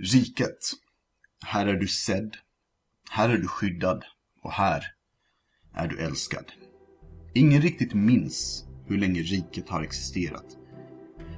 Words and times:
Riket. 0.00 0.58
Här 1.44 1.66
är 1.66 1.76
du 1.76 1.88
sedd. 1.88 2.36
Här 3.10 3.28
är 3.28 3.38
du 3.38 3.48
skyddad. 3.48 4.04
Och 4.42 4.52
här 4.52 4.84
är 5.74 5.88
du 5.88 5.98
älskad. 5.98 6.52
Ingen 7.34 7.62
riktigt 7.62 7.94
minns 7.94 8.64
hur 8.86 8.98
länge 8.98 9.20
riket 9.20 9.68
har 9.68 9.82
existerat. 9.82 10.56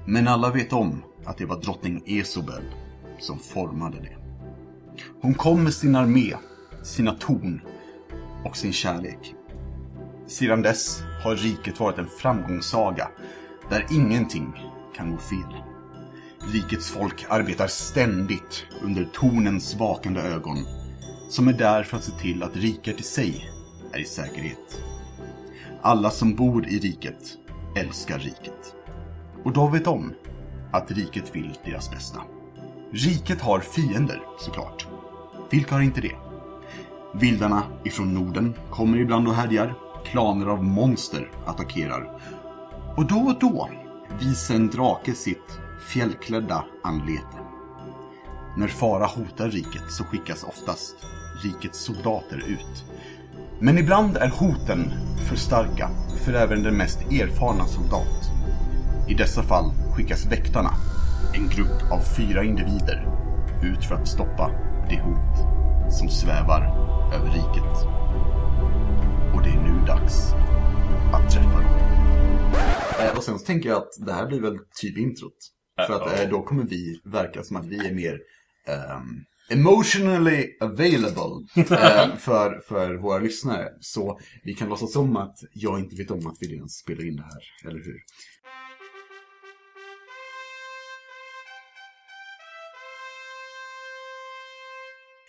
Men 0.07 0.29
alla 0.29 0.51
vet 0.51 0.73
om 0.73 1.05
att 1.25 1.39
det 1.39 1.47
var 1.47 1.61
drottning 1.61 2.03
Esobel 2.07 2.65
som 3.19 3.39
formade 3.39 4.01
det. 4.01 4.17
Hon 5.21 5.35
kom 5.35 5.65
med 5.65 5.75
sin 5.75 5.95
armé, 5.95 6.35
sina 6.83 7.13
torn 7.13 7.61
och 8.45 8.57
sin 8.57 8.73
kärlek. 8.73 9.35
Sedan 10.27 10.63
dess 10.63 11.03
har 11.25 11.37
riket 11.37 11.81
varit 11.81 11.99
en 11.99 12.09
framgångssaga 12.09 13.11
där 13.71 13.87
ingenting 13.91 14.53
kan 14.97 15.11
gå 15.11 15.19
fel. 15.19 15.74
Rikets 16.53 16.91
folk 16.91 17.27
arbetar 17.29 17.67
ständigt 17.67 18.67
under 18.83 19.05
tornens 19.05 19.75
vakande 19.75 20.21
ögon 20.21 20.67
som 21.29 21.49
är 21.49 21.53
där 21.53 21.83
för 21.83 21.97
att 21.97 22.05
se 22.05 22.13
till 22.13 22.43
att 22.43 22.57
riket 22.57 23.01
i 23.01 23.03
sig 23.03 23.51
är 23.93 23.99
i 23.99 24.05
säkerhet. 24.05 24.83
Alla 25.83 26.11
som 26.11 26.35
bor 26.35 26.67
i 26.67 26.79
riket 26.79 27.39
älskar 27.77 28.19
riket. 28.19 28.75
Och 29.45 29.53
de 29.53 29.73
vet 29.73 29.87
om 29.87 30.13
att 30.73 30.91
riket 30.91 31.37
vill 31.37 31.59
deras 31.65 31.91
bästa. 31.91 32.23
Riket 32.93 33.41
har 33.41 33.61
fiender, 33.61 34.23
såklart. 34.39 34.87
Vilka 35.51 35.75
har 35.75 35.83
inte 35.83 36.01
det? 36.01 36.17
Vildarna 37.15 37.63
ifrån 37.85 38.15
Norden 38.15 38.55
kommer 38.71 38.99
ibland 38.99 39.29
och 39.29 39.35
härjar. 39.35 39.75
Klaner 40.05 40.47
av 40.47 40.65
monster 40.65 41.31
attackerar. 41.47 42.21
Och 42.97 43.07
då 43.07 43.17
och 43.17 43.39
då 43.41 43.71
visar 44.21 44.55
en 44.55 44.71
drake 44.71 45.15
sitt 45.15 45.59
fjällklädda 45.93 46.65
anlete. 46.83 47.39
När 48.57 48.69
fara 48.69 49.07
hotar 49.07 49.49
riket 49.49 49.91
så 49.91 50.05
skickas 50.05 50.45
oftast 50.45 50.97
rikets 51.45 51.79
soldater 51.79 52.45
ut. 52.49 52.85
Men 53.61 53.79
ibland 53.79 54.17
är 54.17 54.29
hoten 54.29 54.93
för 55.29 55.37
starka 55.37 55.91
för 56.25 56.33
även 56.33 56.63
den 56.63 56.77
mest 56.77 57.01
erfarna 57.01 57.67
soldat. 57.67 58.31
I 59.09 59.15
dessa 59.15 59.43
fall 59.43 59.73
skickas 59.97 60.27
väktarna, 60.27 60.71
en 61.35 61.49
grupp 61.49 61.93
av 61.93 62.01
fyra 62.17 62.45
individer, 62.45 63.09
ut 63.63 63.85
för 63.85 63.95
att 63.95 64.09
stoppa 64.09 64.51
det 64.89 65.01
hot 65.01 65.37
som 65.93 66.09
svävar 66.09 66.63
över 67.15 67.27
riket. 67.27 67.87
Och 69.35 69.43
det 69.43 69.49
är 69.49 69.63
nu 69.63 69.87
dags 69.87 70.35
att 71.13 71.33
träffa 71.33 71.61
dem. 71.61 71.85
Eh, 73.01 73.17
och 73.17 73.23
sen 73.23 73.39
så 73.39 73.45
tänker 73.45 73.69
jag 73.69 73.79
att 73.79 74.07
det 74.07 74.13
här 74.13 74.27
blir 74.27 74.41
väl 74.41 74.59
typ 74.81 74.99
introt. 74.99 75.54
För 75.77 75.93
att 75.95 76.21
eh, 76.21 76.29
då 76.29 76.43
kommer 76.43 76.65
vi 76.65 77.01
verka 77.05 77.43
som 77.43 77.57
att 77.57 77.67
vi 77.67 77.87
är 77.87 77.95
mer 77.95 78.21
ehm, 78.67 79.25
emotionally 79.51 80.57
available 80.61 81.47
eh, 81.57 82.17
för, 82.17 82.61
för 82.69 82.95
våra 82.95 83.19
lyssnare. 83.19 83.69
Så 83.81 84.21
vi 84.45 84.55
kan 84.55 84.69
låtsas 84.69 84.93
som 84.93 85.17
att 85.17 85.39
jag 85.53 85.79
inte 85.79 85.97
vet 85.97 86.11
om 86.11 86.27
att 86.27 86.37
vi 86.41 86.55
ens 86.55 86.73
spelar 86.73 87.07
in 87.07 87.17
det 87.17 87.23
här, 87.23 87.71
eller 87.71 87.85
hur? 87.85 87.97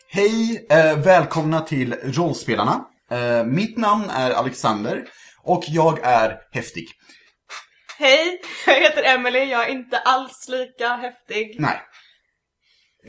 Hej! 0.08 0.66
Eh, 0.70 1.00
välkomna 1.00 1.62
till 1.62 1.94
Rollspelarna. 2.04 2.86
Eh, 3.12 3.46
mitt 3.46 3.78
namn 3.78 4.10
är 4.10 4.32
Alexander 4.32 5.04
och 5.44 5.64
jag 5.68 6.00
är 6.04 6.38
häftig. 6.52 6.88
Hej, 7.98 8.42
jag 8.68 8.76
heter 8.82 9.04
Emily. 9.04 9.40
Jag 9.46 9.64
är 9.66 9.70
inte 9.72 9.98
alls 9.98 10.48
lika 10.50 10.88
häftig. 10.96 11.56
Nej, 11.60 11.82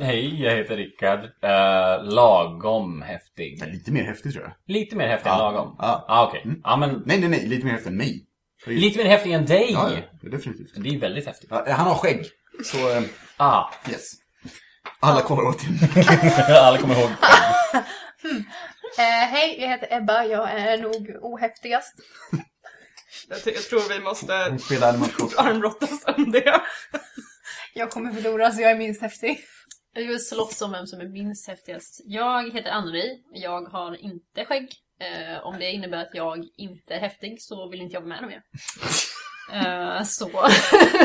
Hej, 0.01 0.43
jag 0.43 0.56
heter 0.56 0.77
Rickard. 0.77 1.20
Uh, 1.25 2.05
lagom 2.15 3.03
häftig. 3.03 3.59
det 3.61 3.67
är 3.67 3.70
lite 3.73 3.93
mer 3.93 4.03
häftig 4.05 4.33
tror 4.33 4.45
jag. 4.45 4.53
Lite 4.77 4.97
mer 4.97 5.09
häftig 5.09 5.31
än 5.31 5.37
Ja. 5.37 5.51
lagom? 5.53 5.77
Ja. 5.78 6.05
Ah, 6.09 6.27
okej. 6.27 6.45
Ja, 6.65 6.77
men 6.77 7.03
Nej, 7.06 7.20
nej, 7.20 7.28
nej, 7.28 7.47
lite 7.47 7.65
mer 7.66 7.72
häftig 7.72 7.91
än 7.91 7.97
mig. 7.97 8.27
lite 8.66 8.99
mer 8.99 9.05
häftig 9.10 9.33
än 9.33 9.47
dig. 9.47 9.72
Ja, 9.72 9.91
ja, 9.94 10.00
det 10.21 10.27
är 10.27 10.31
definitivt. 10.31 10.72
Det 10.77 10.89
är 10.89 10.99
väldigt 10.99 11.27
häftigt. 11.27 11.49
Ja, 11.50 11.65
han 11.72 11.87
har 11.87 11.94
skägg, 11.94 12.27
så 12.65 12.91
eh, 12.97 13.03
Ah, 13.37 13.71
yes. 13.91 14.10
Alla 15.00 15.21
kollar 15.22 15.43
åt 15.49 15.62
honom. 15.62 15.78
alla 16.49 16.78
kommer 16.78 17.00
ihåg. 17.00 17.10
Eh, 18.99 19.28
hej, 19.28 19.56
jag 19.60 19.69
heter 19.69 19.97
Ebba. 19.97 20.25
Jag 20.25 20.50
är 20.50 20.78
nog 20.78 21.16
ohäftigast. 21.22 21.94
Jag, 23.28 23.38
jag 23.54 23.62
tror 23.62 23.88
vi 23.88 24.00
måste 24.00 24.37
animation. 24.88 25.31
armbrottas 25.37 26.04
om 26.16 26.31
det. 26.32 26.60
Jag 27.75 27.91
kommer 27.91 28.12
förlora 28.12 28.53
så 28.53 28.60
jag 28.60 28.70
är 28.70 28.76
minst 28.76 29.03
häftig. 29.03 29.44
Jag 29.92 30.06
vill 30.06 30.26
slåss 30.26 30.62
om 30.62 30.72
vem 30.72 30.87
som 30.87 31.00
är 31.00 31.09
minst 31.09 31.48
häftigast. 31.48 32.00
Jag 32.04 32.54
heter 32.54 32.70
Ann-Marie. 32.70 33.19
Jag 33.32 33.62
har 33.62 33.97
inte 33.97 34.44
skägg. 34.44 34.69
Eh, 35.00 35.47
om 35.47 35.59
det 35.59 35.70
innebär 35.70 36.03
att 36.03 36.15
jag 36.15 36.48
inte 36.56 36.94
är 36.94 37.00
häftig 37.00 37.42
så 37.42 37.69
vill 37.69 37.81
inte 37.81 37.94
jag 37.94 38.00
vara 38.00 38.20
med 38.20 38.28
mer. 38.28 38.42
Eh, 39.53 40.05
så. 40.05 40.31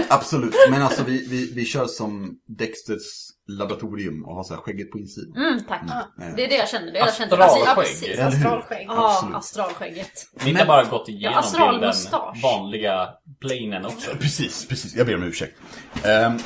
Absolut, 0.09 0.55
men 0.69 0.81
alltså 0.81 1.03
vi, 1.03 1.27
vi, 1.27 1.53
vi 1.53 1.65
kör 1.65 1.85
som 1.85 2.39
Dexters 2.47 3.31
laboratorium 3.47 4.25
och 4.25 4.35
har 4.35 4.43
så 4.43 4.53
här 4.53 4.61
skägget 4.61 4.91
på 4.91 4.99
insidan. 4.99 5.43
Mm, 5.43 5.63
tack. 5.67 5.81
Mm. 6.21 6.35
Det 6.35 6.45
är 6.45 6.49
det 6.49 6.55
jag 6.55 6.69
kände. 6.69 6.91
Det 6.91 6.97
jag 6.97 7.13
kände. 7.13 7.45
Astralskägg. 7.45 8.15
Ja? 8.17 8.25
Astralskägg. 8.25 8.85
Ja, 8.87 9.31
astralskägget. 9.33 10.27
Ni 10.45 10.53
har 10.53 10.65
bara 10.65 10.83
gått 10.83 11.09
igenom 11.09 11.43
Ja, 11.53 11.71
till 11.71 11.81
den 12.11 12.41
vanliga 12.43 13.09
planen 13.39 13.85
också. 13.85 14.11
Precis, 14.19 14.65
precis. 14.67 14.95
Jag 14.95 15.07
ber 15.07 15.15
om 15.15 15.23
ursäkt. 15.23 15.57
Ehm, 16.03 16.37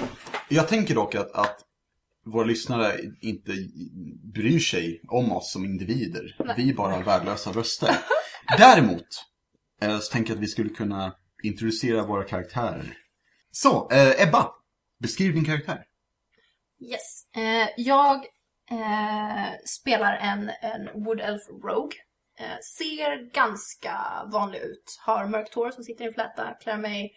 jag 0.50 0.68
tänker 0.68 0.96
dock 0.96 1.16
att, 1.16 1.32
att 1.32 1.58
våra 2.26 2.46
lyssnare 2.46 2.96
inte 3.22 3.52
bryr 4.34 4.60
sig 4.60 5.02
om 5.08 5.32
oss 5.32 5.52
som 5.52 5.66
individer. 5.66 6.36
Vi 6.58 6.74
bara 6.74 6.94
har 6.94 7.04
värdelösa 7.04 7.52
röster. 7.52 7.98
Däremot 8.58 9.06
eh, 9.82 10.00
så 10.00 10.12
tänker 10.12 10.32
jag 10.32 10.38
att 10.38 10.44
vi 10.44 10.48
skulle 10.48 10.70
kunna 10.70 11.14
introducera 11.44 12.06
våra 12.06 12.24
karaktärer. 12.24 12.98
Så, 13.52 13.90
eh, 13.92 14.28
Ebba. 14.28 14.52
Beskriv 15.00 15.34
din 15.34 15.46
karaktär. 15.46 15.86
Yes. 16.80 17.28
Eh, 17.36 17.70
jag 17.78 18.16
eh, 18.72 19.52
spelar 19.66 20.18
en, 20.18 20.52
en 20.62 21.04
Wood 21.04 21.20
Elf 21.20 21.42
Rogue. 21.50 21.98
Eh, 22.40 22.60
ser 22.78 23.32
ganska 23.34 23.98
vanlig 24.32 24.60
ut. 24.60 25.00
Har 25.06 25.28
mörkt 25.28 25.54
hår 25.54 25.72
som 25.72 25.84
sitter 25.84 26.04
i 26.04 26.08
en 26.08 26.14
fläta. 26.14 26.54
Klär 26.62 26.78
mig 26.78 27.14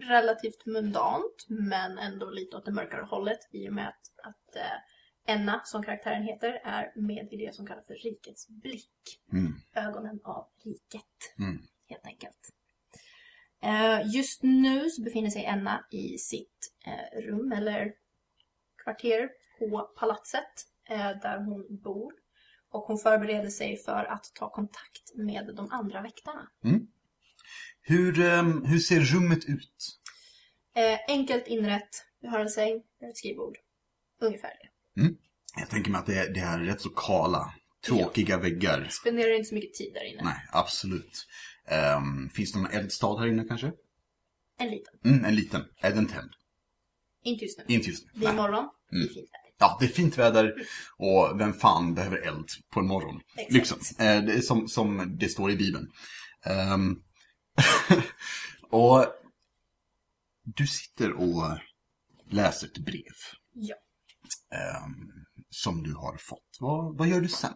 relativt 0.00 0.66
mundant, 0.66 1.46
men 1.48 1.98
ändå 1.98 2.30
lite 2.30 2.56
åt 2.56 2.64
det 2.64 2.72
mörkare 2.72 3.02
hållet 3.02 3.38
i 3.52 3.68
och 3.68 3.72
med 3.72 3.88
att, 3.88 4.26
att 4.26 4.56
eh, 4.56 5.34
Enna, 5.34 5.60
som 5.64 5.82
karaktären 5.82 6.22
heter, 6.22 6.60
är 6.64 6.92
med 6.94 7.28
i 7.32 7.36
det 7.36 7.54
som 7.54 7.66
kallas 7.66 7.86
för 7.86 7.94
Rikets 7.94 8.48
blick. 8.48 9.20
Mm. 9.32 9.54
Ögonen 9.74 10.20
av 10.24 10.48
riket, 10.64 11.34
Mm. 11.38 11.62
Eh, 13.62 14.00
just 14.14 14.42
nu 14.42 14.90
så 14.90 15.02
befinner 15.02 15.30
sig 15.30 15.44
Enna 15.44 15.84
i 15.90 16.18
sitt 16.18 16.72
eh, 16.86 17.20
rum 17.20 17.52
eller 17.52 17.92
kvarter 18.84 19.28
på 19.58 19.80
palatset 19.98 20.44
eh, 20.88 20.98
där 20.98 21.38
hon 21.44 21.80
bor. 21.82 22.12
Och 22.70 22.82
hon 22.82 22.98
förbereder 22.98 23.50
sig 23.50 23.76
för 23.76 24.04
att 24.04 24.32
ta 24.34 24.50
kontakt 24.50 25.14
med 25.14 25.54
de 25.56 25.70
andra 25.72 26.02
väktarna. 26.02 26.48
Hur, 27.80 28.20
ehm, 28.20 28.64
hur 28.64 28.78
ser 28.78 29.00
rummet 29.00 29.44
ut? 29.48 29.98
Enkelt 31.08 31.46
inrätt, 31.46 32.04
vi 32.20 32.28
har 32.28 32.40
en 32.40 32.48
säng, 32.50 32.82
vi 32.98 33.06
har 33.06 33.10
ett 33.10 33.16
skrivbord. 33.16 33.56
Ungefär 34.20 34.48
det. 34.62 34.68
Jag 35.60 35.70
tänker 35.70 35.90
mig 35.90 35.98
att 35.98 36.06
det, 36.06 36.18
är- 36.18 36.28
det 36.34 36.40
här 36.40 36.60
är 36.60 36.64
rätt 36.64 36.80
så 36.80 36.88
kala, 36.90 37.54
tråkiga 37.86 38.38
väggar. 38.38 38.88
Spenderar 38.90 39.32
inte 39.36 39.48
så 39.48 39.54
mycket 39.54 39.74
tid 39.74 39.94
där 39.94 40.04
inne. 40.12 40.22
Nej, 40.24 40.46
absolut. 40.52 41.26
Ehm, 41.70 42.28
finns 42.30 42.52
det 42.52 42.58
någon 42.58 42.70
eldstad 42.70 43.18
här 43.20 43.26
inne 43.26 43.44
kanske? 43.44 43.72
En 44.58 44.70
liten. 44.70 44.94
Mm, 45.04 45.24
en 45.24 45.34
liten. 45.34 45.64
Är 45.80 45.94
den 45.94 46.06
tänd? 46.06 46.30
Inte 47.24 47.44
just 47.44 47.58
nu. 47.58 47.64
Inte 47.68 47.88
just 47.90 48.04
nu. 48.06 48.20
Det 48.20 48.26
är 48.26 48.32
morgon, 48.34 48.68
det 48.90 48.96
är 48.96 49.00
Mm. 49.00 49.08
fint 49.14 49.28
väder. 49.32 49.48
Ja, 49.58 49.76
det 49.80 49.86
är 49.86 49.88
fint 49.88 50.18
väder 50.18 50.54
och 50.96 51.40
vem 51.40 51.52
fan 51.52 51.94
behöver 51.94 52.16
eld 52.16 52.48
på 52.70 52.80
en 52.80 52.86
morgon? 52.86 53.20
Exakt. 53.36 53.52
Liksom. 53.52 53.78
Eh, 54.06 54.22
det 54.24 54.42
som, 54.42 54.68
som 54.68 55.16
det 55.18 55.28
står 55.28 55.50
i 55.50 55.56
Bibeln. 55.56 55.90
Ehm, 56.44 57.02
och 58.70 59.06
du 60.44 60.66
sitter 60.66 61.12
och 61.12 61.58
läser 62.30 62.66
ett 62.66 62.78
brev 62.78 63.14
Ja. 63.52 63.76
ehm, 64.56 65.10
som 65.50 65.82
du 65.82 65.94
har 65.94 66.16
fått. 66.16 66.56
Vad, 66.60 66.98
vad 66.98 67.08
gör 67.08 67.20
du 67.20 67.28
sen? 67.28 67.54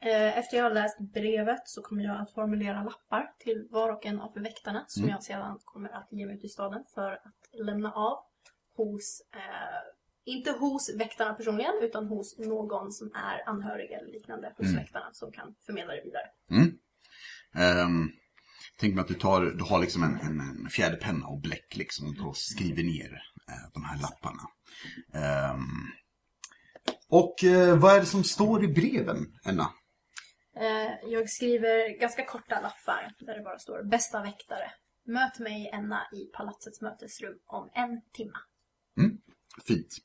Eh, 0.00 0.38
Efter 0.38 0.56
jag 0.56 0.64
har 0.64 0.70
läst 0.70 0.98
brevet 0.98 1.68
så 1.68 1.82
kommer 1.82 2.04
jag 2.04 2.20
att 2.20 2.32
formulera 2.34 2.82
lappar 2.84 3.30
till 3.38 3.66
var 3.70 3.92
och 3.92 4.06
en 4.06 4.20
av 4.20 4.34
väktarna 4.34 4.84
som 4.88 5.02
Mm. 5.02 5.12
jag 5.14 5.22
sedan 5.22 5.58
kommer 5.64 5.88
att 5.88 6.08
ge 6.10 6.26
mig 6.26 6.36
ut 6.36 6.44
i 6.44 6.48
staden 6.48 6.84
för 6.94 7.12
att 7.12 7.60
lämna 7.66 7.92
av 7.92 8.18
hos, 8.76 9.22
eh, 9.34 9.42
inte 10.24 10.50
hos 10.50 10.94
väktarna 10.98 11.34
personligen, 11.34 11.74
utan 11.82 12.06
hos 12.06 12.38
någon 12.38 12.92
som 12.92 13.10
är 13.14 13.48
anhörig 13.48 13.90
eller 13.92 14.12
liknande 14.12 14.54
hos 14.56 14.66
Mm. 14.66 14.78
väktarna 14.78 15.08
som 15.12 15.32
kan 15.32 15.54
förmedla 15.66 15.92
det 15.94 16.02
vidare. 16.04 16.26
Um, 17.84 18.10
tänk 18.76 18.94
mig 18.94 19.02
att 19.02 19.08
du, 19.08 19.14
tar, 19.14 19.42
du 19.42 19.64
har 19.64 19.78
liksom 19.80 20.02
en, 20.02 20.16
en, 20.20 20.40
en 20.40 20.68
fjäderpenna 20.70 21.26
och 21.26 21.40
bläck 21.40 21.76
liksom 21.76 22.16
och 22.26 22.36
skriver 22.36 22.82
ner 22.82 23.22
eh, 23.48 23.72
de 23.74 23.84
här 23.84 24.00
lapparna. 24.02 24.42
Ehm, 25.14 25.62
Och 27.08 27.44
eh, 27.44 27.78
vad 27.78 27.94
är 27.96 28.00
det 28.00 28.06
som 28.06 28.24
står 28.24 28.64
i 28.64 28.68
breven, 28.68 29.38
Enna? 29.44 29.70
Eh, 30.60 31.10
jag 31.10 31.30
skriver 31.30 32.00
ganska 32.00 32.24
korta 32.24 32.60
lappar 32.60 33.14
där 33.18 33.36
det 33.36 33.42
bara 33.42 33.58
står 33.58 33.82
bästa 33.82 34.22
väktare. 34.22 34.70
Möt 35.04 35.38
mig 35.38 35.70
Enna 35.72 36.08
i 36.12 36.24
palatsets 36.36 36.80
mötesrum 36.80 37.38
om 37.46 37.70
en 37.74 38.00
timma. 38.12 38.38
Fint. 39.66 39.96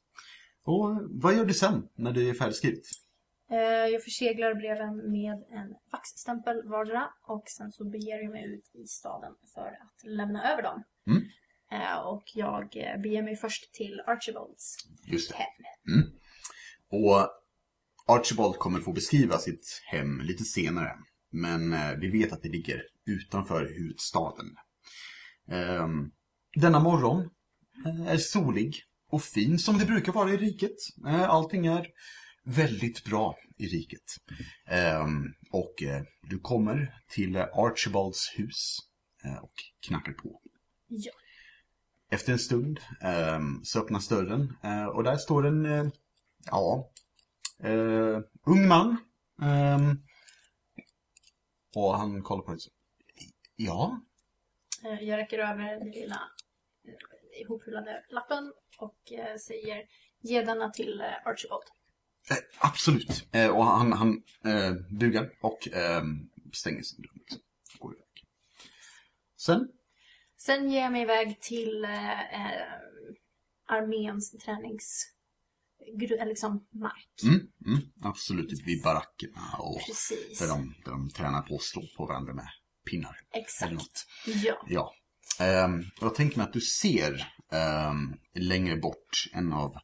Och 0.65 0.89
vad 1.09 1.35
gör 1.35 1.45
du 1.45 1.53
sen 1.53 1.89
när 1.95 2.11
det 2.11 2.29
är 2.29 2.33
färdigskrivet? 2.33 2.83
Eh, 3.51 3.57
jag 3.93 4.03
förseglar 4.03 4.55
breven 4.55 5.11
med 5.11 5.33
en 5.33 5.75
vaxstämpel 5.91 6.67
vardera 6.67 7.09
och 7.27 7.43
sen 7.47 7.71
så 7.71 7.85
beger 7.85 8.23
jag 8.23 8.31
mig 8.31 8.45
ut 8.45 8.71
i 8.73 8.87
staden 8.87 9.33
för 9.53 9.67
att 9.67 10.03
lämna 10.03 10.51
över 10.53 10.63
dem. 10.63 10.83
Mm. 11.07 11.23
Eh, 11.71 11.99
och 11.99 12.23
jag 12.33 12.77
eh, 12.77 13.01
beger 13.01 13.23
mig 13.23 13.35
först 13.35 13.73
till 13.73 14.01
Archibalds 14.07 14.75
Just 15.05 15.31
det. 15.31 15.37
hem. 15.37 16.11
Och 16.89 17.42
Archibald 18.05 18.55
kommer 18.55 18.79
få 18.79 18.93
beskriva 18.93 19.37
sitt 19.37 19.81
hem 19.91 20.21
lite 20.21 20.43
senare. 20.43 20.91
Men 21.31 21.73
eh, 21.73 21.91
vi 21.91 22.11
vet 22.11 22.33
att 22.33 22.41
det 22.41 22.49
ligger 22.49 22.81
utanför 23.05 23.65
huvudstaden. 23.65 24.55
Ehm, 25.47 26.11
denna 26.55 26.79
morgon 26.79 27.29
eh, 27.85 28.07
är 28.07 28.17
solig 28.17 28.83
och 29.09 29.23
fin 29.23 29.59
som 29.59 29.77
det 29.77 29.85
brukar 29.85 30.11
vara 30.11 30.33
i 30.33 30.37
riket. 30.37 30.75
Eh, 31.07 31.29
allting 31.29 31.65
är 31.65 31.87
väldigt 32.43 33.03
bra 33.05 33.37
i 33.57 33.67
riket. 33.67 34.03
Ehm, 34.67 35.33
och 35.51 35.73
du 36.29 36.39
kommer 36.39 37.01
till 37.09 37.37
Archibalds 37.37 38.33
hus 38.35 38.77
och 39.41 39.53
knackar 39.87 40.13
på. 40.13 40.41
Ja. 40.87 41.11
Efter 42.11 42.33
en 42.33 42.39
stund 42.39 42.79
ehm, 43.01 43.59
så 43.63 43.79
öppnas 43.79 44.07
dörren 44.07 44.53
och 44.95 45.03
där 45.03 45.17
står 45.17 45.45
en, 45.45 45.91
ja, 46.45 46.91
eh, 47.63 48.19
ung 48.45 48.67
man. 48.67 48.97
Ehm, 49.41 49.97
och 51.75 51.97
han 51.97 52.23
kollar 52.23 52.43
på 52.43 52.51
dig. 52.51 52.59
Ja, 53.55 54.01
Eh, 54.85 55.03
jag 55.03 55.17
räcker 55.17 55.39
över 55.39 55.79
den 55.79 55.91
lilla 55.91 56.21
eh, 56.87 57.41
ihoprullade 57.41 58.05
lappen 58.09 58.53
och 58.77 59.11
eh, 59.11 59.37
säger 59.37 59.83
ge 60.21 60.41
denna 60.41 60.69
till 60.69 61.01
eh, 61.01 61.27
Archibald. 61.27 61.63
eh, 62.29 62.37
absolut. 62.59 63.27
Eh, 63.31 63.49
och 63.49 63.65
han, 63.65 63.93
han 63.93 64.23
eh, 64.45 64.73
bugar 64.89 65.31
och 65.41 65.67
eh, 65.67 66.03
stänger 66.53 66.81
sin 66.81 67.01
dörr. 67.01 67.39
Går 67.79 67.93
iväg. 67.93 68.05
Sen, 69.37 69.71
Sen 70.37 70.69
ger 70.71 70.81
jag 70.81 70.91
mig 70.91 71.01
iväg 71.01 71.41
till 71.41 71.83
eh, 71.85 72.33
eh, 72.45 72.67
arméns 73.65 74.31
tränings... 74.31 75.12
eller 75.87 76.25
liksom 76.25 76.67
mark. 76.73 77.23
mm, 77.23 77.39
mm, 77.65 77.81
absolut 78.03 78.67
vid 78.67 78.83
barackerna 78.83 79.57
och 79.59 79.81
Precis. 79.87 80.39
där 80.39 80.47
de, 80.47 80.75
där 80.85 80.91
de 80.91 81.09
tränar 81.09 81.41
på 81.41 81.55
att 81.55 81.61
slå 81.61 81.81
på 81.97 82.05
varandra 82.05 82.33
med 82.33 82.47
pinnar. 82.91 83.15
Exakt. 83.33 84.05
Ja. 84.25 84.65
Ja. 84.67 84.93
Ehm, 85.39 85.83
jag 86.01 86.15
tänker 86.15 86.37
mig 86.37 86.43
att 86.47 86.53
du 86.53 86.61
ser 86.61 87.27
ehm, 87.51 88.13
längre 88.35 88.77
bort 88.77 89.27
en 89.33 89.53
av 89.53 89.75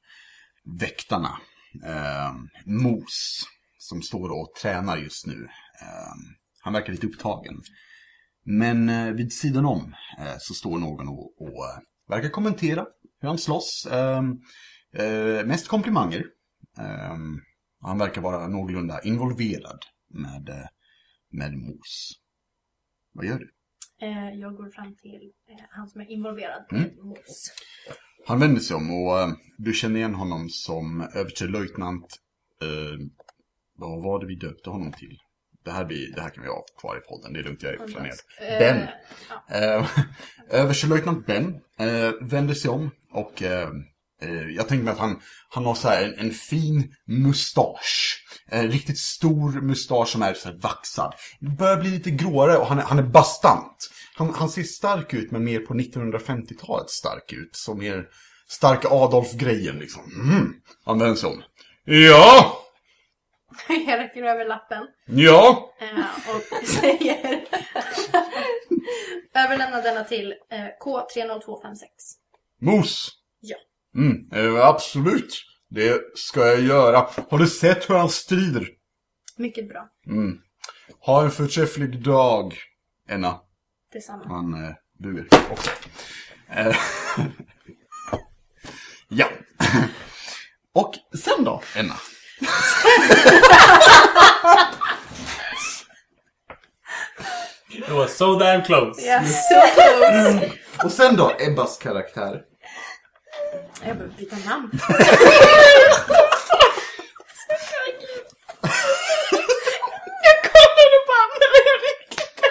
väktarna, 0.79 1.41
ehm, 1.85 2.49
Mos, 2.65 3.45
som 3.77 4.01
står 4.01 4.29
och 4.29 4.53
tränar 4.61 4.97
just 4.97 5.25
nu. 5.27 5.47
Ehm, 5.81 6.35
han 6.61 6.73
verkar 6.73 6.91
lite 6.93 7.07
upptagen. 7.07 7.61
Men 8.43 8.89
eh, 8.89 9.11
vid 9.13 9.33
sidan 9.33 9.65
om 9.65 9.95
eh, 10.19 10.35
så 10.39 10.53
står 10.53 10.77
någon 10.77 11.07
och, 11.07 11.41
och 11.41 11.65
eh, 11.65 11.79
verkar 12.07 12.29
kommentera 12.29 12.85
hur 13.21 13.27
han 13.27 13.37
slåss. 13.37 13.87
Ehm, 14.93 15.35
eh, 15.37 15.45
mest 15.45 15.67
komplimanger. 15.67 16.25
Ehm, 16.77 17.39
han 17.81 17.97
verkar 17.97 18.21
vara 18.21 18.47
någorlunda 18.47 19.01
involverad 19.01 19.79
med, 20.09 20.49
eh, 20.49 20.67
med 21.31 21.53
Mos. 21.57 22.11
Vad 23.13 23.25
gör 23.25 23.39
du? 23.39 23.51
Eh, 24.01 24.29
jag 24.39 24.55
går 24.55 24.69
fram 24.69 24.95
till 24.95 25.31
eh, 25.49 25.65
han 25.69 25.89
som 25.89 26.01
är 26.01 26.05
involverad 26.11 26.65
Mm. 26.71 26.83
med 26.83 26.97
Mos. 27.05 27.51
Han 28.27 28.39
vänder 28.39 28.61
sig 28.61 28.75
om 28.75 28.91
och 29.03 29.19
eh, 29.19 29.29
du 29.57 29.73
känner 29.73 29.95
igen 29.99 30.15
honom 30.15 30.49
som 30.49 31.01
överstelöjtnant... 31.15 32.05
Eh, 32.61 32.99
vad 33.75 34.03
var 34.03 34.19
det 34.19 34.25
vi 34.27 34.35
döpte 34.35 34.69
honom 34.69 34.91
till? 34.91 35.17
Det 35.63 35.71
här, 35.71 35.85
blir, 35.85 36.15
det 36.15 36.21
här 36.21 36.29
kan 36.29 36.43
vi 36.43 36.49
ha 36.49 36.65
kvar 36.81 36.97
i 36.97 36.99
podden, 36.99 37.33
det 37.33 37.39
är 37.39 37.43
lugnt, 37.43 37.63
jag 37.63 37.73
är 37.73 37.77
planerat. 37.87 38.25
Eh, 38.41 38.59
Ben. 38.59 38.87
ja. 39.47 39.55
Eh, 39.55 39.89
överstelöjtnant 40.49 41.25
Ben 41.25 41.61
eh, 41.79 42.11
vänder 42.21 42.53
sig 42.53 42.71
om 42.71 42.89
och 43.11 43.43
eh, 43.43 43.61
eh, 43.61 43.69
jag 44.55 44.67
tänker 44.67 44.83
mig 44.83 44.93
att 44.93 44.99
han, 44.99 45.21
han 45.49 45.65
har 45.65 45.75
så 45.75 45.89
här 45.89 46.03
en, 46.03 46.13
en 46.19 46.31
fin 46.31 46.95
mustasch. 47.07 48.25
En 48.47 48.71
riktigt 48.71 48.99
stor 48.99 49.61
mustasch 49.61 50.07
som 50.07 50.21
är 50.21 50.33
så 50.33 50.51
vaxad. 50.51 51.13
Börjar 51.39 51.77
bli 51.77 51.89
lite 51.89 52.11
gråare 52.11 52.57
och 52.57 52.67
han 52.67 52.79
är, 52.79 52.83
han 52.83 52.99
är 52.99 53.03
bastant. 53.03 53.89
Han, 54.15 54.33
han 54.33 54.49
ser 54.49 54.63
stark 54.63 55.13
ut 55.13 55.31
men 55.31 55.43
mer 55.43 55.59
på 55.59 55.73
1950-talet 55.73 56.89
stark 56.89 57.33
ut. 57.33 57.55
Så 57.55 57.75
mer 57.75 58.05
starka 58.47 58.87
Adolf-grejen 58.87 59.79
liksom. 59.79 60.03
Mm. 60.85 61.15
Sig 61.15 61.29
om. 61.29 61.43
Ja! 61.83 62.55
jag 63.87 63.99
räcker 63.99 64.23
över 64.23 64.45
lappen 64.45 64.87
Ja! 65.05 65.73
eh, 65.79 66.35
och 66.35 66.67
säger 66.67 67.45
överlämna 69.33 69.81
denna 69.81 70.03
till 70.03 70.33
eh, 70.51 70.85
K30256. 70.85 71.85
Mos! 72.61 73.18
Mm, 73.95 74.29
eh, 74.33 74.65
absolut. 74.65 75.45
Det 75.69 76.01
ska 76.17 76.39
jag 76.39 76.61
göra. 76.61 77.07
Har 77.29 77.37
du 77.37 77.47
sett 77.47 77.89
hur 77.89 77.95
han 77.95 78.09
strider? 78.09 78.69
Mycket 79.37 79.69
bra. 79.69 79.89
Mm. 80.07 80.37
Ha 80.99 81.23
en 81.23 81.31
förträfflig 81.31 82.03
dag, 82.03 82.57
Enna. 83.09 83.39
Detsamma. 83.93 84.23
Han 84.27 84.65
eh, 84.65 84.71
bugar 84.99 85.27
också. 85.51 85.69
Eh, 86.49 86.75
ja. 89.07 89.27
Och 90.73 90.95
sen 91.17 91.43
då, 91.43 91.61
Enna? 91.75 91.95
It 97.71 97.89
was 97.89 98.17
so 98.17 98.39
damn 98.39 98.63
close. 98.63 99.01
Yes, 99.01 99.47
so 99.49 99.61
close. 99.73 100.51
Och 100.83 100.91
sen 100.91 101.15
då, 101.15 101.31
Ebbas 101.39 101.77
karaktär. 101.77 102.41
Jag 103.85 103.97
behöver 103.97 104.17
byta 104.17 104.35
namn. 104.45 104.71
Jag 110.23 110.51
kollade 110.51 110.97
på 111.07 111.13
Rickard. 111.85 112.49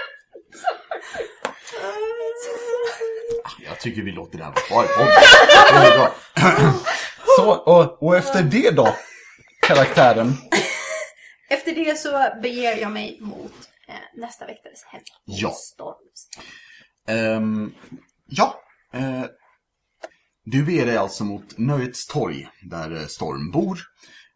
Jag 3.65 3.81
tycker 3.81 4.03
vi 4.03 4.13
låter 4.13 4.39
det 4.39 4.45
här 4.45 4.51
vara 4.53 4.61
kvar 4.65 4.85
i 4.85 4.89
podden. 4.89 6.11
Så, 7.37 7.51
och, 7.53 8.03
och 8.03 8.17
efter 8.17 8.43
det 8.43 8.71
då, 8.71 8.97
karaktären. 9.67 10.35
Efter 11.51 11.73
det 11.73 11.99
så 11.99 12.31
beger 12.43 12.77
jag 12.77 12.91
mig 12.93 13.19
mot 13.21 13.53
eh, 13.89 13.95
nästa 14.21 14.47
väktares 14.47 14.85
hem. 14.85 15.01
Ja. 15.25 15.51
Storms. 15.51 16.29
Ehm, 17.09 17.75
ja. 18.27 18.61
eh, 18.95 19.25
du 20.51 20.65
beger 20.65 20.87
dig 20.87 20.97
alltså 20.97 21.25
mot 21.25 21.59
Nöjets 21.59 22.07
torg, 22.07 22.49
där 22.63 22.97
eh, 22.97 23.07
Storm 23.07 23.51
bor. 23.51 23.81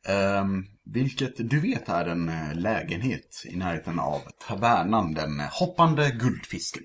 Ehm, 0.06 0.64
vilket 0.84 1.50
du 1.50 1.60
vet 1.60 1.88
är 1.88 2.06
en 2.06 2.28
eh, 2.28 2.54
lägenhet 2.54 3.42
i 3.44 3.56
närheten 3.56 3.98
av 3.98 4.20
tavernan, 4.48 5.14
den 5.14 5.40
eh, 5.40 5.48
hoppande 5.50 6.10
guldfisken. 6.10 6.82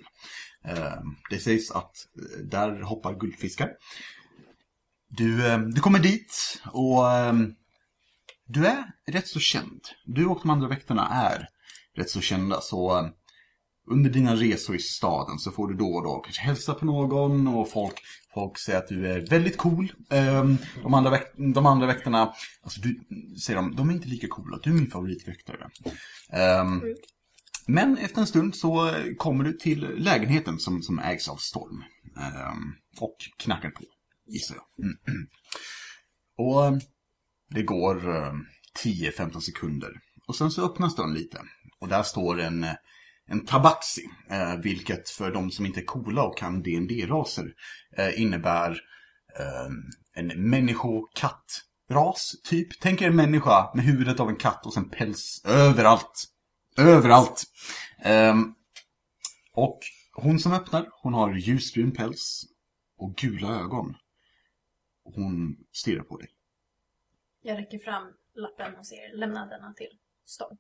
Ehm, 0.64 1.16
det 1.30 1.40
sägs 1.40 1.72
att 1.72 1.92
där 2.44 2.82
hoppar 2.82 3.20
guldfiskar. 3.20 3.70
Du, 5.10 5.48
ehm, 5.48 5.72
du 5.72 5.82
kommer 5.82 6.00
dit 6.00 6.62
och 6.66 7.04
du 8.46 8.68
är 8.68 8.84
rätt 9.08 9.28
så 9.28 9.40
känd. 9.40 9.82
Du 10.06 10.26
och 10.26 10.40
de 10.42 10.50
andra 10.50 10.68
väktarna 10.68 11.10
är 11.10 11.48
rätt 11.96 12.10
så 12.10 12.22
kända, 12.22 12.62
så 12.62 13.12
under 13.88 14.10
dina 14.10 14.36
resor 14.36 14.76
i 14.76 14.80
staden 14.80 15.40
så 15.40 15.52
får 15.52 15.68
du 15.68 15.74
då 15.76 15.88
och 15.88 16.04
då 16.04 16.20
kanske 16.20 16.42
hälsa 16.42 16.74
på 16.74 16.86
någon 16.86 17.48
och 17.48 17.70
folk, 17.72 17.94
folk 18.34 18.58
säger 18.58 18.80
att 18.80 18.88
du 18.88 19.08
är 19.08 19.30
väldigt 19.30 19.58
cool. 19.58 19.92
Ehm, 20.10 20.58
de, 20.84 20.94
andra 20.94 21.12
väk, 21.12 21.24
de 21.54 21.66
andra 21.66 21.88
väktarna, 21.88 22.34
alltså 22.62 22.82
du, 22.82 23.00
säger 23.40 23.58
de, 23.58 23.76
de 23.76 23.90
är 23.90 23.94
inte 23.94 24.08
lika 24.08 24.28
coola, 24.28 24.60
du 24.64 24.70
är 24.70 24.74
min 24.74 24.92
favoritväktare. 24.92 25.70
Ehm, 26.30 26.82
men 27.68 27.98
efter 27.98 28.22
en 28.22 28.28
stund 28.28 28.56
så 28.56 28.94
kommer 29.18 29.44
du 29.44 29.54
till 29.54 29.80
lägenheten 29.98 30.60
som, 30.60 30.82
som 30.82 31.00
ägs 31.00 31.30
av 31.30 31.36
Storm. 31.36 31.84
Ehm, 32.18 32.74
och 33.00 33.16
knackar 33.38 33.70
på, 33.70 33.84
gissar 34.28 34.56
jag. 34.56 34.86
Mm. 34.86 34.98
Och 36.38 36.82
det 37.50 37.64
går 37.64 38.16
eh, 38.16 38.34
10-15 38.84 39.40
sekunder. 39.40 39.92
Och 40.28 40.36
sen 40.36 40.52
så 40.52 40.66
öppnas 40.66 40.96
dörren 40.96 41.14
lite. 41.14 41.42
Och 41.80 41.88
där 41.88 42.04
står 42.04 42.40
en, 42.40 42.66
en 43.28 43.46
tabaxi. 43.46 44.10
Eh, 44.30 44.58
vilket 44.58 45.10
för 45.10 45.32
de 45.32 45.52
som 45.52 45.66
inte 45.66 45.80
är 45.80 45.86
coola 45.86 46.24
och 46.24 46.38
kan 46.38 46.64
dd 46.64 47.10
raser 47.10 47.54
eh, 47.98 48.22
innebär 48.22 48.72
eh, 49.40 49.68
en 50.14 50.50
människokattras, 50.50 52.36
typ. 52.44 52.80
Tänk 52.80 53.02
er 53.02 53.08
en 53.08 53.16
människa 53.16 53.72
med 53.76 53.86
huvudet 53.86 54.20
av 54.20 54.30
en 54.30 54.36
katt 54.36 54.66
och 54.66 54.74
sen 54.74 54.90
päls 54.90 55.42
överallt. 55.46 56.26
Överallt. 56.78 57.44
Ehm, 58.04 58.54
och 59.54 59.80
hon 60.14 60.40
som 60.40 60.54
öppnar, 60.54 60.90
hon 61.02 61.14
har 61.14 61.34
ljusbrun 61.34 61.92
päls 61.92 62.46
och 62.98 63.16
gula 63.16 63.60
ögon. 63.60 63.96
Hon 65.04 65.58
stirrar 65.72 66.04
på 66.04 66.18
dig. 66.18 66.30
Jag 67.42 67.58
räcker 67.58 67.80
fram 67.80 68.14
lappen 68.34 68.76
och 68.76 68.88
ser, 68.88 69.18
lämna 69.18 69.46
denna 69.46 69.74
till 69.74 70.00
Storm. 70.26 70.58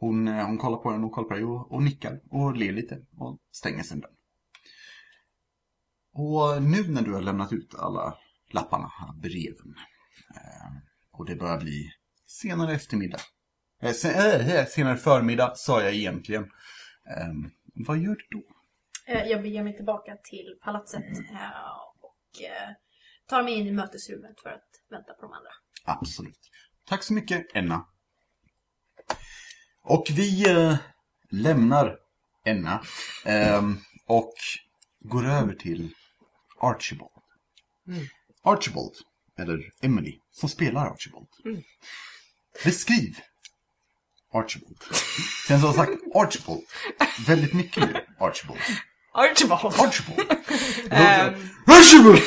Hon, 0.00 0.28
eh, 0.28 0.46
hon 0.46 0.58
kollar 0.58 0.78
på 0.78 0.90
den 0.92 1.04
och 1.04 1.12
kollar 1.12 1.28
på 1.28 1.34
dig 1.34 1.44
och, 1.44 1.72
och 1.72 1.82
nickar 1.82 2.20
och 2.30 2.56
ler 2.56 2.72
lite 2.72 2.98
och 3.16 3.38
stänger 3.50 3.82
sin 3.82 4.00
dörr. 4.00 4.10
Och 6.12 6.62
nu 6.62 6.88
när 6.88 7.02
du 7.02 7.14
har 7.14 7.20
lämnat 7.20 7.52
ut 7.52 7.74
alla 7.78 8.18
lapparna, 8.50 8.90
breven, 9.22 9.74
eh, 10.34 10.72
och 11.10 11.26
det 11.26 11.36
börjar 11.36 11.60
bli 11.60 11.90
senare 12.26 12.72
eftermiddag. 12.74 13.20
Eh, 13.82 13.92
sen, 13.92 14.66
senare 14.66 14.96
förmiddag 14.96 15.56
sa 15.56 15.82
jag 15.82 15.94
egentligen. 15.94 16.42
Eh, 17.16 17.32
vad 17.74 17.98
gör 17.98 18.14
du 18.14 18.26
då? 18.30 18.42
Jag 19.06 19.42
beger 19.42 19.64
mig 19.64 19.76
tillbaka 19.76 20.16
till 20.24 20.58
palatset 20.62 21.04
och 22.02 22.42
tar 23.26 23.42
mig 23.42 23.54
in 23.54 23.66
i 23.66 23.72
mötesrummet 23.72 24.40
för 24.42 24.50
att 24.50 24.68
vänta 24.90 25.12
på 25.12 25.22
de 25.22 25.32
andra. 25.32 25.50
Absolut. 25.84 26.50
Tack 26.86 27.02
så 27.02 27.14
mycket, 27.14 27.46
Enna. 27.54 27.86
Och 29.88 30.06
vi 30.10 30.50
eh, 30.50 30.76
lämnar 31.30 31.96
Enna 32.44 32.82
ehm, 33.24 33.78
och 34.06 34.34
går 35.00 35.26
över 35.26 35.54
till 35.54 35.94
Archibald. 36.60 37.10
Archibald, 38.42 38.94
eller 39.38 39.58
Emily, 39.82 40.18
som 40.32 40.48
spelar 40.48 40.86
Archibald. 40.86 41.26
Beskriv 42.64 43.18
Archibald. 44.32 44.78
Sen 45.46 45.60
jag 45.60 45.74
sagt 45.74 45.92
Archibald 46.14 46.62
väldigt 47.26 47.54
mycket 47.54 47.88
nu. 47.88 48.04
Archibald. 48.18 48.60
Archibald. 49.12 49.74
Archibald. 49.80 50.30
Ehm, 50.90 51.34
Archibald! 51.66 52.22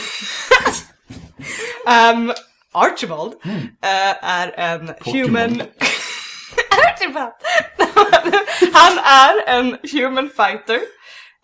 Ehm, 1.88 2.34
Archibald 2.72 3.34
eh, 3.82 4.26
är 4.26 4.52
en 4.58 4.94
human... 5.06 5.62
Archibald! 7.02 7.34
han 8.74 8.98
är 8.98 9.50
en 9.50 9.78
human 9.92 10.30
fighter. 10.30 10.80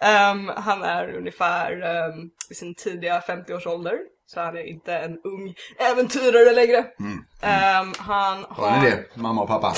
Ehm, 0.02 0.52
han 0.56 0.84
är 0.84 1.16
ungefär 1.16 1.82
ehm, 1.82 2.30
i 2.50 2.56
sin 2.56 2.76
tidiga 2.76 3.20
50-årsålder. 3.20 3.98
Så 4.26 4.40
han 4.40 4.58
är 4.58 4.64
inte 4.64 4.94
en 4.94 5.18
ung 5.24 5.56
äventyrare 5.80 6.54
längre. 6.54 6.86
Ehm, 7.42 7.94
han 7.98 8.46
har... 8.50 8.70
Har 8.70 8.82
ni 8.82 8.90
det, 8.90 9.06
mamma 9.16 9.42
och 9.42 9.48
pappa? 9.48 9.74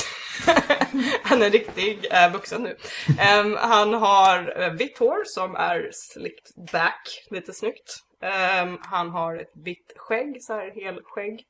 han 1.24 1.42
är 1.42 1.50
riktig 1.50 2.08
eh, 2.12 2.32
vuxen 2.32 2.64
nu. 2.64 2.78
Ehm, 3.20 3.58
han 3.60 3.94
har 3.94 4.62
eh, 4.62 4.72
vitt 4.72 4.98
hår 4.98 5.24
som 5.26 5.56
är 5.56 5.90
slicked 5.94 6.72
back, 6.72 7.28
lite 7.30 7.54
snyggt. 7.54 7.96
Ehm, 8.24 8.78
han 8.82 9.10
har 9.10 9.36
ett 9.36 9.52
vitt 9.66 9.94
skägg, 9.98 10.38
så 10.44 10.54
här 10.54 10.84
helskägg. 10.84 11.46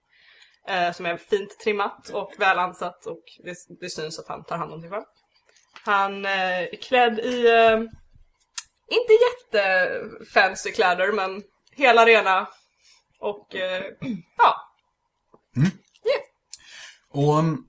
Eh, 0.69 0.91
som 0.91 1.05
är 1.05 1.17
fint 1.17 1.59
trimmat 1.59 2.09
och 2.09 2.33
väl 2.37 2.59
ansatt 2.59 3.05
och 3.05 3.23
det, 3.43 3.55
det 3.79 3.89
syns 3.89 4.19
att 4.19 4.27
han 4.27 4.43
tar 4.43 4.57
hand 4.57 4.73
om 4.73 4.81
sig 4.81 4.89
själv. 4.89 5.03
Han 5.85 6.25
eh, 6.25 6.31
är 6.31 6.81
klädd 6.81 7.19
i, 7.19 7.47
eh, 7.47 7.79
inte 8.87 9.13
jättefancy 9.53 10.71
kläder 10.71 11.11
men 11.11 11.43
hela 11.71 12.05
rena 12.05 12.47
och 13.19 13.55
eh, 13.55 13.83
ja, 14.37 14.55
Och 17.09 17.39
um, 17.39 17.67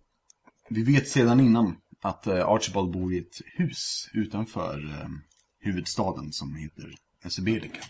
vi 0.69 0.83
vet 0.83 1.09
sedan 1.09 1.41
innan 1.41 1.77
att 2.01 2.27
uh, 2.27 2.49
Archibald 2.49 2.91
bor 2.91 3.15
i 3.15 3.19
ett 3.19 3.41
hus 3.45 4.11
utanför 4.15 5.03
um, 5.05 5.23
huvudstaden 5.59 6.33
som 6.33 6.55
heter 6.55 6.95
Esebelica. 7.25 7.81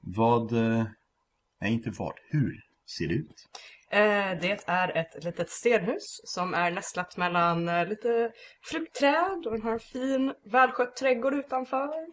Vad, 0.00 0.52
uh, 0.52 0.84
nej 1.60 1.72
inte 1.72 1.90
vad, 1.90 2.14
hur 2.30 2.60
ser 2.86 3.08
det 3.08 3.14
ut? 3.14 3.48
Eh, 3.94 4.38
det 4.40 4.64
är 4.66 4.96
ett 4.96 5.24
litet 5.24 5.50
stenhus 5.50 6.20
som 6.24 6.54
är 6.54 6.70
nästlat 6.70 7.16
mellan 7.16 7.68
eh, 7.68 7.86
lite 7.86 8.30
fruktträd 8.62 9.46
och 9.46 9.52
den 9.52 9.62
har 9.62 9.72
en 9.72 9.80
fin 9.80 10.34
välskött 10.44 10.96
trädgård 10.96 11.34
utanför. 11.34 12.06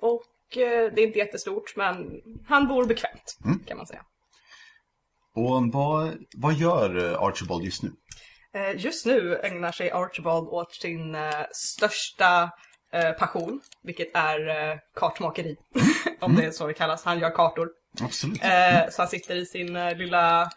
Och 0.00 0.56
eh, 0.56 0.92
det 0.92 1.02
är 1.02 1.06
inte 1.06 1.18
jättestort 1.18 1.76
men 1.76 2.20
han 2.46 2.68
bor 2.68 2.84
bekvämt 2.84 3.38
kan 3.66 3.76
man 3.76 3.86
säga. 3.86 4.02
Och 5.34 5.72
vad, 5.72 6.18
vad 6.36 6.54
gör 6.54 7.16
Archibald 7.28 7.64
just 7.64 7.82
nu? 7.82 7.90
Just 8.76 9.06
nu 9.06 9.36
ägnar 9.36 9.72
sig 9.72 9.90
Archibald 9.90 10.48
åt 10.48 10.74
sin 10.74 11.16
största 11.52 12.50
passion, 13.18 13.60
vilket 13.82 14.16
är 14.16 14.78
kartmakeri. 14.94 15.56
Om 16.20 16.36
det 16.36 16.44
är 16.44 16.50
så 16.50 16.66
det 16.66 16.74
kallas. 16.74 17.04
Han 17.04 17.18
gör 17.18 17.30
kartor. 17.30 17.68
Absolut. 18.02 18.42
Eh, 18.44 18.88
så 18.90 19.02
han 19.02 19.08
sitter 19.08 19.34
i 19.36 19.46
sin 19.46 19.76
eh, 19.76 19.96
lilla, 19.96 20.50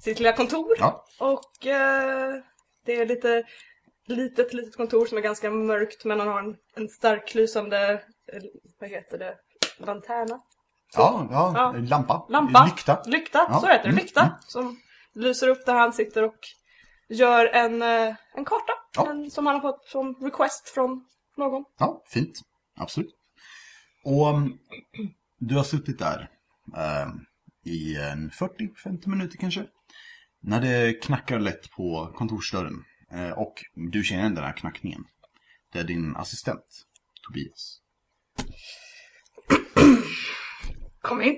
sitt 0.00 0.18
lilla 0.18 0.32
kontor. 0.32 0.76
Ja. 0.78 1.04
Och 1.18 1.66
eh, 1.66 2.34
det 2.84 2.96
är 2.96 3.06
lite 3.06 3.42
litet, 4.06 4.52
litet 4.54 4.76
kontor 4.76 5.06
som 5.06 5.18
är 5.18 5.22
ganska 5.22 5.50
mörkt 5.50 6.04
men 6.04 6.18
han 6.20 6.28
har 6.28 6.38
en, 6.38 6.56
en 6.76 6.88
starklysande, 6.88 7.92
eh, 8.32 8.42
vad 8.80 8.90
heter 8.90 9.18
det, 9.18 9.34
lanterna? 9.78 10.40
Ja, 10.96 11.28
ja, 11.30 11.52
Ja. 11.56 11.74
lampa. 11.88 12.26
Lampa? 12.28 12.64
Lykta. 12.64 13.02
Lykta, 13.06 13.46
Ja. 13.48 13.60
så 13.60 13.66
heter 13.66 13.82
det. 13.84 13.88
Mm, 13.88 13.96
Lykta. 14.02 14.20
mm. 14.20 14.32
Som 14.46 14.80
lyser 15.14 15.48
upp 15.48 15.66
där 15.66 15.74
han 15.74 15.92
sitter 15.92 16.22
och 16.22 16.38
gör 17.08 17.46
en, 17.46 17.82
eh, 17.82 18.14
en 18.34 18.44
karta. 18.44 18.72
Ja. 18.96 19.10
En, 19.10 19.30
som 19.30 19.46
han 19.46 19.54
har 19.54 19.62
fått 19.72 19.86
som 19.88 20.14
request 20.14 20.68
från 20.68 21.04
någon. 21.36 21.64
Ja, 21.78 22.02
fint. 22.06 22.40
Absolut. 22.78 23.14
Och 24.04 24.28
um, 24.28 24.58
du 25.38 25.54
har 25.56 25.64
suttit 25.64 25.98
där 25.98 26.28
i 27.64 27.96
en 27.96 28.30
40-50 28.30 29.08
minuter 29.08 29.38
kanske. 29.38 29.66
När 30.40 30.60
det 30.60 31.02
knackar 31.02 31.38
lätt 31.38 31.70
på 31.70 32.12
kontorsdörren. 32.16 32.84
eh, 33.12 33.30
och 33.30 33.54
du 33.74 34.04
känner 34.04 34.30
den 34.30 34.44
här 34.44 34.56
knackningen. 34.56 35.04
Det 35.72 35.78
är 35.78 35.84
din 35.84 36.16
assistent, 36.16 36.64
Tobias. 37.26 37.80
Kom 41.00 41.22
in. 41.22 41.36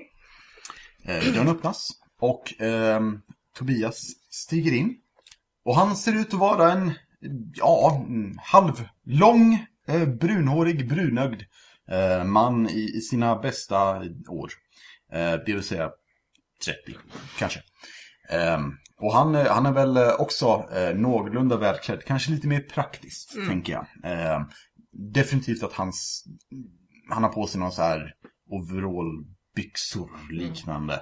Eh, 1.05 1.33
dörren 1.33 1.47
öppnas 1.47 1.89
och 2.19 2.61
ehm, 2.61 3.21
Tobias 3.57 4.07
stiger 4.29 4.71
in. 4.71 4.97
Och 5.65 5.75
han 5.75 5.95
ser 5.95 6.13
ut 6.15 6.33
att 6.33 6.39
vara 6.39 6.71
en, 6.71 6.93
ja, 7.55 8.05
halvlång, 8.41 9.65
eh, 9.87 10.05
brunhårig, 10.05 10.89
brunögd 10.89 11.41
eh, 11.91 12.23
man 12.23 12.69
i, 12.69 12.97
i 12.97 13.01
sina 13.01 13.35
bästa 13.35 14.03
år. 14.27 14.51
Eh, 15.13 15.33
det 15.45 15.53
vill 15.53 15.63
säga 15.63 15.91
30, 16.65 16.97
kanske. 17.37 17.61
Ehm, 18.29 18.71
och 19.01 19.13
han, 19.13 19.35
eh, 19.35 19.53
han 19.53 19.65
är 19.65 19.71
väl 19.71 19.97
eh, 19.97 20.13
också 20.19 20.69
eh, 20.75 20.95
någorlunda 20.95 21.57
välklädd, 21.57 22.03
kanske 22.05 22.31
lite 22.31 22.47
mer 22.47 22.59
praktiskt, 22.61 23.35
tänker 23.47 23.73
jag. 23.73 23.85
Ehm, 24.03 24.43
definitivt 25.13 25.63
att 25.63 25.73
hans, 25.73 26.23
han 27.09 27.23
har 27.23 27.29
på 27.29 27.47
sig 27.47 27.59
någon 27.59 27.71
så 27.71 27.81
här 27.81 28.13
overallbyxor 28.49 30.09
liknande. 30.31 31.01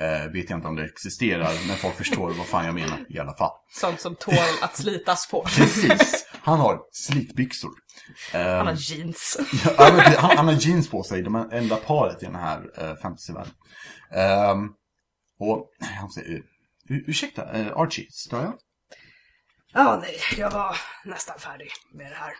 Eh, 0.00 0.32
vet 0.32 0.50
jag 0.50 0.56
inte 0.58 0.68
om 0.68 0.76
det 0.76 0.84
existerar, 0.84 1.68
men 1.68 1.76
folk 1.76 1.94
förstår 1.94 2.30
vad 2.30 2.46
fan 2.46 2.64
jag 2.66 2.74
menar 2.74 3.06
i 3.08 3.18
alla 3.18 3.34
fall. 3.34 3.50
Sånt 3.72 4.00
som 4.00 4.16
tål 4.16 4.34
att 4.62 4.76
slitas 4.76 5.28
på. 5.30 5.42
Precis, 5.56 6.26
han 6.32 6.60
har 6.60 6.80
slitbyxor. 6.92 7.70
Ehm, 8.32 8.56
Han 8.56 8.66
har 8.66 8.74
jeans. 8.74 9.38
Ja, 9.78 10.00
han, 10.18 10.36
han 10.36 10.46
har 10.46 10.54
jeans 10.54 10.90
på 10.90 11.02
sig, 11.02 11.22
de 11.22 11.34
enda 11.52 11.76
paret 11.76 12.22
i 12.22 12.26
den 12.26 12.34
här 12.34 12.60
uh, 12.82 12.96
fantasyvärlden. 13.02 13.52
Ehm, 14.14 14.68
och 15.38 15.68
han 15.80 16.10
säger, 16.10 16.42
ursäkta, 16.88 17.58
uh, 17.58 17.76
Archie, 17.76 18.06
stör 18.10 18.42
jag? 18.42 18.54
Ja, 19.72 19.98
nej, 20.02 20.16
jag 20.38 20.50
var 20.50 20.76
nästan 21.04 21.38
färdig 21.38 21.68
med 21.94 22.06
det 22.12 22.16
här. 22.16 22.32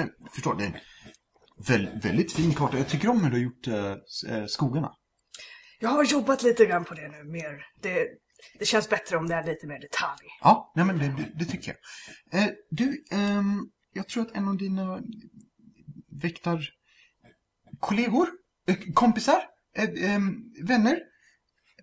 Eh, 0.00 0.06
förstår, 0.34 0.54
det 0.54 0.64
är 0.64 0.66
en 0.66 0.76
väl, 1.66 2.00
väldigt 2.02 2.32
fin 2.32 2.54
karta. 2.54 2.78
Jag 2.78 2.88
tycker 2.88 3.08
om 3.08 3.24
hur 3.24 3.30
du 3.30 3.36
har 3.36 3.42
gjort 3.42 3.66
eh, 3.66 4.36
eh, 4.36 4.46
skogarna. 4.46 4.92
Jag 5.82 5.90
har 5.90 6.04
jobbat 6.04 6.42
lite 6.42 6.66
grann 6.66 6.84
på 6.84 6.94
det 6.94 7.08
nu, 7.08 7.24
mer. 7.24 7.66
Det, 7.82 8.08
det 8.58 8.64
känns 8.64 8.88
bättre 8.88 9.16
om 9.16 9.28
det 9.28 9.34
är 9.34 9.44
lite 9.44 9.66
mer 9.66 9.80
detalj. 9.80 10.26
Ja, 10.40 10.72
nej 10.76 10.84
men 10.84 10.98
det, 10.98 11.06
det, 11.06 11.30
det 11.34 11.44
tycker 11.44 11.76
jag. 12.30 12.42
Eh, 12.42 12.48
du, 12.70 13.04
ehm, 13.10 13.66
jag 13.92 14.08
tror 14.08 14.22
att 14.22 14.36
en 14.36 14.48
av 14.48 14.56
dina 14.56 15.00
väktarkollegor, 16.22 18.28
eh, 18.68 18.76
kompisar, 18.94 19.42
eh, 19.76 20.14
ehm, 20.14 20.34
vänner, 20.62 20.98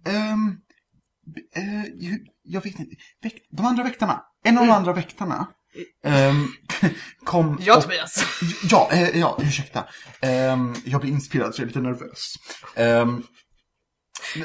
ehm, 0.06 0.58
eh, 1.56 1.84
jag 2.44 2.63
vet 2.63 2.80
inte, 2.80 2.96
väk, 3.22 3.48
de 3.50 3.66
andra 3.66 3.84
väktarna, 3.84 4.24
en 4.44 4.58
av 4.58 4.66
de 4.66 4.72
andra 4.74 4.94
väktarna 4.94 5.48
ehm, 6.04 6.48
kom... 7.24 7.58
Ja, 7.62 7.82
Tobias. 7.82 8.25
Ja, 8.70 8.89
eh, 8.92 9.20
ja, 9.20 9.39
ursäkta. 9.42 9.86
Jag 10.86 11.01
blir 11.01 11.12
inspirerad 11.12 11.56
så 11.56 11.62
jag 11.62 11.63
är 11.63 11.68
lite 11.68 11.82
nervös. 11.82 12.34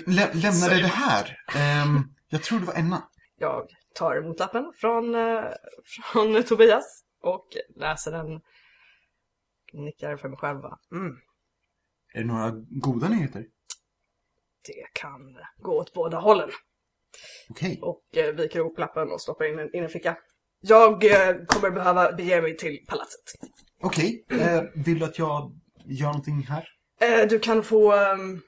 Lä 0.06 0.30
lämnade 0.34 0.80
det 0.80 0.87
här. 0.87 1.37
Ehm, 1.56 2.00
jag 2.28 2.42
tror 2.42 2.61
det 2.61 2.66
var 2.66 2.75
Enna. 2.75 3.08
Jag 3.38 3.68
tar 3.94 4.16
emot 4.16 4.38
lappen 4.38 4.72
från, 4.76 5.14
eh, 5.14 5.44
från 6.12 6.42
Tobias 6.42 7.04
och 7.22 7.46
läser 7.76 8.12
den. 8.12 8.40
Nickar 9.72 10.16
för 10.16 10.28
mig 10.28 10.38
själv. 10.38 10.58
Mm, 10.92 11.16
Är 12.14 12.20
det 12.20 12.26
några 12.26 12.50
goda 12.70 13.08
nyheter? 13.08 13.44
det 14.66 15.00
kan 15.00 15.20
gå 15.62 15.78
åt 15.80 15.92
båda 15.92 16.18
hållen. 16.18 16.50
Okej. 17.50 17.78
Och 17.82 18.16
eh, 18.16 18.34
viker 18.34 18.58
ihop 18.58 18.78
lappen 18.78 19.12
och 19.12 19.20
stoppar 19.20 19.44
in 19.44 19.56
den 19.56 19.76
i 19.76 19.78
en 19.78 19.88
ficka. 19.88 20.16
Jag 20.61 21.04
eh, 21.04 21.37
kommer 21.46 21.70
behöva 21.70 22.12
bege 22.12 22.42
mig 22.42 22.56
till 22.56 22.84
palatset. 22.88 23.22
Okej. 23.82 24.25
Eh, 24.30 24.62
vill 24.75 24.99
du 24.99 25.04
att 25.04 25.18
jag 25.18 25.52
gör 25.84 26.06
någonting 26.06 26.46
här? 26.49 26.68
Eh, 27.00 27.28
du 27.28 27.38
kan 27.38 27.62
få 27.62 27.92
ehm, 27.92 28.40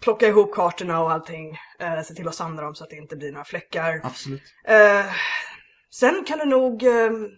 plocka 0.00 0.28
ihop 0.28 0.54
kartorna 0.54 1.00
och 1.00 1.12
allting. 1.12 1.58
Eh, 1.78 2.02
se 2.02 2.14
till 2.14 2.28
att 2.28 2.34
sanda 2.34 2.62
dem 2.62 2.74
så 2.74 2.84
att 2.84 2.90
det 2.90 2.96
inte 2.96 3.16
blir 3.16 3.32
några 3.32 3.44
fläckar. 3.44 4.00
Absolut. 4.04 4.42
Eh, 4.64 5.06
sen 5.90 6.24
kan 6.26 6.38
du 6.38 6.44
nog 6.44 6.82
ehm, 6.82 7.28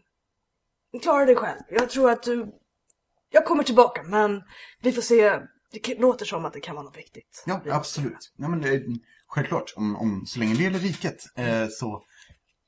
klara 1.03 1.25
dig 1.25 1.37
själv. 1.37 1.61
Jag 1.71 1.91
tror 1.91 2.11
att 2.11 2.23
du... 2.23 2.59
Jag 3.31 3.45
kommer 3.45 3.65
tillbaka 3.65 4.03
men 4.03 4.43
vi 4.81 4.93
får 4.93 5.03
se. 5.03 5.39
Det 5.73 5.99
låter 5.99 6.25
som 6.25 6.45
att 6.45 6.53
det 6.53 6.61
kan 6.61 6.75
vara 6.75 6.85
något 6.85 6.97
viktigt. 6.97 7.45
Ja, 7.47 7.61
absolut. 7.71 8.33
Ja, 8.37 8.49
men, 8.49 8.65
eh, 8.65 8.81
självklart. 9.27 9.73
Om, 9.77 9.97
om, 9.97 10.27
så 10.27 10.39
länge 10.39 10.55
det 10.55 10.63
gäller 10.63 10.79
riket 10.79 11.25
eh, 11.37 11.67
så 11.71 12.05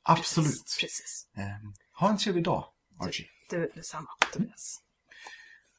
absolut. 0.02 0.76
Precis. 0.80 1.26
Eh, 1.36 1.70
ha 2.00 2.10
en 2.10 2.18
trevlig 2.18 2.44
dag, 2.44 2.64
Archie. 3.00 3.26
Du, 3.50 3.72
detsamma 3.74 4.08
Tobias. 4.32 4.80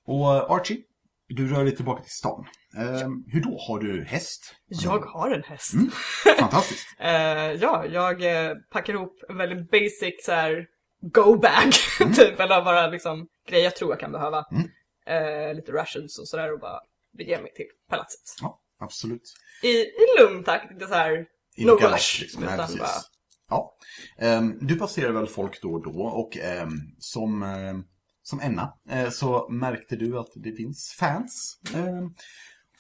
Och 0.06 0.36
eh, 0.36 0.52
Archie, 0.52 0.84
du 1.28 1.48
rör 1.48 1.64
dig 1.64 1.76
tillbaka 1.76 2.04
till 2.04 2.12
stan. 2.12 2.46
Eh, 2.78 3.10
hur 3.28 3.42
då? 3.42 3.58
Har 3.68 3.80
du 3.80 4.04
häst? 4.04 4.56
Jag 4.68 5.00
har 5.00 5.32
en 5.32 5.44
häst. 5.44 5.74
Mm. 5.74 5.92
Fantastiskt. 6.40 6.88
Eh, 7.00 7.52
ja, 7.52 7.86
jag 7.86 8.46
eh, 8.48 8.56
packar 8.72 8.94
ihop 8.94 9.24
en 9.30 9.38
väldigt 9.38 9.72
basic 9.72 10.26
så 10.26 10.32
här 10.32 10.68
go-bag, 11.02 11.72
typ, 12.16 12.40
eller 12.40 12.62
bara 12.62 12.88
liksom 12.88 13.28
grejer 13.50 13.64
jag 13.64 13.76
tror 13.76 13.92
jag 13.92 14.00
kan 14.00 14.12
behöva. 14.12 14.46
Mm. 14.52 14.70
Eh, 15.08 15.54
lite 15.56 15.72
rations 15.72 16.20
och 16.20 16.28
sådär 16.28 16.54
och 16.54 16.60
bara 16.60 16.80
bege 17.18 17.42
mig 17.42 17.54
till 17.54 17.66
palatset. 17.90 18.22
Ja, 18.42 18.60
absolut. 18.80 19.34
I, 19.64 19.78
i 19.78 20.20
lugn 20.20 20.44
takt, 20.44 20.72
inte 20.72 20.88
så 20.88 20.94
här 20.94 21.26
I 21.56 21.66
no 21.66 21.72
rush, 21.72 22.22
liksom. 22.22 22.44
Nej, 22.44 22.54
utan 22.54 22.66
precis. 22.66 22.80
bara 22.80 23.02
Ja. 23.50 23.76
Ehm, 24.18 24.58
du 24.62 24.76
passerar 24.76 25.12
väl 25.12 25.28
folk 25.28 25.62
då 25.62 25.74
och 25.74 25.84
då 25.84 26.02
och 26.02 26.38
ehm, 26.38 26.70
som, 27.00 27.44
ehm, 27.44 27.84
som 28.28 28.40
Enna 28.40 28.74
eh, 28.90 29.10
så 29.10 29.50
märkte 29.50 29.96
du 29.96 30.20
att 30.20 30.30
det 30.36 30.52
finns 30.52 30.96
fans. 31.00 31.60
Ehm, 31.76 32.14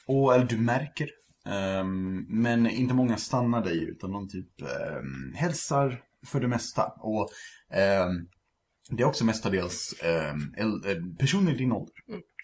och, 0.07 0.35
eller 0.35 0.45
du 0.45 0.57
märker. 0.57 1.09
Ehm, 1.45 2.25
men 2.29 2.67
inte 2.67 2.93
många 2.93 3.17
stannar 3.17 3.63
dig 3.63 3.83
utan 3.83 4.11
de 4.11 4.29
typ 4.29 4.49
hälsar 5.35 6.01
för 6.25 6.39
det 6.39 6.47
mesta. 6.47 6.83
Och 6.83 7.29
det 8.89 9.03
är 9.03 9.05
också 9.05 9.25
mestadels 9.25 9.93
personer 11.19 11.53
i 11.53 11.57
din 11.57 11.71
ålder. 11.71 11.93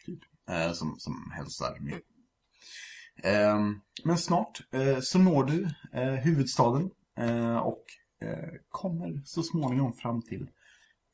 Typ, 0.06 0.20
eh, 0.50 0.72
som, 0.72 0.96
som 1.00 1.32
hälsar 1.36 1.80
med. 1.80 2.00
Men 4.04 4.18
snart 4.18 4.62
eh, 4.74 5.00
så 5.00 5.20
når 5.20 5.44
du 5.44 5.68
eh, 5.94 6.14
huvudstaden 6.14 6.90
eh, 7.18 7.58
och 7.58 7.84
eh, 8.22 8.50
kommer 8.70 9.22
så 9.26 9.44
småningom 9.44 9.94
fram 9.94 10.22
till 10.22 10.50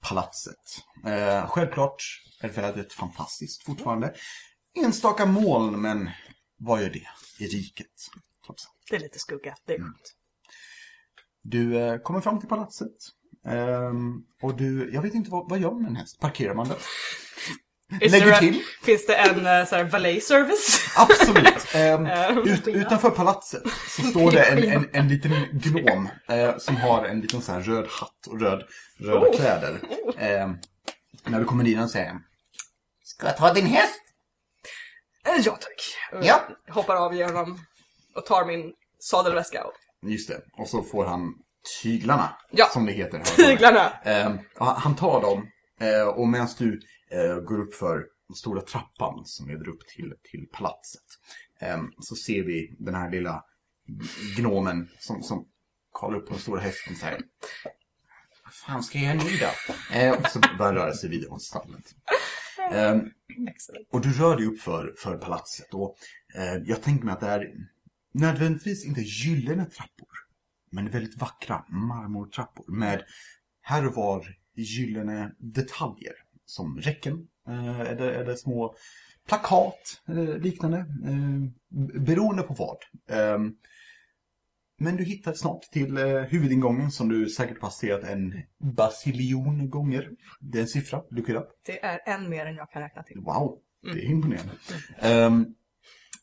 palatset. 0.02 0.84
Eh, 1.06 1.48
självklart 1.50 2.04
är 2.42 2.50
vädret 2.50 2.94
fantastiskt 2.94 3.64
fortfarande. 3.64 4.14
Enstaka 4.84 5.26
moln, 5.26 5.82
men 5.82 6.10
vad 6.58 6.82
gör 6.82 6.90
det 6.90 7.08
i 7.40 7.48
riket? 7.48 7.92
det 8.90 8.96
är 8.96 9.00
lite 9.00 9.20
skugga, 9.20 9.56
det 9.66 9.74
är 9.74 9.80
skönt. 9.80 10.14
Du 11.42 11.80
eh, 11.80 11.98
kommer 11.98 12.22
fram 12.22 12.40
till 12.40 12.50
palatset. 12.50 12.98
Ehm, 13.48 14.24
och 14.42 14.58
du, 14.58 14.94
jag 14.94 15.02
vet 15.02 15.14
inte 15.14 15.32
vad, 15.32 15.50
vad 15.50 15.60
gör 15.60 15.72
man 15.72 15.82
med 15.82 15.90
en 15.90 15.96
häst? 15.96 16.20
Parkerar 16.20 16.54
man 16.54 16.68
den? 16.68 16.78
Is 18.02 18.12
Lägger 18.12 18.34
a- 18.34 18.40
till? 18.40 18.62
Finns 18.84 19.06
det 19.06 19.16
en 19.16 19.36
uh, 19.48 19.66
så 19.66 19.76
här 19.76 19.84
valet 19.84 20.24
service? 20.24 20.80
Absolut. 20.98 21.76
Ehm, 21.76 22.06
ut, 22.46 22.68
utanför 22.68 23.10
palatset 23.10 23.64
så 23.90 24.02
står 24.02 24.32
det 24.32 24.44
en, 24.44 24.64
en, 24.64 24.90
en 24.94 25.08
liten 25.08 25.32
gnom 25.52 26.10
eh, 26.30 26.58
som 26.58 26.76
har 26.78 27.06
en 27.06 27.22
liten 27.22 27.42
sån 27.42 27.56
här 27.56 27.62
röd 27.62 27.88
hatt 27.90 28.28
och 28.28 28.42
röd, 28.42 28.64
röda 29.00 29.28
Oh. 29.30 29.36
kläder. 29.36 29.80
Ehm, 30.18 30.58
när 31.26 31.40
du 31.40 31.46
kommer 31.46 31.64
och 31.84 31.90
säger 31.92 32.16
Ska 33.04 33.28
jag 33.28 33.38
ta 33.38 33.54
din 33.54 33.66
häst? 33.66 34.00
Eh, 35.28 35.42
ja 35.46 35.52
tack. 35.52 35.96
Ja. 36.12 36.42
jag 36.68 36.74
Hoppar 36.74 36.96
av 36.96 37.16
genom 37.16 37.60
och 38.16 38.26
tar 38.26 38.46
min 38.46 38.74
sadelväska 39.00 39.64
och 39.64 39.74
Just 40.10 40.30
det. 40.30 40.42
Och 40.58 40.68
så 40.68 40.84
får 40.84 41.06
han 41.06 41.34
tyglarna, 41.84 42.30
Ja. 42.52 42.66
som 42.74 42.86
det 42.86 42.92
heter. 42.92 43.20
tyglarna. 43.20 43.94
Och 44.60 44.66
han 44.66 44.96
tar 44.96 45.22
dem 45.22 45.48
eh, 45.82 46.08
och 46.08 46.28
medan 46.28 46.48
du 46.58 46.74
eh, 46.74 46.80
går 47.46 47.60
upp 47.60 47.74
för 47.74 48.06
den 48.28 48.36
stora 48.36 48.62
trappan 48.62 49.26
som 49.26 49.48
leder 49.48 49.70
upp 49.70 49.88
till, 49.88 50.14
till 50.24 50.48
palatset. 50.52 51.04
Ehm, 51.60 51.92
så 52.00 52.16
ser 52.16 52.44
vi 52.44 52.76
den 52.80 52.96
här 52.96 53.12
lilla 53.12 53.44
gnomen 54.38 54.90
som, 55.00 55.24
som 55.24 55.48
kollar 55.92 56.18
upp 56.18 56.28
på 56.28 56.34
den 56.34 56.42
stora 56.42 56.60
hästen 56.60 56.94
och 56.94 57.00
säger 57.00 57.22
Vad 58.44 58.54
fan 58.54 58.84
ska 58.84 58.98
jag 59.00 59.16
göra 59.16 59.24
nu 59.24 59.38
då? 59.38 59.96
Eh, 59.96 60.20
och 60.20 60.28
så 60.28 60.40
börjar 60.58 60.74
röra 60.74 60.94
sig 60.94 61.10
vidare 61.10 61.30
mot 61.30 61.42
stallet. 61.42 61.96
Ehm, 62.72 63.12
och 63.92 64.02
du 64.02 64.14
rör 64.14 64.36
dig 64.38 64.46
upp 64.46 64.60
för, 64.60 64.94
för 64.98 65.18
palatset 65.18 65.74
och 65.74 65.96
eh, 66.36 66.56
jag 66.66 66.84
tänker 66.84 67.06
mig 67.06 67.14
att 67.14 67.20
det 67.20 67.28
är 67.28 67.54
nödvändigtvis 68.14 68.86
inte 68.86 69.02
gyllene 69.02 69.66
trappor 69.66 70.10
men 70.72 70.90
väldigt 70.90 71.22
vackra 71.22 71.66
marmortrappor 71.70 72.72
med 72.72 73.04
här 73.62 73.88
och 73.88 73.94
var 73.94 74.38
gyllene 74.56 75.36
detaljer 75.40 76.14
som 76.48 76.78
räcken 76.78 77.28
eh, 77.48 77.80
eller, 77.80 78.08
eller 78.08 78.36
små 78.36 78.76
plakat 79.28 80.02
eller 80.08 80.40
liknande 80.40 80.78
eh, 80.78 82.00
beroende 82.00 82.44
på 82.44 82.54
vad. 82.54 82.78
Eh, 83.18 83.40
men 84.80 84.98
du 84.98 85.04
hittar 85.04 85.34
snart 85.34 85.62
till 85.62 85.98
eh, 85.98 86.22
huvudingången 86.22 86.92
som 86.92 87.10
du 87.10 87.30
säkert 87.30 87.60
passerat 87.60 88.04
en 88.04 88.42
basiljon 88.58 89.70
gånger. 89.70 90.12
Det 90.40 90.58
är 90.58 90.62
en 90.62 90.68
siffra, 90.68 91.04
look 91.10 91.30
it 91.30 91.36
up. 91.36 91.48
Det 91.66 91.86
är 91.86 92.00
en 92.06 92.30
mer 92.30 92.46
än 92.46 92.56
jag 92.56 92.72
kan 92.72 92.82
räkna 92.82 93.04
till. 93.04 93.20
Wow, 93.20 93.60
det 93.82 93.90
är 93.90 94.06
imponerande. 94.06 94.52
Ehm, 94.98 95.46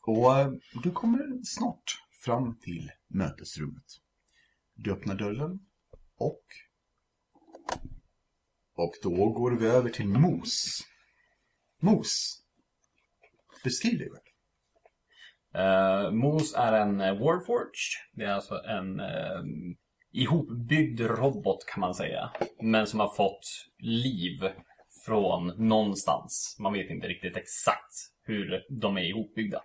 och 0.03 0.39
eh, 0.39 0.51
du 0.83 0.91
kommer 0.91 1.45
snart 1.45 1.85
fram 2.25 2.59
till 2.59 2.91
mötesrummet. 3.09 3.85
Du 4.75 4.93
öppnar 4.93 5.15
dörren 5.15 5.61
och... 6.19 6.43
Och 8.77 8.93
då 9.03 9.29
går 9.29 9.53
vi 9.53 9.67
över 9.67 9.91
till 9.91 10.09
Mos. 10.09 10.81
Mos. 11.81 12.43
Beskriv 13.65 13.99
dig 13.99 14.09
själv. 14.11 14.21
Uh, 15.57 16.05
eh, 16.05 16.11
Mos 16.11 16.55
är 16.55 16.73
en 16.73 16.99
Warforge. 16.99 17.21
Warforged. 17.21 17.75
Det 18.13 18.25
är 18.25 18.33
alltså 18.33 18.55
en 18.55 19.01
uh, 19.01 19.45
ihopbyggd 20.13 21.01
robot 21.01 21.67
kan 21.67 21.81
man 21.81 21.95
säga. 21.95 22.31
Men 22.63 22.87
som 22.87 23.01
har 23.01 23.15
fått 23.17 23.47
liv 23.79 24.49
från 25.07 25.47
någonstans. 25.69 26.57
Man 26.61 26.73
vet 26.73 26.91
inte 26.91 27.09
riktigt 27.09 27.37
exakt 27.37 27.93
hur 28.25 28.65
de 28.81 28.97
är 28.97 29.03
ihopbyggda. 29.03 29.63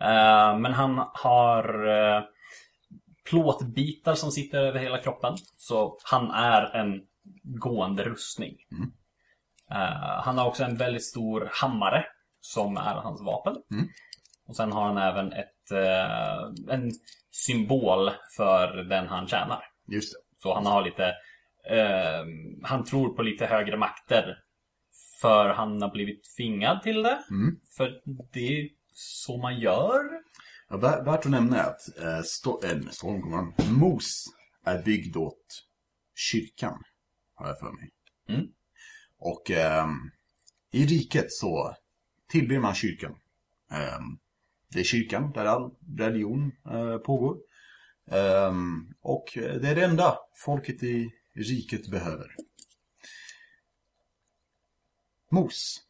Eh, 0.00 0.58
men 0.58 0.72
han 0.72 1.08
har 1.14 1.88
uh, 1.88 2.24
plåtbitar 3.30 4.14
som 4.14 4.30
sitter 4.30 4.58
över 4.58 4.80
hela 4.80 4.98
kroppen. 4.98 5.34
Så 5.56 5.98
han 6.04 6.30
är 6.30 6.76
en 6.76 7.00
gående 7.44 8.02
rustning. 8.04 8.56
Eh, 9.70 10.20
han 10.24 10.38
har 10.38 10.46
också 10.46 10.64
en 10.64 10.76
väldigt 10.76 11.04
stor 11.04 11.48
hammare 11.52 12.04
som 12.40 12.76
är 12.76 12.94
hans 12.94 13.20
vapen. 13.22 13.54
Och 14.48 14.56
sen 14.56 14.72
har 14.72 14.84
han 14.86 14.98
även 14.98 15.32
ett, 15.32 15.70
eh, 15.72 16.74
en 16.74 16.90
symbol 17.30 18.10
för 18.36 18.76
den 18.76 19.08
han 19.08 19.26
tjänar. 19.28 19.64
Just 19.88 20.12
det. 20.12 20.18
Så 20.42 20.54
han 20.54 20.66
har 20.66 20.82
lite, 20.84 21.06
eh, 21.70 22.24
han 22.62 22.84
tror 22.84 23.08
på 23.16 23.22
lite 23.22 23.46
högre 23.46 23.76
makter. 23.76 24.36
För 25.20 25.48
han 25.48 25.82
har 25.82 25.90
blivit 25.90 26.36
tvingad 26.36 26.82
till 26.82 27.02
det. 27.02 27.22
Mm. 27.30 27.60
För 27.76 28.00
det 28.32 28.40
är 28.60 28.68
så 28.94 29.36
man 29.36 29.60
gör. 29.60 30.00
Ja, 30.68 30.76
vä- 30.76 31.04
värt 31.04 31.24
att 31.24 31.30
nämna 31.30 31.56
är 31.56 31.66
att 31.70 31.98
eh, 31.98 32.20
sto- 32.22 32.90
Stormgången, 32.90 33.52
Mos 33.70 34.24
är 34.64 34.82
byggd 34.82 35.16
åt 35.16 35.62
kyrkan, 36.16 36.82
har 37.40 37.48
jag 37.48 37.58
för 37.58 37.72
mig. 37.72 37.90
Mm. 38.28 38.52
Och 39.18 39.50
ehm, 39.50 40.10
i 40.70 40.86
riket 40.86 41.32
så 41.32 41.76
tillber 42.28 42.58
man 42.58 42.74
kyrkan. 42.74 43.16
Ehm, 43.70 44.18
det 44.68 44.80
är 44.80 44.84
kyrkan 44.84 45.32
där 45.32 45.44
all 45.44 45.74
religion 45.98 46.52
eh, 46.70 46.98
pågår. 46.98 47.38
Ehm, 48.10 48.94
och 49.00 49.24
det 49.34 49.68
är 49.68 49.74
det 49.74 49.84
enda 49.84 50.18
folket 50.34 50.82
i 50.82 51.10
riket 51.34 51.90
behöver. 51.90 52.34
Mos, 55.30 55.82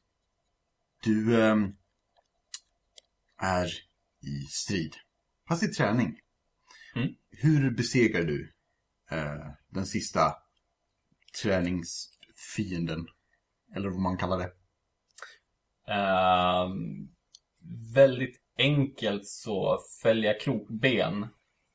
du 1.02 1.42
ehm, 1.42 1.76
är 3.36 3.66
i 4.20 4.46
strid 4.48 4.96
fast 5.48 5.62
i 5.62 5.68
träning. 5.68 6.20
Mm. 6.94 7.14
Hur 7.30 7.70
besegrar 7.70 8.22
du 8.22 8.52
eh, 9.10 9.50
den 9.68 9.86
sista 9.86 10.34
träningsfienden? 11.42 13.06
Eller 13.76 13.88
vad 13.88 14.00
man 14.00 14.16
kallar 14.16 14.38
det. 14.38 14.52
Ehm, 15.92 17.08
väldigt 17.94 18.40
enkelt 18.58 19.26
så 19.26 19.78
jag 20.24 20.40
krokben 20.40 21.26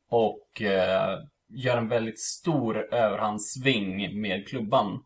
och 0.10 0.62
eh, 0.62 1.20
gör 1.50 1.78
en 1.78 1.88
väldigt 1.88 2.20
stor 2.20 2.94
överhandssving 2.94 4.22
med 4.22 4.48
klubban. 4.48 5.04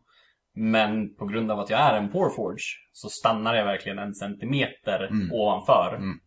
Men 0.54 1.14
på 1.14 1.26
grund 1.26 1.50
av 1.50 1.60
att 1.60 1.70
jag 1.70 1.80
är 1.80 1.94
en 1.98 2.10
Warforge 2.10 2.62
så 2.92 3.08
stannar 3.08 3.54
jag 3.54 3.64
verkligen 3.64 3.98
en 3.98 4.14
centimeter 4.14 5.06
Mm. 5.06 5.32
ovanför. 5.32 5.94
Mm. 5.96 6.20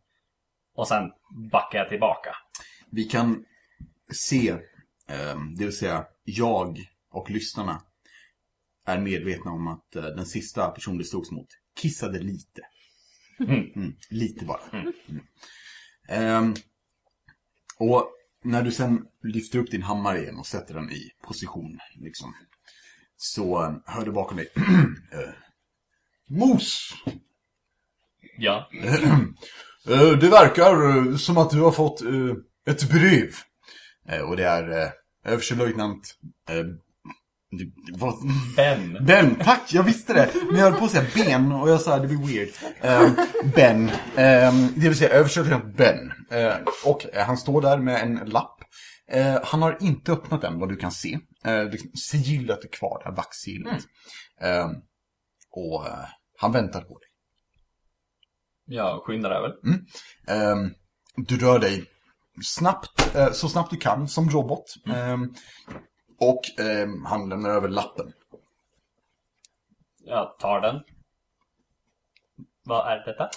Och 0.76 0.88
sen 0.88 1.12
backar 1.52 1.80
jag 1.80 1.90
tillbaka. 1.90 2.36
Vi 2.90 3.04
kan 3.04 3.46
se, 4.12 4.50
eh, 5.10 5.38
det 5.58 5.66
vill 5.66 5.78
säga 5.78 6.06
jag 6.24 6.78
och 7.12 7.30
lyssnarna 7.30 7.82
är 8.86 9.00
medvetna 9.00 9.52
om 9.52 9.68
att 9.68 9.96
eh, 9.96 10.04
den 10.04 10.26
sista 10.26 10.70
person 10.70 10.98
det 10.98 11.04
slogs 11.04 11.32
mot 11.32 11.48
kissade 11.76 12.20
lite. 12.20 12.62
Mm. 13.40 13.72
Mm, 13.76 13.96
lite 14.10 14.46
bara. 14.46 14.60
Ehm, 16.08 16.54
och 17.78 18.12
när 18.44 18.64
du 18.64 18.72
sen 18.72 19.06
lyfter 19.24 19.60
upp 19.60 19.72
din 19.72 19.84
hammare 19.84 20.22
igen 20.22 20.38
och 20.38 20.48
sätter 20.48 20.74
den 20.74 20.92
i 20.92 21.12
position, 21.24 21.80
liksom, 21.96 22.36
så 23.18 23.64
eh, 23.64 23.76
hör 23.86 24.06
du 24.06 24.12
bakom 24.12 24.38
dig. 24.38 24.48
eh, 25.12 25.34
Mos! 26.30 26.94
Ja. 28.38 28.70
Eh, 29.88 30.18
det 30.18 30.30
verkar 30.30 31.18
som 31.18 31.38
att 31.38 31.50
du 31.50 31.62
har 31.62 31.72
fått 31.72 32.02
eh, 32.02 32.36
ett 32.66 32.90
brev. 32.90 33.30
Och 34.28 34.38
det 34.38 34.44
är 34.44 34.92
överstelöjtnant 35.26 36.18
vad- 37.98 38.18
Ben. 38.56 38.98
Ben, 39.06 39.36
tack! 39.36 39.74
Jag 39.74 39.84
visste 39.84 40.14
det. 40.14 40.30
Men 40.48 40.56
jag 40.60 40.64
höll 40.72 40.80
på 40.80 40.86
att 40.86 40.92
säga 40.92 41.06
Ben 41.16 41.52
och 41.52 41.70
jag 41.70 41.82
sa 41.82 42.00
det 42.00 42.08
blir 42.08 42.28
weird. 42.28 42.50
Eh, 42.82 43.12
ben, 43.56 43.90
eh, 44.16 44.54
det 44.76 44.90
vill 44.90 44.98
säga 44.98 45.10
överstelöjtnant 45.10 45.78
Ben. 45.78 46.12
Eh, 46.32 46.56
och 46.86 47.06
eh, 47.16 47.26
han 47.26 47.38
står 47.38 47.62
där 47.62 47.78
med 47.78 48.02
en 48.04 48.16
lapp. 48.16 48.60
Eh, 49.12 49.38
han 49.44 49.62
har 49.62 49.78
inte 49.82 50.12
öppnat 50.12 50.42
den 50.42 50.60
vad 50.60 50.70
du 50.70 50.76
kan 50.76 50.92
se. 50.92 51.18
Eh, 51.46 51.64
liksom, 51.70 51.90
sigillet 52.12 52.64
är 52.64 52.70
kvar, 52.70 53.00
det 53.04 53.10
här 53.10 53.16
vaxsigillet. 53.16 53.84
Eh, 54.42 54.68
och 55.52 55.88
eh, 55.88 56.06
han 56.40 56.52
väntar 56.52 56.82
på 56.82 57.00
dig. 57.00 57.08
Jag 58.66 59.04
skyndar 59.04 59.32
över. 59.32 59.52
Ehm, 60.28 60.70
du 61.28 61.38
rör 61.38 61.60
dig 61.60 61.86
snabbt, 62.44 63.16
så 63.32 63.50
snabbt 63.50 63.70
du 63.72 63.78
kan 63.78 64.08
som 64.08 64.30
robot. 64.30 64.66
Ehm, 64.96 65.34
och 66.30 66.60
ehm, 66.60 67.06
han 67.06 67.30
lämnar 67.30 67.50
över 67.50 67.70
lappen. 67.70 68.14
Jag 70.06 70.40
tar 70.40 70.62
den. 70.62 70.84
Vad 72.64 72.92
är 72.92 73.06
detta? 73.06 73.30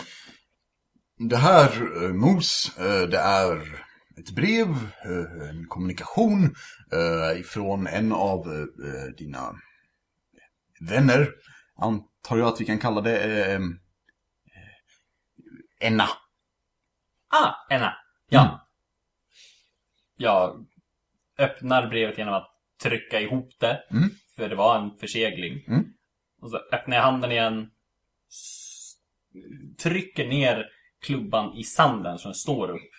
Det 1.19 1.37
här, 1.37 2.03
eh, 2.05 2.13
Mos, 2.13 2.79
eh, 2.79 3.09
det 3.09 3.19
är 3.19 3.85
ett 4.19 4.31
brev, 4.31 4.69
eh, 5.05 5.49
en 5.49 5.67
kommunikation 5.69 6.55
eh, 6.93 7.41
ifrån 7.41 7.87
en 7.87 8.13
av 8.13 8.47
eh, 8.47 9.15
dina 9.17 9.55
vänner. 10.81 11.29
Antar 11.77 12.37
jag 12.37 12.49
att 12.49 12.61
vi 12.61 12.65
kan 12.65 12.79
kalla 12.79 13.01
det 13.01 13.19
eh, 13.19 13.55
eh, 13.55 13.61
Enna. 15.81 16.09
Ah, 17.29 17.55
Enna. 17.71 17.97
Ja. 18.29 18.41
Mm. 18.41 18.59
Jag 20.17 20.67
öppnar 21.39 21.87
brevet 21.87 22.19
genom 22.19 22.35
att 22.35 22.56
trycka 22.83 23.21
ihop 23.21 23.51
det. 23.59 23.83
Mm. 23.91 24.11
För 24.37 24.49
det 24.49 24.55
var 24.55 24.79
en 24.79 24.97
försegling. 24.97 25.65
Mm. 25.69 25.85
Och 26.43 26.51
så 26.51 26.57
öppnar 26.73 26.97
jag 26.97 27.03
handen 27.03 27.33
igen. 27.33 27.71
Trycker 29.83 30.29
ner 30.29 30.67
klubban 31.03 31.57
i 31.57 31.65
sanden 31.65 32.19
så 32.19 32.29
den 32.29 32.35
står 32.35 32.71
upp. 32.71 32.91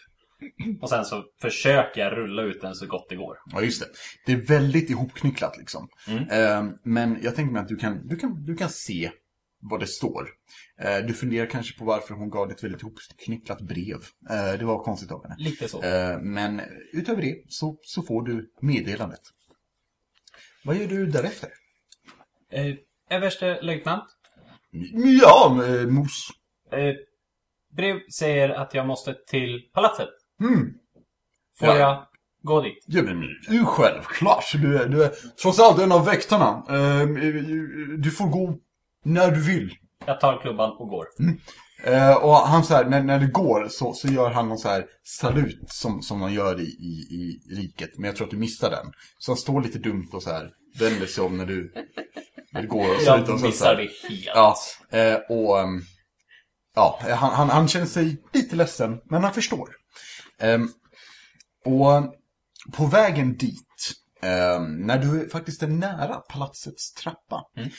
Och 0.82 0.90
sen 0.90 1.06
så 1.06 1.24
försöker 1.42 2.02
jag 2.02 2.18
rulla 2.18 2.42
ut 2.42 2.62
den 2.62 2.76
så 2.76 2.88
gott 2.88 3.10
det 3.10 3.16
går. 3.16 3.38
Ja, 3.46 3.62
just 3.62 3.82
det. 3.82 3.88
Det 4.26 4.32
är 4.32 4.46
väldigt 4.46 4.90
ihopknycklat 4.90 5.58
liksom. 5.58 5.90
Mm. 6.08 6.30
Eh, 6.30 6.74
men 6.84 7.20
jag 7.22 7.36
tänker 7.36 7.54
mig 7.54 7.62
att 7.62 7.68
du 7.68 7.76
kan, 7.76 8.08
du 8.08 8.16
kan, 8.16 8.46
du 8.46 8.56
kan 8.56 8.70
se 8.70 9.12
vad 9.60 9.80
det 9.80 9.88
står. 9.88 10.30
Eh, 10.82 11.06
du 11.08 11.14
funderar 11.14 11.46
kanske 11.46 11.80
på 11.80 11.86
varför 11.86 12.14
hon 12.14 12.30
gav 12.30 12.48
dig 12.48 12.56
ett 12.56 12.64
väldigt 12.64 12.82
ihopknycklat 12.82 13.62
brev. 13.62 13.98
Eh, 14.30 14.60
det 14.60 14.66
var 14.66 14.84
konstigt 14.84 15.12
av 15.12 15.24
henne. 15.24 15.36
Lite 15.40 15.68
så. 15.68 15.82
Men 16.22 16.62
utöver 16.94 17.22
det 17.22 17.44
så, 17.48 17.80
så 17.82 18.02
får 18.02 18.22
du 18.22 18.52
meddelandet. 18.62 19.22
Vad 20.68 20.76
gör 20.76 20.88
du 20.88 21.06
därefter? 21.06 21.50
Eh, 22.52 22.76
Överste 23.10 23.62
löjtnant. 23.62 24.04
Ja, 25.22 25.64
eh, 25.66 25.88
Mos. 25.88 26.30
Eh, 26.72 26.96
brev 27.76 28.00
säger 28.20 28.50
att 28.50 28.74
jag 28.74 28.88
måste 28.88 29.14
till 29.28 29.70
palatset. 29.74 30.10
Mm. 30.42 30.74
Får 31.60 31.68
Ja. 31.68 31.78
jag 31.78 32.06
gå 32.42 32.62
dit? 32.62 32.84
Ja, 32.88 33.02
men 33.04 33.66
självklart. 33.66 34.52
Du 34.54 34.78
är, 34.78 34.88
du 34.88 35.04
är 35.04 35.12
trots 35.42 35.60
allt 35.60 35.80
en 35.80 35.92
av 35.92 36.06
väktarna. 36.06 36.64
Eh, 36.70 37.08
du 37.98 38.12
får 38.12 38.28
gå 38.28 38.58
när 39.06 39.32
du 39.32 39.44
vill. 39.44 39.76
Jag 40.06 40.20
tar 40.20 40.42
klubban 40.42 40.72
och 40.72 40.90
går. 40.90 41.06
Eh, 41.84 42.14
och 42.16 42.36
han 42.36 42.64
så 42.64 42.74
här, 42.74 42.86
när, 42.86 43.04
när 43.04 43.20
det 43.20 43.28
går 43.28 43.68
så, 43.70 43.94
så 43.94 44.08
gör 44.08 44.32
han 44.32 44.50
någon 44.50 44.58
så 44.58 44.70
här 44.70 44.86
salut 45.04 45.64
som, 45.70 46.02
som 46.02 46.20
man 46.20 46.34
gör 46.34 46.60
i, 46.60 46.64
i, 46.64 47.08
i 47.16 47.40
riket. 47.56 47.90
Men 47.98 48.04
jag 48.08 48.16
tror 48.16 48.28
att 48.28 48.32
du 48.32 48.38
missar 48.38 48.70
den. 48.70 48.92
Så 49.20 49.32
han 49.32 49.38
står 49.38 49.62
lite 49.62 49.80
dumt 49.80 50.08
och 50.14 50.24
så 50.24 50.32
här 50.32 50.50
vänder 50.80 51.06
sig 51.08 51.24
om 51.24 51.38
när 51.38 51.46
du, 51.46 51.74
när 52.52 52.62
du 52.62 52.68
går. 52.68 52.96
Och 52.96 53.02
så 53.02 53.06
Jag 53.10 53.30
och 53.30 53.40
så- 53.40 53.46
missar 53.46 53.66
här. 53.66 53.76
det 53.76 54.10
helt. 54.10 54.26
Ja, 54.26 54.56
eh, 54.92 55.16
och 55.30 55.60
ehm, 55.60 55.82
ja, 56.76 57.00
han, 57.04 57.32
han, 57.34 57.50
han 57.50 57.68
känner 57.68 57.86
sig 57.86 58.18
lite 58.34 58.56
ledsen, 58.56 58.98
men 59.10 59.24
han 59.24 59.34
förstår. 59.34 59.70
Ehm, 60.40 60.70
och 61.66 62.14
på 62.74 62.86
vägen 62.86 63.38
dit, 63.38 63.94
ehm, 64.22 64.76
när 64.88 64.98
du 64.98 65.30
faktiskt 65.30 65.64
är 65.64 65.68
nära 65.68 66.16
palatsets 66.16 66.94
trappa, 66.94 67.42
Mm. 67.58 67.70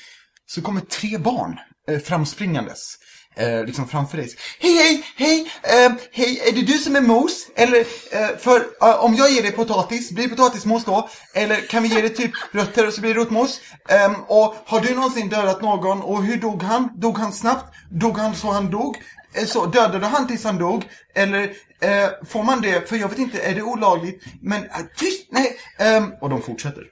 så 0.47 0.63
kommer 0.63 0.81
tre 0.81 1.19
barn 1.19 1.59
eh, 1.89 1.99
framspringandes. 1.99 2.95
Eh, 3.39 3.65
liksom 3.65 3.89
framför 3.89 4.17
dig. 4.17 4.29
Hej, 4.61 4.77
hej, 4.77 5.03
hej, 5.17 5.51
ehm, 5.63 5.93
hej, 6.13 6.41
är 6.49 6.53
det 6.53 6.63
du 6.63 6.73
som 6.79 6.97
är 6.97 7.01
mos? 7.01 7.47
Eller, 7.57 7.79
eh, 8.13 8.37
för 8.39 8.57
eh, 8.83 9.05
om 9.05 9.15
jag 9.15 9.31
ger 9.31 9.43
dig 9.43 9.53
potatis, 9.53 10.11
blir 10.13 10.29
det 10.29 10.37
potatismos 10.37 10.85
då? 10.85 11.09
Eller 11.35 11.57
kan 11.57 11.83
vi 11.83 11.89
ge 11.89 12.01
dig 12.01 12.15
typ 12.15 12.31
rötter 12.53 12.87
och 12.87 12.93
så 12.95 13.01
blir 13.01 13.15
det 13.15 13.21
rotmos? 13.21 13.61
Ehm, 13.89 14.15
och 14.29 14.55
har 14.67 14.81
du 14.81 14.95
någonsin 14.95 15.29
dödat 15.29 15.63
någon 15.63 16.03
och 16.03 16.25
hur 16.25 16.37
dog 16.37 16.63
han? 16.63 16.89
Dog 16.97 17.19
han 17.19 17.33
snabbt? 17.33 17.75
Dog 17.91 18.19
han 18.19 18.35
så 18.35 18.51
han 18.51 18.71
dog? 18.71 18.97
Eh, 19.35 19.45
Så 19.45 19.67
dödade 19.67 20.07
han 20.07 20.27
tills 20.27 20.45
han 20.45 20.59
dog? 20.59 20.85
Eller 21.15 21.43
eh, 21.81 22.09
får 22.29 22.43
man 22.43 22.61
det? 22.61 22.89
För 22.89 22.97
jag 22.97 23.09
vet 23.09 23.19
inte, 23.19 23.39
är 23.41 23.55
det 23.55 23.63
olagligt? 23.63 24.25
Men 24.41 24.63
eh, 24.65 24.71
tyst, 24.97 25.27
nej. 25.31 25.57
Ehm, 25.79 26.13
och 26.21 26.31
de 26.31 26.43
fortsätter. 26.43 26.83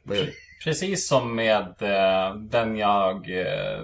Precis 0.64 1.08
som 1.08 1.34
med 1.36 1.62
eh, 1.80 2.34
den 2.50 2.76
jag 2.76 3.16
eh, 3.40 3.82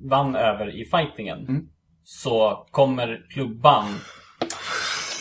vann 0.00 0.36
över 0.36 0.80
i 0.80 0.84
fightingen. 0.84 1.38
Mm. 1.38 1.62
Så 2.02 2.66
kommer 2.70 3.26
klubban 3.30 3.84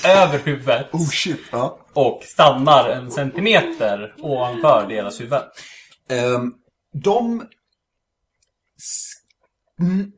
över 0.06 0.40
huvudet 0.40 0.94
Oh 0.94 1.10
shit, 1.10 1.42
ja. 1.52 1.80
och 1.94 2.24
stannar 2.24 2.90
en 2.90 3.12
centimeter 3.12 4.16
ovanför 4.18 4.86
deras 4.90 5.22
huvud. 5.22 5.42
Ehm, 6.10 6.54
de... 6.94 7.48
Mm. 9.80 10.12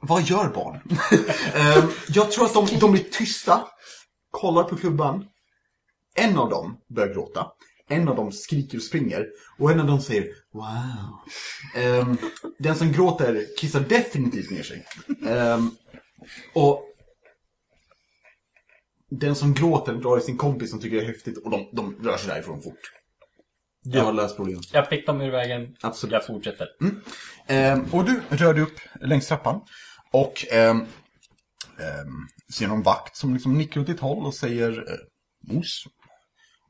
Vad 0.00 0.22
gör 0.22 0.48
barn? 0.48 0.80
Ehm, 1.54 1.90
jag 2.08 2.32
tror 2.32 2.44
att 2.44 2.54
de, 2.54 2.78
de 2.80 2.92
blir 2.92 3.04
tysta, 3.04 3.68
kollar 4.30 4.62
på 4.62 4.76
klubban. 4.76 5.26
En 6.14 6.38
av 6.38 6.50
dem 6.50 6.80
börjar 6.88 7.14
gråta. 7.14 7.46
En 7.88 8.08
av 8.08 8.16
dem 8.16 8.32
skriker 8.32 8.78
och 8.78 8.84
springer. 8.84 9.26
Och 9.58 9.70
en 9.70 9.80
av 9.80 9.86
dem 9.86 10.00
säger 10.00 10.28
Wow. 10.52 11.18
Ehm, 11.76 12.16
den 12.58 12.76
som 12.76 12.92
gråter 12.92 13.46
kissar 13.58 13.80
definitivt 13.80 14.50
ner 14.50 14.62
sig. 14.62 14.86
Ehm, 15.26 15.70
och 16.54 16.82
den 19.10 19.34
som 19.34 19.54
gråter 19.54 19.94
drar 19.94 20.18
i 20.18 20.20
sin 20.20 20.36
kompis 20.36 20.70
som 20.70 20.80
tycker 20.80 20.96
det 20.96 21.02
är 21.02 21.06
häftigt 21.06 21.38
och 21.38 21.50
de, 21.50 21.68
de 21.72 21.96
rör 22.02 22.16
sig 22.16 22.28
därifrån 22.28 22.62
fort. 22.62 22.92
Jag 23.82 24.04
har 24.04 24.12
löst 24.12 24.36
problemet. 24.36 24.72
Jag 24.72 24.88
fick 24.88 25.06
dem 25.06 25.20
ur 25.20 25.30
vägen. 25.30 25.76
Absolut. 25.82 26.12
Jag 26.12 26.26
fortsätter. 26.26 26.68
Ehm, 27.46 27.84
och 27.92 28.04
du 28.04 28.20
rör 28.28 28.54
dig 28.54 28.62
upp 28.62 28.78
längs 29.00 29.28
trappan. 29.28 29.60
Och 30.12 30.46
ehm, 30.52 30.80
ehm, 30.80 32.26
ser 32.54 32.68
någon 32.68 32.82
vakt 32.82 33.16
som 33.16 33.34
liksom 33.34 33.58
nickar 33.58 33.80
åt 33.80 33.86
ditt 33.86 34.00
håll 34.00 34.26
och 34.26 34.34
säger 34.34 34.92
eh, 34.92 35.54
mos. 35.54 35.84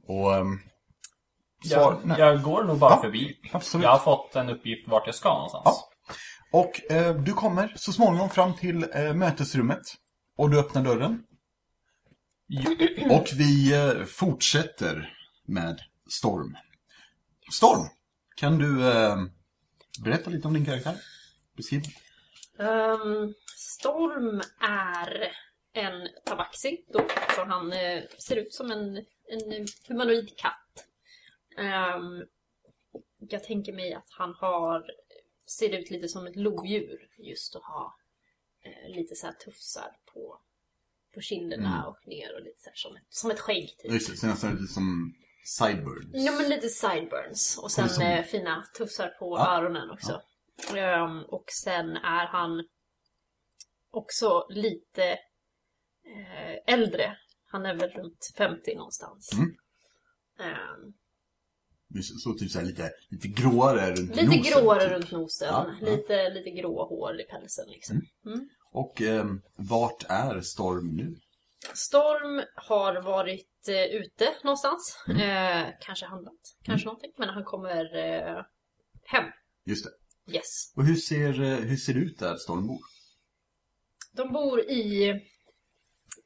Och 0.07 0.35
ehm, 0.35 0.59
svar, 1.65 2.01
Jag, 2.07 2.19
jag 2.19 2.43
går 2.43 2.65
nog 2.65 2.79
bara 2.79 2.91
Ja, 2.91 3.03
förbi. 3.03 3.39
absolut. 3.53 3.85
Jag 3.85 3.91
har 3.91 3.99
fått 3.99 4.37
en 4.37 4.51
uppgift 4.51 4.89
vart 4.89 5.07
jag 5.07 5.15
ska 5.15 5.29
någonstans. 5.35 5.65
Ja. 5.65 5.91
Och 6.53 6.91
eh, 6.93 7.15
du 7.17 7.33
kommer 7.33 7.73
så 7.77 7.93
småningom 7.93 8.31
fram 8.31 8.55
till 8.55 8.87
eh, 8.95 9.15
mötesrummet. 9.15 9.83
Och 10.37 10.51
du 10.51 10.59
öppnar 10.61 10.83
dörren. 10.83 11.23
Och 13.11 13.27
vi 13.37 13.73
eh, 13.75 14.05
fortsätter 14.05 15.15
med 15.47 15.81
Storm. 16.11 16.57
Storm, 17.53 17.89
kan 18.37 18.59
du 18.59 18.89
eh, 18.93 19.17
berätta 20.05 20.31
lite 20.31 20.49
om 20.49 20.55
din 20.55 20.65
karaktär? 20.67 20.97
Beskriv. 21.57 21.83
Ehm, 22.59 23.35
Storm 23.57 24.41
är 24.61 25.33
en 25.75 26.09
tabaxi 26.25 26.85
då, 26.93 27.01
så 27.37 27.45
han 27.45 27.73
eh, 27.73 28.03
ser 28.19 28.37
ut 28.37 28.55
som 28.55 28.71
en, 28.71 28.97
en 28.97 29.67
humanoid 29.89 30.37
katt. 30.39 30.66
Ehm, 31.57 32.25
jag 33.19 33.45
tänker 33.45 33.73
mig 33.73 33.95
att 33.95 34.09
han 34.11 34.35
har, 34.35 34.85
ser 35.47 35.79
ut 35.79 35.91
lite 35.91 36.09
som 36.09 36.27
ett 36.27 36.37
lodjur 36.37 37.11
just 37.19 37.55
och 37.57 37.63
har 37.65 37.93
eh, 38.65 38.97
lite 38.97 39.15
så 39.15 39.27
här 39.27 39.35
tufsar 39.35 39.97
på, 40.13 40.41
på 41.15 41.21
kinderna 41.21 41.75
Mm. 41.77 41.87
och 41.89 42.07
ner 42.09 42.35
och 42.35 42.43
lite 42.43 42.61
så 42.61 42.69
här 42.71 42.77
som 42.77 42.97
ett, 42.97 43.03
som 43.09 43.31
ett 43.31 43.41
skägg 43.41 43.77
typ. 43.79 43.93
Just 43.93 44.11
det, 44.11 44.17
sen 44.17 44.31
nästan 44.31 44.53
lite 44.53 44.73
som 44.73 45.15
Sideburns. 45.45 46.11
Ja 46.13 46.33
men 46.33 46.49
lite 46.49 46.69
sideburns 46.69 47.59
och 47.63 47.71
sen 47.73 47.89
Som- 47.89 48.03
eh, 48.05 48.25
fina 48.25 48.65
tufsar 48.79 49.09
på 49.09 49.37
Ja. 49.39 49.57
öronen 49.59 49.91
också. 49.91 50.23
Ehm, 50.77 51.23
och 51.25 51.45
sen 51.65 51.97
är 51.97 52.27
han 52.27 52.69
också 53.91 54.47
lite 54.51 55.05
eh, 56.05 56.75
äldre. 56.75 57.17
Han 57.45 57.67
är 57.67 57.75
väl 57.75 57.91
runt 57.91 58.33
50 58.37 58.75
någonstans. 58.77 59.31
Mm. 59.33 59.57
Just 60.39 61.06
Så 62.23 62.35
typ 62.35 62.51
så 62.51 62.61
lite, 62.63 62.91
lite 63.11 63.29
gråare 63.29 63.91
runt 63.95 64.17
lite 64.17 64.25
nosen, 64.27 64.43
gråare 64.43 64.81
typ. 64.81 64.91
runt 64.93 65.11
nosen. 65.11 65.49
Ja, 65.49 65.67
ja. 65.81 65.87
Lite, 65.91 66.31
lite 66.31 66.51
grå 66.51 66.85
hår 66.89 67.21
i 67.21 67.25
pälsen 67.25 67.65
liksom. 67.69 68.01
Mm. 68.27 68.49
Och 68.73 69.03
eh, 69.03 69.25
vart 69.57 70.05
är 70.09 70.41
Storm 70.41 70.97
nu? 70.97 71.17
Storm 71.75 72.45
har 72.57 73.03
varit 73.03 73.69
eh, 73.69 73.85
ute 73.85 74.35
någonstans. 74.45 75.05
Mm. 75.09 75.21
Eh, 75.21 75.75
kanske 75.81 76.07
handlat. 76.07 76.41
Kanske 76.63 76.87
någonting. 76.87 77.13
Men 77.17 77.29
han 77.29 77.45
kommer 77.45 77.97
eh, 77.97 78.43
hem. 79.05 79.25
Just 79.65 79.85
det. 79.85 79.91
Yes. 80.35 80.73
Och 80.77 80.85
hur 80.85 80.97
ser, 80.97 81.43
eh, 81.43 81.57
hur 81.59 81.77
ser 81.77 81.95
det 81.95 82.01
ut 82.01 82.19
där 82.19 82.37
Storm 82.37 82.67
bor? 82.67 82.79
De 84.13 84.33
bor 84.33 84.61
i 84.61 85.15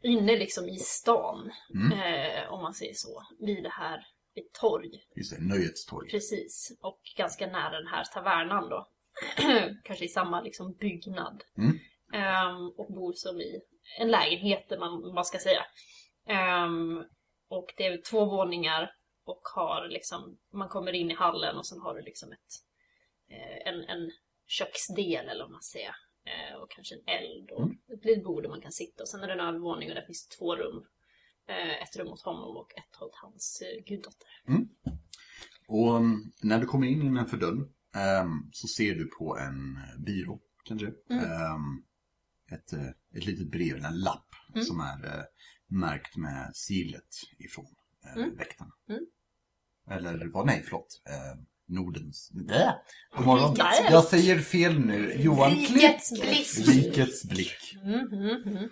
inne 0.02 0.36
liksom 0.38 0.68
i 0.68 0.78
stan, 0.78 1.50
Mm. 1.74 1.92
eh, 1.92 2.52
om 2.52 2.62
man 2.62 2.74
säger 2.74 2.94
så, 2.96 3.22
vid 3.46 3.62
det 3.62 3.72
här 3.72 4.00
ett 4.34 4.52
torg. 4.60 4.90
Just 5.16 5.36
det, 5.36 5.42
Nöjets 5.44 5.86
torg. 5.86 6.10
Precis, 6.10 6.78
och 6.80 7.00
ganska 7.16 7.46
nära 7.46 7.78
den 7.78 7.86
här 7.86 8.04
tavernan 8.04 8.68
då. 8.68 8.88
Kanske 9.84 10.04
i 10.04 10.08
samma 10.08 10.40
liksom 10.40 10.72
byggnad. 10.74 11.44
Mm. 11.58 11.78
Ehm, 12.12 12.68
och 12.76 12.92
bor 12.92 13.12
som 13.12 13.40
i 13.40 13.60
en 13.98 14.10
lägenhet, 14.10 14.70
man, 14.78 15.14
man 15.14 15.24
ska 15.24 15.38
säga. 15.38 15.62
Ehm, 16.26 17.04
och 17.48 17.74
det 17.76 17.86
är 17.86 18.02
två 18.10 18.24
våningar 18.24 18.94
och 19.24 19.42
har 19.54 19.88
liksom, 19.88 20.38
man 20.52 20.68
kommer 20.68 20.92
in 20.92 21.10
i 21.10 21.14
hallen 21.14 21.56
och 21.56 21.66
sen 21.66 21.80
har 21.80 21.94
du 21.94 22.02
liksom 22.02 22.32
ett, 22.32 22.52
eh, 23.30 23.72
en, 23.72 23.84
en 23.84 24.10
köksdel 24.46 25.28
eller 25.28 25.44
vad 25.44 25.50
man 25.52 25.62
säger. 25.62 25.94
Eh, 26.24 26.56
och 26.56 26.70
kanske 26.70 26.94
en 26.94 27.14
eld 27.14 27.50
och 27.50 27.62
Mm. 27.62 27.78
ett 27.92 28.04
litet 28.04 28.24
bord 28.24 28.42
där 28.42 28.50
man 28.50 28.60
kan 28.60 28.72
sitta. 28.72 29.02
Och 29.02 29.08
sen 29.08 29.20
är 29.22 29.26
det 29.26 29.32
en 29.32 29.40
övervåning 29.40 29.88
och 29.88 29.94
där 29.94 30.02
finns 30.02 30.28
två 30.28 30.56
rum. 30.56 30.86
Eh, 31.50 31.82
ett 31.82 31.96
rum 31.96 32.08
åt 32.08 32.22
honom 32.22 32.56
och 32.56 32.72
ett 32.76 33.02
åt 33.02 33.14
hans 33.14 33.62
eh, 33.62 33.84
guddotter. 33.84 34.28
Och 35.68 35.94
um, 35.96 36.32
när 36.42 36.58
du 36.60 36.66
kommer 36.66 36.86
in 36.86 37.02
innanför 37.02 37.36
dörren 37.36 37.68
ehm, 37.96 38.50
så 38.52 38.68
ser 38.68 38.94
du 38.94 39.06
på 39.06 39.38
en 39.38 39.78
byrå, 40.06 40.40
kanske, 40.64 40.86
Mm. 41.10 41.24
ehm, 41.24 41.82
ett, 42.52 42.72
eh, 42.72 42.88
ett 43.16 43.26
litet 43.26 43.50
brev, 43.50 43.84
en 43.84 44.00
lapp, 44.00 44.26
Mm. 44.54 44.64
som 44.64 44.80
är 44.80 45.06
eh, 45.18 45.24
märkt 45.66 46.16
med 46.16 46.50
siglet 46.56 47.08
ifrån 47.38 47.74
eh, 48.06 48.16
Mm. 48.22 48.36
väktarna. 48.36 48.72
Mm. 48.88 49.06
Eller 49.90 50.26
vad, 50.26 50.46
nej 50.46 50.62
förlåt. 50.64 51.02
Eh, 51.08 51.40
Nordens... 51.66 52.30
Äh. 52.50 52.72
God 53.16 53.26
morgon. 53.26 53.56
Jag 53.90 54.04
säger 54.04 54.38
fel 54.38 54.78
nu. 54.80 55.14
Johan 55.16 55.50
Klipp. 55.50 55.70
Rikets 55.70 56.10
blick. 56.12 56.68
Rikets 56.68 57.24
blick. 57.24 57.76
Mm, 57.82 58.12
mm, 58.12 58.42
mm. 58.56 58.68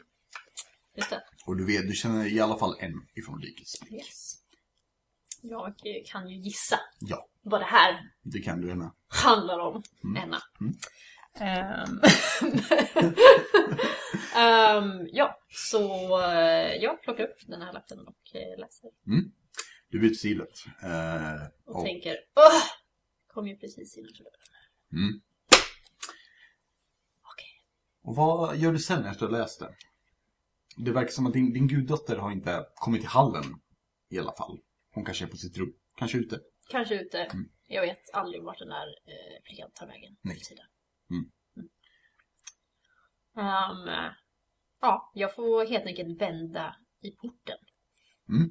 Just 0.97 1.11
det. 1.11 1.23
Och 1.49 1.57
du 1.57 1.67
vet, 1.67 1.89
du 1.89 1.95
känner 1.95 2.27
i 2.27 2.41
alla 2.41 2.59
fall 2.59 2.77
en 2.81 3.07
ifrån 3.15 3.41
Rikets 3.43 3.81
blick. 3.81 3.93
Yes. 3.93 4.35
Jag 5.43 5.75
kan 6.07 6.29
ju 6.29 6.37
gissa 6.37 6.81
Ja, 6.99 7.29
vad 7.43 7.61
det 7.61 7.65
här 7.65 8.11
det 8.23 8.39
kan 8.41 8.61
du 8.61 8.69
gärna. 8.69 8.95
handlar 9.09 9.59
om, 9.59 9.83
Mm. 10.05 10.23
Enna. 10.23 10.43
Mm. 10.61 10.75
Ehm, 14.37 15.09
ja, 15.13 15.39
så 15.51 15.83
eh, 16.23 16.75
jag 16.83 17.03
plockar 17.03 17.25
upp 17.25 17.37
den 17.47 17.63
här 17.63 17.73
lappen 17.73 17.99
och 18.07 18.35
eh, 18.37 18.59
läser. 18.59 18.91
Du 19.89 19.99
byter 20.01 20.15
siglet. 20.15 20.65
Eh, 20.83 21.47
Och 21.65 21.77
och, 21.77 21.85
tänker, 21.85 22.17
åh! 22.37 22.63
Kom 23.35 23.47
ju 23.49 23.57
precis 23.57 23.97
innanför 23.97 24.25
dörren. 24.25 24.35
mm. 24.93 25.21
Okej. 27.23 27.63
och 28.03 28.17
vad 28.17 28.57
gör 28.57 28.73
du 28.73 28.79
sen 28.79 29.05
efter 29.05 29.27
att 29.27 29.33
ha 29.33 29.39
läst 29.39 29.61
det? 29.61 29.75
Det 30.79 30.93
verkar 30.93 31.11
som 31.11 31.27
att 31.27 31.33
din, 31.33 31.53
din 31.53 31.69
guddotter 31.69 32.17
har 32.17 32.33
inte 32.33 32.67
kommit 32.75 33.01
till 33.01 33.11
hallen 33.11 33.45
i 34.11 34.19
alla 34.19 34.33
fall. 34.33 34.61
Hon 34.95 35.05
kanske 35.05 35.25
är 35.25 35.29
på 35.29 35.37
sitt 35.37 35.57
rum, 35.57 35.75
kanske 35.97 36.19
ute. 36.19 36.41
Kanske 36.71 37.01
ute. 37.01 37.25
Mm. 37.25 37.51
Jag 37.67 37.83
vet 37.83 38.11
aldrig 38.13 38.43
vart 38.43 38.59
den 38.59 38.69
där 38.69 38.87
eh, 39.07 39.43
flickan 39.45 39.71
tar 39.75 39.87
vägen. 39.87 40.17
Nej. 40.23 40.41
Mm. 41.11 41.31
Ehm, 43.37 43.89
eh, 43.89 44.13
ja, 44.81 45.13
jag 45.15 45.35
får 45.35 45.67
helt 45.67 45.87
enkelt 45.87 46.21
vända 46.21 46.77
i 47.01 47.11
porten. 47.11 47.59
Mm. 48.29 48.51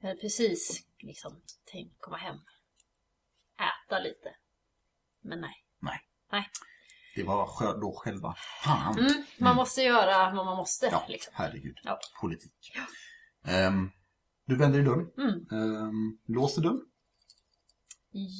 Jag 0.00 0.08
hade 0.08 0.20
precis 0.20 0.86
liksom 0.98 1.42
tänkt 1.64 2.00
komma 2.00 2.16
hem. 2.16 2.36
Äta 3.56 3.98
lite. 3.98 4.36
Men 5.20 5.40
nej. 5.40 5.64
Det 7.18 7.24
var 7.24 7.80
då 7.80 7.92
själva 7.96 8.34
fan. 8.64 8.98
Mm, 8.98 9.12
man 9.38 9.56
måste 9.56 9.82
göra 9.82 10.34
vad 10.34 10.46
man 10.46 10.56
måste. 10.56 10.86
Ja, 10.92 11.04
Liksom. 11.08 11.32
herregud. 11.36 11.76
Ja. 11.82 11.98
Politik. 12.20 12.72
Ehm, 13.46 13.90
du 14.46 14.56
vänder 14.56 14.78
i 14.80 14.82
dörren. 14.82 15.06
Mm. 15.18 15.34
Ehm, 15.62 16.18
låser 16.28 16.62
dörren. 16.62 16.80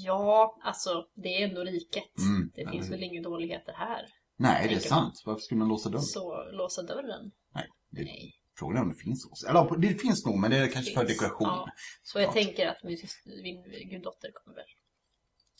Ja, 0.04 0.58
alltså 0.64 1.04
det 1.14 1.42
är 1.42 1.48
ändå 1.48 1.60
riket. 1.60 2.18
Mm, 2.18 2.50
Det 2.54 2.70
finns 2.70 2.90
väl 2.90 3.02
inga 3.02 3.22
dåligheter 3.22 3.72
här. 3.72 4.06
Nej, 4.36 4.68
det 4.68 4.74
är 4.74 4.80
sant. 4.80 5.22
Varför 5.26 5.40
skulle 5.40 5.58
man 5.58 5.68
låsa 5.68 5.88
dörren? 5.88 6.02
Så 6.02 6.50
låsa 6.52 6.82
dörren. 6.82 7.30
Nej, 7.54 7.66
det, 7.90 8.02
Nej. 8.04 8.34
frågan 8.58 8.76
är 8.76 8.82
om 8.82 8.88
det 8.88 8.94
finns 8.94 9.26
lås. 9.30 9.44
Eller 9.44 9.76
det 9.78 10.00
finns 10.00 10.26
nog, 10.26 10.38
men 10.38 10.50
det 10.50 10.56
är 10.56 10.68
kanske 10.68 10.94
för 10.94 11.00
Finns. 11.06 11.18
dekoration. 11.18 11.48
Ja. 11.48 11.68
Så 12.02 12.18
jag 12.18 12.28
Ja. 12.28 12.32
tänker 12.32 12.66
att 12.68 12.82
min, 12.84 12.98
min 13.42 13.62
guddotter 13.90 14.30
kommer 14.34 14.56
väl... 14.56 14.64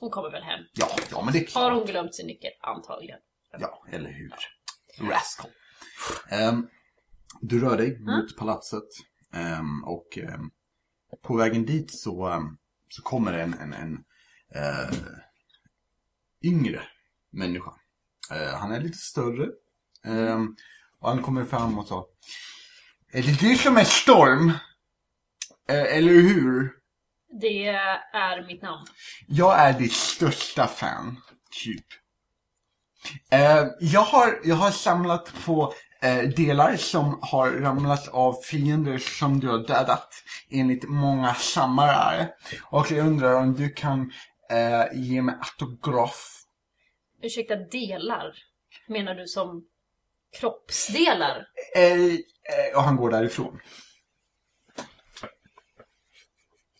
Hon 0.01 0.11
kommer 0.11 0.31
väl 0.31 0.43
hem. 0.43 0.61
Ja, 0.73 0.97
ja, 1.11 1.23
men 1.25 1.33
det 1.33 1.39
är 1.39 1.45
klart. 1.45 1.63
Har 1.63 1.71
hon 1.71 1.87
glömt 1.87 2.15
sin 2.15 2.27
nyckel? 2.27 2.51
Antagligen. 2.61 3.19
Ja, 3.59 3.85
eller 3.91 4.11
hur? 4.11 4.33
Rascal. 5.11 5.51
Ehm, 6.31 6.69
du 7.41 7.61
rör 7.61 7.77
dig 7.77 7.99
mot 7.99 8.37
palatset 8.37 8.89
ehm, 9.35 9.85
och 9.85 10.19
ehm, 10.19 10.51
på 11.23 11.37
vägen 11.37 11.67
dit 11.67 11.91
så, 11.91 12.43
så 12.89 13.03
kommer 13.03 13.33
en, 13.33 13.55
en, 13.55 13.73
en 13.73 14.05
eh, 14.55 14.99
yngre 16.43 16.83
människa. 17.31 17.71
Eh, 18.33 18.55
han 18.59 18.73
är 18.73 18.81
lite 18.81 18.99
större 18.99 19.49
och 21.01 21.09
han 21.09 21.23
kommer 21.23 21.45
fram 21.45 21.79
och 21.79 21.87
sa 21.87 22.07
Är 23.13 23.23
det 23.23 23.41
du 23.41 23.57
som 23.57 23.77
är 23.77 23.85
Storm? 23.85 24.49
Eh, 25.69 25.97
eller 25.97 26.13
hur? 26.13 26.78
Det 27.31 27.67
är 28.13 28.47
mitt 28.47 28.63
namn. 28.63 28.87
Jag 29.27 29.61
är 29.61 29.73
ditt 29.79 29.93
största 29.93 30.67
fan, 30.67 31.17
typ. 31.65 31.87
Eh, 33.31 33.65
jag, 33.81 34.01
har, 34.01 34.41
jag 34.45 34.57
har 34.57 34.71
samlat 34.71 35.33
på 35.45 35.73
eh, 36.03 36.23
delar 36.23 36.77
som 36.77 37.19
har 37.23 37.51
ramlat 37.51 38.09
av 38.09 38.33
fiender 38.43 38.99
som 38.99 39.41
du 39.41 39.49
har 39.49 39.59
dödat 39.59 40.09
enligt 40.51 40.89
många 40.89 41.35
samlare. 41.35 42.29
Och 42.71 42.91
jag 42.91 43.07
undrar 43.07 43.35
om 43.35 43.55
du 43.55 43.71
kan 43.71 44.13
eh, 44.51 44.85
ge 44.95 45.23
mig 45.23 45.35
autograf. 45.41 46.35
Ursäkta, 47.23 47.57
delar? 47.57 48.33
Menar 48.89 49.15
du 49.15 49.27
som 49.27 49.65
kroppsdelar? 50.41 51.47
Eh, 51.77 52.05
eh, 52.05 52.77
och 52.77 52.83
han 52.83 52.97
går 52.97 53.11
därifrån. 53.11 53.61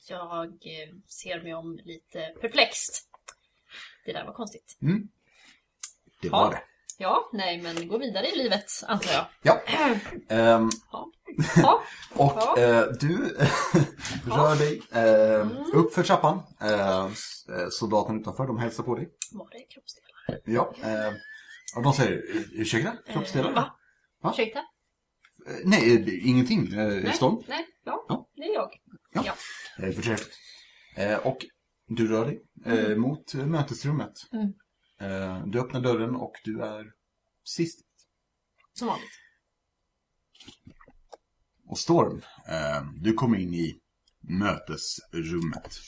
Jag 0.09 0.45
eh, 0.47 0.95
ser 1.07 1.43
mig 1.43 1.55
om 1.55 1.79
lite 1.85 2.19
perplext. 2.41 3.09
Det 4.05 4.13
där 4.13 4.25
var 4.25 4.33
konstigt. 4.33 4.77
Det 6.23 6.29
var 6.29 6.45
Ja. 6.45 6.51
det. 6.51 6.63
Ja, 7.01 7.31
nej 7.33 7.63
men 7.63 7.89
gå 7.89 7.99
vidare 7.99 8.27
i 8.29 8.37
livet, 8.37 8.65
antar 8.89 9.13
jag. 9.13 9.27
Ja. 9.43 9.61
Ehm, 10.29 10.71
Ja. 10.93 11.13
Ja. 11.57 11.83
Och 12.15 12.33
Ja. 12.37 12.59
eh, 12.59 12.85
du 13.01 13.17
rör 14.27 14.57
dig 14.59 14.83
eh, 14.93 15.47
upp 15.75 15.95
för 15.95 16.03
trappan. 16.03 16.41
Eh, 16.61 17.09
soldaten 17.71 18.21
utanför, 18.21 18.47
de 18.47 18.59
hälsar 18.59 18.83
på 18.85 18.95
dig. 18.95 19.09
Var 19.33 19.51
det 19.51 19.59
kroppsdelar? 19.71 20.41
Ja. 20.45 20.75
Och 21.77 21.83
de 21.83 21.93
säger, 21.93 22.13
"Ur- 22.13 22.49
ursäkta, 22.53 22.93
kroppsdelar? 23.13 23.49
Eh, 23.49 23.55
va? 23.55 23.75
Va? 24.23 24.31
Ursäkta? 24.33 24.59
Eh, 24.59 25.55
nej, 25.65 26.21
ingenting. 26.29 26.67
Eh, 26.73 26.77
Nej, 26.77 27.03
nej, 27.49 27.67
Ja. 27.85 28.29
det 28.37 28.43
är 28.43 28.55
jag. 28.55 28.71
Eh, 29.15 29.93
Förträffligt. 29.93 30.37
Eh, 30.97 31.17
och 31.17 31.39
du 31.89 32.09
rör 32.09 32.27
dig 32.27 32.43
eh, 32.65 32.97
mot 32.97 33.35
eh, 33.35 33.47
mötesrummet. 33.47 34.13
Mm. 34.33 34.53
Eh, 35.01 35.47
du 35.47 35.61
öppnar 35.61 35.81
dörren 35.81 36.17
och 36.17 36.33
du 36.45 36.63
är 36.63 36.85
sist. 37.45 37.81
Som 38.73 38.89
vanligt. 38.89 39.11
Och 41.67 41.79
Storm, 41.79 42.23
eh, 42.49 42.83
du 43.01 43.13
kommer 43.13 43.39
in 43.39 43.55
i 43.55 43.81
mötesrummet. 44.21 45.81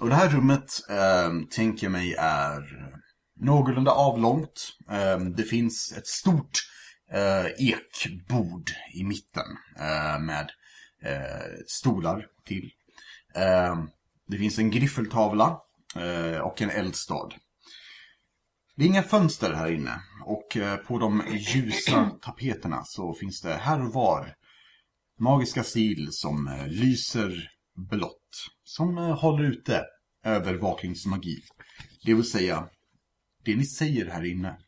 Och 0.00 0.08
det 0.08 0.14
här 0.14 0.28
rummet 0.28 0.90
eh, 0.90 1.30
tänker 1.50 1.86
jag 1.86 1.92
mig 1.92 2.14
är 2.18 2.62
någorlunda 3.40 3.90
avlångt. 3.90 4.68
Eh, 4.90 5.18
det 5.18 5.42
finns 5.42 5.92
ett 5.98 6.06
stort 6.06 6.58
eh, 7.12 7.46
ekbord 7.46 8.70
i 8.94 9.04
mitten 9.04 9.46
eh, 9.78 10.20
med 10.20 10.50
stolar 11.66 12.26
till. 12.44 12.70
Eh, 13.34 13.84
det 14.26 14.38
finns 14.38 14.58
en 14.58 14.70
griffeltavla 14.70 15.60
eh, 15.96 16.40
och 16.40 16.62
en 16.62 16.70
eldstad. 16.70 17.28
Det 18.76 18.84
är 18.84 18.86
inga 18.88 19.02
fönster 19.02 19.52
här 19.52 19.72
inne 19.72 20.00
och 20.24 20.56
eh, 20.56 20.76
på 20.76 20.98
de 20.98 21.22
ljusa 21.30 22.10
tapeterna 22.22 22.82
så 22.84 23.14
finns 23.14 23.40
det 23.40 23.54
här 23.54 23.84
och 23.84 23.92
var 23.92 24.34
magiska 25.18 25.64
sil 25.72 26.02
som 26.10 26.48
eh, 26.48 26.68
lyser 26.68 27.50
blått. 27.90 28.30
Som 28.64 28.98
eh, 28.98 29.18
håller 29.18 29.44
ute 29.44 29.84
övervakningsmagi. 30.24 31.42
Det 32.04 32.14
vill 32.14 32.30
säga, 32.30 32.68
det 33.44 33.56
ni 33.56 33.66
säger 33.66 34.06
här 34.10 34.24
inne 34.24 34.58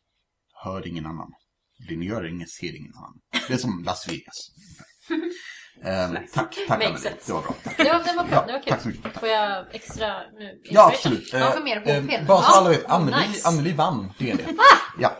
hör 0.64 0.86
ingen 0.86 1.06
annan. 1.06 1.32
Det 1.88 1.96
ni 1.96 2.06
gör 2.06 2.26
inget 2.26 2.50
ser 2.50 2.76
ingen 2.76 2.94
annan. 2.94 3.20
Det 3.48 3.54
är 3.54 3.58
som 3.58 3.82
Las 3.84 4.08
Vegas. 4.08 4.50
Eh, 5.84 6.10
tack, 6.34 6.56
tack 6.68 6.70
Anneli. 6.84 6.98
sense. 6.98 7.18
Det 7.26 7.32
var 7.32 7.42
bra. 7.42 7.54
Det 7.76 7.84
var, 7.84 8.04
det 8.04 8.14
var 8.16 8.24
bra, 8.24 8.44
det 8.46 8.52
var 8.52 8.58
tack 8.60 8.82
så 8.82 8.88
kul. 8.88 9.00
mycket. 9.04 9.20
Får 9.20 9.28
jag 9.28 9.64
extra 9.74 10.06
nu? 10.38 10.60
Ja, 10.64 10.92
absolut. 10.94 11.32
Man 11.32 11.52
får 11.52 11.60
mer 11.60 11.76
HP. 11.80 12.26
bara 12.26 12.42
så 12.42 12.56
alla 12.58 12.68
vet, 12.70 12.86
Anneli, 12.86 13.28
Nice. 13.28 13.48
Anneli 13.48 13.72
vann 13.72 14.12
D&D. 14.18 14.44
Ja. 15.00 15.12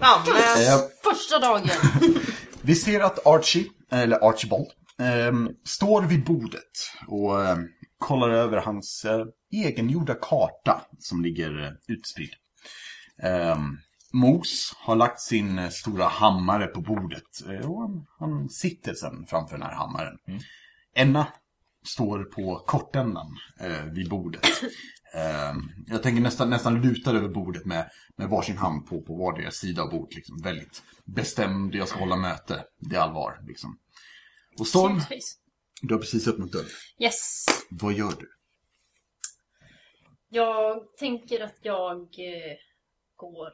Ja, 0.00 0.22
men, 0.26 0.34
Eh, 0.66 0.80
Första 1.04 1.38
dagen! 1.38 1.68
Vi 2.62 2.74
ser 2.74 3.00
att 3.00 3.26
Archie, 3.26 3.64
eller 3.92 4.28
Archibald, 4.28 4.66
ehm, 4.98 5.48
står 5.64 6.02
vid 6.02 6.24
bordet 6.24 6.62
och 7.08 7.44
ehm, 7.46 7.66
kollar 7.98 8.30
över 8.30 8.56
hans 8.58 9.04
eh, 9.04 9.24
egengjorda 9.52 10.14
karta 10.14 10.80
som 10.98 11.22
ligger 11.22 11.64
eh, 11.64 11.70
utspridd. 11.94 12.30
Ehm, 13.22 13.78
Mos 14.12 14.74
har 14.76 14.96
lagt 14.96 15.20
sin 15.20 15.58
eh, 15.58 15.68
stora 15.68 16.04
hammare 16.04 16.66
på 16.66 16.80
bordet 16.80 17.48
eh, 17.48 17.70
och 17.70 17.80
han, 17.80 18.06
han 18.18 18.48
sitter 18.48 18.94
sen 18.94 19.26
framför 19.26 19.58
den 19.58 19.66
här 19.66 19.74
hammaren. 19.74 20.18
Enna 20.94 21.26
står 21.84 22.24
på 22.24 22.62
kortändan 22.66 23.36
eh, 23.60 23.84
vid 23.84 24.08
bordet. 24.08 24.46
Ehm, 25.14 25.70
jag 25.86 26.02
tänker 26.02 26.22
nästan, 26.22 26.50
nästan 26.50 26.82
lutad 26.82 27.10
över 27.10 27.28
bordet 27.28 27.64
med, 27.66 27.90
med 28.16 28.28
varsin 28.28 28.56
hand 28.56 28.86
på, 28.86 29.02
på 29.02 29.16
vardera 29.16 29.50
sida 29.50 29.82
av 29.82 29.90
bordet. 29.90 30.14
Liksom. 30.14 30.36
Väldigt 30.42 30.82
bestämd, 31.04 31.74
jag 31.74 31.88
ska 31.88 31.98
hålla 31.98 32.16
möte. 32.16 32.64
Det 32.78 32.96
är 32.96 33.00
allvar. 33.00 33.40
Liksom. 33.46 33.78
Och 34.58 34.66
Storm, 34.66 35.00
du 35.82 35.94
har 35.94 36.00
precis 36.00 36.28
öppnat 36.28 36.52
dörren. 36.52 36.68
Yes! 36.98 37.44
Vad 37.70 37.92
gör 37.92 38.12
du? 38.18 38.30
Jag 40.28 40.96
tänker 40.98 41.40
att 41.40 41.58
jag 41.62 42.00
eh, 42.00 42.56
går 43.16 43.52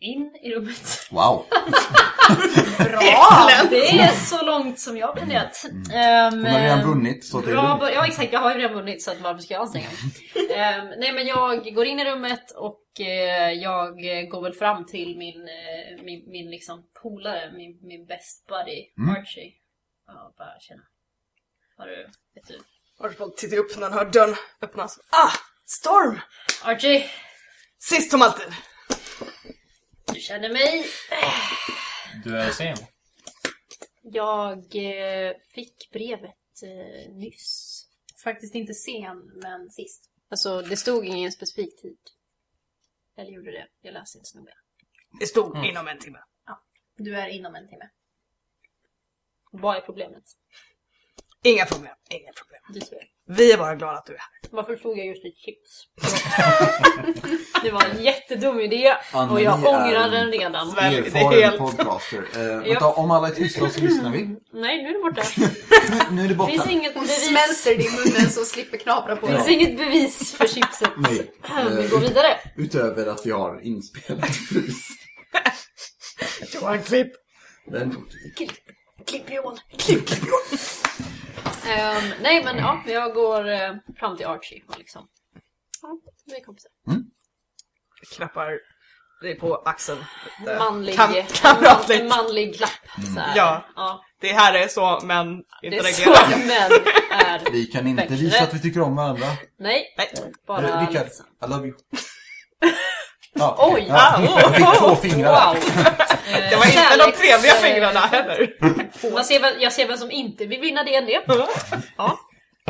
in 0.00 0.36
i 0.42 0.50
rummet. 0.54 1.08
Wow! 1.10 1.46
Bra! 2.78 3.00
Det 3.70 3.88
är 3.90 4.08
så 4.26 4.44
långt 4.44 4.80
som 4.80 4.96
jag 4.96 5.06
har 5.06 5.14
planerat. 5.14 5.64
Um, 5.64 5.82
Hon 6.44 6.46
har 6.46 6.60
redan 6.60 6.88
vunnit, 6.88 7.24
så 7.24 7.40
det 7.40 7.50
är 7.50 7.54
Bra, 7.54 7.76
bör- 7.80 7.90
ja 7.90 8.06
exakt, 8.06 8.32
jag 8.32 8.40
har 8.40 8.54
ju 8.54 8.58
redan 8.60 8.74
vunnit 8.76 9.02
så 9.02 9.10
att 9.10 9.20
varför 9.20 9.42
ska 9.42 9.54
jag 9.54 9.60
anstränga 9.60 9.86
mig? 9.88 10.50
Ehm, 10.56 10.86
nej 10.98 11.12
men 11.12 11.26
jag 11.26 11.74
går 11.74 11.84
in 11.86 12.00
i 12.00 12.04
rummet 12.04 12.50
och 12.50 13.00
eh, 13.00 13.52
jag 13.52 13.94
går 14.30 14.42
väl 14.42 14.52
fram 14.54 14.86
till 14.86 15.16
min, 15.18 15.48
eh, 15.48 16.04
min, 16.04 16.24
min 16.30 16.50
liksom 16.50 16.82
polare, 17.02 17.52
min, 17.56 17.78
min 17.82 18.06
best 18.06 18.46
buddy 18.48 18.84
Mm. 18.98 19.16
Archie. 19.16 19.52
Ja, 20.06 20.34
bara 20.38 20.60
känna. 20.60 20.82
Har 21.78 21.86
du, 21.86 21.96
vet 22.34 22.48
du? 22.48 22.58
Archibald 23.04 23.36
tittar 23.36 23.56
upp 23.56 23.76
när 23.76 23.82
han 23.82 23.92
hör 23.98 24.04
dörren 24.04 24.34
öppnas. 24.62 24.98
Ah! 25.10 25.32
Storm! 25.66 26.20
Archie, 26.64 27.04
Sist 27.78 28.10
som 28.10 28.22
alltid. 28.22 28.46
Du 30.14 30.20
känner 30.20 30.52
mig? 30.52 30.84
Du 32.24 32.38
är 32.38 32.50
sen. 32.50 32.76
Jag 34.02 34.58
eh, 34.58 35.36
fick 35.54 35.90
brevet 35.92 36.62
eh, 36.62 37.12
nyss. 37.12 37.82
Faktiskt 38.24 38.54
inte 38.54 38.74
sen, 38.74 39.32
men 39.42 39.70
sist. 39.70 40.10
Alltså 40.28 40.62
det 40.62 40.76
stod 40.76 41.04
ingen 41.06 41.32
specifik 41.32 41.82
tid. 41.82 41.98
Eller 43.16 43.30
gjorde 43.30 43.50
det? 43.50 43.68
Jag 43.80 43.92
läste 43.94 44.18
inte 44.18 44.28
så 44.28 44.38
noga. 44.38 44.52
Det 45.20 45.26
stod 45.26 45.66
inom 45.66 45.88
en 45.88 45.98
timme. 45.98 46.18
Du 46.96 47.16
är 47.16 47.28
inom 47.28 47.54
en 47.54 47.68
timme. 47.68 47.90
Vad 49.50 49.76
är 49.76 49.80
problemet? 49.80 50.24
Inga 51.42 51.64
problem, 51.64 51.94
inga 52.10 52.32
problem. 52.32 52.60
Du 52.68 52.80
ser. 52.80 53.15
Vi 53.28 53.52
är 53.52 53.58
bara 53.58 53.74
glada 53.74 53.98
att 53.98 54.06
du 54.06 54.12
är 54.12 54.18
här. 54.18 54.28
Varför 54.50 54.76
tog 54.76 54.98
jag 54.98 55.06
just 55.06 55.24
lite 55.24 55.36
chips? 55.36 55.86
det 57.62 57.70
var 57.70 57.84
en 57.84 58.02
jättedum 58.04 58.60
idé 58.60 58.94
och 59.30 59.40
jag 59.40 59.54
ångrar 59.66 60.04
en 60.04 60.10
den 60.10 60.30
redan. 60.30 60.68
Erfaren 60.78 61.58
podcaster. 61.58 62.24
Eh, 62.36 62.62
vänta, 62.62 62.86
om 62.86 63.10
alla 63.10 63.28
är 63.28 63.32
tysta 63.32 63.70
så 63.70 63.80
lyssnar 63.80 64.10
vi. 64.10 64.18
Nej, 64.52 64.82
nu 64.82 64.88
är 64.88 64.92
det 64.92 64.98
borta. 64.98 65.22
Nu, 65.36 65.46
nu 66.16 66.20
är 66.22 66.22
det 66.22 66.28
Det 66.28 66.34
borta. 66.34 66.50
finns 66.50 66.66
inget 66.66 66.94
Hon 66.94 67.02
bevis. 67.02 67.28
smälter 67.28 67.76
det 67.78 67.84
i 67.84 67.90
munnen 67.90 68.30
så 68.30 68.44
slipper 68.44 68.78
knapra 68.78 69.16
på 69.16 69.26
Det 69.26 69.32
finns 69.32 69.48
inget 69.48 69.76
bevis 69.78 70.32
för 70.32 70.46
chipset. 70.46 70.90
Nej. 70.96 71.30
Vi 71.82 71.88
går 71.88 72.00
vidare. 72.00 72.38
Utöver 72.56 73.06
att 73.06 73.26
vi 73.26 73.30
har 73.30 73.60
inspelat 73.66 74.36
frys. 74.36 74.88
Johan, 76.54 76.82
klipp! 76.82 77.12
Men, 77.70 77.96
Klipp 79.06 79.30
Johan. 79.30 79.58
Klipp, 79.78 80.06
klipp 80.06 80.22
Johan. 80.26 80.58
Ehm, 81.68 82.12
nej 82.22 82.44
men 82.44 82.56
ja, 82.58 82.82
jag 82.86 83.14
går 83.14 83.48
eh, 83.48 83.72
fram 83.98 84.16
till 84.16 84.26
Archie 84.26 84.62
och 84.68 84.78
liksom... 84.78 85.06
Ja, 85.82 85.88
vi 86.26 86.36
är 86.36 86.44
kompisar. 86.44 86.70
Klappar 88.16 88.58
dig 89.22 89.34
på 89.38 89.54
axeln. 89.64 90.04
lite. 90.40 90.58
Manlig, 90.58 90.94
Kam- 90.98 91.22
kamratligt. 91.42 92.00
en 92.02 92.08
manlig 92.08 92.56
klapp. 92.56 92.70
Så 93.14 93.20
här. 93.20 93.36
Ja. 93.36 93.64
ja. 93.76 94.02
Det 94.20 94.32
här 94.32 94.54
är 94.54 94.68
så 94.68 95.00
män 95.06 95.42
Det 95.62 95.66
inte 95.66 95.88
är 95.88 95.92
så 95.92 96.10
män 96.38 96.50
är. 97.10 97.50
vi 97.52 97.66
kan 97.66 97.86
inte 97.86 98.02
Bättre. 98.02 98.14
visa 98.16 98.42
att 98.42 98.54
vi 98.54 98.60
tycker 98.60 98.80
om 98.80 98.96
varandra. 98.96 99.26
Nej, 99.58 99.94
Nej. 99.98 100.12
bara 100.46 100.68
Eh, 100.68 100.80
Rickard, 100.88 101.04
liksom. 101.04 101.26
I 101.44 101.48
love 101.48 101.66
you. 101.68 101.76
Ja, 103.38 103.56
Oj! 103.58 103.72
okej. 103.72 103.86
Ja, 103.88 104.20
jag 104.40 104.54
fick 104.56 104.78
två 104.78 104.96
fingrar. 104.96 105.54
Wow! 105.54 105.62
Eh, 106.26 106.50
Det 106.50 106.56
var 106.56 106.66
inte 106.66 106.96
de 107.06 107.12
trevliga 107.12 107.54
eh, 107.56 107.62
fingrarna 107.62 108.00
heller. 108.00 108.56
Man 109.14 109.24
ser 109.24 109.40
vem, 109.40 109.54
jag 109.60 109.72
ser 109.72 109.88
vem 109.88 109.96
som 109.98 110.10
inte 110.10 110.46
vill 110.46 110.60
vinna 110.60 110.84
D&D. 110.84 111.20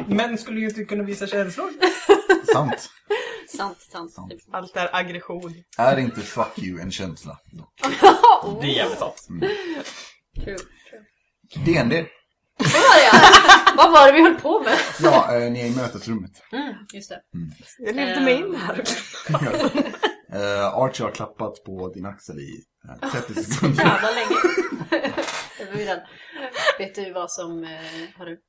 Män 0.09 0.39
skulle 0.39 0.61
ju 0.61 0.69
inte 0.69 0.85
kunna 0.85 1.03
visa 1.05 1.27
känslor. 1.27 1.71
Sant. 2.53 2.91
Sant, 3.57 3.81
sant. 3.93 4.33
Allt 4.53 4.77
är 4.77 4.97
aggression. 4.97 5.55
Är 5.79 5.99
inte 5.99 6.21
fuck 6.21 6.59
you 6.59 6.81
en 6.81 6.91
känsla? 6.91 7.39
Det 8.61 8.67
är 8.67 8.71
jävligt 8.77 8.99
sant. 8.99 9.27
True. 10.45 10.57
DND. 11.65 12.07
Vad 12.59 12.73
var 12.73 12.97
det? 12.97 13.77
Vad 13.77 13.93
var 13.93 14.07
det 14.07 14.13
vi 14.13 14.23
höll 14.23 14.35
på 14.41 14.61
med? 14.61 14.79
Ja, 15.01 15.35
eh, 15.37 15.51
ni 15.51 15.61
är 15.61 15.67
i 15.67 15.71
mötesrummet. 15.77 16.31
Mm, 16.53 16.75
just 16.95 17.09
det. 17.11 17.21
Jag 17.79 17.97
levde 17.97 18.21
mig 18.21 18.35
in 18.35 18.57
här. 18.57 18.83
Uh, 20.37 20.65
Archie 20.79 21.05
har 21.07 21.13
klappat 21.13 21.65
på 21.65 21.89
din 21.89 22.07
axel 22.07 22.39
i 22.39 22.65
eh, 23.03 23.11
30 23.11 23.35
sekunder. 23.35 23.85
Jävla 23.85 24.09
länge. 24.11 24.37
Vet 26.79 26.95
du 26.95 27.13
vad 27.13 27.31
som... 27.33 27.65
eh, 27.65 28.09
Har 28.19 28.27
du... 28.27 28.41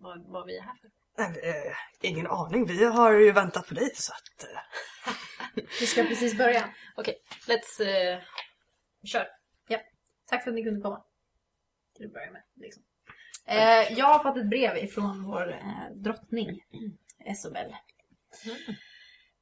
Vad, 0.00 0.26
vad 0.32 0.46
vi 0.46 0.56
är 0.56 0.62
här 0.62 0.74
för? 0.80 0.90
Nej, 1.18 1.74
ingen 2.00 2.26
aning. 2.26 2.66
Vi 2.66 2.84
har 2.84 3.12
ju 3.12 3.32
väntat 3.32 3.68
på 3.68 3.74
dig 3.74 3.90
så 3.94 4.12
att... 4.12 4.46
Vi 5.80 5.86
ska 5.86 6.02
precis 6.04 6.38
börja. 6.38 6.74
Okej, 6.96 7.14
let's... 7.46 7.80
Uh, 8.14 8.18
kör. 9.04 9.26
Tack 10.26 10.44
för 10.44 10.50
att 10.50 10.54
ni 10.54 10.64
kunde 10.64 10.80
komma. 10.80 11.02
Till 11.96 12.06
att 12.06 12.12
börja 12.12 12.30
med. 12.30 12.42
Liksom. 12.56 12.82
Jag 13.96 14.06
har 14.06 14.22
fått 14.22 14.36
ett 14.36 14.50
brev 14.50 14.76
ifrån 14.76 15.24
vår 15.24 15.52
eh, 15.52 15.96
drottning, 15.96 16.60
Esobel. 17.24 17.76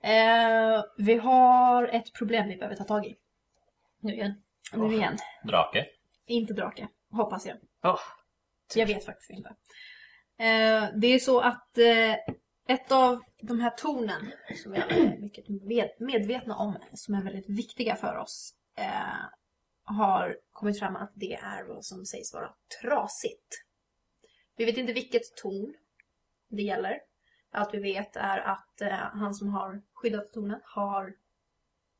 Eh, 0.02 0.84
vi 0.98 1.14
har 1.16 1.84
ett 1.88 2.12
problem 2.12 2.48
vi 2.48 2.56
behöver 2.56 2.76
ta 2.76 2.84
tag 2.84 3.06
i. 3.06 3.16
Nu 4.00 4.12
igen. 4.14 4.42
Nu 4.72 4.94
igen. 4.94 5.16
Drake. 5.44 5.86
Inte 6.26 6.52
drake, 6.52 6.88
hoppas 7.10 7.46
jag. 7.46 7.56
åh, 7.84 8.00
Jag 8.74 8.86
vet 8.86 9.04
faktiskt 9.04 9.30
inte. 9.30 9.48
Eh, 10.38 10.84
det 11.00 11.06
är 11.06 11.18
så 11.18 11.40
att 11.40 11.78
eh, 11.78 12.12
ett 12.68 12.92
av 12.92 13.22
de 13.40 13.60
här 13.60 13.70
tornen 13.70 14.32
som 14.62 14.72
vi 14.72 14.78
är 14.78 15.18
mycket 15.20 15.48
med, 15.48 15.90
medvetna 15.98 16.56
om, 16.56 16.76
som 16.92 17.14
är 17.14 17.22
väldigt 17.22 17.48
viktiga 17.48 17.96
för 17.96 18.16
oss, 18.16 18.54
eh, 18.78 19.24
har 19.84 20.36
kommit 20.52 20.78
fram 20.78 20.96
att 20.96 21.12
det 21.14 21.34
är 21.34 21.64
vad 21.64 21.84
som 21.84 22.04
sägs 22.04 22.34
vara 22.34 22.54
trasigt. 22.82 23.62
Vi 24.56 24.64
vet 24.64 24.76
inte 24.76 24.92
vilket 24.92 25.36
torn 25.36 25.74
det 26.48 26.62
gäller. 26.62 26.98
Allt 27.56 27.74
vi 27.74 27.78
vet 27.78 28.16
är 28.16 28.38
att 28.38 28.80
eh, 28.80 28.88
han 28.92 29.34
som 29.34 29.48
har 29.48 29.82
skyddat 29.92 30.32
tornet 30.32 30.62
har 30.64 31.16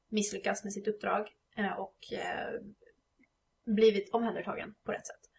misslyckats 0.08 0.64
med 0.64 0.72
sitt 0.72 0.88
uppdrag 0.88 1.28
eh, 1.56 1.72
och 1.72 2.12
eh, 2.12 2.60
blivit 3.64 4.14
omhändertagen 4.14 4.74
på 4.84 4.92
rätt 4.92 5.06
sätt. 5.06 5.30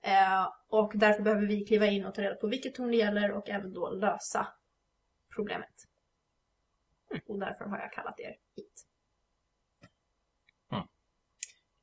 Eh, 0.00 0.48
och 0.68 0.92
därför 0.94 1.22
behöver 1.22 1.46
vi 1.46 1.64
kliva 1.64 1.86
in 1.86 2.04
och 2.04 2.14
ta 2.14 2.22
reda 2.22 2.34
på 2.34 2.46
vilket 2.46 2.74
torn 2.74 2.90
det 2.90 2.96
gäller 2.96 3.32
och 3.32 3.48
även 3.48 3.72
då 3.72 3.90
lösa 3.90 4.48
problemet. 5.34 5.74
Och 7.26 7.38
därför 7.38 7.64
har 7.64 7.78
jag 7.78 7.92
kallat 7.92 8.20
er 8.20 8.36
hit. 8.56 8.84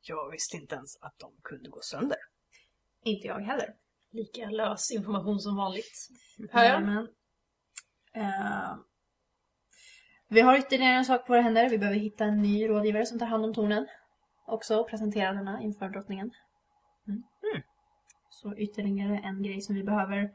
Jag 0.02 0.32
visste 0.32 0.58
inte 0.58 0.76
ens 0.76 1.02
att 1.02 1.20
de 1.20 1.32
kunde 1.42 1.70
gå 1.70 1.80
sönder. 1.82 2.18
Inte 3.04 3.28
jag 3.28 3.40
heller. 3.40 3.76
Lika 4.12 4.50
lös 4.50 4.92
information 4.92 5.40
som 5.40 5.56
vanligt. 5.56 6.10
Hör 6.52 6.64
jag? 6.64 7.08
Men, 8.16 8.26
eh, 8.26 8.78
vi 10.28 10.42
har 10.42 10.58
ytterligare 10.58 10.94
en 10.94 11.06
sak 11.06 11.28
på 11.28 11.34
våra 11.34 11.42
händer. 11.42 11.70
Vi 11.70 11.78
behöver 11.78 12.00
hitta 12.00 12.24
en 12.24 12.42
ny 12.42 12.70
rådgivare 12.70 13.06
som 13.06 13.20
tar 13.20 13.26
hand 13.26 13.46
om 13.46 13.54
tornen. 13.54 13.88
Också 14.48 14.84
presentera 14.84 15.34
denna 15.34 15.62
inför 15.62 15.90
drottningen. 15.90 16.32
Mm. 17.08 17.24
Så 18.30 18.56
ytterligare 18.56 19.18
en 19.18 19.44
grej 19.44 19.62
som 19.62 19.76
vi 19.76 19.84
behöver 19.84 20.32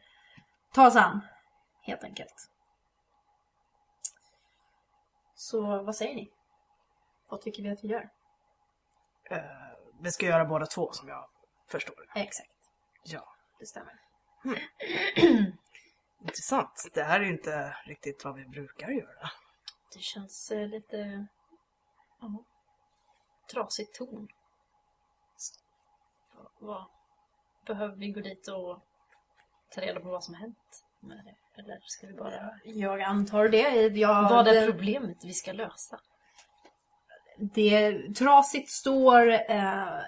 ta 0.72 0.86
oss 0.86 0.96
an. 0.96 1.20
Helt 1.82 2.04
enkelt. 2.04 2.50
Så 5.34 5.82
vad 5.82 5.96
säger 5.96 6.14
ni? 6.14 6.30
Vad 7.28 7.40
tycker 7.40 7.62
vi 7.62 7.70
att 7.70 7.84
vi 7.84 7.88
gör? 7.88 8.10
Eh, 9.30 9.40
vi 10.00 10.10
ska 10.10 10.26
göra 10.26 10.44
båda 10.44 10.66
två 10.66 10.92
som 10.92 11.08
jag 11.08 11.28
förstår. 11.68 12.10
Exakt, 12.14 12.50
Ja, 13.04 13.24
det 13.58 13.66
stämmer. 13.66 14.00
intressant. 16.22 16.88
Det 16.94 17.02
här 17.02 17.20
är 17.20 17.24
ju 17.24 17.30
inte 17.30 17.76
riktigt 17.86 18.24
vad 18.24 18.34
vi 18.34 18.44
brukar 18.44 18.88
göra. 18.88 19.30
Det 19.94 20.00
känns 20.00 20.50
eh, 20.50 20.66
lite... 20.68 21.26
Ja. 22.20 22.44
Trasigt 23.52 23.94
ton. 23.94 24.28
Vad- 26.34 26.50
Vad... 26.58 26.84
Behöver 27.66 27.96
vi 27.96 28.08
gå 28.12 28.20
dit 28.20 28.48
och 28.48 28.82
ta 29.74 29.80
reda 29.80 30.00
på 30.00 30.08
vad 30.08 30.24
som 30.24 30.34
hänt 30.34 30.84
med 31.00 31.16
det? 31.24 31.60
Eller 31.62 31.80
ska 31.84 32.06
vi 32.06 32.12
bara... 32.12 32.60
Jag 32.64 33.00
antar 33.00 33.48
det. 33.48 33.86
Jag, 33.98 34.22
Vad 34.30 34.48
är 34.48 34.54
det- 34.60 34.66
problemet 34.72 35.16
vi 35.24 35.32
ska 35.34 35.52
lösa? 35.52 36.00
Det 37.38 38.02
trasigt 38.18 38.70
står 38.70 39.28
eh, 39.50 40.00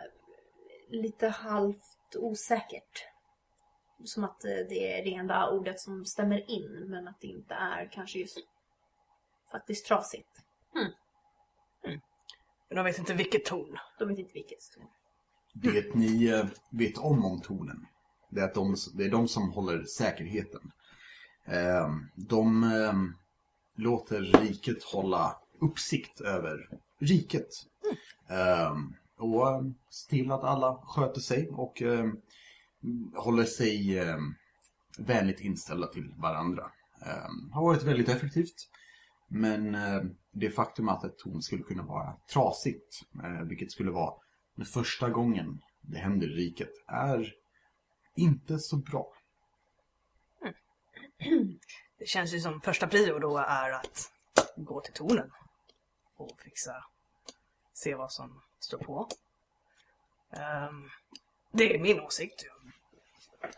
lite 0.89 1.29
halvt 1.29 2.17
osäkert. 2.17 3.07
Som 4.05 4.25
att 4.25 4.45
eh, 4.45 4.51
det 4.51 4.99
är 4.99 5.05
det 5.05 5.15
enda 5.15 5.51
ordet 5.51 5.81
som 5.81 6.05
stämmer 6.05 6.51
in, 6.51 6.87
men 6.89 7.09
att 7.09 7.21
det 7.21 7.27
inte 7.27 7.55
är 7.55 7.89
kanske 7.93 8.19
just 8.19 8.39
faktiskt 9.51 9.87
trasigt. 9.87 10.29
Men 12.69 12.77
de 12.77 12.85
vet 12.85 12.99
inte 12.99 13.15
vilket 13.15 13.45
torn. 13.45 13.79
De 13.99 14.09
vet 14.09 14.19
inte 14.19 14.33
vilket. 14.35 14.63
står. 14.63 14.85
Det 15.55 15.95
ni 15.95 16.27
eh, 16.29 16.47
vet 16.71 16.99
om 16.99 17.25
om 17.25 17.41
tornen, 17.41 17.87
det 18.31 18.41
är 18.41 18.45
att 18.45 18.55
de, 18.55 18.77
det 18.95 19.05
är 19.05 19.11
de 19.11 19.29
som 19.29 19.53
håller 19.53 19.85
säkerheten. 19.85 20.73
Eh, 21.45 21.89
De 22.15 22.65
låter 23.77 24.21
riket 24.21 24.85
hålla 24.85 25.37
uppsikt 25.61 26.21
över 26.21 26.79
riket. 26.99 27.49
Eh, 28.29 28.77
Och 29.17 29.63
ser 29.91 30.09
till 30.11 30.33
att 30.33 30.45
alla 30.45 30.79
sköter 30.85 31.21
sig 31.21 31.49
och 31.49 31.83
håller 33.15 33.45
sig 33.45 33.99
eh, 33.99 34.19
vänligt 34.99 35.41
inställda 35.41 35.87
till 35.87 36.15
varandra. 36.17 36.73
Eh, 37.07 37.53
Har 37.53 37.63
varit 37.63 37.83
väldigt 37.83 38.09
effektivt. 38.09 38.69
Men 39.29 39.75
eh, 39.75 40.03
det 40.31 40.51
faktum 40.51 40.89
att 40.89 41.05
ett 41.05 41.19
torn 41.19 41.43
skulle 41.43 41.63
kunna 41.63 41.83
vara 41.83 42.17
trasigt, 42.33 43.01
eh, 43.25 43.43
vilket 43.43 43.73
skulle 43.73 43.91
vara 43.91 44.15
den 44.55 44.67
första 44.67 45.11
gången 45.11 45.63
det 45.81 45.99
händer 45.99 46.27
i 46.27 46.35
riket, 46.35 46.71
är 46.87 47.35
inte 48.17 48.59
så 48.59 48.77
bra. 48.77 49.13
Det 51.99 52.07
känns 52.07 52.35
ju 52.35 52.41
som 52.41 52.61
första 52.61 52.87
prio 52.87 53.19
då 53.19 53.39
är 53.39 53.73
att 53.73 54.13
gå 54.57 54.81
till 54.81 54.93
tornen 54.93 55.31
och 56.17 56.41
fixa, 56.41 56.85
se 57.73 57.95
vad 57.95 58.13
som 58.13 58.43
står 58.61 58.79
på. 58.79 59.09
Um, 60.31 60.91
det 61.53 61.75
är 61.75 61.79
min 61.79 62.01
åsikt. 62.01 62.45
ju. 62.45 62.49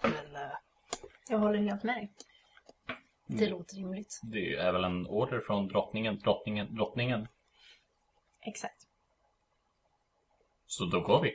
Men 0.03 0.37
eh, 0.37 0.51
Jag 1.29 1.39
håller 1.39 1.59
helt 1.59 1.83
med 1.83 1.95
dig. 1.97 2.13
Det 3.27 3.47
låter 3.47 3.77
rimligt. 3.77 4.21
Det 4.23 4.55
är 4.55 4.73
väl 4.73 4.85
en 4.85 5.07
order 5.07 5.41
från 5.41 5.69
drottningen, 5.69 6.19
drottningen, 6.19 6.75
drottningen. 6.75 7.29
Exakt. 8.47 8.87
Så 10.67 10.85
då 10.85 11.01
går 11.01 11.23
vi. 11.23 11.33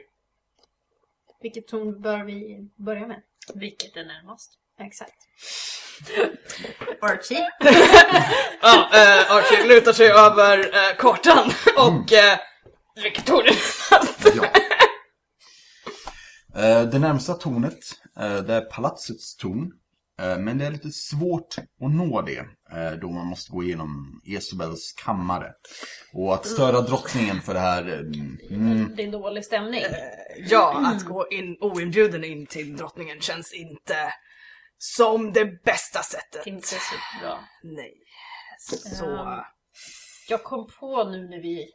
Vilket 1.41 1.67
torn 1.67 2.01
bör 2.01 2.23
vi 2.23 2.67
börja 2.75 3.07
med? 3.07 3.21
Vilket 3.53 3.97
är 3.97 4.05
närmast? 4.05 4.59
Exakt. 4.79 5.27
Archie? 7.01 7.49
ja, 8.61 8.89
eh, 8.93 9.31
Archie 9.31 9.67
lutar 9.67 9.93
sig 9.93 10.07
över 10.11 10.59
eh, 10.59 10.95
kartan 10.97 11.51
och 11.77 12.13
eh, 12.13 12.39
vilket 13.03 13.25
torn 13.25 13.45
är 13.47 13.91
närmast? 13.91 14.35
Ja. 14.35 14.68
Eh, 16.55 16.81
Det 16.89 16.99
närmsta 16.99 17.33
tornet, 17.33 17.79
eh, 18.19 18.37
det 18.37 18.53
är 18.53 18.61
palatsets 18.61 19.35
torn. 19.35 19.71
Eh, 20.21 20.37
Men 20.37 20.57
det 20.57 20.65
är 20.65 20.71
lite 20.71 20.91
svårt 20.91 21.55
att 21.57 21.91
nå 21.91 22.21
det, 22.21 22.45
då 23.01 23.09
man 23.11 23.27
måste 23.27 23.51
gå 23.51 23.63
igenom 23.63 24.21
Esubels 24.25 24.93
kammare. 24.97 25.53
Och 26.13 26.33
att 26.33 26.45
störa 26.47 26.81
drottningen 26.81 27.41
för 27.41 27.53
det 27.53 27.59
här... 27.59 27.83
Mm, 28.49 28.95
Det 28.95 29.03
är 29.03 29.11
dålig 29.11 29.45
stämning. 29.45 29.81
Ja, 30.37 30.87
att 30.95 31.05
gå 31.05 31.27
in 31.31 31.57
oinbjuden 31.61 32.23
in 32.23 32.45
till 32.45 32.77
drottningen 32.77 33.21
känns 33.21 33.53
inte 33.53 34.13
som 34.77 35.33
det 35.33 35.63
bästa 35.63 36.01
sättet. 36.03 36.47
Inte 36.47 36.67
så 36.67 36.95
bra. 37.21 37.39
Nej. 37.63 37.93
Så... 38.99 39.05
Ehm. 39.05 39.43
Jag 40.29 40.43
kom 40.43 40.67
på 40.79 41.03
nu 41.03 41.29
när 41.29 41.41
vi 41.41 41.69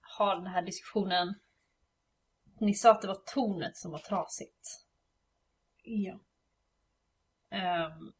har 0.00 0.36
den 0.36 0.46
här 0.46 0.62
diskussionen. 0.62 1.34
Ni 2.62 2.74
sa 2.74 2.90
att 2.90 3.02
det 3.02 3.08
var 3.08 3.22
tornet 3.26 3.76
som 3.76 3.92
var 3.92 3.98
trasigt. 3.98 4.86
Ja. 5.84 6.20
Ehm, 7.50 8.12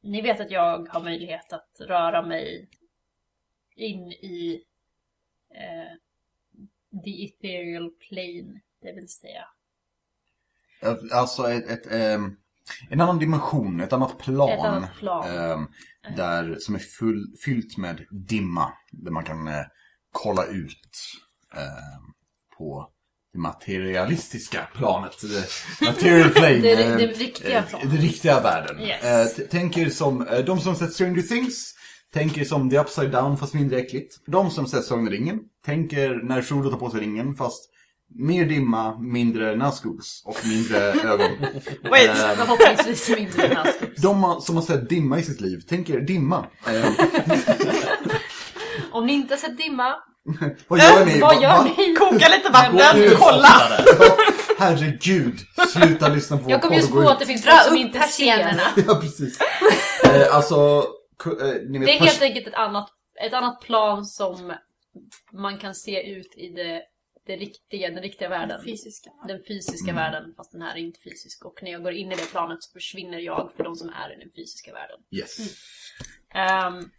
ni 0.00 0.22
vet 0.22 0.40
att 0.40 0.50
jag 0.50 0.88
har 0.88 1.00
möjlighet 1.00 1.52
att 1.52 1.80
röra 1.80 2.26
mig 2.26 2.68
in 3.76 4.12
i 4.12 4.64
eh, 5.50 5.96
the 7.04 7.24
ethereal 7.24 7.90
plane, 7.90 8.60
det 8.82 8.92
vill 8.92 9.08
säga. 9.08 9.44
Alltså 11.12 11.50
ett, 11.50 11.70
ett, 11.70 11.92
ehm, 11.92 12.36
en 12.90 13.00
annan 13.00 13.18
dimension, 13.18 13.80
ett 13.80 13.92
annat 13.92 14.18
plan. 14.18 14.50
Ett 14.50 14.64
annat 14.64 14.94
plan. 14.94 15.28
ehm, 15.28 15.66
där, 16.16 16.56
som 16.58 16.74
är 16.74 16.78
full, 16.78 17.36
fyllt 17.44 17.76
med 17.76 18.06
dimma. 18.10 18.72
Där 18.92 19.10
man 19.10 19.24
kan 19.24 19.48
eh, 19.48 19.64
kolla 20.12 20.46
ut 20.46 20.90
på 22.58 22.92
det 23.32 23.38
materialistiska 23.38 24.68
planet. 24.74 25.12
Det 25.22 25.86
material 25.86 26.30
plane. 26.30 26.48
Det, 26.62 26.76
det, 26.76 26.84
eh, 26.84 26.96
det 26.96 27.06
riktiga 27.06 27.58
eh, 27.58 27.64
planet. 27.64 27.90
Den 27.90 28.00
riktiga 28.00 28.40
världen. 28.40 28.80
Yes. 28.80 29.38
Eh, 29.38 29.46
tänk 29.50 29.76
er 29.76 29.90
som, 29.90 30.26
de 30.46 30.60
som 30.60 30.76
sett 30.76 30.92
Stranger 30.92 31.22
Things, 31.22 31.74
tänker 32.14 32.44
som 32.44 32.70
The 32.70 32.78
Upside 32.78 33.10
Down 33.10 33.38
fast 33.38 33.54
mindre 33.54 33.78
äckligt. 33.78 34.14
De 34.26 34.50
som 34.50 34.66
sett 34.66 34.84
Sagan 34.84 35.04
om 35.04 35.10
ringen, 35.10 35.40
tänker 35.64 36.20
när 36.22 36.42
Frodo 36.42 36.70
tar 36.70 36.78
på 36.78 36.90
sig 36.90 37.00
ringen 37.00 37.34
fast 37.34 37.70
mer 38.14 38.44
dimma, 38.44 38.98
mindre 38.98 39.56
Nazguls 39.56 40.22
och 40.24 40.36
mindre 40.44 40.78
ögon. 41.12 41.30
Wait! 41.90 42.16
Förhoppningsvis 42.16 43.18
mindre 43.18 43.64
de 44.02 44.40
som 44.40 44.56
har 44.56 44.62
sett 44.62 44.88
dimma 44.88 45.18
i 45.18 45.22
sitt 45.22 45.40
liv, 45.40 45.60
tänk 45.68 45.90
er 45.90 46.00
dimma. 46.00 46.46
Om 48.90 49.06
ni 49.06 49.12
inte 49.12 49.34
har 49.34 49.38
sett 49.38 49.58
Dimma, 49.58 49.94
vad 50.68 50.78
gör 50.78 51.04
ni? 51.06 51.20
vad 51.20 51.34
Va- 51.36 51.42
gör 51.42 51.64
ni? 51.64 51.94
Koka 51.94 52.28
lite 52.28 52.50
vatten, 52.52 53.02
ut. 53.02 53.18
kolla! 53.18 53.48
Herregud, 54.58 55.34
sluta 55.68 56.08
lyssna 56.08 56.38
på 56.38 56.50
Jag 56.50 56.62
kom 56.62 56.72
just 56.74 56.92
på 56.92 57.08
att 57.08 57.18
det 57.18 57.26
finns 57.26 57.44
folk 57.44 57.62
som 57.62 57.76
inte 57.76 57.92
ser. 57.98 58.00
persiennerna. 58.00 58.62
Ja, 58.86 58.94
precis. 59.00 59.38
Eh, 60.04 60.34
alltså, 60.36 60.86
eh, 61.26 61.46
ni 61.68 61.78
vet... 61.78 61.86
Det 61.86 61.92
är 61.96 62.00
helt 62.00 62.22
enkelt 62.22 62.46
ett 62.46 62.54
annat, 62.54 62.88
ett 63.26 63.32
annat 63.32 63.60
plan 63.60 64.04
som 64.04 64.52
man 65.32 65.58
kan 65.58 65.74
se 65.74 66.10
ut 66.10 66.34
i 66.36 66.48
det, 66.48 66.82
det 67.26 67.36
riktiga, 67.36 67.90
den 67.90 68.02
riktiga 68.02 68.28
världen. 68.28 68.60
Fysiska. 68.64 69.10
Den 69.28 69.38
fysiska 69.48 69.90
Mm. 69.90 69.96
världen, 70.04 70.32
fast 70.36 70.52
den 70.52 70.62
här 70.62 70.74
är 70.74 70.78
inte 70.80 71.00
fysisk. 71.00 71.44
Och 71.44 71.58
när 71.62 71.70
jag 71.70 71.82
går 71.82 71.92
in 71.92 72.12
i 72.12 72.14
det 72.16 72.30
planet 72.30 72.62
så 72.62 72.72
försvinner 72.72 73.18
jag 73.18 73.50
för 73.56 73.64
de 73.64 73.76
som 73.76 73.88
är 73.88 74.12
i 74.16 74.20
den 74.20 74.30
fysiska 74.36 74.72
världen. 74.72 74.98
Yes. 75.10 75.36
Ehm, 76.34 76.90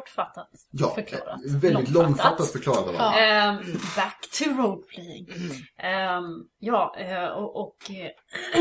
kortfattat 0.00 0.50
Ja, 0.70 0.94
förklarat. 0.94 1.40
väldigt 1.62 1.90
långfattat 1.90 2.52
förklarat 2.52 2.88
av 2.88 2.94
Ja. 2.94 3.18
Ehm, 3.18 3.56
back 3.96 4.28
to 4.38 4.44
roleplaying. 4.44 5.28
Ehm, 5.76 6.48
ja, 6.58 6.96
eh, 6.98 7.26
och, 7.28 7.56
och 7.56 7.90
eh, 7.90 8.10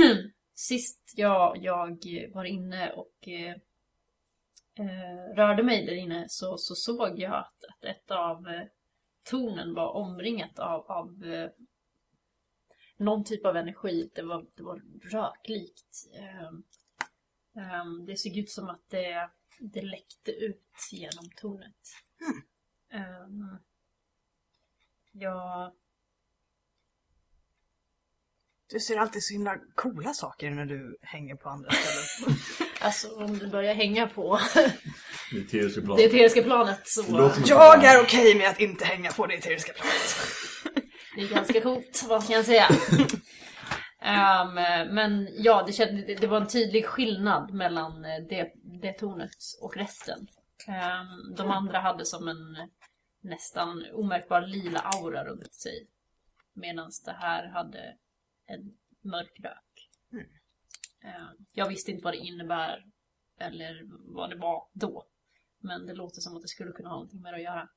sist 0.56 1.14
jag, 1.16 1.58
jag 1.58 1.98
var 2.34 2.44
inne 2.46 2.92
och 2.92 3.28
eh, 3.28 3.56
rörde 5.36 5.64
mig 5.64 5.86
där 5.86 5.94
inne 5.96 6.26
så, 6.30 6.58
så 6.58 6.76
såg 6.76 7.20
jag 7.20 7.34
att, 7.34 7.64
att 7.70 7.84
ett 7.86 8.12
av 8.12 8.48
eh, 8.48 8.62
tornen 9.30 9.74
var 9.74 9.88
omringat 9.92 10.60
av, 10.60 10.92
av 10.92 11.24
eh, 11.26 11.50
någon 12.98 13.24
typ 13.24 13.46
av 13.46 13.58
energi. 13.58 14.10
Det 14.16 14.22
var, 14.22 14.46
det 14.58 14.64
var 14.64 14.82
röklikt. 15.12 16.08
Ehm, 16.20 16.64
det 18.06 18.18
såg 18.18 18.38
ut 18.38 18.50
som 18.50 18.70
att 18.70 18.90
det, 18.90 19.30
det 19.60 19.82
läckte 19.82 20.32
ut 20.32 20.62
genom 20.92 21.30
tornet. 21.36 21.76
Ehm, 22.94 23.58
jag... 25.12 25.72
Du 28.70 28.80
ser 28.80 28.98
alltid 28.98 29.24
så 29.24 29.34
himla 29.34 29.58
coola 29.76 30.14
saker 30.14 30.52
när 30.52 30.66
du 30.66 30.98
hänger 31.02 31.36
på 31.36 31.50
andra 31.50 31.72
ställen. 31.72 32.38
Alltså 32.80 33.16
om 33.16 33.38
du 33.40 33.48
börjar 33.48 33.74
hänga 33.74 34.08
på 34.08 34.40
Det 35.32 35.38
eteriska 35.40 35.82
det 35.82 35.86
planet. 35.86 36.06
eteriska 36.06 36.44
planet 36.44 36.88
så 36.88 37.02
Det 37.02 37.48
Jag 37.48 37.84
är 37.86 38.02
okej 38.04 38.36
med 38.36 38.50
att 38.50 38.60
inte 38.60 38.86
hänga 38.86 39.12
på 39.12 39.28
det 39.28 39.34
eteriska 39.34 39.74
planet. 39.74 40.16
det 41.16 41.22
är 41.22 41.28
ganska 41.30 41.62
coolt, 41.62 42.04
vad 42.10 42.28
kan 42.28 42.36
jag 42.36 42.46
säga? 42.46 42.68
Ehm, 44.06 44.54
men 44.94 45.28
ja, 45.32 45.64
det, 45.68 45.74
känd, 45.74 46.08
det, 46.08 46.28
var 46.28 46.42
en 46.42 46.48
tydlig 46.48 46.86
skillnad 46.86 47.54
mellan 47.54 48.06
eh, 48.06 48.24
det, 48.30 48.52
det 48.56 48.94
tornet 48.94 49.36
och 49.62 49.78
resten. 49.78 50.28
Ehm, 50.68 51.36
de 51.36 51.52
andra 51.52 51.80
hade 51.80 52.06
som 52.06 52.28
en 52.28 52.70
nästan 53.22 53.86
omärkbar 53.94 54.42
lila 54.42 54.80
aura 54.80 55.26
runt 55.26 55.54
sig. 55.54 55.88
Medan 56.54 56.92
det 57.06 57.12
här 57.12 57.48
hade 57.48 57.98
en 58.46 58.78
mörk 59.02 59.40
rök. 59.40 59.90
Ehm, 61.02 61.46
jag 61.54 61.70
visste 61.70 61.92
inte 61.92 62.04
vad 62.04 62.14
det 62.14 62.18
innebär 62.18 62.86
eller 63.40 63.82
vad 64.16 64.30
det 64.30 64.36
var 64.36 64.68
då. 64.74 65.06
Men 65.60 65.86
det 65.86 65.94
låter 65.94 66.22
som 66.22 66.36
att 66.36 66.42
det 66.42 66.48
skulle 66.48 66.72
kunna 66.72 66.90
ha 66.90 66.96
någonting 66.96 67.22
med 67.22 67.34
det 67.34 67.38
att 67.38 67.44
göra. 67.44 67.70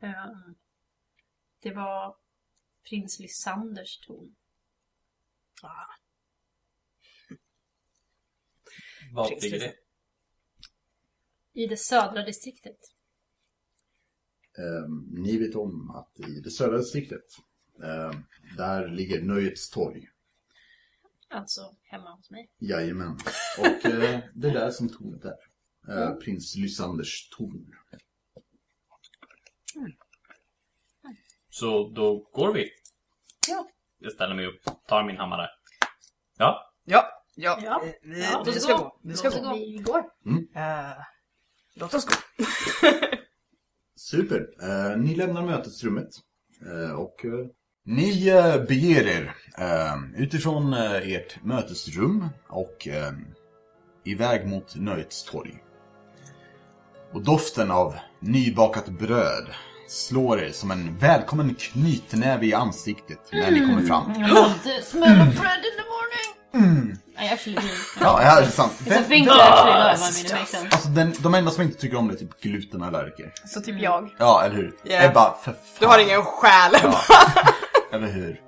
Ehm, 0.00 0.54
det 1.62 1.74
var 1.74 2.16
prins 2.88 3.20
Lysanders 3.20 3.98
torn. 3.98 4.34
Var 9.12 9.28
Precis. 9.28 9.42
ligger 9.52 9.58
det? 9.58 9.74
I 11.52 11.66
det 11.66 11.76
södra 11.76 12.22
distriktet. 12.22 12.76
Ehm, 14.58 15.22
ni 15.22 15.38
vet 15.38 15.54
om 15.54 15.90
att 15.90 16.20
i 16.20 16.40
det 16.40 16.50
södra 16.50 16.78
distriktet, 16.78 17.24
ehm, 17.82 18.22
där 18.56 18.88
ligger 18.88 19.22
Nöjets 19.22 19.70
torg. 19.70 20.08
Alltså 21.30 21.76
hemma 21.82 22.14
hos 22.14 22.30
mig. 22.30 22.50
Jajamän. 22.58 23.18
Och 23.58 23.86
eh, 23.86 24.20
det 24.34 24.48
är 24.48 24.52
där 24.54 24.70
som 24.70 24.88
tornet 24.88 25.24
är. 25.24 25.36
Eh, 25.88 26.14
Prins 26.14 26.56
Lysanders 26.56 27.28
torn. 27.28 27.74
Så 31.48 31.88
då 31.88 32.18
går 32.32 32.54
vi. 32.54 32.70
Ja. 33.48 33.68
Jag 33.98 34.12
ställer 34.12 34.34
mig 34.34 34.46
upp, 34.46 34.60
tar 34.88 35.04
min 35.04 35.16
hammare. 35.16 35.48
Ja, 36.38 36.72
Ja, 36.84 37.04
ja, 37.36 37.58
Ja. 37.62 37.82
vi, 37.84 38.10
vi, 38.14 38.22
Ja, 38.22 38.42
vi 38.46 38.52
låt 38.52 38.62
ska 38.62 38.76
gå. 38.76 38.98
Vi 39.02 39.14
ska 39.14 39.28
Låt 39.28 39.36
oss 39.36 39.42
gå. 39.42 39.52
Vi 39.54 39.82
går. 39.84 39.98
Eh, 40.54 40.92
låt 41.74 41.94
oss 41.94 42.06
gå. 42.06 42.14
Super. 43.96 44.48
Eh, 44.62 44.96
ni 44.98 45.14
lämnar 45.14 45.42
mötesrummet. 45.42 46.08
Eh, 46.66 46.92
och 46.92 47.24
eh, 47.24 47.46
ni 47.84 48.28
eh, 48.28 48.62
beger 48.64 49.06
er 49.06 49.34
eh, 49.58 49.96
utifrån 50.22 50.72
eh, 50.72 50.92
ert 51.12 51.44
mötesrum 51.44 52.28
och 52.48 52.88
eh, 52.88 53.12
iväg 54.04 54.46
mot 54.46 54.76
Nöjets 54.76 55.24
torg. 55.24 55.62
Och 57.12 57.24
doften 57.24 57.70
av 57.70 57.94
nybakat 58.20 58.88
bröd 58.88 59.46
slår 59.88 60.40
er 60.40 60.52
som 60.52 60.70
en 60.70 60.96
välkommen 60.98 61.54
knytnäve 61.54 62.46
i 62.46 62.54
ansiktet 62.54 63.18
när 63.32 63.50
ni 63.50 63.60
kommer 63.60 63.82
fram. 63.82 64.04
To 64.04 64.68
smell 64.84 65.20
of 65.20 65.34
bread 65.34 65.58
in 65.58 65.74
the 65.78 65.84
morning. 65.88 66.96
I 67.20 67.28
actually 67.32 67.56
do. 67.56 67.68
Ja, 68.00 68.22
ja 68.22 68.40
det 68.40 68.46
är 68.46 68.50
sant. 68.50 68.72
It's 68.72 68.92
a 68.92 68.94
Vem, 69.00 69.04
thing 69.04 69.26
to 69.26 69.32
actually 69.32 69.72
love, 69.72 69.94
I 69.94 69.98
mean 70.00 70.24
it 70.24 70.32
makes 70.32 70.50
sense. 70.50 70.68
alltså 70.70 70.88
den, 70.88 71.14
de 71.18 71.34
enda 71.34 71.50
som 71.50 71.62
inte 71.62 71.78
tycker 71.80 71.96
om 71.96 72.08
det 72.08 72.14
är 72.14 72.18
typ 72.18 72.40
glutenallergiker. 72.40 73.32
Så 73.46 73.60
typ 73.60 73.82
jag. 73.82 74.10
Ja, 74.18 74.42
eller 74.44 74.56
hur? 74.56 74.74
Ja. 74.84 75.02
Ebba, 75.02 75.34
för 75.44 75.52
fan. 75.52 75.60
Du 75.78 75.86
har 75.86 75.98
ingen 75.98 76.22
själ. 76.22 76.72
Ja. 76.82 77.00
Eller 77.92 78.06
hur? 78.06 78.40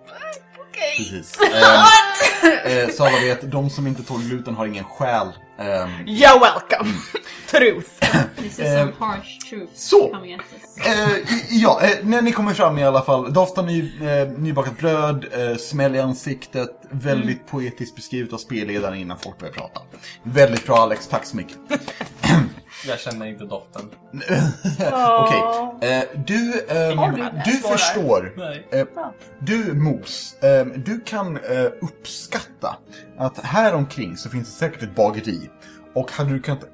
Precis. 0.96 1.38
Eh, 1.40 2.78
eh, 2.78 2.88
så 2.90 3.04
alla 3.04 3.18
vet, 3.20 3.50
de 3.52 3.70
som 3.70 3.86
inte 3.86 4.02
tål 4.02 4.22
gluten 4.22 4.54
har 4.54 4.66
ingen 4.66 4.84
själ. 4.84 5.28
Ehm, 5.60 5.90
You're 6.06 6.40
welcome. 6.40 6.92
Truth. 7.50 8.00
This 8.36 8.58
is 8.58 8.66
some 8.78 8.92
harsh 8.98 9.38
truth 9.50 9.70
så. 9.74 10.12
coming 10.12 10.34
at 10.34 10.40
us. 10.40 10.86
eh, 10.86 11.16
i- 11.34 11.60
ja, 11.62 11.80
eh, 11.82 11.90
när 12.02 12.22
ni 12.22 12.32
kommer 12.32 12.52
fram 12.54 12.78
i 12.78 12.84
alla 12.84 13.02
fall. 13.02 13.32
Doftar 13.32 13.62
ny, 13.62 13.92
eh, 14.08 14.28
nybakat 14.28 14.78
bröd, 14.78 15.26
eh, 15.32 15.56
smäll 15.56 15.94
i 15.96 16.00
ansiktet. 16.00 16.70
Väldigt 16.90 17.46
poetiskt 17.46 17.96
beskrivet 17.96 18.32
av 18.32 18.38
spelledaren 18.38 18.98
innan 18.98 19.18
folk 19.18 19.38
börjar 19.38 19.52
prata. 19.52 19.80
Väldigt 20.22 20.66
bra 20.66 20.76
Alex, 20.76 21.08
tack 21.08 21.26
så 21.26 21.36
mycket. 21.36 21.56
jag 22.86 23.00
känner 23.00 23.26
inte 23.26 23.44
doften. 23.44 23.82
Okej, 24.12 25.42
eh, 25.90 26.04
du, 26.26 26.66
ehm, 26.68 26.98
Har 26.98 27.42
du 27.44 27.52
förstår. 27.52 28.32
Nej. 28.36 28.68
Eh, 28.70 28.86
du 29.38 29.74
Mos, 29.74 30.34
eh, 30.42 30.66
du 30.66 31.00
kan 31.00 31.36
eh, 31.36 31.64
uppskatta 31.80 32.76
att 33.18 33.38
här 33.38 33.74
omkring 33.74 34.16
så 34.16 34.30
finns 34.30 34.48
det 34.48 34.58
säkert 34.58 34.82
ett 34.82 34.94
bageri. 34.94 35.50
Och 35.94 36.10
hade 36.12 36.30
du 36.30 36.40
kunnat 36.40 36.64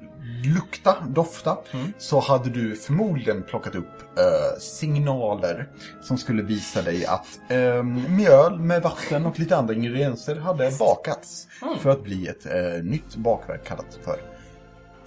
lukta, 0.43 0.95
dofta, 1.07 1.57
så 1.97 2.19
hade 2.19 2.49
du 2.49 2.75
förmodligen 2.75 3.43
plockat 3.43 3.75
upp 3.75 4.17
eh, 4.17 4.59
signaler 4.59 5.69
som 6.01 6.17
skulle 6.17 6.43
visa 6.43 6.81
dig 6.81 7.05
att 7.05 7.39
eh, 7.49 7.83
mjöl 8.09 8.59
med 8.59 8.81
vatten 8.81 9.25
och 9.25 9.39
lite 9.39 9.57
andra 9.57 9.73
ingredienser 9.73 10.35
hade 10.35 10.71
bakats 10.79 11.47
för 11.79 11.89
att 11.89 12.03
bli 12.03 12.27
ett 12.27 12.45
eh, 12.45 12.83
nytt 12.83 13.15
bakverk 13.15 13.67
kallat 13.67 13.99
för 14.03 14.19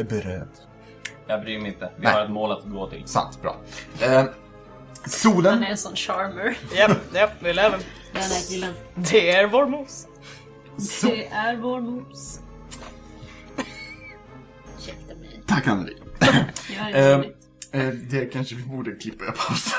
bröd. 0.05 0.49
Jag 1.31 1.41
bryr 1.41 1.59
mig 1.59 1.69
inte. 1.69 1.93
Vi 1.97 2.05
Nej. 2.05 2.13
har 2.15 2.25
ett 2.25 2.31
mål 2.31 2.53
att 2.53 2.65
gå 2.65 2.91
till. 2.91 3.03
Sant, 3.07 3.43
bra. 3.43 3.57
Eh, 4.01 4.13
Han 4.13 4.29
solen 5.07 5.63
är 5.63 5.71
en 5.71 5.77
sån 5.79 5.97
charmer. 5.97 6.59
Japp, 6.77 7.15
japp, 7.15 7.31
vi 7.41 7.53
lever. 7.53 7.79
Den 8.13 8.23
här 8.23 8.49
killen. 8.49 8.75
Det 8.95 9.31
är 9.31 9.47
vår 9.47 9.67
mos. 9.67 10.07
Det 11.03 11.27
är 11.27 11.57
vår 11.57 11.81
mos. 11.81 12.41
Ursäkta 14.79 15.15
mig. 15.15 15.43
Tack 15.47 15.67
Anneli. 15.67 15.97
Jag 16.79 16.91
är 16.91 17.19
roligt. 17.19 17.37
eh, 17.73 17.87
det 17.89 18.27
kanske 18.27 18.55
vi 18.55 18.63
borde 18.63 18.95
klippa, 18.95 19.25
jag 19.25 19.37
pausar. 19.37 19.79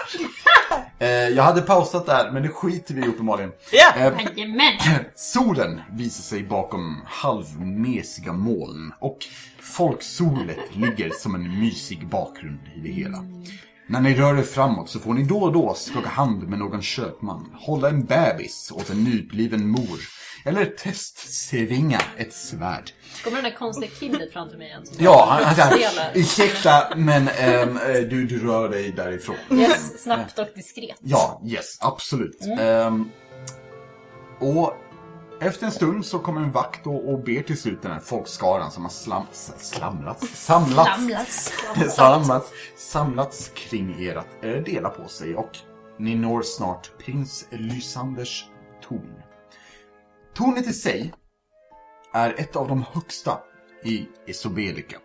Eh, 1.02 1.08
jag 1.10 1.44
hade 1.44 1.62
pausat 1.62 2.06
där, 2.06 2.32
men 2.32 2.44
det 2.44 2.50
skiter 2.50 2.94
vi 2.94 3.02
i 3.02 3.08
uppenbarligen. 3.08 3.52
Ja! 3.72 3.94
Eh, 3.96 4.14
Jajamän! 4.36 4.74
solen 5.16 5.82
visar 5.92 6.24
sig 6.24 6.44
bakom 6.44 7.02
halvmesiga 7.06 8.34
moln 8.34 8.94
och 9.00 9.18
folksolet 9.60 10.76
ligger 10.76 11.10
som 11.10 11.36
en 11.36 11.60
mysig 11.60 12.08
bakgrund 12.08 12.60
i 12.76 12.80
det 12.80 12.92
hela. 12.92 13.18
När 13.88 14.02
ni 14.02 14.16
rör 14.16 14.38
er 14.38 14.44
framåt 14.44 14.90
så 14.90 15.00
får 15.00 15.14
ni 15.14 15.24
då 15.24 15.38
och 15.38 15.54
då 15.54 15.74
skaka 15.74 16.10
hand 16.10 16.50
med 16.50 16.60
någon 16.60 16.82
köpman, 16.82 17.56
hålla 17.60 17.90
en 17.90 18.06
bebis 18.06 18.72
åt 18.76 18.90
en 18.90 19.04
nybliven 19.04 19.68
mor 19.68 20.00
eller 20.46 20.66
testsvinga 20.66 22.02
ett 22.18 22.34
svärd. 22.34 22.92
Kommer 23.24 23.42
den 23.42 23.52
där 23.52 23.58
konstiga 23.58 23.92
killet 24.00 24.34
framför 24.34 24.58
mig 24.58 24.68
igen? 24.68 24.84
Ja, 24.98 25.28
han, 25.30 25.44
han 25.44 25.56
säger 25.56 26.12
ursäkta 26.14 26.96
men 26.96 27.28
ehm, 27.28 27.78
eh, 27.78 27.94
du, 27.94 28.26
du 28.26 28.48
rör 28.48 28.70
dig 28.70 28.92
därifrån. 28.92 29.36
Yes, 29.52 30.04
snabbt 30.04 30.40
och 30.40 30.48
diskret. 30.56 30.98
Ja, 31.00 31.42
yes, 31.46 31.78
absolut. 31.82 32.42
Ehm, 32.60 33.10
och 34.40 34.74
efter 35.42 35.66
en 35.66 35.72
stund 35.72 36.06
så 36.06 36.20
kommer 36.20 36.42
en 36.42 36.52
vakt 36.52 36.88
och, 36.88 37.10
och 37.14 37.24
ber 37.24 37.42
till 37.44 37.58
slut 37.62 37.82
den 37.82 37.92
här 37.92 38.00
folkskaran 38.00 38.72
som 38.72 38.84
har 38.84 38.90
slam, 38.90 39.24
slamlats, 39.58 40.46
samlats, 40.46 40.92
Samlas. 40.96 41.96
samlats, 41.96 42.52
samlats 42.78 43.52
kring 43.54 44.04
er 44.04 44.16
att 44.16 44.44
eh, 44.44 44.52
dela 44.52 44.90
på 44.90 45.08
sig 45.08 45.36
och 45.36 45.58
ni 46.00 46.16
når 46.16 46.42
snart 46.42 46.92
prins 47.06 47.48
Lysanders 47.52 48.46
torn. 48.90 49.21
Tornet 50.34 50.68
i 50.68 50.74
sig 50.74 51.14
är 52.14 52.34
ett 52.38 52.56
av 52.56 52.68
de 52.68 52.84
högsta 52.94 53.40
i 53.84 54.08
Isobelica. 54.28 54.98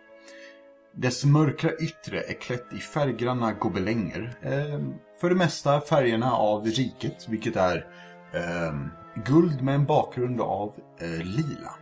Dess 0.95 1.25
mörkra 1.25 1.71
yttre 1.73 2.21
är 2.21 2.33
klätt 2.33 2.73
i 2.73 2.77
färggranna 2.77 3.53
gobelänger. 3.53 4.37
Eh, 4.41 4.81
för 5.21 5.29
det 5.29 5.35
mesta 5.35 5.81
färgerna 5.81 6.33
av 6.33 6.65
riket, 6.65 7.27
vilket 7.29 7.55
är 7.55 7.77
eh, 8.33 8.75
guld 9.25 9.61
med 9.61 9.75
en 9.75 9.85
bakgrund 9.85 10.41
av 10.41 10.73
eh, 10.99 11.25
lila. 11.25 11.73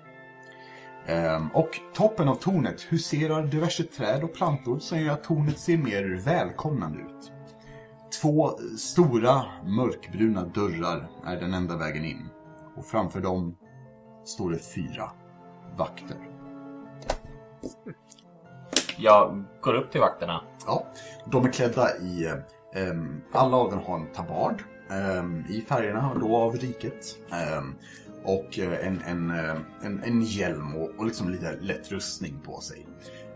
Ehm, 1.07 1.49
och 1.53 1.79
toppen 1.93 2.27
av 2.27 2.35
tornet 2.35 2.81
huserar 2.81 3.47
diverse 3.47 3.83
träd 3.83 4.23
och 4.23 4.33
plantor 4.35 4.79
som 4.79 4.99
gör 4.99 5.13
att 5.13 5.23
tornet 5.23 5.59
ser 5.59 5.77
mer 5.77 6.21
välkomnande 6.25 6.99
ut. 6.99 7.31
Två 8.21 8.49
stora 8.77 9.45
mörkbruna 9.65 10.45
dörrar 10.45 11.09
är 11.25 11.39
den 11.39 11.53
enda 11.53 11.77
vägen 11.77 12.05
in. 12.05 12.29
Och 12.77 12.85
framför 12.85 13.21
dem 13.21 13.57
står 14.25 14.51
det 14.51 14.59
fyra 14.59 15.11
vakter. 15.77 16.17
Jag 18.97 19.43
går 19.61 19.73
upp 19.73 19.91
till 19.91 20.01
vakterna. 20.01 20.41
Ja, 20.65 20.85
de 21.31 21.45
är 21.45 21.51
klädda 21.51 21.97
i... 21.97 22.25
eh, 22.25 22.33
ehm, 22.83 23.21
alla 23.31 23.57
av 23.57 23.71
dem 23.71 23.79
har 23.85 23.99
en 23.99 24.11
tabard 24.13 24.63
ehm, 24.91 25.43
i 25.49 25.61
färgerna 25.61 26.17
då 26.19 26.37
av 26.37 26.55
riket. 26.55 27.17
Ehm, 27.31 27.75
och 28.23 28.59
eh, 28.59 28.87
en, 28.87 29.01
en, 29.01 29.31
eh, 29.31 29.55
en, 29.83 30.03
en 30.03 30.21
hjälm 30.21 30.75
och, 30.75 30.89
och 30.97 31.05
liksom 31.05 31.29
lite 31.29 31.57
lätt 31.61 31.91
rustning 31.91 32.39
på 32.45 32.59
sig. 32.61 32.87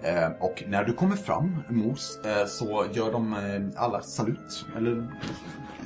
Ehm, 0.03 0.33
och 0.39 0.63
när 0.67 0.83
du 0.83 0.93
kommer 0.93 1.15
fram, 1.15 1.63
Mos, 1.69 2.19
eh, 2.25 2.45
så 2.45 2.85
gör 2.93 3.11
de 3.11 3.33
eh, 3.33 3.83
alla 3.83 4.01
salut. 4.01 4.65
Eller 4.77 5.07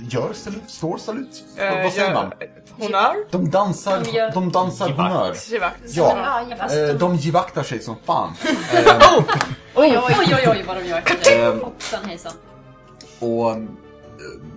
gör 0.09 0.33
salut, 0.33 0.63
står 0.69 0.97
salut. 0.97 1.43
Eh, 1.57 1.83
Vad 1.83 1.93
säger 1.93 2.13
man? 2.13 2.31
Honör? 2.79 3.15
De 3.31 3.49
dansar, 3.49 4.01
De 4.03 4.11
gör- 4.11 4.31
de 4.31 4.51
dansar 4.51 4.87
Givakt. 4.89 5.13
honör. 5.13 5.35
Givakt. 5.49 5.81
Ja, 5.85 6.45
Ja, 6.59 6.89
eh, 6.89 6.95
de- 6.95 7.15
givaktar 7.15 7.63
sig 7.63 7.79
som 7.79 7.95
fan. 8.05 8.33
Oj, 9.75 9.97
oj, 9.97 10.15
oj, 10.19 10.47
oj 10.49 10.63
vad 10.67 10.77
de 10.77 10.83
gör. 10.85 11.03
Ehm, 11.31 11.59
Hoppsan 11.59 12.05
hejsan. 12.05 12.31
Och 13.19 13.51
eh, 13.51 13.57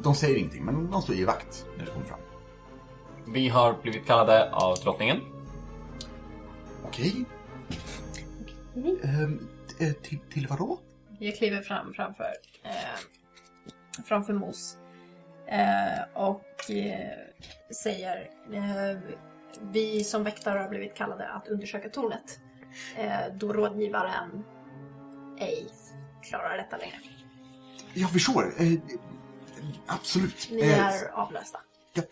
de 0.02 0.14
säger 0.14 0.36
ingenting, 0.36 0.64
men 0.64 0.90
de 0.90 1.02
står 1.02 1.14
i 1.14 1.24
vakt 1.24 1.66
när 1.78 1.84
du 1.84 1.90
kommer 1.92 2.06
fram. 2.06 2.18
Vi 3.28 3.48
har 3.48 3.74
blivit 3.82 4.06
kallade 4.06 4.52
av 4.52 4.76
drottningen. 4.78 5.20
Okej. 6.84 7.24
Ehm, 9.04 9.48
eh, 9.80 9.92
till, 9.92 10.18
till 10.32 10.46
vadå? 10.50 10.78
Jag 11.18 11.36
kliver 11.36 11.62
fram 11.62 11.92
framför, 11.94 12.32
eh, 12.64 12.70
framför 14.08 14.32
Mos. 14.32 14.76
Eh, 15.48 16.02
och 16.14 16.70
eh, 16.70 17.10
säger 17.74 18.30
eh, 18.52 18.98
Vi 19.60 20.04
som 20.04 20.24
väktare 20.24 20.58
har 20.58 20.68
blivit 20.68 20.94
kallade 20.94 21.28
att 21.28 21.48
undersöka 21.48 21.88
tornet. 21.88 22.40
Då 23.34 23.52
rådgivaren 23.52 24.44
ej 25.38 25.68
klarar 26.22 26.56
detta 26.56 26.76
längre. 26.76 26.96
Jag 27.94 28.10
förstår. 28.10 28.54
Absolut. 29.86 30.48
Ni 30.50 30.60
är 30.60 31.10
avlösta. 31.12 31.58
ja, 31.94 32.02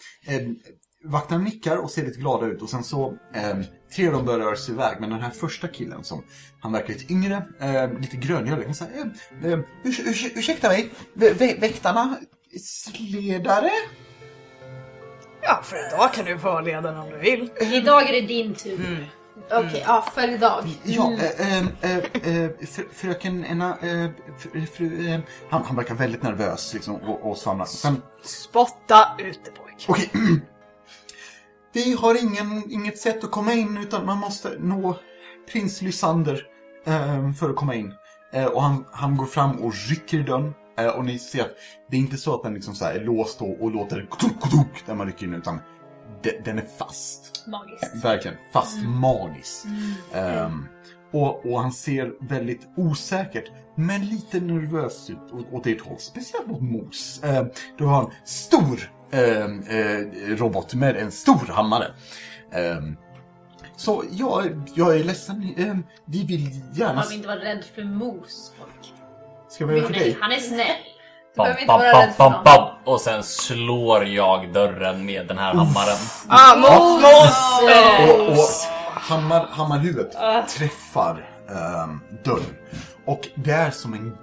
vakterna 1.05 1.45
nickar 1.45 1.76
och 1.76 1.91
ser 1.91 2.05
lite 2.05 2.20
glada 2.20 2.47
ut 2.47 2.62
och 2.62 2.70
sen 2.70 2.85
så 2.85 3.18
eh, 3.35 3.59
tre 3.95 4.07
av 4.07 4.12
dem 4.12 4.24
börjar 4.24 4.39
röra 4.39 4.57
sig 4.57 4.74
iväg 4.74 4.97
men 5.01 5.11
den 5.11 5.20
här 5.20 5.30
första 5.30 5.68
killen 5.68 6.05
som 6.05 6.24
han 6.61 6.72
verkar 6.72 6.89
lite 6.89 7.12
yngre, 7.12 7.47
eh, 7.61 8.01
lite 8.01 8.16
gröngölig, 8.16 8.64
han 8.64 8.74
säger 8.74 9.12
eh, 9.43 9.53
eh, 9.53 9.59
urs, 9.85 10.01
urs, 10.01 10.24
ursäkta 10.35 10.68
mig, 10.68 10.91
vä 11.14 11.57
väktarna, 11.61 12.16
ledare? 12.98 13.70
Ja, 15.42 15.61
för 15.62 15.76
idag 15.88 16.12
kan 16.14 16.24
du 16.24 16.38
få 16.38 16.48
vara 16.48 16.61
ledaren 16.61 16.98
om 16.98 17.11
du 17.11 17.18
vill. 17.18 17.50
Idag 17.61 18.09
är 18.09 18.12
det 18.12 18.26
din 18.26 18.55
tur. 18.55 19.09
Okej, 19.50 19.84
ja, 19.86 20.05
för 20.14 20.30
idag. 20.30 20.64
Ja, 20.84 21.12
eh, 21.12 21.59
eh, 21.59 21.66
eh, 21.80 21.96
eh, 21.96 22.50
fr- 22.61 22.92
fröken 22.92 23.44
Enna, 23.44 23.70
eh, 23.70 24.11
fr, 24.38 24.66
fru, 24.76 25.09
eh, 25.09 25.20
han, 25.50 25.64
han 25.64 25.76
verkar 25.76 25.94
väldigt 25.94 26.22
nervös 26.22 26.74
liksom, 26.74 26.94
och, 26.96 27.30
och 27.30 27.36
svamlar. 27.38 27.66
Sen, 27.66 28.02
Spotta 28.22 29.09
ute 29.18 29.50
pojk. 29.50 29.84
okej. 29.88 30.11
Vi 31.72 31.92
har 31.94 32.22
ingen, 32.22 32.70
inget 32.70 32.98
sätt 32.98 33.24
att 33.24 33.30
komma 33.30 33.52
in 33.52 33.76
utan 33.76 34.07
man 34.07 34.18
måste 34.18 34.57
nå 34.59 34.96
prins 35.52 35.82
Lysander 35.82 36.46
eh, 36.86 37.32
för 37.32 37.50
att 37.50 37.57
komma 37.57 37.74
in. 37.74 37.94
Eh, 38.32 38.44
och 38.46 38.62
han, 38.62 38.84
han 38.92 39.16
går 39.16 39.26
fram 39.26 39.57
och 39.57 39.72
rycker 39.90 40.18
i 40.18 40.22
dörren. 40.22 40.55
Eh, 40.79 40.87
och 40.87 41.05
ni 41.05 41.18
ser 41.18 41.41
att 41.41 41.55
det 41.91 41.97
är 41.97 42.01
inte 42.01 42.16
så 42.16 42.35
att 42.35 42.43
den 42.43 42.55
liksom 42.55 42.75
så 42.75 42.85
här 42.85 42.95
är 42.95 43.05
låst 43.05 43.41
och, 43.43 43.70
låter 43.70 44.07
kutuk, 44.11 44.43
kutuk 44.43 44.87
när 44.87 44.95
man 44.95 45.07
rycker 45.07 45.27
in 45.27 45.35
utan 45.35 45.61
de, 46.22 46.33
den 46.45 46.59
är 46.59 46.66
fast. 46.79 47.47
Magiskt. 47.47 48.05
Verkligen 48.05 48.37
fast 48.53 48.83
magiskt. 48.85 49.66
Ehm, 50.14 50.68
och, 51.12 51.47
och 51.47 51.61
han 51.61 51.72
ser 51.72 52.12
väldigt 52.20 52.68
osäkert, 52.77 53.53
men 53.75 54.07
lite 54.07 54.41
nervös 54.41 55.11
ut 55.11 55.33
åt, 55.33 55.53
åt 55.53 55.66
ert 55.66 55.81
håll. 55.81 55.99
Speciellt 55.99 56.47
mot 56.47 56.62
Mos. 56.62 57.20
Uh, 57.25 57.43
du 57.79 57.85
har 57.85 58.03
en 58.03 58.11
stor 58.25 58.93
ehm, 59.12 59.62
eh, 59.62 60.37
robot 60.37 60.75
med 60.75 60.97
en 60.97 61.11
stor 61.11 61.47
hammare. 61.49 61.87
Ehm, 62.53 62.97
så 63.77 64.05
jag, 64.11 64.70
jag 64.75 64.97
är 64.97 65.05
ledsen. 65.05 65.55
Ehm, 65.57 65.85
vi 66.05 66.25
vill 66.25 66.61
gärna... 66.72 66.95
Man 66.95 67.05
vill 67.09 67.16
inte 67.16 67.29
vara 67.29 67.41
rädd 67.41 67.64
för 67.75 67.85
mos. 67.85 68.53
folk. 68.59 68.95
Ska 69.55 69.66
vi 69.66 69.76
göra 69.76 69.86
för 69.86 69.94
Han 69.94 70.02
är, 70.02 70.05
dig? 70.05 70.18
han 70.20 70.32
är 70.32 70.36
snäll. 70.36 70.66
Du 71.34 71.36
behöver 71.42 71.61
inte 71.61 71.72
vara 71.72 72.02
rädd 72.02 72.14
för 72.16 72.24
honom. 72.24 72.44
bam. 72.44 72.68
Och 72.84 73.00
sen 73.00 73.22
slår 73.22 74.07
jag 74.07 74.52
dörren 74.52 75.07
med 75.07 75.26
den 75.26 75.38
här 75.38 75.55
hammaren. 75.55 75.96
Ah, 76.28 76.57
mos, 76.57 77.02
mos! 77.02 77.61
Och, 78.11 78.28
och 78.28 79.00
hammar, 79.00 79.46
hammarhuvudet 79.50 80.12
träffar 80.48 81.28
ehm, 81.50 82.00
dörren. 82.24 82.57
Och 83.07 83.28
det 83.34 83.50
är 83.50 83.70
som 83.70 83.94
en 83.94 84.16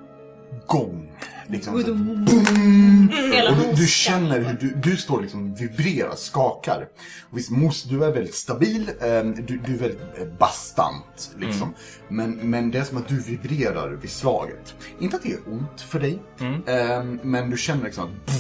gång. 0.68 1.12
Liksom, 1.52 1.84
så, 1.84 1.94
boom! 1.94 3.10
Hela 3.34 3.52
och 3.52 3.58
du, 3.58 3.74
du 3.82 3.88
känner 3.88 4.40
hur 4.40 4.58
du, 4.60 4.74
du 4.76 4.98
står 4.98 5.22
liksom 5.22 5.56
vibrerar, 5.56 6.16
skakar. 6.16 6.88
Och 7.32 7.38
visst, 7.38 7.50
Mos, 7.50 7.84
du 7.84 8.04
är 8.04 8.12
väldigt 8.12 8.36
stabil, 8.36 8.92
ehm, 9.02 9.46
du, 9.46 9.58
du 9.58 9.74
är 9.74 9.78
väldigt 9.78 10.02
eh, 10.18 10.28
bastant. 10.40 11.36
Liksom. 11.38 11.74
Men, 12.08 12.32
men 12.32 12.72
det 12.72 12.80
är 12.80 12.84
som 12.84 12.98
att 12.98 13.08
du 13.08 13.20
vibrerar 13.20 13.90
vid 13.90 14.12
slaget. 14.12 14.76
Inte 15.00 15.16
att 15.16 15.24
det 15.24 15.32
är 15.32 15.40
ont 15.48 15.82
för 15.82 16.00
dig, 16.00 16.20
ehm, 16.68 17.20
men 17.24 17.50
du 17.50 17.58
känner 17.58 17.84
liksom 17.84 18.04
att 18.04 18.36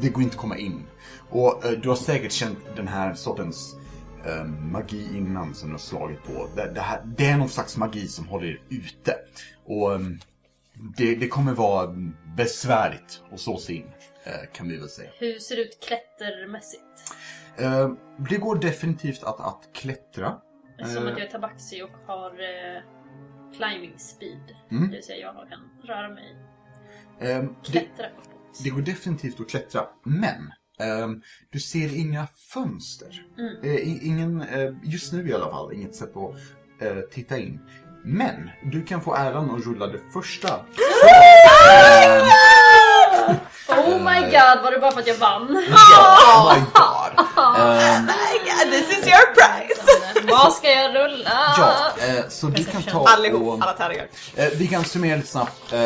det 0.00 0.08
går 0.08 0.22
inte 0.22 0.34
att 0.34 0.40
komma 0.40 0.56
in. 0.58 0.82
Och 1.30 1.64
eh, 1.64 1.70
du 1.70 1.88
har 1.88 1.96
säkert 1.96 2.32
känt 2.32 2.58
den 2.76 2.88
här 2.88 3.14
sortens 3.14 3.74
eh, 4.26 4.44
magi 4.44 5.06
innan 5.16 5.54
som 5.54 5.68
du 5.68 5.74
har 5.74 5.78
slagit 5.78 6.24
på. 6.24 6.48
Det, 6.56 6.72
det, 6.74 6.80
här, 6.80 7.02
det 7.16 7.26
är 7.26 7.36
någon 7.36 7.48
slags 7.48 7.76
magi 7.76 8.08
som 8.08 8.28
håller 8.28 8.46
er 8.46 8.60
ute. 8.68 9.14
Och 9.66 9.94
eh, 9.94 10.00
det, 10.96 11.14
det 11.14 11.28
kommer 11.28 11.52
vara 11.54 11.94
besvärligt 12.36 13.22
att 13.32 13.40
slå 13.40 13.58
sig 13.58 13.74
in, 13.76 13.86
eh, 14.24 14.52
kan 14.52 14.68
vi 14.68 14.76
väl 14.76 14.88
säga. 14.88 15.10
Hur 15.18 15.38
ser 15.38 15.56
det 15.56 15.62
ut 15.62 15.78
klättermässigt? 15.88 16.82
Eh, 17.56 17.90
det 18.30 18.36
går 18.36 18.56
definitivt 18.56 19.22
att, 19.22 19.40
att 19.40 19.70
klättra. 19.74 20.40
Som 20.78 21.06
Eh. 21.06 21.12
att 21.12 21.18
jag 21.18 21.26
är 21.26 21.30
tabaxi 21.30 21.82
och 21.82 21.90
har 22.06 22.30
eh, 22.30 22.82
climbing 23.56 23.98
speed. 23.98 24.54
Mm. 24.70 24.88
Det 24.90 24.96
vill 24.96 25.04
säga 25.04 25.18
jag 25.18 25.48
kan 25.48 25.60
röra 25.88 26.08
mig, 26.14 26.36
Eh, 27.20 27.42
det, 27.42 27.48
klättra 27.64 28.06
uppåt. 28.10 28.60
det 28.64 28.70
går 28.70 28.80
definitivt 28.82 29.40
att 29.40 29.48
klättra, 29.50 29.86
men 30.04 30.52
ehm, 30.80 31.22
du 31.50 31.60
ser 31.60 31.96
inga 31.96 32.26
fönster. 32.26 33.26
Eh, 33.64 33.70
i- 33.74 34.00
ingen, 34.02 34.40
eh, 34.40 34.72
just 34.84 35.12
nu 35.12 35.28
i 35.28 35.34
alla 35.34 35.50
fall, 35.50 35.72
inget 35.72 35.94
sätt 35.94 36.16
att 36.16 36.34
eh, 36.82 37.00
titta 37.10 37.38
in. 37.38 37.60
Men 38.10 38.50
du 38.62 38.84
kan 38.84 39.00
få 39.00 39.14
äran 39.14 39.50
att 39.50 39.66
rulla 39.66 39.86
det 39.86 40.00
första. 40.12 40.48
Oh 43.68 43.98
my 43.98 44.20
god, 44.20 44.62
var 44.62 44.70
det 44.72 44.78
bara 44.80 44.90
för 44.92 45.00
att 45.00 45.06
jag 45.06 45.14
vann? 45.14 45.66
ja, 45.70 46.16
oh 46.18 46.54
my 46.54 46.60
god. 46.74 47.26
Ehm, 47.80 48.10
This 48.70 48.98
is 48.98 49.06
your 49.06 49.34
prize! 49.34 49.97
Vad 50.26 50.52
ska 50.52 50.70
jag 50.70 50.94
rulla? 50.94 51.30
ja, 51.58 51.90
eh, 52.08 52.28
så 52.28 52.46
du 52.46 52.64
kan 52.64 52.82
ta 52.82 53.04
Allihop, 53.08 53.42
och... 53.42 53.52
alla 53.62 53.72
tärningar. 53.72 54.06
Eh, 54.36 54.46
vi 54.56 54.66
kan 54.66 54.84
summera 54.84 55.16
lite 55.16 55.28
snabbt 55.28 55.72
eh, 55.72 55.78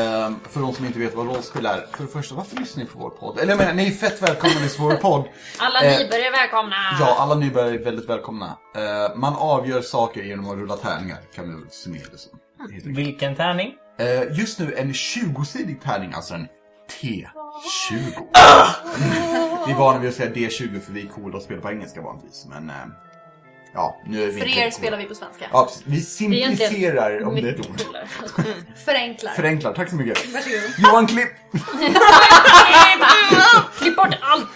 för 0.50 0.60
de 0.60 0.74
som 0.74 0.84
inte 0.86 0.98
vet 0.98 1.14
vad 1.14 1.26
rollspel 1.26 1.66
är. 1.66 1.86
För 1.96 2.02
det 2.04 2.10
första, 2.10 2.34
varför 2.34 2.56
lyssnar 2.56 2.84
ni 2.84 2.90
på 2.90 2.98
vår 2.98 3.10
podd? 3.10 3.38
Eller 3.38 3.48
jag 3.52 3.58
menar, 3.58 3.72
ni 3.74 3.86
är 3.86 3.90
fett 3.90 4.22
välkomna 4.22 4.54
till 4.54 4.80
vår 4.80 4.94
podd. 4.96 5.24
Alla 5.58 5.82
Eh, 5.82 5.98
nybörjare 5.98 6.26
är 6.26 6.32
välkomna! 6.32 6.76
Ja, 7.00 7.16
alla 7.18 7.34
nybörjare 7.34 7.74
är 7.74 7.84
väldigt 7.84 8.08
välkomna. 8.08 8.56
Eh, 8.76 9.16
man 9.16 9.34
avgör 9.36 9.80
saker 9.82 10.22
genom 10.22 10.50
att 10.50 10.56
rulla 10.56 10.76
tärningar, 10.76 11.18
kan 11.34 11.44
vi 11.48 11.54
väl 11.54 11.70
summera 11.70 12.02
det 12.12 12.18
som. 12.18 12.38
enkelt. 12.60 12.98
Vilken 12.98 13.36
tärning? 13.36 13.74
Eh, 13.98 14.38
just 14.38 14.58
nu 14.58 14.74
en 14.74 14.92
20-sidig 14.92 15.82
tärning, 15.82 16.12
alltså 16.14 16.34
en 16.34 16.48
T20. 17.00 17.26
vi 19.66 19.72
är 19.72 19.76
vana 19.78 19.98
vid 19.98 20.08
att 20.10 20.16
säga 20.16 20.30
D20 20.30 20.80
för 20.80 20.92
vi 20.92 21.02
är 21.02 21.08
coola 21.08 21.36
och 21.36 21.42
spelar 21.42 21.60
på 21.62 21.70
engelska 21.70 22.00
vanligtvis, 22.02 22.46
men 22.50 22.70
eh, 22.70 22.74
ja, 23.72 24.00
nu 24.04 24.22
är 24.22 24.26
vi 24.26 24.40
För 24.40 24.58
er 24.58 24.70
spelar 24.70 24.98
vi 24.98 25.04
på 25.04 25.14
svenska. 25.14 25.44
Ja, 25.52 25.64
precis. 25.64 25.82
vi 25.86 26.00
simplificerar 26.00 27.24
om 27.24 27.34
det 27.34 27.40
är 27.40 27.52
ett 27.52 27.60
ord. 27.60 27.66
coolare. 27.86 28.08
Förenklar. 28.84 29.32
Förenklar, 29.32 29.72
tack 29.72 29.90
så 29.90 29.96
mycket. 29.96 30.32
Varsågod. 30.32 30.60
Johan 30.78 31.06
Klipp! 31.06 31.28
Klipp 33.78 33.96
bort 33.96 34.14
allt! 34.20 34.48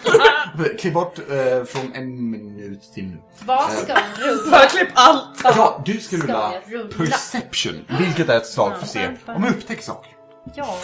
Klipp 0.80 0.94
bort 0.94 1.18
eh, 1.18 1.64
från 1.64 1.94
en 1.94 2.30
minut 2.30 2.82
till 2.94 3.04
nu. 3.04 3.16
Vad 3.44 3.70
ska 3.70 3.92
jag 3.92 4.02
rulla? 4.18 4.50
Bara 4.50 4.66
klipp 4.66 4.88
allt! 4.94 5.40
Ja, 5.44 5.82
du 5.86 6.00
ska 6.00 6.16
Ska 6.16 6.26
rulla 6.26 6.52
rulla? 6.66 6.96
Perception, 6.96 7.84
vilket 7.98 8.28
är 8.28 8.36
ett 8.36 8.46
slag 8.46 8.72
för 8.76 8.82
att 8.82 8.90
se 8.90 9.08
om 9.26 9.42
du 9.42 9.48
upptäcker 9.48 9.82
saker. 9.82 10.12
Jag 10.54 10.76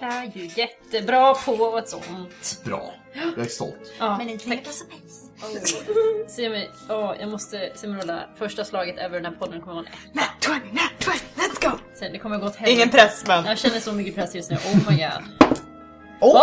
är 0.00 0.30
ju 0.34 0.50
jättebra 0.56 1.34
på 1.34 1.78
ett 1.78 1.88
sånt. 1.88 2.60
Bra, 2.64 2.94
jag 3.36 3.46
är 3.46 3.50
stolt. 3.50 3.92
Ja. 3.98 4.18
Men 4.18 4.28
inte 4.28 4.48
lika 4.48 4.62
på 4.64 4.70
space. 5.38 5.76
Se 6.28 6.48
mig, 6.50 6.70
åh, 6.88 7.14
jag 7.20 7.28
måste 7.30 7.70
se 7.74 7.86
mig 7.86 8.00
rulla 8.02 8.20
första 8.38 8.64
slaget 8.64 8.98
över 8.98 9.20
den 9.20 9.24
här 9.24 9.38
podden 9.38 9.60
kommer 9.60 9.74
vara 9.74 9.86
en. 9.86 9.92
Nat 10.12 10.28
20, 10.40 10.52
nat 10.52 10.92
20, 10.98 11.10
let's 11.36 11.70
go! 11.70 11.78
Sen, 11.94 12.12
det 12.12 12.18
kommer 12.18 12.38
gå 12.38 12.46
åt 12.46 12.56
helvete. 12.56 12.72
Ingen 12.76 12.90
press 12.90 13.24
men... 13.26 13.44
Jag 13.44 13.58
känner 13.58 13.80
så 13.80 13.92
mycket 13.92 14.14
press 14.14 14.34
just 14.34 14.50
nu, 14.50 14.56
oh 14.56 14.76
my 14.90 14.96
god. 14.96 15.50
Åh! 16.20 16.42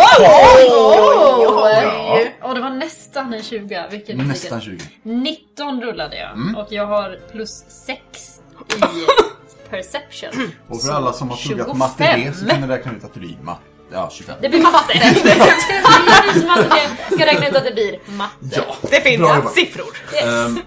Åh, 0.70 2.20
Åh, 2.42 2.54
det 2.54 2.60
var 2.60 2.70
nästan 2.70 3.34
en 3.34 3.42
20. 3.42 3.84
Vilket 3.90 4.16
Nästan 4.16 4.60
20. 4.60 4.78
19 5.02 5.82
rullade 5.82 6.16
jag 6.18 6.32
Mm. 6.32 6.56
och 6.56 6.72
jag 6.72 6.86
har 6.86 7.20
plus 7.32 7.64
6 7.68 8.40
i 8.76 8.80
perception. 9.70 10.50
Och 10.68 10.82
för 10.82 10.92
alla 10.92 11.12
som 11.12 11.30
har 11.30 11.36
pluggat 11.36 11.66
25. 11.66 11.78
matte 11.78 12.32
så 12.38 12.46
kan 12.46 12.60
ni 12.60 12.66
räkna 12.66 12.92
ut 12.92 13.04
att 13.04 13.14
det 13.14 13.20
blir 13.20 13.36
matte. 13.42 13.60
Ja, 13.96 14.08
25. 14.12 14.36
Det 14.42 14.48
blir 14.48 14.62
matte! 14.62 14.92
det 15.14 15.22
blir 15.22 16.40
som 16.40 16.50
att 16.50 16.70
det 16.70 17.14
ska 17.16 17.26
räkna 17.26 17.48
ut 17.48 17.56
att 17.56 17.64
det 17.64 17.74
blir 17.74 18.00
matte. 18.16 18.34
Ja, 18.52 18.76
Det 18.90 19.00
finns 19.00 19.18
Bra 19.20 19.36
jobbat. 19.36 19.52
siffror. 19.54 19.86
Yes. 20.14 20.24
Ehm, 20.24 20.58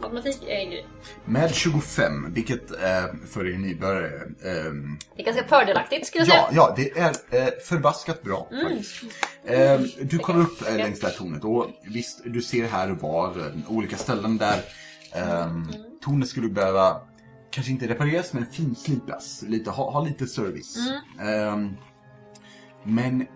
Matematik 0.00 0.38
är 0.48 0.56
en 0.56 0.70
grej. 0.70 0.86
med 1.24 1.54
25, 1.54 2.32
vilket 2.34 2.70
eh, 2.70 3.04
för 3.30 3.46
er 3.54 3.58
nybörjare 3.58 4.20
ehm, 4.44 4.98
Det 5.16 5.22
är 5.22 5.26
ganska 5.26 5.44
fördelaktigt 5.44 6.06
skulle 6.06 6.24
jag 6.24 6.36
Ja, 6.36 6.48
säga. 6.48 6.48
ja, 6.52 6.74
det 6.76 6.98
är 7.00 7.42
eh, 7.46 7.52
förbaskat 7.68 8.22
bra 8.22 8.48
faktiskt. 8.62 9.02
Eh, 9.46 9.80
du 10.02 10.18
kollar 10.18 10.40
upp 10.40 10.68
eh, 10.68 10.76
längs 10.76 11.00
det 11.00 11.06
här 11.06 11.14
tornet 11.14 11.44
och 11.44 11.66
visst, 11.94 12.20
du 12.24 12.42
ser 12.42 12.68
här 12.68 12.90
och 12.92 13.02
var 13.02 13.28
eh, 13.28 13.70
olika 13.76 13.96
ställen 13.96 14.38
där 14.38 14.58
eh, 15.14 15.46
tornet 16.04 16.28
skulle 16.28 16.48
behöva, 16.48 17.00
kanske 17.50 17.72
inte 17.72 17.86
repareras, 17.88 18.32
men 18.32 18.46
finslipas. 18.46 19.42
Lite, 19.46 19.70
ha, 19.70 19.90
ha 19.90 20.04
lite 20.04 20.26
service. 20.26 20.76
Eh, 21.20 21.56
men 22.84 23.26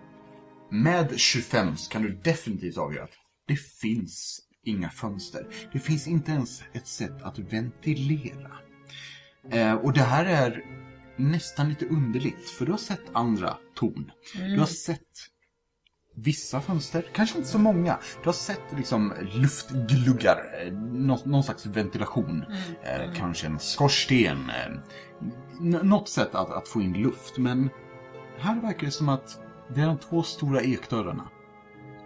med 0.71 1.19
25 1.19 1.77
så 1.77 1.91
kan 1.91 2.01
du 2.01 2.19
definitivt 2.23 2.77
avgöra 2.77 3.03
att 3.03 3.17
det 3.47 3.55
finns 3.55 4.41
inga 4.65 4.89
fönster. 4.89 5.47
Det 5.73 5.79
finns 5.79 6.07
inte 6.07 6.31
ens 6.31 6.63
ett 6.73 6.87
sätt 6.87 7.21
att 7.21 7.39
ventilera. 7.39 8.51
Eh, 9.51 9.73
och 9.73 9.93
det 9.93 10.01
här 10.01 10.25
är 10.25 10.63
nästan 11.17 11.69
lite 11.69 11.85
underligt, 11.85 12.49
för 12.49 12.65
du 12.65 12.71
har 12.71 12.79
sett 12.79 13.01
andra 13.13 13.57
torn. 13.75 14.11
Du 14.33 14.59
har 14.59 14.65
sett 14.65 15.29
vissa 16.15 16.61
fönster, 16.61 17.05
kanske 17.13 17.37
inte 17.37 17.49
så 17.49 17.59
många. 17.59 17.99
Du 18.23 18.25
har 18.25 18.33
sett 18.33 18.77
liksom 18.77 19.13
luftgluggar, 19.33 20.37
eh, 20.61 20.73
någon, 20.73 21.19
någon 21.25 21.43
slags 21.43 21.65
ventilation. 21.65 22.43
Eh, 22.83 23.13
kanske 23.15 23.47
en 23.47 23.59
skorsten. 23.59 24.49
Eh, 24.49 24.71
något 25.83 26.09
sätt 26.09 26.35
att, 26.35 26.49
att 26.49 26.67
få 26.67 26.81
in 26.81 26.93
luft, 26.93 27.37
men 27.37 27.69
här 28.37 28.61
verkar 28.61 28.85
det 28.85 28.91
som 28.91 29.09
att 29.09 29.39
det 29.69 29.81
är 29.81 29.85
de 29.87 29.97
två 29.97 30.23
stora 30.23 30.61
ekdörrarna 30.61 31.29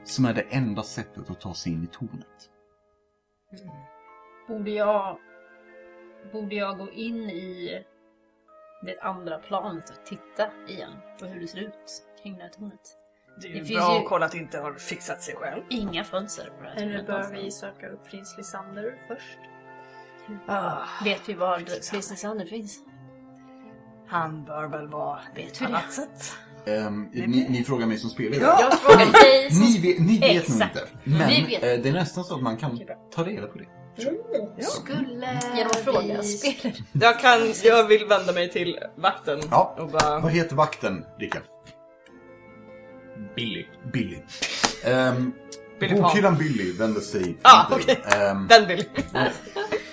som 0.03 0.25
är 0.25 0.33
det 0.33 0.41
enda 0.41 0.83
sättet 0.83 1.29
att 1.29 1.41
ta 1.41 1.53
sig 1.53 1.71
in 1.73 1.83
i 1.83 1.87
tornet. 1.87 2.49
Borde 4.47 4.71
jag... 4.71 5.17
Borde 6.31 6.55
jag 6.55 6.77
gå 6.77 6.91
in 6.91 7.29
i 7.29 7.83
det 8.85 8.99
andra 8.99 9.37
planet 9.39 9.89
och 9.89 10.05
titta 10.05 10.49
igen 10.67 10.91
på 11.19 11.25
hur 11.25 11.39
det 11.41 11.47
ser 11.47 11.59
ut 11.59 12.03
kring 12.23 12.37
det 12.37 12.43
här 12.43 12.49
tornet? 12.49 12.95
Det 13.41 13.47
är 13.47 13.51
Det 13.51 13.57
ju 13.59 13.65
finns 13.65 13.79
bra 13.79 13.93
ju- 13.95 13.99
att 14.03 14.09
kolla 14.09 14.25
att 14.25 14.31
det 14.31 14.37
inte 14.37 14.59
har 14.59 14.73
fixat 14.73 15.21
sig 15.21 15.35
själv. 15.35 15.63
Inga 15.69 16.03
fönster 16.03 16.51
på 16.57 16.63
det 16.63 16.69
här 16.69 16.75
Eller 16.81 17.03
bör 17.03 17.11
någonstans. 17.13 17.43
vi 17.43 17.51
söka 17.51 17.87
upp 17.89 18.05
prins 18.05 18.37
Lysander 18.37 19.01
först? 19.07 19.39
Ah, 20.47 20.77
Vet 21.03 21.29
vi 21.29 21.33
var 21.33 21.57
Prins 21.91 22.09
Lysander 22.11 22.45
finns? 22.45 22.79
Han 24.09 24.45
bör 24.45 24.67
väl 24.67 24.87
vara 24.87 25.19
Vet 25.35 25.59
på 25.59 25.65
vi 25.65 25.65
annat 25.65 25.83
det? 25.87 25.93
sätt. 25.93 26.33
Ehm, 26.65 27.03
ni, 27.13 27.47
ni 27.49 27.63
frågar 27.63 27.87
mig 27.87 27.97
som 27.97 28.09
spelare? 28.09 28.39
Jag 28.41 28.79
frågar 28.79 29.11
dig 29.23 29.51
som... 29.51 29.61
Ni 29.63 29.79
vet, 29.79 29.99
ni 29.99 30.19
vet 30.19 30.49
nog 30.49 30.61
inte. 30.61 30.83
Men 31.03 31.27
vet. 31.27 31.63
eh, 31.63 31.83
det 31.83 31.89
är 31.89 31.93
nästan 31.93 32.23
så 32.23 32.35
att 32.35 32.41
man 32.41 32.57
kan 32.57 32.79
ta 33.15 33.23
reda 33.23 33.47
på 33.47 33.57
det. 33.57 33.65
Skulle 34.67 35.39
Genom 35.55 35.71
att 35.71 35.77
fråga 35.77 36.23
spelare. 36.23 36.75
Jag, 36.93 37.19
kan, 37.19 37.39
jag 37.63 37.87
vill 37.87 38.05
vända 38.05 38.33
mig 38.33 38.49
till 38.51 38.79
vakten 38.97 39.39
Ja. 39.51 39.75
och 39.79 39.89
bara... 39.89 40.19
Vad 40.19 40.31
heter 40.31 40.55
vakten, 40.55 41.05
Rickard? 41.19 41.41
Billy. 43.35 43.65
Billy. 43.93 44.17
Um, 44.87 45.33
Billy 45.79 46.01
bokhyllan 46.01 46.37
Billy 46.37 46.71
vänder 46.73 47.01
sig 47.01 47.23
till 47.23 47.37
Ah, 47.41 47.69
dig. 47.69 47.79
okej. 47.83 48.19
Ehm, 48.21 48.47
Den 48.47 48.67
vill. 48.67 48.83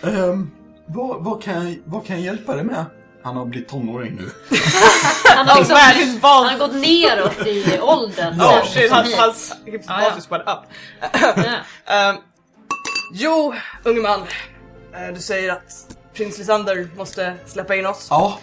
ehm, 0.02 0.50
vad, 0.86 1.24
vad, 1.24 1.42
kan 1.42 1.64
jag, 1.68 1.76
vad 1.84 2.06
kan 2.06 2.16
jag 2.16 2.24
hjälpa 2.24 2.54
dig 2.54 2.64
med? 2.64 2.84
Han 3.26 3.36
har 3.36 3.44
blivit 3.46 3.68
tonåring 3.68 4.14
nu. 4.16 4.30
Han 5.36 5.48
har, 5.48 5.64
Världens 5.64 6.22
han 6.22 6.46
har 6.46 6.58
gått 6.58 6.74
neråt 6.74 7.46
i 7.46 7.78
åldern. 7.80 8.40
Oh 8.40 8.64
shit, 8.64 8.90
hans, 8.90 9.08
hit. 9.08 9.16
hans 9.16 9.52
hips 9.64 9.86
ja. 9.88 10.12
just 10.14 10.32
went 10.32 10.42
up. 10.42 10.58
Ehm, 11.86 12.16
jo, 13.12 13.54
unge 13.84 14.00
man. 14.00 14.20
Eh, 14.20 15.14
du 15.14 15.20
säger 15.20 15.52
att 15.52 15.96
prins 16.14 16.38
Lysander 16.38 16.88
måste 16.96 17.34
släppa 17.46 17.76
in 17.76 17.86
oss. 17.86 18.06
Ja, 18.10 18.38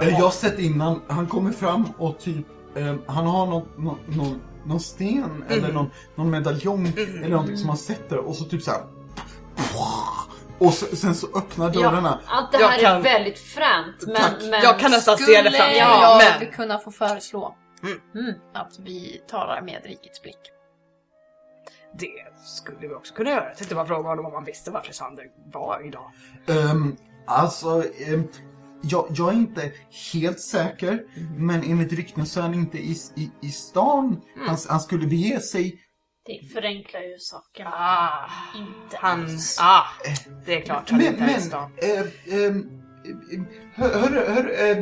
eh, 0.00 0.08
jag 0.08 0.24
har 0.24 0.30
sett 0.30 0.58
innan. 0.58 1.02
Han 1.08 1.26
kommer 1.26 1.52
fram 1.52 1.92
och 1.98 2.18
typ, 2.18 2.46
ehm, 2.76 3.02
han 3.06 3.26
har 3.26 3.46
någon, 3.46 3.68
någon, 3.76 3.98
någon, 4.06 4.40
någon 4.64 4.80
sten 4.80 5.44
eller 5.48 5.72
någon, 5.72 5.90
någon 6.14 6.30
medaljong 6.30 6.92
eller 6.96 7.28
någonting 7.28 7.58
som 7.58 7.68
han 7.68 7.78
sätter 7.78 8.16
och 8.16 8.36
så 8.36 8.44
typ 8.44 8.62
så 8.62 8.70
här. 8.70 8.80
Och 10.60 10.72
sen 10.74 11.14
så 11.14 11.26
öppnar 11.38 11.70
dörrarna. 11.70 12.20
Ja, 12.28 12.38
att 12.38 12.52
det 12.52 12.58
Jag 12.60 12.68
här 12.68 12.78
är 12.78 12.82
kan- 12.82 13.02
väldigt 13.02 13.38
fränt. 13.38 13.96
Men, 14.06 14.50
men 14.50 14.62
Jag 14.62 14.78
kan 14.78 14.90
nästan 14.90 15.18
se 15.18 15.42
det 15.42 15.50
framför 15.50 15.58
mig. 15.58 15.78
Jag 15.78 16.40
Men- 16.40 16.50
kunna 16.52 16.78
få 16.78 16.90
föreslå 16.90 17.56
Mm. 18.14 18.34
att 18.54 18.78
vi 18.78 19.22
talar 19.28 19.62
med 19.62 19.80
rikets 19.84 20.22
blick. 20.22 20.38
Det 21.98 22.08
skulle 22.44 22.88
vi 22.88 22.94
också 22.94 23.14
kunna 23.14 23.30
göra. 23.30 23.44
Jag 23.48 23.56
tänkte 23.56 23.74
bara 23.74 23.86
fråga 23.86 24.08
honom 24.08 24.26
om 24.26 24.32
han 24.32 24.44
visste 24.44 24.70
var 24.70 24.84
Lysander 24.86 25.24
var 25.52 25.86
idag. 25.86 26.10
Um, 26.46 26.96
alltså, 27.26 27.84
ehm, 28.06 28.28
jag, 28.82 29.06
jag 29.10 29.28
är 29.28 29.32
inte 29.32 29.72
helt 30.12 30.40
säker, 30.40 31.02
men 31.36 31.62
enligt 31.64 31.92
rykten 31.92 32.26
så 32.26 32.40
är 32.40 32.42
han 32.42 32.54
inte 32.54 32.78
i, 32.78 32.96
i, 33.16 33.30
i 33.42 33.50
stan. 33.50 34.20
Han, 34.46 34.56
han 34.68 34.80
skulle 34.80 35.06
bege 35.06 35.40
sig 35.40 35.80
Det 36.30 36.46
förenklar 36.52 37.00
ju 37.00 37.18
saken. 37.18 37.66
Ah, 37.66 38.30
Inte 38.56 38.96
han... 38.96 39.20
alls. 39.22 39.56
Ah, 39.60 39.84
det 40.46 40.54
är 40.54 40.60
klart 40.60 40.90
han 40.90 40.98
Men, 40.98 41.08
inte 41.08 41.22
är 41.24 41.28
i 41.28 41.32
men, 41.32 41.40
stan. 41.40 41.72
eh, 41.82 42.00
ehm, 42.34 42.56
eh, 42.58 42.79
hör, 43.76 43.88
hör, 43.98 44.26
hör 44.34 44.70
eh, 44.70 44.76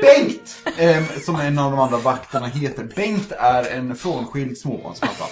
Bengt, 0.00 0.56
ehm, 0.78 1.04
som 1.24 1.40
en 1.40 1.58
av 1.58 1.70
de 1.70 1.80
andra 1.80 1.98
vakterna 1.98 2.46
heter. 2.46 2.84
Bengt 2.96 3.32
är 3.32 3.70
en 3.70 3.96
frånskild 3.96 4.58
småbarnspappa. 4.58 5.24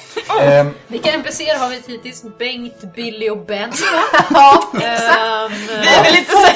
Ehm, 0.43 0.71
Vilka 0.87 1.11
NPCer 1.13 1.59
har 1.59 1.69
vi 1.69 1.83
hittills? 1.87 2.25
Bengt, 2.39 2.95
Billy 2.95 3.31
och 3.31 3.47
Ben. 3.47 3.73
Ja, 4.31 4.71
Ehm, 4.75 5.53
Vi 5.69 5.89
är 5.89 6.03
väl 6.05 6.17
inte 6.17 6.33
så... 6.33 6.47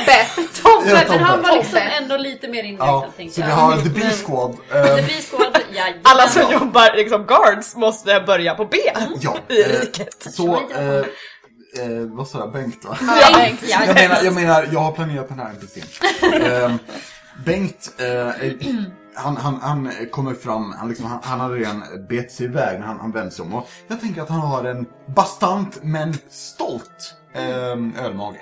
Tobbe, 0.62 0.90
Ja, 0.90 1.02
men 1.08 1.20
han 1.20 1.36
Tobbe. 1.36 1.48
var 1.48 1.56
liksom 1.56 1.72
Tobbe. 1.78 1.90
ändå 2.02 2.16
lite 2.16 2.48
mer 2.48 2.56
ja, 2.62 2.68
invecklad 2.68 3.16
tänkte 3.16 3.40
så 3.40 3.46
vi 3.46 3.52
har 3.52 3.76
The 3.76 3.88
B-Squad. 3.88 4.56
The 4.72 4.78
ehm, 4.78 5.06
B-squad, 5.06 5.58
ja, 5.72 5.84
Alla 6.02 6.28
som 6.28 6.52
jobbar 6.52 6.96
liksom 6.96 7.26
guards 7.26 7.76
måste 7.76 8.20
börja 8.26 8.54
på 8.54 8.64
B 8.64 8.76
ja, 9.20 9.36
i 9.48 9.62
eh, 9.62 9.80
riket. 9.80 10.26
så, 10.34 10.60
eh, 11.78 11.90
eh, 11.90 11.98
vad 12.06 12.28
sa 12.28 12.38
jag, 12.38 12.52
Bengt 12.52 12.84
va? 12.84 12.98
Ja, 13.00 13.38
Bengt, 13.38 13.60
ja. 13.62 13.84
Jag 13.86 13.94
menar, 13.94 14.22
jag 14.22 14.34
menar, 14.34 14.68
jag 14.72 14.80
har 14.80 14.92
planerat 14.92 15.28
den 15.28 15.38
här 15.38 15.50
NPCn. 15.50 16.42
Ehm, 16.44 16.78
Bengt, 17.44 17.94
eh, 17.98 18.28
eh, 18.46 18.52
han, 19.14 19.36
han, 19.36 19.60
han 19.62 19.90
kommer 20.12 20.34
fram, 20.34 20.72
han, 20.78 20.88
liksom, 20.88 21.06
han, 21.06 21.20
han 21.22 21.40
hade 21.40 21.54
redan 21.54 21.82
bet 22.08 22.32
sig 22.32 22.46
iväg 22.46 22.80
när 22.80 22.86
han, 22.86 23.00
han 23.00 23.12
vänder 23.12 23.30
sig 23.30 23.42
om. 23.44 23.54
Och 23.54 23.68
jag 23.88 24.00
tänker 24.00 24.22
att 24.22 24.28
han 24.28 24.40
har 24.40 24.64
en 24.64 24.86
bastant 25.14 25.78
men 25.82 26.14
stolt 26.30 27.14
eh, 27.34 28.04
ölmage. 28.04 28.40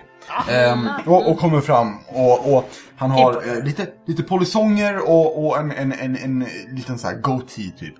Ehm, 0.51 0.89
och, 1.07 1.31
och 1.31 1.39
kommer 1.39 1.61
fram 1.61 1.99
och, 2.09 2.55
och 2.57 2.71
han 2.97 3.11
har 3.11 3.49
eh, 3.49 3.65
lite, 3.65 3.87
lite 4.07 4.23
polisonger 4.23 5.09
och, 5.11 5.47
och 5.47 5.59
en, 5.59 5.71
en, 5.73 5.93
en, 5.93 6.17
en 6.17 6.47
liten 6.71 6.99
så 6.99 7.07
här 7.09 7.15
goatee 7.17 7.71
typ. 7.79 7.95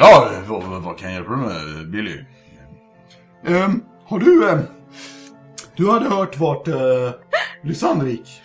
Ja, 0.00 0.30
vad, 0.48 0.62
vad- 0.64 0.82
vad 0.82 0.98
kan 0.98 1.12
jag 1.12 1.14
hjälpa 1.20 1.36
dig 1.36 1.46
med 1.74 1.90
Billy? 1.90 2.24
Ehm, 3.46 3.82
har 4.04 4.18
du... 4.18 4.48
ehm, 4.48 4.60
du 5.76 5.90
hade 5.90 6.08
hört 6.08 6.38
vart 6.38 6.68
uh, 6.68 7.10
Lysander 7.62 8.06
gick? 8.06 8.42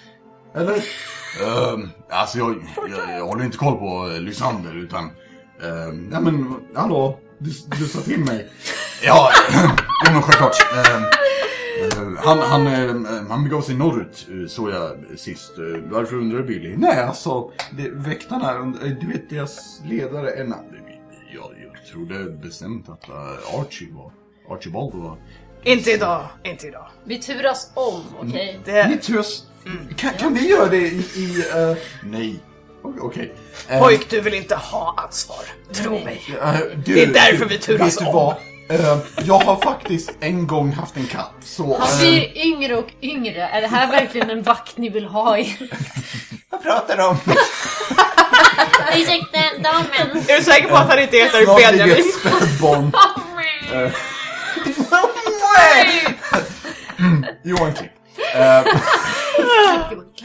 Eller? 0.56 0.76
Um, 1.74 1.90
alltså 2.10 2.38
jag, 2.38 2.56
jag, 2.90 3.18
jag 3.20 3.26
håller 3.26 3.46
inte 3.46 3.58
koll 3.58 3.78
på 3.78 4.08
uh, 4.08 4.20
Lysander 4.20 4.76
utan... 4.76 5.04
Um, 5.62 6.10
ja 6.12 6.20
men, 6.20 6.56
hallå? 6.76 7.20
Du, 7.38 7.50
du 7.80 7.86
sa 7.86 8.00
till 8.02 8.20
mig. 8.20 8.50
Ja, 9.04 9.30
ja 10.06 10.12
men 10.12 10.22
självklart. 10.22 10.56
Eh, 10.74 11.02
han, 12.18 12.40
han, 12.40 12.68
eh, 12.68 13.28
han 13.30 13.44
begav 13.44 13.62
sig 13.62 13.76
norrut, 13.76 14.28
eh, 14.30 14.48
såg 14.48 14.70
jag 14.70 14.98
sist. 15.16 15.58
Eh, 15.58 15.92
varför 15.92 16.16
undrar 16.16 16.38
du 16.40 16.44
Billy? 16.44 16.76
Nej, 16.78 17.04
alltså, 17.04 17.52
det, 17.72 17.90
väktarna, 17.90 18.52
eh, 18.84 18.92
du 19.02 19.08
vet 19.08 19.30
deras 19.30 19.82
ledare 19.86 20.32
är... 20.32 20.48
Jag, 21.34 21.52
jag 21.64 21.86
trodde 21.92 22.32
bestämt 22.32 22.90
att 22.90 23.10
eh, 23.10 23.60
Archie 23.60 23.94
var... 23.94 24.12
Archibald 24.50 24.94
var... 24.96 25.18
Inte 25.64 25.92
idag, 25.92 26.28
inte 26.44 26.68
idag. 26.68 26.88
Vi 27.06 27.20
turas 27.22 27.72
om, 27.74 28.04
okej? 28.20 28.60
Ni 28.66 28.72
Det, 28.74 28.98
tröst. 28.98 29.46
Kan, 29.98 30.14
kan 30.14 30.34
vi 30.34 30.50
göra 30.50 30.66
det 30.70 30.78
i... 30.78 31.04
i 31.16 31.44
eh, 31.56 31.78
nej. 32.04 32.40
Okej. 33.02 33.36
Eh, 33.70 33.80
pojk, 33.80 34.10
du 34.10 34.22
vill 34.22 34.34
inte 34.34 34.56
ha 34.56 34.94
ansvar. 35.08 35.44
Tro 35.74 35.92
mig. 35.92 36.22
eh, 36.42 36.54
du- 36.86 36.94
Det 36.94 37.04
är 37.04 37.08
därför 37.14 37.46
du- 37.46 37.46
vi 37.46 37.58
turas 37.60 37.88
Vet 37.88 38.00
du 38.00 38.06
om. 38.06 38.14
vad? 38.14 38.36
Eh, 38.70 38.98
jag 39.26 39.40
har 39.40 39.56
faktiskt 39.56 40.12
en 40.20 40.48
gång 40.48 40.72
haft 40.72 40.98
en 40.98 41.06
katt, 41.08 41.32
så... 41.44 41.78
Han 41.80 41.92
eh, 41.94 42.00
blir 42.00 42.38
yngre 42.38 42.76
och 42.76 42.90
yngre. 43.02 43.42
Är 43.48 43.62
det 43.62 43.68
här 43.68 43.92
verkligen 43.92 44.30
en 44.30 44.44
vakt 44.44 44.78
ni 44.78 44.90
vill 44.90 45.06
ha 45.06 45.38
i? 45.38 45.58
vad 46.50 46.64
pratar 46.64 46.98
du 46.98 47.04
om? 47.04 47.18
Ursäkta, 48.96 49.40
damen. 49.64 50.24
Är 50.28 50.38
du 50.38 50.44
säker 50.44 50.68
på 50.70 50.76
att 50.76 50.90
han 50.90 51.00
inte 51.00 51.18
heter 51.18 51.44
Snart 51.44 51.58
ligger 51.60 51.72
Benjamin? 51.72 51.96
ett 51.96 52.14
spädbarn. 52.14 52.92
Mm, 57.00 57.26
Johan 57.44 57.74
Klipp. 57.74 57.92
Eh, 58.36 58.64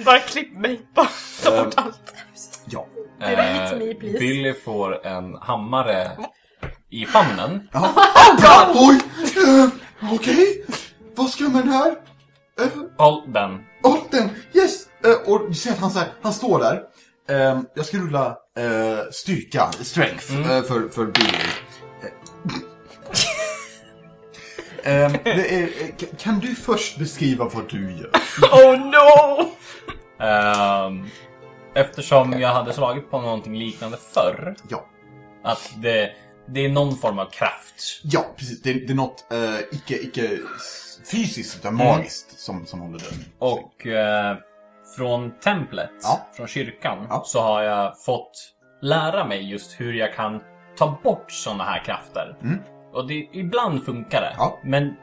Bara 0.05 0.19
klipp 0.21 0.53
mig. 0.59 0.81
Bara 0.95 1.09
ta 1.45 1.65
bort 1.65 1.75
allt. 1.77 2.01
ja. 2.65 2.87
Delete 3.21 3.77
me, 3.77 3.95
please. 3.95 4.19
Billy 4.19 4.55
får 4.55 5.07
en 5.07 5.35
hammare 5.35 6.11
i 6.91 7.07
famnen. 7.07 7.69
Ja. 7.73 7.93
Oj! 8.75 9.01
Eh, 9.47 9.69
Okej. 10.13 10.65
Vad 11.15 11.31
ska 11.31 11.45
jag 11.45 11.53
med 11.53 11.63
den 11.63 11.73
här? 11.73 11.91
Eh, 12.61 12.67
Håll 12.99 13.33
den. 13.33 13.61
Åh, 13.83 13.97
den! 14.11 14.31
Yes! 14.55 14.87
Eh, 15.05 15.33
och 15.33 15.49
du 15.49 15.55
ser 15.55 15.71
att 15.73 15.79
han, 15.79 15.91
så 15.91 15.99
här, 15.99 16.09
han 16.23 16.33
står 16.33 16.59
där. 16.59 16.81
Eh, 17.29 17.61
jag 17.75 17.87
ska 17.87 17.97
rulla 17.97 18.27
eh, 18.59 18.99
styrka, 19.13 19.71
strength, 19.81 20.51
eh, 20.51 20.63
för, 20.63 20.89
för 20.89 21.05
Billy. 21.07 21.39
Det 24.85 25.55
är, 25.55 25.63
eh, 25.63 26.09
kan 26.19 26.39
du 26.39 26.55
först 26.55 26.99
beskriva 26.99 27.45
vad 27.55 27.71
du 27.71 27.93
gör? 27.93 28.11
Oh 28.53 28.79
no! 28.79 29.47
Ehm, 30.25 31.07
eftersom 31.75 32.33
jag 32.41 32.49
hade 32.49 32.73
slagit 32.73 33.11
på 33.11 33.21
någonting 33.21 33.59
liknande 33.59 33.97
förr. 34.15 34.55
Ja, 34.71 34.85
Att 35.45 35.71
det, 35.77 36.11
det 36.49 36.65
är 36.65 36.69
någon 36.69 36.97
form 36.97 37.19
av 37.19 37.31
kraft. 37.31 38.01
ja 38.03 38.25
precis. 38.37 38.63
Det, 38.63 38.73
det 38.73 38.93
är 38.93 38.95
något 38.97 39.33
eh, 39.33 39.59
icke, 39.73 39.95
icke 40.03 40.39
fysiskt 41.13 41.57
utan 41.59 41.75
magiskt 41.75 42.41
som, 42.41 42.67
som 42.67 42.81
håller 42.81 42.99
dörren. 42.99 43.25
Och 43.39 43.87
eh, 43.87 44.37
från 44.97 45.31
templet, 45.41 45.91
Ja. 46.03 46.29
från 46.37 46.47
kyrkan, 46.49 47.07
Ja. 47.09 47.23
så 47.27 47.41
har 47.41 47.63
jag 47.63 48.01
fått 48.03 48.33
lära 48.83 49.27
mig 49.27 49.51
just 49.51 49.81
hur 49.81 49.93
jag 49.93 50.15
kan 50.15 50.41
ta 50.79 50.99
bort 51.05 51.33
sådana 51.33 51.65
här 51.65 51.85
krafter. 51.85 52.37
Mm. 52.43 52.59
Och 52.93 53.07
det, 53.09 53.15
ibland 53.33 53.85
funkar 53.85 54.21
det, 54.21 54.35
Ja. 54.39 54.59
men 54.65 54.97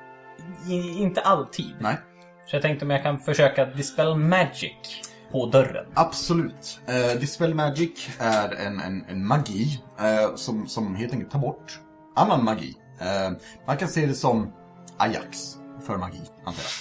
i, 0.69 0.97
inte 1.01 1.21
alltid. 1.21 1.75
Nej, 1.79 1.97
Så 2.45 2.55
jag 2.55 2.61
tänkte 2.63 2.85
om 2.85 2.91
jag 2.91 3.03
kan 3.03 3.19
försöka 3.19 3.65
dispel 3.65 4.15
magic 4.15 5.01
på 5.31 5.45
dörren. 5.45 5.85
absolut. 5.93 6.79
Eh, 6.87 7.19
Dispel 7.19 7.53
Magic 7.55 8.09
är 8.19 8.55
en, 8.55 8.79
en, 8.79 9.05
en 9.09 9.25
magi 9.27 9.81
eh, 9.99 10.35
som, 10.35 10.67
som 10.67 10.95
helt 10.95 11.13
enkelt 11.13 11.31
tar 11.31 11.39
bort 11.39 11.79
annan 12.15 12.43
magi. 12.43 12.75
Eh, 13.01 13.31
man 13.67 13.77
kan 13.77 13.87
se 13.87 14.05
det 14.05 14.13
som 14.13 14.53
Ajax 14.97 15.55
för 15.85 15.97
magi, 15.97 16.21
antar 16.45 16.63
jag. 16.63 16.73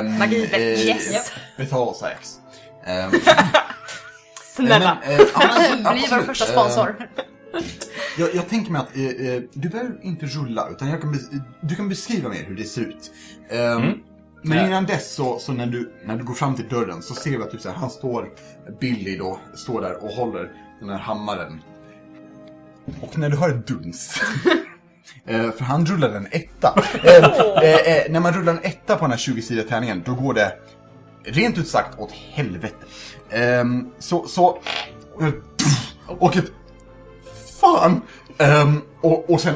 Um, 0.00 0.18
Magi, 0.18 0.36
yes. 0.54 1.32
Vi 1.56 1.66
tar 1.66 1.80
oss 1.80 2.02
Ajax. 2.02 2.36
Um, 2.86 3.20
Snälla. 4.54 4.98
Men, 5.06 5.20
eh, 5.20 5.26
Han 5.34 5.50
absolut, 5.50 6.08
blir 6.08 6.16
vår 6.16 6.22
första 6.22 6.44
Eh, 6.44 6.50
sponsor. 6.50 7.08
Jag, 8.18 8.34
jag 8.34 8.48
tänker 8.48 8.72
mig 8.72 8.80
att 8.80 8.96
eh, 8.96 9.04
eh, 9.26 9.42
du 9.52 9.68
behöver 9.68 9.98
inte 10.02 10.26
rulla, 10.26 10.68
utan 10.70 10.88
jag 10.88 11.00
kan 11.00 11.18
du 11.60 11.74
kan 11.76 11.88
beskriva 11.88 12.28
mer 12.28 12.44
hur 12.44 12.56
det 12.56 12.64
ser 12.64 12.80
ut. 12.82 13.12
Ehm, 13.50 13.82
Men 14.42 14.58
Ja. 14.58 14.66
innan 14.66 14.84
dess 14.86 15.14
så, 15.14 15.38
så 15.38 15.52
när, 15.52 15.66
du, 15.66 15.92
när 16.06 16.16
du 16.16 16.24
går 16.24 16.34
fram 16.34 16.54
till 16.54 16.68
dörren 16.68 17.02
så 17.02 17.14
ser 17.14 17.30
vi 17.30 17.36
att 17.42 17.50
typ 17.50 17.60
så 17.60 17.68
här, 17.68 17.76
han 17.76 17.90
står, 17.90 18.28
Billy 18.80 19.16
då, 19.16 19.38
står 19.54 19.80
där 19.80 20.04
och 20.04 20.10
håller 20.10 20.52
den 20.80 20.88
här 20.88 20.98
hammaren. 20.98 21.60
Och 23.00 23.18
när 23.18 23.30
du 23.30 23.36
hör 23.36 23.48
ett 23.58 23.66
duns, 23.66 24.20
eh, 25.26 25.50
för 25.50 25.64
han 25.64 25.86
rullar 25.86 26.10
en 26.10 26.26
etta. 26.30 26.82
Eh, 27.04 27.24
eh, 27.64 27.96
eh, 27.96 28.12
när 28.12 28.20
man 28.20 28.32
rullar 28.34 28.52
en 28.52 28.62
etta 28.62 28.96
på 28.96 29.04
den 29.04 29.10
här 29.10 29.18
20-sidiga 29.18 29.64
tärningen, 29.68 30.02
då 30.06 30.14
går 30.14 30.34
det 30.34 30.52
rent 31.24 31.58
ut 31.58 31.68
sagt 31.68 31.98
åt 31.98 32.12
helvete. 32.12 32.76
Ehm, 33.30 33.90
så, 33.98 34.26
så, 34.26 34.58
eh, 35.20 35.28
och 36.06 36.36
ett 36.36 36.52
fan! 37.60 38.02
Ehm, 38.38 38.82
och, 39.00 39.30
och 39.30 39.40
sen 39.40 39.54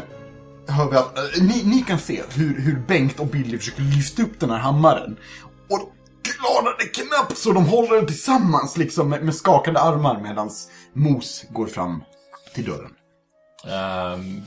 hör 0.69 0.91
vi 0.91 0.97
att 0.97 1.19
eh, 1.19 1.43
ni, 1.43 1.63
ni 1.65 1.83
kan 1.83 1.99
se 1.99 2.23
hur, 2.35 2.61
hur 2.61 2.79
Bengt 2.89 3.21
och 3.21 3.27
Billy 3.27 3.59
försöker 3.59 3.83
lyfta 3.83 4.23
upp 4.23 4.41
den 4.41 4.51
här 4.51 4.59
hammaren. 4.59 5.17
Och 5.71 5.79
de 5.79 6.31
klarar 6.31 6.77
det 6.79 6.85
knappt 6.85 7.39
så 7.39 7.53
de 7.53 7.67
håller 7.67 7.97
den 7.97 8.07
tillsammans 8.07 8.77
liksom 8.77 9.09
med, 9.09 9.25
med 9.25 9.35
skakande 9.35 9.81
armar 9.81 10.21
medan 10.21 10.51
Mos 10.93 11.45
går 11.51 11.67
fram 11.67 12.03
till 12.55 12.65
dörren. 12.65 12.91
Ehm, 13.67 14.43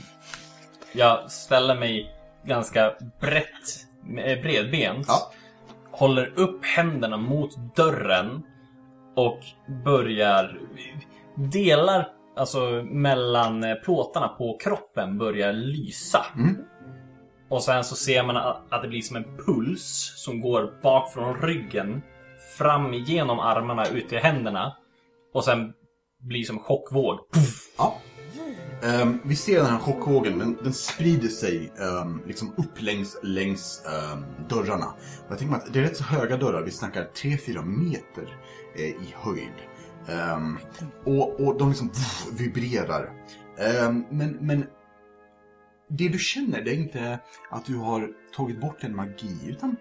jag 0.92 1.30
ställer 1.30 1.74
mig 1.74 2.10
ganska 2.46 2.94
brett, 3.20 3.86
eh, 4.24 4.42
bredbent. 4.42 5.06
Ja. 5.08 5.32
Håller 5.90 6.38
upp 6.38 6.64
händerna 6.64 7.16
mot 7.16 7.76
dörren 7.76 8.42
och 9.16 9.40
börjar... 9.84 10.60
Delar 11.36 12.08
alltså 12.36 12.82
mellan 12.90 13.64
eh, 13.64 13.74
plåtarna 13.74 14.28
på 14.28 14.58
kroppen 14.58 15.18
börjar 15.18 15.52
lysa. 15.52 16.26
Mm. 16.36 16.56
Och 17.48 17.62
sen 17.62 17.84
så 17.84 17.96
ser 17.96 18.24
man 18.24 18.36
att 18.36 18.82
det 18.82 18.88
blir 18.88 19.02
som 19.02 19.16
en 19.16 19.36
puls 19.46 20.12
som 20.16 20.40
går 20.40 20.80
bak 20.82 21.12
från 21.12 21.40
ryggen 21.42 22.02
fram 22.58 22.94
genom 22.94 23.38
armarna 23.38 23.88
ut 23.88 24.12
i 24.12 24.16
händerna 24.16 24.76
och 25.34 25.44
sen 25.44 25.72
blir 26.20 26.44
som 26.44 26.58
chockvåg. 26.58 27.18
Puff. 27.32 27.74
Ja. 27.78 27.98
Ehm, 28.82 29.18
vi 29.24 29.36
ser 29.36 29.56
den 29.56 29.66
här 29.66 29.78
chockvågen, 29.78 30.38
den, 30.38 30.58
den 30.62 30.72
sprider 30.72 31.28
sig 31.28 31.72
ehm, 31.78 32.20
liksom 32.26 32.54
upp 32.56 32.82
längs, 32.82 33.18
längs 33.22 33.82
ehm, 33.86 34.24
dörrarna. 34.48 34.86
Och 34.86 35.30
jag 35.30 35.38
tänker 35.38 35.52
mig 35.52 35.62
att 35.66 35.72
det 35.72 35.78
är 35.78 35.82
rätt 35.82 35.96
så 35.96 36.04
höga 36.04 36.36
dörrar, 36.36 36.62
vi 36.62 36.70
snackar 36.70 37.08
3-4 37.14 37.64
meter 37.64 38.36
eh, 38.76 38.84
i 38.84 39.14
höjd. 39.16 39.71
Ehm, 40.08 40.58
och, 41.04 41.40
och 41.40 41.58
de 41.58 41.68
liksom 41.68 41.88
vuff, 41.88 42.26
vibrerar. 42.32 43.12
Ehm, 43.58 44.04
men, 44.10 44.30
men 44.40 44.66
det 45.88 46.08
du 46.08 46.18
känner 46.18 46.62
det 46.62 46.70
är 46.70 46.76
inte 46.76 47.18
att 47.50 47.64
du 47.64 47.76
har 47.76 48.10
tagit 48.36 48.60
bort 48.60 48.84
en 48.84 48.96
magi, 48.96 49.36
utan 49.48 49.76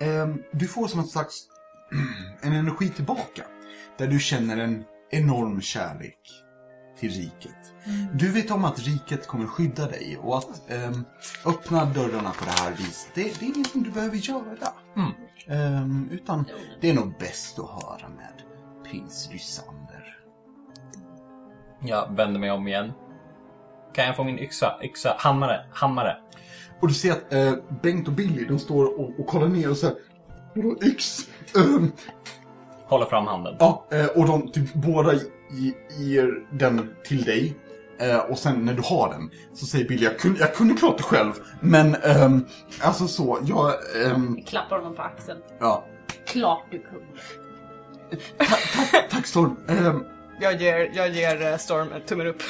ehm, 0.00 0.42
du 0.52 0.68
får 0.68 0.88
som 0.88 1.00
en 1.00 1.06
slags 1.06 1.46
en 2.40 2.52
energi 2.52 2.88
tillbaka. 2.88 3.44
Där 3.98 4.06
du 4.06 4.18
känner 4.18 4.56
en 4.56 4.84
enorm 5.10 5.60
kärlek 5.60 6.18
till 6.98 7.10
riket. 7.10 7.74
Du 8.12 8.32
vet 8.32 8.50
om 8.50 8.64
att 8.64 8.78
riket 8.78 9.26
kommer 9.26 9.46
skydda 9.46 9.86
dig 9.86 10.18
och 10.20 10.38
att 10.38 10.70
ehm, 10.70 11.04
öppna 11.46 11.84
dörrarna 11.84 12.30
på 12.30 12.44
det 12.44 12.50
här 12.50 12.70
viset, 12.70 13.10
det, 13.14 13.22
det 13.22 13.46
är 13.46 13.56
ingenting 13.56 13.82
du 13.82 13.90
behöver 13.90 14.16
göra. 14.16 14.72
Ehm, 15.46 16.08
utan 16.10 16.44
det 16.80 16.90
är 16.90 16.94
nog 16.94 17.18
bäst 17.18 17.58
att 17.58 17.70
höra 17.70 18.08
med 18.08 18.53
prins 18.94 19.28
Lysander. 19.32 20.16
Jag 21.82 22.16
vänder 22.16 22.40
mig 22.40 22.50
om 22.50 22.68
igen. 22.68 22.92
Kan 23.94 24.04
jag 24.06 24.16
få 24.16 24.24
min 24.24 24.38
yxa? 24.38 24.78
Yxa? 24.82 25.14
Hammare? 25.18 25.66
Hammare? 25.72 26.16
Och 26.80 26.88
du 26.88 26.94
ser 26.94 27.12
att 27.12 27.32
eh, 27.32 27.52
Bengt 27.82 28.08
och 28.08 28.14
Billy, 28.14 28.44
de 28.44 28.58
står 28.58 29.00
och, 29.00 29.20
och 29.20 29.26
kollar 29.26 29.48
ner 29.48 29.70
och 29.70 29.76
säger 29.76 29.96
Vadå 30.54 30.76
yx? 30.82 31.18
Ehm, 31.56 31.92
Håller 32.86 33.06
fram 33.06 33.26
handen. 33.26 33.56
Ja, 33.58 33.86
eh, 33.90 34.06
och 34.06 34.26
de 34.26 34.50
typ 34.52 34.74
båda 34.74 35.14
ge- 35.50 35.74
ger 35.98 36.46
den 36.58 36.94
till 37.04 37.22
dig. 37.24 37.54
Eh, 38.00 38.18
och 38.18 38.38
sen 38.38 38.64
när 38.64 38.74
du 38.74 38.82
har 38.84 39.08
den 39.12 39.30
så 39.52 39.66
säger 39.66 39.88
Billy, 39.88 40.04
jag 40.04 40.18
kunde, 40.18 40.40
jag 40.40 40.54
kunde 40.54 40.74
klart 40.74 40.96
det 40.96 41.02
själv. 41.02 41.32
Men, 41.60 41.94
ehm, 41.94 42.46
alltså 42.82 43.06
så, 43.08 43.38
jag, 43.42 43.72
ehm, 44.06 44.36
Klappar 44.46 44.76
honom 44.78 44.94
på 44.94 45.02
axeln. 45.02 45.38
ja. 45.60 45.84
Klart 46.26 46.62
du 46.70 46.78
kunde. 46.82 47.06
Ta, 48.38 48.44
ta, 48.44 48.98
tack 49.10 49.26
Storm. 49.26 49.56
Ehm, 49.68 50.04
Jag 50.40 50.60
ger, 50.62 50.90
jag 50.94 51.08
ger 51.08 51.52
eh, 51.52 51.56
Storm 51.58 51.92
en 51.92 52.00
tummen 52.02 52.26
upp. 52.26 52.42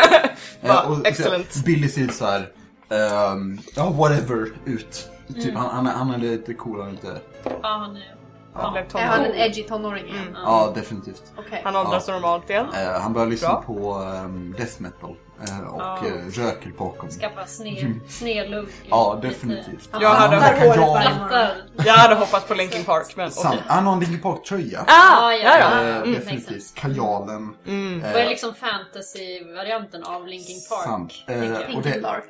eh, 0.62 0.68
Va, 0.68 0.82
och- 0.82 1.06
excellent. 1.06 1.52
så 1.52 1.60
Billy 1.64 1.88
säger 1.88 2.08
så 2.08 2.26
här, 2.26 2.48
ehm, 2.90 3.58
ja 3.76 3.90
whatever, 3.90 4.46
ut. 4.64 5.08
Typ, 5.34 5.54
han, 5.54 5.68
han, 5.74 5.86
är- 5.86 5.92
han 5.92 6.10
är 6.10 6.18
lite 6.18 6.54
cool, 6.54 6.80
han 6.80 6.88
är 6.88 6.92
lite, 6.92 7.20
Ja, 7.44 7.58
han 7.62 7.96
är... 7.96 8.14
Han 8.62 8.72
blev 8.72 8.84
Är 8.94 9.06
han 9.06 9.18
en 9.20 9.24
tonåring. 9.24 9.40
edgy 9.42 9.62
tonåring 9.62 10.06
igen? 10.08 10.36
ja 10.44 10.72
definitivt. 10.74 11.22
Okej. 11.38 11.60
Han 11.64 11.76
åldras 11.76 12.08
normalt 12.08 12.50
igen. 12.50 12.66
Eh, 12.74 13.00
han 13.00 13.12
börjar 13.12 13.28
lyssna 13.28 13.48
Bra. 13.48 13.62
på 13.62 13.94
ehm, 14.14 14.54
death 14.58 14.72
metal 14.78 15.14
eh, 15.48 15.66
och 15.68 15.80
Ja. 15.80 15.98
eh, 16.06 16.30
röker 16.40 16.70
bakom. 16.78 17.10
Skaffa 17.10 17.46
sne, 17.46 17.94
snedlugg. 18.08 18.68
Ja, 18.90 19.18
definitivt. 19.22 19.88
Jag 20.00 20.08
hade, 20.10 20.36
håret 20.36 20.76
jag- 20.76 21.02
Plattar. 21.02 21.50
jag 21.86 21.92
hade 21.94 22.14
hoppat 22.14 22.48
på 22.48 22.54
Linkin 22.54 22.84
Park, 22.84 23.12
men 23.16 23.26
okej. 23.28 23.42
Sant. 23.42 23.60
Han 23.66 23.86
har 23.86 23.92
en 23.92 24.00
Linkin 24.00 24.20
Park-tröja. 24.22 24.84
Ah, 24.86 25.32
ja, 25.32 25.36
ja, 25.42 25.58
ja. 25.58 25.80
Eh, 25.88 25.96
Mm, 25.96 26.12
definitivt. 26.12 26.74
Kajalen. 26.74 27.54
Mm. 27.66 28.00
Vad 28.00 28.22
är 28.22 28.28
liksom 28.28 28.54
fantasy-varianten 28.54 30.04
av 30.04 30.26
Linkin 30.26 30.56
Park? 30.70 30.84
Sant. 30.84 31.12
Eh, 31.26 31.52
och 31.52 31.66
Pink 31.66 31.84
det, 31.84 32.00
Lark. 32.00 32.24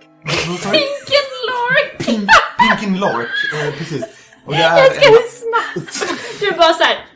sa 0.62 0.70
du? 0.70 0.78
Linkin 0.78 1.28
Lark! 1.48 1.98
Pink, 1.98 2.30
Pinkin 2.58 3.00
Lark. 3.00 3.28
Eh, 3.54 3.74
precis. 3.78 4.04
Och 4.48 4.54
det 4.54 4.62
är 4.62 4.78
Jag 4.78 4.94
ska 4.94 5.06
en, 5.06 5.14
snabbt! 5.30 6.12
Du 6.40 6.52
bara 6.52 6.72
såhär, 6.74 7.06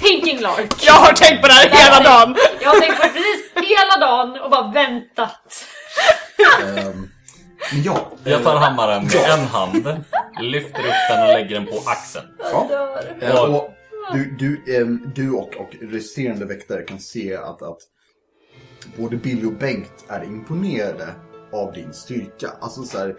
Pinking 0.00 0.40
Lark. 0.40 0.74
Jag 0.86 0.92
har 0.92 1.12
tänkt 1.12 1.42
på 1.42 1.48
det 1.48 1.52
här 1.54 1.68
hela 1.68 2.00
dagen! 2.10 2.36
Jag 2.60 2.68
har 2.68 2.80
tänkt 2.80 2.96
på 3.00 3.02
det 3.06 3.12
precis 3.12 3.68
hela 3.70 4.06
dagen 4.06 4.40
och 4.40 4.50
bara 4.50 4.70
väntat. 4.72 5.64
ehm, 6.62 7.08
Men 7.72 7.82
ja, 7.82 8.10
Jag 8.24 8.42
tar 8.44 8.56
hammaren 8.56 9.04
med 9.04 9.30
en 9.30 9.46
hand, 9.46 10.04
lyfter 10.40 10.80
upp 10.80 10.94
den 11.10 11.22
och 11.22 11.28
lägger 11.34 11.54
den 11.54 11.66
på 11.66 11.82
axeln. 11.86 12.26
ja. 12.38 12.68
Eh, 13.20 13.42
och 13.42 13.70
du, 14.12 14.36
du, 14.38 14.76
ehm, 14.76 15.12
du 15.14 15.30
och, 15.32 15.56
och 15.56 15.70
resterande 15.80 16.44
väktare 16.46 16.82
kan 16.82 16.98
se 17.00 17.36
att, 17.36 17.62
att 17.62 17.78
både 18.96 19.16
Billy 19.16 19.46
och 19.46 19.52
Bengt 19.52 20.04
är 20.08 20.24
imponerade 20.24 21.14
av 21.52 21.72
din 21.72 21.92
styrka. 21.92 22.50
Alltså 22.60 22.82
så 22.82 22.98
här, 22.98 23.14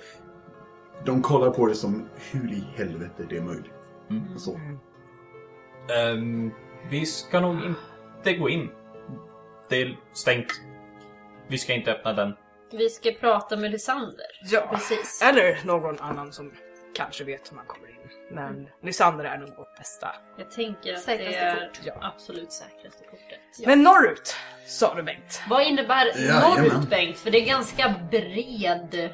de 1.05 1.21
kollar 1.21 1.49
på 1.51 1.67
det 1.67 1.75
som 1.75 2.09
hur 2.31 2.51
i 2.53 2.63
helvete 2.77 3.25
det 3.29 3.37
är 3.37 3.41
möjligt. 3.41 3.73
Så. 4.37 4.59
Ehm, 5.93 6.51
vi 6.89 7.05
ska 7.05 7.39
nog 7.39 7.57
inte 8.17 8.33
gå 8.33 8.49
in. 8.49 8.69
Det 9.69 9.81
är 9.81 9.99
stängt. 10.13 10.47
Vi 11.47 11.57
ska 11.57 11.73
inte 11.73 11.91
öppna 11.91 12.13
den. 12.13 12.33
Vi 12.71 12.89
ska 12.89 13.11
prata 13.11 13.57
med 13.57 13.71
Lysander. 13.71 14.25
Ja, 14.41 14.67
Precis. 14.71 15.21
eller 15.23 15.59
någon 15.65 15.99
annan 15.99 16.33
som 16.33 16.51
kanske 16.95 17.23
vet 17.23 17.51
hur 17.51 17.55
man 17.55 17.65
kommer 17.65 17.87
in. 17.87 17.93
Men 18.31 18.69
Lysander 18.81 19.25
är 19.25 19.37
nog 19.37 19.49
vårt 19.57 19.77
bästa. 19.77 20.07
Jag 20.37 20.51
tänker 20.51 20.93
att 20.93 21.01
Säkraste 21.01 21.31
det 21.31 21.45
är 21.45 21.67
kort, 21.67 21.79
ja. 21.85 21.93
absolut 22.01 22.51
säkraste 22.51 23.03
kortet. 23.03 23.67
Men 23.67 23.83
norrut, 23.83 24.35
sa 24.65 24.95
du 24.95 25.03
Bengt. 25.03 25.41
Vad 25.49 25.63
innebär 25.67 26.05
Jajamän. 26.05 26.41
norrut 26.49 26.89
Bengt? 26.89 27.17
För 27.17 27.31
det 27.31 27.37
är 27.41 27.45
ganska 27.47 27.95
bred. 28.11 29.13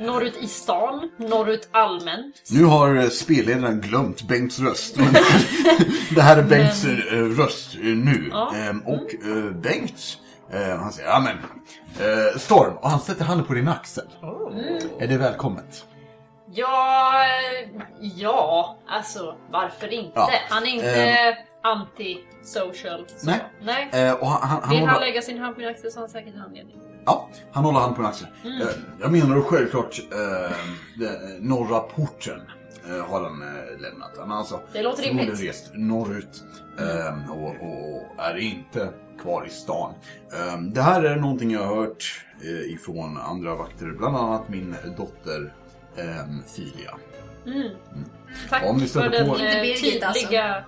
Eh, 0.00 0.06
Norrut 0.06 0.36
i 0.36 0.46
stan, 0.46 1.10
norrut 1.16 1.68
allmänt. 1.72 2.42
Nu 2.50 2.64
har 2.64 2.96
eh, 2.96 3.08
spelledaren 3.08 3.80
glömt 3.80 4.22
Bengts 4.22 4.60
röst. 4.60 4.96
Men 4.96 5.12
det 6.14 6.22
här 6.22 6.36
är 6.36 6.42
Bengts 6.42 6.84
eh, 6.84 7.16
röst 7.16 7.74
eh, 7.74 7.80
nu. 7.80 8.28
Ja. 8.30 8.54
Ehm, 8.56 8.80
och 8.80 9.14
eh, 9.14 9.50
Bengt, 9.52 10.18
eh, 10.52 10.76
han 10.78 10.92
säger 10.92 11.08
ja 11.08 11.20
men 11.20 11.36
eh, 12.08 12.38
Storm, 12.38 12.76
och 12.76 12.90
han 12.90 13.00
sätter 13.00 13.24
handen 13.24 13.46
på 13.46 13.54
din 13.54 13.68
axel. 13.68 14.04
Är 14.98 15.08
det 15.08 15.16
välkommet? 15.18 15.84
Ja, 16.54 17.24
eh, 17.24 17.82
ja, 18.00 18.76
alltså 18.88 19.34
varför 19.50 19.92
inte? 19.92 20.12
Ja, 20.14 20.30
Han 20.48 20.62
är 20.62 20.70
inte 20.70 21.36
anti-social. 21.62 23.04
så. 23.16 23.26
Nej. 23.26 23.40
Nej. 23.62 23.90
Eh, 23.92 24.12
och 24.14 24.26
han, 24.26 24.62
han, 24.62 24.70
Vill 24.70 24.78
han 24.80 24.88
håller, 24.88 25.06
lägga 25.06 25.22
sin 25.22 25.38
hand 25.38 25.54
på 25.54 25.60
min 25.60 25.68
axel 25.70 25.90
så 25.92 25.96
har 25.98 26.02
han 26.02 26.08
säkert 26.10 26.34
en 26.34 26.40
anledning. 26.40 26.76
ja, 27.06 27.28
han 27.52 27.64
håller 27.64 27.78
handen 27.78 27.96
på 27.96 28.02
din 28.02 28.08
axel. 28.10 28.26
Eh, 28.44 28.68
jag 29.00 29.12
menar 29.12 29.40
självklart 29.40 29.98
eh, 30.12 30.56
den 30.98 31.36
norra 31.48 31.80
porten. 31.80 32.40
Eh, 32.88 33.06
har 33.10 33.22
han 33.22 33.42
eh, 33.42 33.80
lämnat. 33.80 34.10
Han 34.18 34.30
har 34.30 34.38
alltså 34.38 34.60
Det 34.72 34.82
låter 34.82 35.02
förmodligen 35.02 35.34
rimligt. 35.34 35.48
rest 35.54 35.70
norrut 35.74 36.42
eh, 36.78 37.30
och, 37.30 37.48
och 37.48 38.24
är 38.24 38.36
inte 38.36 38.88
kvar 39.22 39.46
i 39.46 39.50
stan. 39.50 39.94
Eh, 40.32 40.58
det 40.60 40.82
här 40.82 41.02
är 41.04 41.16
någonting 41.16 41.50
jag 41.50 41.60
har 41.66 41.76
hört 41.76 42.24
eh, 42.42 42.72
ifrån 42.74 43.18
andra 43.18 43.54
vakter, 43.54 43.86
bland 43.86 44.16
annat 44.16 44.48
min 44.48 44.76
dotter 44.96 45.54
eh, 45.96 46.26
Filia. 46.56 46.94
Tack 48.50 48.64
Om 48.70 48.76
ni 48.76 48.86
för 48.86 49.08
den 49.08 49.28
på- 49.28 49.36
eh, 49.36 50.08
alltså. 50.08 50.22
tydliga 50.22 50.64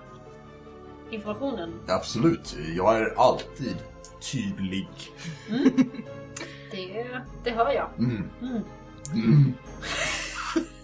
informationen. 1.11 1.79
Absolut, 1.87 2.55
jag 2.75 2.97
är 2.97 3.13
alltid 3.17 3.75
tydlig. 4.31 4.87
Det, 6.71 7.21
det 7.43 7.51
hör 7.51 7.71
jag. 7.71 7.89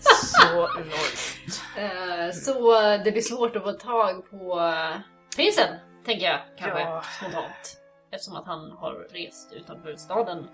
Så 0.02 0.48
norrut. 0.54 1.62
Eh, 1.78 2.32
så 2.34 2.72
det 3.04 3.12
blir 3.12 3.22
svårt 3.22 3.56
att 3.56 3.64
få 3.64 3.72
tag 3.72 4.30
på 4.30 4.60
eh, 4.60 5.00
prinsen, 5.36 5.76
tänker 6.06 6.26
jag 6.26 6.40
kanske 6.58 6.80
Ja. 6.80 7.04
spontant. 7.20 7.78
Eftersom 8.12 8.36
att 8.36 8.46
han 8.46 8.72
har 8.72 8.94
rest 8.94 9.54
utanför 9.54 9.96
staden. 9.96 10.48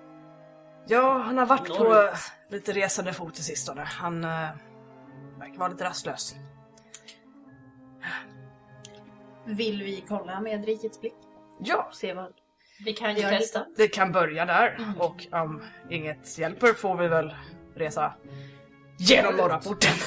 Ja, 0.88 1.18
han 1.18 1.38
har 1.38 1.46
varit 1.46 1.68
på 1.78 1.84
Norrut. 1.84 2.18
lite 2.50 2.72
resande 2.72 3.14
fot 3.14 3.40
i 3.40 3.44
sistone. 3.44 3.82
Han 3.84 4.26
uh, 4.26 4.50
verkar 5.40 5.58
vara 5.58 5.70
lite 5.70 5.84
rastlös. 5.84 6.36
Vill 9.48 9.84
vi 9.84 10.04
kolla 10.08 10.42
med 10.42 10.66
rikets 10.66 11.02
blick? 11.02 11.14
Ja, 11.60 11.90
Se 11.94 12.14
vad 12.14 12.32
Vi 12.86 12.94
kan 12.94 13.16
vi 13.16 13.22
ju 13.22 13.28
testa. 13.28 13.66
det 13.78 13.88
kan 13.88 14.12
börja 14.12 14.46
där. 14.46 14.80
Och 15.00 15.28
om 15.32 15.62
inget 15.90 16.38
hjälper 16.38 16.74
får 16.74 16.98
vi 16.98 17.08
väl 17.08 17.34
resa 17.76 18.14
genom 19.00 19.36
norra 19.36 19.58
porten. 19.60 19.92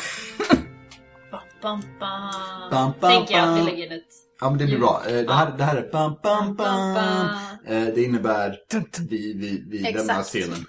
Bam, 1.30 1.40
bam, 1.62 1.80
bam. 2.00 2.70
Bam, 2.70 2.92
bam, 3.00 3.10
Tänker 3.10 3.34
jag 3.34 3.48
att 3.48 3.54
vi 3.56 3.58
bam. 3.60 3.66
lägger 3.66 3.86
in 3.86 3.92
ett... 3.92 4.04
Ja 4.40 4.50
men 4.50 4.58
det 4.58 4.64
blir 4.64 4.78
bra. 4.78 5.02
Eh, 5.08 5.12
Det 5.26 5.32
här, 5.34 5.52
det 5.58 5.64
här 5.64 5.76
är 5.76 5.90
bam 5.92 6.16
bam 6.22 6.46
Bam, 6.46 6.56
bam, 6.56 6.94
bam. 6.94 7.26
bam. 7.26 7.76
Eh, 7.76 7.94
Det 7.94 8.02
innebär 8.02 8.56
vi, 9.10 9.32
vi, 9.34 9.64
vi 9.70 9.88
Exakt. 9.88 10.06
lämnar 10.06 10.22
scenen. 10.22 10.66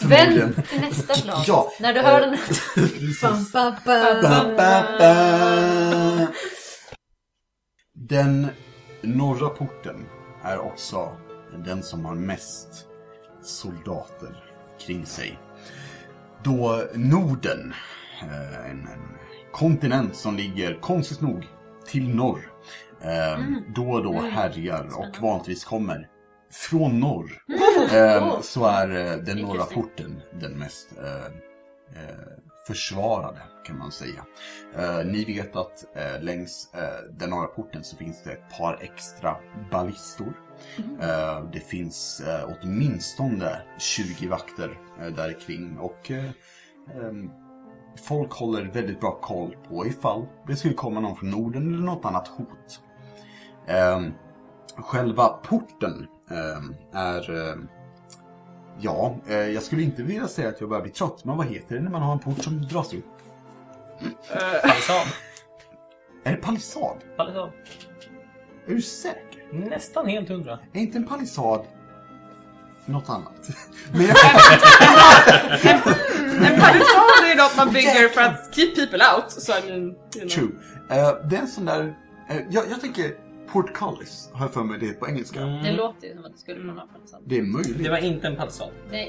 Vänd 0.08 0.68
till 0.68 0.80
nästa 0.80 1.14
slag. 1.14 1.44
Ja. 1.46 1.72
När 1.80 1.92
du 1.94 2.00
hör 2.00 2.20
Eh, 2.22 2.30
den. 2.30 2.36
Precis. 2.74 3.22
Bam, 3.22 3.44
bam, 3.52 3.74
bam. 3.84 4.22
Ba, 4.22 4.56
ba, 4.56 4.82
ba. 4.98 6.26
Den 8.08 8.46
norra 9.02 9.48
porten 9.48 10.06
är 10.42 10.58
också 10.58 11.16
den 11.64 11.82
som 11.82 12.04
har 12.04 12.14
mest 12.14 12.86
soldater 13.42 14.44
kring 14.80 15.06
sig. 15.06 15.38
Då 16.42 16.84
Norden, 16.94 17.74
eh, 18.22 18.70
en, 18.70 18.78
en 18.78 19.16
kontinent 19.52 20.16
som 20.16 20.36
ligger 20.36 20.80
konstigt 20.80 21.20
nog 21.20 21.48
till 21.86 22.14
norr, 22.14 22.52
eh, 23.00 23.38
då 23.74 23.90
och 23.90 24.02
då 24.02 24.12
härjar 24.12 24.98
och 24.98 25.22
vanligtvis 25.22 25.64
kommer 25.64 26.08
från 26.52 27.00
norr, 27.00 27.42
eh, 27.92 28.40
så 28.40 28.64
är 28.64 28.88
den 29.16 29.38
norra 29.38 29.64
porten 29.64 30.20
den 30.40 30.58
mest 30.58 30.88
försvarade 32.66 33.40
kan 33.64 33.78
man 33.78 33.92
säga. 33.92 34.24
Eh, 34.76 35.06
ni 35.06 35.24
vet 35.24 35.56
att 35.56 35.96
eh, 35.96 36.22
längs 36.22 36.74
eh, 36.74 37.12
den 37.12 37.30
norra 37.30 37.46
porten 37.46 37.84
så 37.84 37.96
finns 37.96 38.22
det 38.22 38.32
ett 38.32 38.58
par 38.58 38.78
extra 38.80 39.36
ballistor. 39.70 40.32
Eh, 41.00 41.44
det 41.52 41.60
finns 41.60 42.20
eh, 42.20 42.50
åtminstone 42.62 43.62
20 43.78 44.28
vakter 44.28 44.78
eh, 45.00 45.06
där 45.06 45.40
kring 45.40 45.78
och 45.78 46.10
eh, 46.10 46.30
ehm, 46.94 47.30
folk 48.06 48.32
håller 48.32 48.64
väldigt 48.64 49.00
bra 49.00 49.20
koll 49.20 49.56
på 49.68 49.86
ifall 49.86 50.26
det 50.46 50.56
skulle 50.56 50.74
komma 50.74 51.00
någon 51.00 51.16
från 51.16 51.30
Norden 51.30 51.74
eller 51.74 51.84
något 51.84 52.04
annat 52.04 52.28
hot. 52.28 52.80
Ehm, 53.66 54.12
själva 54.76 55.28
porten 55.28 56.06
ehm, 56.30 56.74
är 56.92 57.30
Ja, 58.82 59.16
eh, 59.26 59.36
jag 59.36 59.62
skulle 59.62 59.82
inte 59.82 60.02
vilja 60.02 60.28
säga 60.28 60.48
att 60.48 60.60
jag 60.60 60.68
börjar 60.68 60.82
bli 60.82 60.92
trött, 60.92 61.24
men 61.24 61.36
vad 61.36 61.46
heter 61.46 61.74
det 61.74 61.80
när 61.82 61.90
man 61.90 62.02
har 62.02 62.12
en 62.12 62.18
port 62.18 62.42
som 62.42 62.62
dras 62.62 62.94
upp? 62.94 63.04
Palissad. 64.62 65.06
Är 66.24 66.30
det 66.30 66.36
palissad? 66.36 66.96
Palissad. 67.16 67.50
Är 68.68 68.74
du 68.74 68.82
säker? 68.82 69.20
Nästan 69.52 70.06
helt 70.06 70.28
hundra. 70.28 70.58
Är 70.72 70.80
inte 70.80 70.98
en 70.98 71.06
palissad 71.06 71.66
något 72.86 73.08
annat? 73.08 73.48
Men 73.92 74.00
jag, 74.06 74.16
En 76.44 76.60
palissad 76.60 77.24
är 77.30 77.36
något 77.36 77.56
man 77.56 77.72
bygger 77.72 78.08
för 78.08 78.20
att 78.20 78.54
keep 78.54 78.74
people 78.74 79.04
out. 79.14 79.30
Så 79.32 79.52
I 79.52 79.62
mean, 79.70 79.82
you 79.82 79.94
know. 80.20 80.28
true. 80.28 80.50
Eh, 80.90 81.28
det 81.28 81.36
är 81.36 81.40
en 81.40 81.48
sån 81.48 81.64
där... 81.64 81.94
eh, 82.28 82.36
jag, 82.50 82.64
jag 82.70 82.80
tänker 82.80 83.14
portcullis, 83.52 84.28
har 84.32 84.44
jag 84.44 84.52
för 84.54 84.62
mig 84.64 84.78
det 84.78 84.86
heter 84.86 84.98
på 85.00 85.08
engelska. 85.08 85.40
Det 85.40 85.72
låter 85.72 86.06
ju 86.06 86.14
som 86.14 86.24
att 86.24 86.32
det 86.32 86.38
skulle 86.38 86.56
kunna 86.60 86.74
vara 86.74 86.86
palissad. 86.86 87.20
Det 87.26 87.38
är 87.38 87.42
möjligt. 87.42 87.84
Det 87.84 87.90
var 87.90 87.98
inte 87.98 88.26
en 88.26 88.36
palissad. 88.36 88.68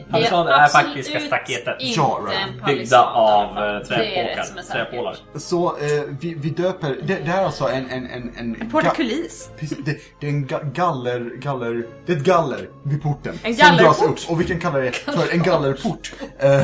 Palissad 0.09 0.47
är 0.47 0.63
absolut 0.63 0.87
faktiska 0.87 1.19
staketet. 1.19 1.75
Ja, 1.79 2.21
right. 2.27 2.65
Byggda 2.65 3.01
av 3.03 3.57
eh, 3.57 3.63
är 3.63 3.83
träpåkar. 3.83 4.59
är. 4.59 4.63
Träpålar. 4.85 5.17
Så 5.35 5.77
eh, 5.77 6.03
vi, 6.19 6.33
vi 6.33 6.49
döper... 6.49 6.89
Det, 7.03 7.15
det 7.15 7.31
här 7.31 7.41
är 7.41 7.45
alltså 7.45 7.67
en... 7.67 7.89
en, 7.89 8.07
en, 8.09 8.31
en 8.61 8.69
Portkulis. 8.71 9.49
Precis, 9.59 9.77
det, 9.85 9.97
det 10.19 10.25
är 10.27 10.31
en 10.31 10.47
ga- 10.47 10.73
galler, 10.73 11.19
galler, 11.35 11.85
det 12.05 12.13
är 12.13 12.17
ett 12.17 12.23
galler 12.23 12.69
vid 12.83 13.01
porten. 13.03 13.39
En 13.43 13.55
som 13.55 13.77
dras 13.77 13.99
gallerport? 13.99 14.27
och 14.29 14.41
vi 14.41 14.45
kan 14.45 14.59
kalla 14.59 14.79
det 14.79 14.91
för 14.91 15.33
en 15.33 15.43
gallerport. 15.43 16.13
Eh, 16.39 16.61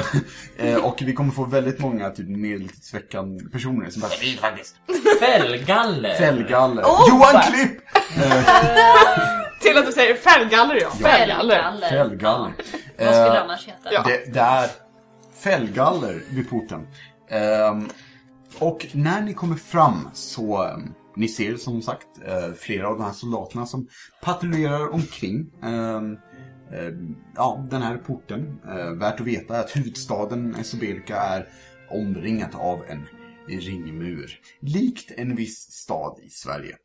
eh, 0.58 0.86
och 0.86 1.02
vi 1.06 1.14
kommer 1.14 1.32
få 1.32 1.46
väldigt 1.46 1.80
många 1.80 2.10
typ 2.10 2.28
medeltidsveckan 2.30 3.50
personer 3.52 3.90
som 3.90 4.02
bara 4.02 4.12
"Vi 4.22 4.38
faktiskt. 4.38 4.76
Fällgaller. 5.20 6.14
Fällgaller. 6.16 6.84
Oh, 6.84 7.06
Johan 7.10 7.34
va? 7.34 7.44
Klipp! 7.68 7.82
Till 9.62 9.78
att 9.78 9.86
du 9.86 9.92
säger 9.92 10.16
fällgaller 10.16 10.76
ja. 10.82 10.90
Fällgaller. 10.90 11.90
Fällgaller. 11.90 12.54
Vad 12.98 13.16
skulle 13.16 13.30
det 13.30 13.38
Eh, 13.38 13.44
annars 13.44 13.68
heta? 13.68 13.94
ja. 13.94 14.04
Det, 14.04 14.34
det 14.34 14.40
är 14.40 14.70
fällgaller 15.40 16.24
vid 16.30 16.50
porten. 16.50 16.88
Ehm, 17.30 17.90
och 18.60 18.88
när 18.94 19.22
ni 19.22 19.34
kommer 19.34 19.56
fram 19.56 20.10
så 20.14 20.64
ehm, 20.64 20.94
ni 21.16 21.28
ser 21.28 21.56
som 21.56 21.82
sagt 21.82 22.08
eh, 22.26 22.54
flera 22.58 22.88
av 22.88 22.98
de 22.98 23.04
här 23.04 23.14
soldaterna 23.14 23.66
som 23.66 23.88
patrullerar 24.22 24.94
omkring. 24.94 25.52
Ehm, 25.64 26.18
ehm, 26.74 27.16
ja, 27.36 27.66
den 27.70 27.82
här 27.82 27.98
porten. 27.98 28.60
Eh, 28.68 28.92
värt 28.92 29.20
att 29.20 29.28
veta 29.28 29.56
är 29.56 29.60
att 29.60 29.76
huvudstaden 29.76 30.56
Esobelka 30.56 31.16
är 31.22 31.48
omringat 31.90 32.56
av 32.56 32.84
en 32.90 33.08
ringmur. 33.60 34.40
Likt 34.62 35.12
en 35.18 35.36
viss 35.36 35.72
stad 35.72 36.20
i 36.24 36.30
Sverige. 36.30 36.76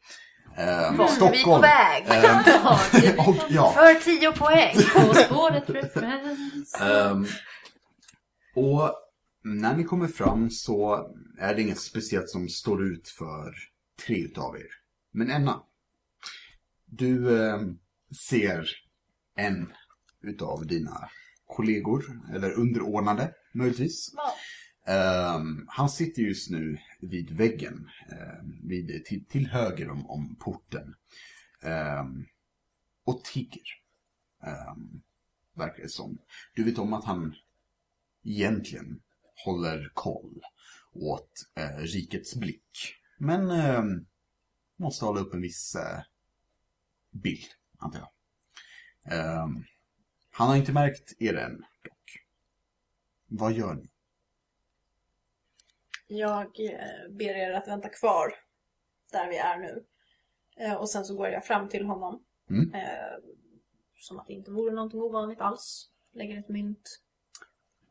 Ehm, 0.57 0.97
Vart 0.97 1.11
är 1.11 1.15
vi 1.15 1.21
på 1.23 1.35
Stockholm. 1.35 1.63
väg? 1.63 2.05
Det 2.93 3.19
och, 3.29 3.37
ja. 3.49 3.73
För 3.73 3.95
10 4.05 4.33
poäng. 4.33 4.75
På 5.09 5.15
spåret. 5.15 5.97
Ehm, 6.81 7.27
och 8.55 8.95
när 9.45 9.77
ni 9.77 9.85
kommer 9.85 10.09
fram 10.09 10.51
så 10.51 11.07
är 11.39 11.55
det 11.55 11.63
inget 11.63 11.81
speciellt 11.81 12.29
som 12.31 12.49
står 12.49 12.85
ut 12.87 13.09
för 13.09 13.55
tre 14.07 14.17
utav 14.25 14.57
er. 14.57 14.67
Men 15.13 15.31
Enna, 15.31 15.63
du 16.87 17.45
ehm, 17.47 17.79
ser 18.29 18.69
en 19.37 19.73
utav 20.23 20.67
dina 20.67 21.09
kollegor, 21.47 22.05
eller 22.35 22.53
underordnade 22.53 23.31
möjligtvis. 23.55 24.11
Ja. 24.17 24.35
Ehm, 24.93 25.65
han 25.69 25.89
sitter 25.89 26.23
just 26.23 26.51
nu 26.51 26.79
vid 27.03 27.31
väggen, 27.31 27.91
Eh, 28.13 28.45
vid, 28.63 29.05
till, 29.05 29.25
till 29.25 29.47
höger 29.47 29.91
om, 29.91 30.11
om 30.11 30.37
porten. 30.37 30.95
Eh, 31.63 32.05
och 33.05 33.25
tigger. 33.25 33.63
Ehm, 34.43 35.03
verkar 35.55 35.83
det 35.83 35.89
som. 35.89 36.19
Du 36.55 36.65
vet 36.65 36.79
om 36.79 36.93
att 36.93 37.05
han 37.05 37.35
egentligen 38.25 39.03
håller 39.45 39.91
koll 39.95 40.43
åt 40.93 41.33
eh, 41.55 41.77
rikets 41.79 42.37
blick. 42.37 42.95
Men 43.19 43.51
ehm, 43.51 44.07
måste 44.77 45.05
hålla 45.05 45.21
upp 45.21 45.35
en 45.35 45.43
viss 45.43 45.75
eh, 45.75 46.01
bild, 47.11 47.47
antar 47.79 47.99
jag. 47.99 48.11
Ehm, 49.15 49.65
han 50.31 50.49
har 50.49 50.57
inte 50.57 50.73
märkt 50.73 51.13
er 51.19 51.35
än, 51.35 51.65
dock. 51.83 52.19
Vad 53.27 53.53
gör 53.53 53.75
ni? 53.75 53.89
Jag 56.13 56.61
eh, 56.61 57.11
ber 57.11 57.35
er 57.37 57.53
att 57.53 57.69
vänta 57.69 57.89
kvar 57.89 58.35
där 59.13 59.29
vi 59.29 59.37
är 59.37 59.59
nu. 59.59 59.85
Eh, 60.57 60.75
och 60.75 60.91
sen 60.91 61.05
så 61.05 61.17
går 61.17 61.29
jag 61.29 61.45
fram 61.45 61.69
till 61.69 61.85
honom. 61.85 62.23
Mm. 62.51 62.75
Eh, 62.75 63.19
som 63.97 64.19
att 64.19 64.27
det 64.27 64.33
inte 64.33 64.51
vore 64.51 64.75
någonting 64.75 65.01
ovanligt 65.01 65.41
alls. 65.41 65.89
Lägger 66.15 66.39
ett 66.39 66.49
mynt. 66.49 67.01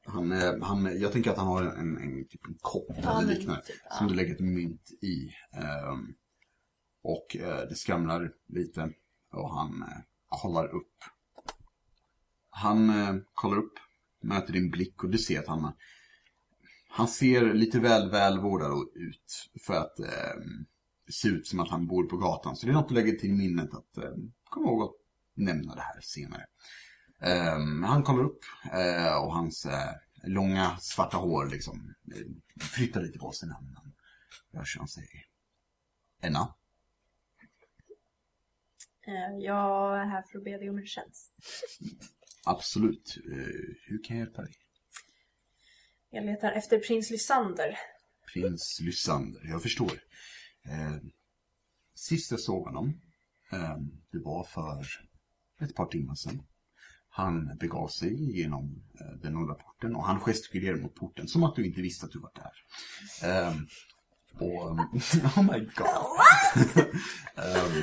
Han, 0.06 0.32
han, 0.62 1.00
jag 1.00 1.12
tänker 1.12 1.32
att 1.32 1.38
han 1.38 1.48
har 1.48 1.64
en, 1.64 1.98
en, 1.98 2.28
typ 2.28 2.48
en 2.48 2.58
kopp 2.62 2.90
eller 2.90 3.26
liknande. 3.26 3.62
typ, 3.62 3.76
Som 3.92 4.08
ja. 4.08 4.10
du 4.10 4.16
lägger 4.16 4.34
ett 4.34 4.40
mynt 4.40 4.92
i. 4.92 5.32
Ehm, 5.54 6.16
och 7.04 7.28
det 7.70 7.76
skramlar 7.76 8.34
lite. 8.48 8.94
Och 9.32 9.56
han 9.56 9.86
kollar 10.28 10.68
upp. 10.68 10.94
Han 12.50 12.92
kollar 13.34 13.58
upp, 13.58 13.74
möter 14.22 14.54
din 14.54 14.72
blick 14.72 15.04
och 15.04 15.10
du 15.10 15.18
ser 15.18 15.40
att 15.40 15.48
han, 15.48 15.74
han 16.92 17.08
ser 17.08 17.54
lite 17.54 17.80
väl 17.80 18.10
välvårdad 18.10 18.88
ut. 18.96 19.50
För 19.66 19.74
att 19.74 20.00
eh, 20.00 20.42
se 21.12 21.28
ut 21.28 21.48
som 21.48 21.60
att 21.60 21.70
han 21.70 21.88
bor 21.88 22.04
på 22.04 22.18
gatan. 22.18 22.56
Så 22.56 22.66
det 22.66 22.72
är 22.72 22.74
något 22.74 22.90
du 22.90 22.96
lägger 22.96 23.14
till 23.14 23.34
minnet 23.34 23.74
att 23.74 23.98
eh, 23.98 24.12
kom 24.50 24.64
ihåg 24.64 24.84
att 24.84 24.96
nämna 25.34 25.76
det 25.76 25.82
här 25.82 26.02
senare. 26.02 26.46
Ehm, 27.22 27.84
han 27.84 28.04
kollar 28.04 28.24
upp 28.24 28.40
eh, 28.74 29.24
och 29.24 29.34
hans 29.34 29.66
eh, 29.66 29.94
långa 30.24 30.78
svarta 30.80 31.18
hår 31.18 31.46
liksom 31.46 31.94
eh, 32.16 32.64
flyttar 32.64 33.02
lite 33.02 33.20
på 33.20 33.32
sig 33.32 33.50
när 33.50 33.56
han 33.56 33.94
rör 34.54 34.64
sig. 34.64 34.80
Han 34.80 34.88
säger 34.88 35.26
Enna, 36.22 36.54
Eh, 39.08 39.38
jag 39.40 40.00
är 40.02 40.06
här 40.06 40.22
för 40.22 40.38
att 40.38 40.44
be 40.44 40.58
dig 40.58 40.70
om 40.70 40.78
en 40.78 40.86
tjänst. 40.86 41.34
absolut. 42.46 43.18
Eh, 43.32 43.38
hur 43.86 44.04
kan 44.04 44.18
jag 44.18 44.26
hjälpa 44.26 44.42
dig? 44.42 44.54
Jag 46.14 46.26
letar 46.26 46.52
efter 46.52 46.80
prins 46.80 47.10
Lysander. 47.10 47.78
Prins 48.34 48.80
Lysander, 48.82 49.42
jag 49.46 49.62
förstår. 49.62 49.92
Eh, 50.66 50.98
sist 51.96 52.32
jag 52.32 52.40
såg 52.40 52.66
honom, 52.66 53.02
eh, 53.52 53.78
det 54.12 54.20
var 54.20 54.44
för 54.44 54.86
ett 55.62 55.76
par 55.76 55.86
timmar 55.86 56.16
sedan. 56.16 56.44
Han 57.10 57.58
begav 57.58 57.88
sig 57.88 58.38
genom 58.40 58.84
eh, 59.00 59.22
den 59.22 59.34
norra 59.34 59.54
porten 59.54 59.96
och 59.96 60.06
han 60.06 60.20
gestikulerade 60.20 60.82
mot 60.82 60.96
porten 60.96 61.28
som 61.28 61.44
att 61.44 61.56
du 61.56 61.66
inte 61.66 61.82
visste 61.82 62.06
att 62.06 62.12
du 62.12 62.20
var 62.20 62.32
där. 62.36 62.54
Eh, 63.30 63.56
och, 64.34 64.72
oh 65.38 65.44
my 65.52 65.60
god. 65.60 65.88
eh, 67.36 67.78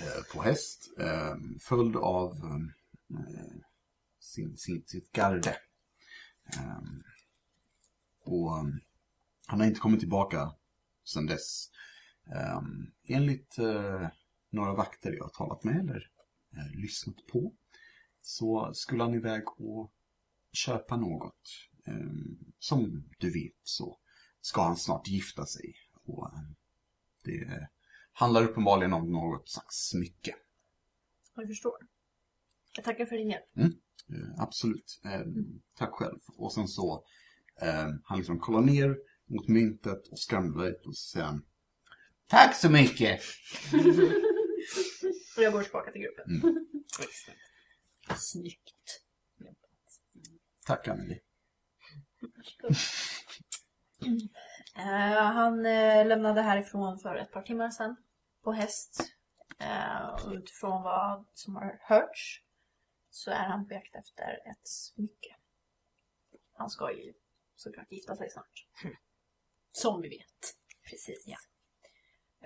eh, 0.00 0.22
på 0.34 0.42
häst, 0.42 0.90
eh, 1.00 1.34
följd 1.60 1.96
av 1.96 2.32
eh, 3.10 3.56
sin, 4.20 4.56
sin, 4.56 4.82
sitt 4.86 5.12
garde. 5.12 5.56
Och 8.26 8.58
um, 8.58 8.80
han 9.46 9.60
har 9.60 9.66
inte 9.66 9.80
kommit 9.80 10.00
tillbaka 10.00 10.54
sedan 11.04 11.26
dess. 11.26 11.70
Um, 12.56 12.92
enligt 13.08 13.58
uh, 13.58 14.08
några 14.50 14.74
vakter 14.74 15.12
jag 15.12 15.24
har 15.24 15.30
talat 15.30 15.64
med 15.64 15.80
eller 15.80 16.10
uh, 16.56 16.80
lyssnat 16.80 17.26
på 17.32 17.54
så 18.20 18.70
skulle 18.74 19.02
han 19.02 19.14
iväg 19.14 19.42
och 19.60 19.92
köpa 20.52 20.96
något. 20.96 21.68
Um, 21.86 22.52
som 22.58 23.08
du 23.18 23.32
vet 23.32 23.60
så 23.62 23.98
ska 24.40 24.62
han 24.62 24.76
snart 24.76 25.08
gifta 25.08 25.46
sig. 25.46 25.74
Och 26.04 26.26
um, 26.26 26.56
det 27.24 27.68
handlar 28.12 28.42
uppenbarligen 28.42 28.92
om 28.92 29.12
något 29.12 29.48
slags 29.48 29.76
smycke. 29.76 30.34
Jag 31.34 31.48
förstår. 31.48 31.76
Jag 32.76 32.84
tackar 32.84 33.06
för 33.06 33.16
din 33.16 33.30
hjälp. 33.30 33.56
Eh, 34.08 34.42
absolut. 34.42 35.00
Eh, 35.04 35.26
tack 35.74 35.90
själv. 35.92 36.18
Och 36.36 36.52
sen 36.52 36.68
så, 36.68 37.04
eh, 37.60 37.88
han 38.04 38.18
liksom 38.18 38.38
kollar 38.38 38.60
ner 38.60 38.96
mot 39.28 39.48
myntet 39.48 40.08
och 40.08 40.18
skramlar 40.18 40.64
lite 40.64 40.88
och 40.88 40.96
så 40.96 41.10
säger 41.10 41.26
han 41.26 41.44
Tack 42.28 42.56
så 42.56 42.70
mycket! 42.70 43.20
Och 45.36 45.42
jag 45.42 45.52
går 45.52 45.62
tillbaka 45.62 45.92
till 45.92 46.00
gruppen. 46.00 46.66
Snyggt. 48.16 49.02
Tack 50.66 50.88
Anneli. 50.88 51.20
Eh, 54.78 55.22
han 55.22 55.66
eh, 55.66 56.06
lämnade 56.06 56.42
härifrån 56.42 56.98
för 56.98 57.16
ett 57.16 57.32
par 57.32 57.42
timmar 57.42 57.70
sedan. 57.70 57.96
På 58.42 58.52
häst. 58.52 59.00
Och 60.24 60.32
utifrån 60.32 60.82
vad 60.82 61.26
som 61.34 61.56
har 61.56 61.78
hörts 61.82 62.42
så 63.10 63.30
är 63.30 63.44
han 63.44 63.68
på 63.68 63.74
jakt 63.74 63.94
efter 63.94 64.50
ett 64.50 64.68
smycke. 64.68 65.36
Han 66.52 66.70
ska 66.70 66.92
ju 66.92 67.14
såklart 67.56 67.92
gifta 67.92 68.16
sig 68.16 68.30
snart. 68.30 68.66
Som 69.72 70.02
vi 70.02 70.08
vet. 70.08 70.54
Precis. 70.90 71.24
Ja. 71.26 71.38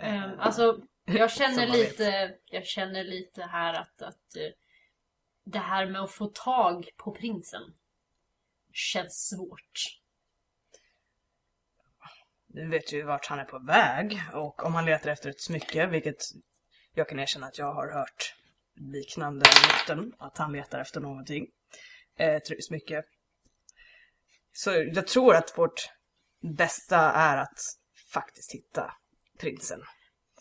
Um, 0.03 0.41
alltså, 0.41 0.83
jag 1.05 1.31
känner 1.31 1.67
lite, 1.67 2.39
jag 2.45 2.67
känner 2.67 3.05
lite 3.05 3.43
här 3.43 3.75
att, 3.75 4.03
att 4.03 4.37
eh, 4.37 4.53
det 5.45 5.59
här 5.59 5.87
med 5.87 6.01
att 6.03 6.13
få 6.13 6.27
tag 6.27 6.89
på 6.97 7.15
prinsen 7.15 7.63
känns 8.73 9.29
svårt. 9.29 10.01
Nu 12.47 12.69
vet 12.69 12.93
ju 12.93 13.03
vart 13.03 13.27
han 13.27 13.39
är 13.39 13.45
på 13.45 13.59
väg 13.59 14.21
och 14.33 14.65
om 14.65 14.75
han 14.75 14.85
letar 14.85 15.11
efter 15.11 15.31
ett 15.31 15.41
smycke, 15.41 15.87
vilket 15.87 16.23
jag 16.95 17.09
kan 17.09 17.19
erkänna 17.19 17.47
att 17.47 17.59
jag 17.59 17.74
har 17.74 17.93
hört 17.93 18.35
liknande 18.74 19.45
rykten, 19.45 20.15
att 20.19 20.39
han 20.39 20.53
letar 20.53 20.81
efter 20.81 21.01
någonting. 21.01 21.47
Eh, 22.16 22.35
Ett 22.35 22.65
smycke. 22.65 23.03
Så 24.52 24.70
jag 24.70 25.06
tror 25.06 25.35
att 25.35 25.59
vårt 25.59 25.90
bästa 26.56 26.97
är 26.97 27.36
att 27.36 27.60
faktiskt 28.12 28.55
hitta 28.55 28.93
prinsen. 29.39 29.81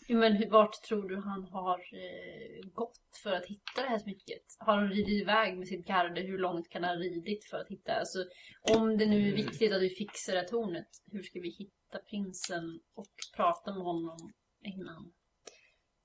Men 0.08 0.50
vart 0.50 0.82
tror 0.82 1.08
du 1.08 1.16
han 1.16 1.44
har 1.44 1.78
eh, 1.78 2.70
gått 2.72 2.98
för 3.22 3.32
att 3.32 3.46
hitta 3.46 3.82
det 3.82 3.88
här 3.88 3.98
smycket? 3.98 4.42
Har 4.58 4.76
han 4.76 4.88
ridit 4.88 5.22
iväg 5.22 5.58
med 5.58 5.68
sitt 5.68 5.86
garde? 5.86 6.20
Hur 6.20 6.38
långt 6.38 6.68
kan 6.68 6.84
han 6.84 6.96
ha 6.96 7.02
ridit 7.02 7.44
för 7.44 7.56
att 7.56 7.68
hitta? 7.68 7.94
Alltså, 7.94 8.18
om 8.60 8.98
det 8.98 9.06
nu 9.06 9.28
är 9.28 9.32
viktigt 9.32 9.72
att 9.72 9.82
vi 9.82 9.90
fixar 9.90 10.32
det 10.32 10.38
här 10.40 10.46
tornet, 10.46 10.88
hur 11.12 11.22
ska 11.22 11.40
vi 11.40 11.48
hitta 11.48 11.98
prinsen 12.10 12.80
och 12.94 13.12
prata 13.36 13.74
med 13.74 13.82
honom 13.82 14.32
innan? 14.62 15.12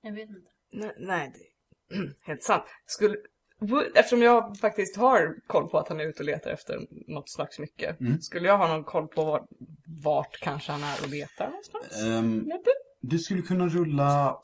Jag 0.02 0.14
vet 0.14 0.30
inte. 0.30 0.52
Nej, 0.72 0.96
nej 0.98 1.34
det 1.34 1.96
är 1.96 2.14
helt 2.28 2.44
sant. 2.44 2.64
Skulle, 2.86 3.18
eftersom 3.96 4.22
jag 4.22 4.58
faktiskt 4.58 4.96
har 4.98 5.36
koll 5.48 5.70
på 5.70 5.78
att 5.80 5.88
han 5.90 6.00
är 6.00 6.06
ute 6.06 6.20
och 6.20 6.26
letar 6.26 6.52
efter 6.52 6.80
något 7.08 7.30
slags 7.30 7.56
smycke, 7.56 7.96
Mm. 8.00 8.22
skulle 8.22 8.48
jag 8.48 8.58
ha 8.58 8.68
någon 8.68 8.84
koll 8.84 9.08
på 9.08 9.26
vart, 9.26 9.48
vart 10.04 10.40
kanske 10.40 10.72
han 10.72 10.84
är 10.84 11.02
och 11.04 11.10
letar 11.10 11.48
någonstans? 11.48 11.86
Vet 12.48 12.66
du? 12.66 12.72
skulle 13.20 13.42
kunna 13.42 13.68
rulla 13.68 14.38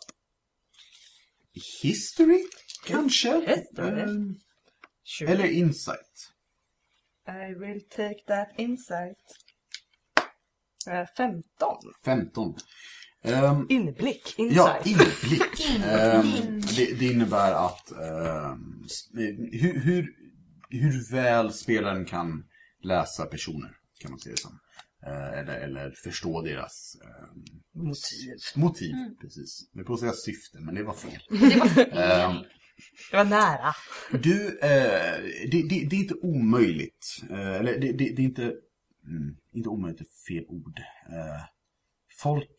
History, 1.81 2.45
kanske? 2.85 3.39
History. 3.55 4.35
Sure. 5.03 5.31
eller 5.31 5.45
Insight. 5.45 6.31
I 7.27 7.53
will 7.53 7.81
take 7.89 8.23
that 8.27 8.49
insight. 8.57 9.17
Eh, 10.87 11.05
15. 11.17 11.77
15. 12.05 12.55
Ehm, 13.23 13.65
Inblick. 13.69 14.35
Ja, 14.37 14.77
Insight. 14.83 14.85
inblick. 15.23 15.69
Ehm, 15.85 16.61
det, 16.75 16.99
det 16.99 17.05
innebär 17.05 17.65
att 17.65 17.91
s- 18.85 19.09
hur, 19.51 19.79
hur, 19.79 20.07
hur 20.69 21.11
väl 21.11 21.53
spelaren 21.53 22.05
kan 22.05 22.43
läsa 22.83 23.25
personer, 23.25 23.71
kan 23.99 24.11
man 24.11 24.19
säga 24.19 24.35
det 24.35 24.41
som. 24.41 24.59
Eh, 25.05 25.39
eller, 25.39 25.53
eller 25.59 25.91
förstå 26.03 26.41
deras 26.41 26.95
Motiv. 27.73 28.33
motiv. 28.55 28.93
Precis. 29.21 29.69
Jag 29.73 29.85
på 29.85 29.93
att 29.93 29.99
säga 29.99 30.13
syfte, 30.13 30.59
men 30.59 30.75
det 30.75 30.83
var 30.83 30.93
fel. 30.93 31.21
Det 31.29 31.59
var 31.59 31.67
fel. 31.67 31.89
Det 33.11 33.17
var 33.17 33.25
nära. 33.25 33.73
Du, 34.11 34.59
eh, 34.59 35.21
det, 35.51 35.61
det, 35.69 35.87
det 35.89 35.95
är 35.95 35.99
inte 35.99 36.13
omöjligt. 36.21 37.21
Eh, 37.29 37.55
eller 37.55 37.79
det, 37.79 37.91
det, 37.91 38.09
det 38.15 38.21
är 38.21 38.25
inte... 38.25 38.43
Mm, 39.07 39.35
inte 39.53 39.69
omöjligt 39.69 40.01
är 40.01 40.05
fel 40.33 40.45
ord. 40.47 40.79
Eh, 41.09 41.41
folk 42.21 42.57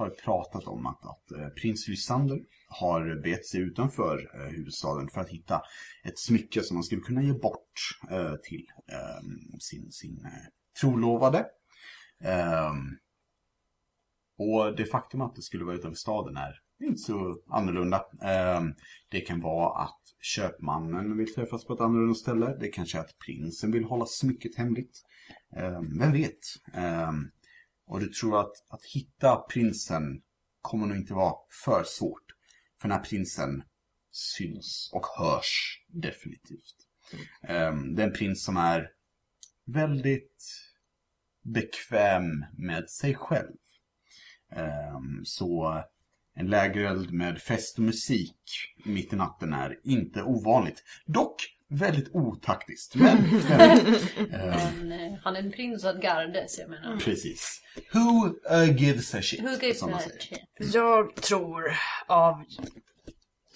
har 0.00 0.10
pratat 0.10 0.64
om 0.64 0.86
att, 0.86 1.04
att 1.04 1.32
eh, 1.32 1.48
prins 1.48 1.88
Lysander 1.88 2.40
har 2.68 3.20
begett 3.22 3.46
sig 3.46 3.60
utanför 3.60 4.30
eh, 4.34 4.50
huvudstaden 4.50 5.08
för 5.08 5.20
att 5.20 5.28
hitta 5.28 5.62
ett 6.04 6.18
smycke 6.18 6.62
som 6.62 6.76
han 6.76 6.84
skulle 6.84 7.00
kunna 7.00 7.22
ge 7.22 7.32
bort 7.32 7.98
eh, 8.10 8.34
till 8.34 8.66
eh, 8.92 9.22
sin, 9.58 9.92
sin 9.92 10.24
eh, 10.24 10.80
trolovade. 10.80 11.46
Ehm, 12.24 12.96
och 14.38 14.76
det 14.76 14.84
faktum 14.84 15.20
att 15.20 15.36
det 15.36 15.42
skulle 15.42 15.64
vara 15.64 15.76
utanför 15.76 15.96
staden 15.96 16.36
är 16.36 16.60
inte 16.82 17.00
så 17.00 17.42
annorlunda. 17.46 18.04
Ehm, 18.22 18.74
det 19.08 19.20
kan 19.20 19.40
vara 19.40 19.82
att 19.82 20.00
köpmannen 20.20 21.16
vill 21.16 21.34
träffas 21.34 21.64
på 21.64 21.72
ett 21.72 21.80
annorlunda 21.80 22.14
ställe. 22.14 22.56
Det 22.60 22.68
kanske 22.68 22.98
är 22.98 23.02
att 23.02 23.18
prinsen 23.26 23.72
vill 23.72 23.84
hålla 23.84 24.06
smycket 24.06 24.56
hemligt. 24.56 25.02
Ehm, 25.56 25.98
vem 25.98 26.12
vet? 26.12 26.38
Och 27.90 28.00
du 28.00 28.08
tror 28.08 28.40
att, 28.40 28.52
att 28.68 28.84
hitta 28.84 29.36
prinsen 29.36 30.22
kommer 30.60 30.86
nog 30.86 30.96
inte 30.96 31.14
vara 31.14 31.34
för 31.64 31.84
svårt. 31.84 32.24
För 32.80 32.88
den 32.88 32.96
här 32.96 33.04
prinsen 33.04 33.62
syns 34.10 34.90
och 34.92 35.06
hörs 35.06 35.84
definitivt. 35.88 36.76
Um, 37.48 37.94
det 37.94 38.02
är 38.02 38.06
en 38.06 38.12
prins 38.12 38.44
som 38.44 38.56
är 38.56 38.90
väldigt 39.64 40.44
bekväm 41.42 42.44
med 42.58 42.90
sig 42.90 43.14
själv. 43.14 43.56
Um, 44.56 45.24
så 45.24 45.82
en 46.34 46.46
lägereld 46.46 47.12
med 47.12 47.38
fest 47.42 47.78
och 47.78 47.84
musik 47.84 48.74
mitt 48.84 49.12
i 49.12 49.16
natten 49.16 49.52
är 49.52 49.80
inte 49.84 50.22
ovanligt. 50.22 50.84
Dock 51.06 51.56
väldigt 51.70 52.14
otaktiskt. 52.14 52.94
Men, 52.94 53.42
men 53.48 53.70
eh, 54.32 54.72
Men 54.78 54.92
eh, 54.92 55.18
han 55.22 55.36
är 55.36 55.40
en 55.40 55.52
prins 55.52 55.84
av 55.84 55.98
garde, 55.98 56.44
så 56.48 56.60
jag 56.60 56.70
menar. 56.70 56.96
precis. 56.96 57.60
Who 57.92 58.26
uh, 58.54 58.76
gives 58.76 59.14
a 59.14 59.22
shit? 59.22 59.40
Who 59.40 59.56
gives 59.62 59.78
som 59.78 59.90
man 59.90 60.00
säger. 60.00 60.20
shit? 60.20 60.74
Jag 60.74 61.14
tror 61.14 61.72
av... 62.06 62.44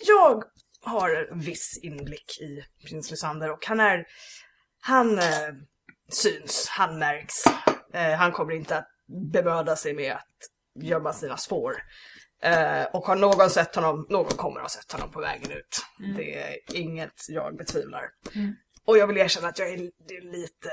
Jag 0.07 0.45
har 0.81 1.29
en 1.33 1.41
viss 1.41 1.81
inblick 1.83 2.41
i 2.41 2.65
prins 2.87 3.11
Lysander 3.11 3.53
och 3.53 3.67
han 3.67 3.81
är... 3.81 4.05
Han 4.81 5.19
eh, 5.19 5.25
syns, 6.09 6.69
han 6.71 6.99
märks. 6.99 7.35
Eh, 7.95 8.13
han 8.13 8.33
kommer 8.33 8.55
inte 8.55 8.77
att 8.79 8.89
bemöda 9.33 9.77
sig 9.77 9.95
med 9.95 10.13
att 10.13 10.83
gömma 10.85 11.13
sina 11.13 11.37
spår. 11.37 11.75
Eh, 12.45 12.85
och 12.85 13.05
har 13.05 13.17
någon 13.17 13.51
sett 13.51 13.75
honom, 13.75 14.07
någon 14.11 14.37
kommer 14.37 14.57
att 14.57 14.63
ha 14.63 14.69
sett 14.69 14.93
honom 14.93 15.11
på 15.11 15.21
vägen 15.21 15.51
ut. 15.51 15.87
Det 16.17 16.35
är 16.35 16.77
inget 16.77 17.29
jag 17.29 17.57
betvivlar. 17.57 18.11
Och 18.85 18.99
jag 18.99 19.07
vill 19.07 19.19
erkänna 19.19 19.49
att 19.49 19.59
jag 19.59 19.69
är, 19.69 19.91
det 20.09 20.17
är 20.17 20.33
lite 20.33 20.71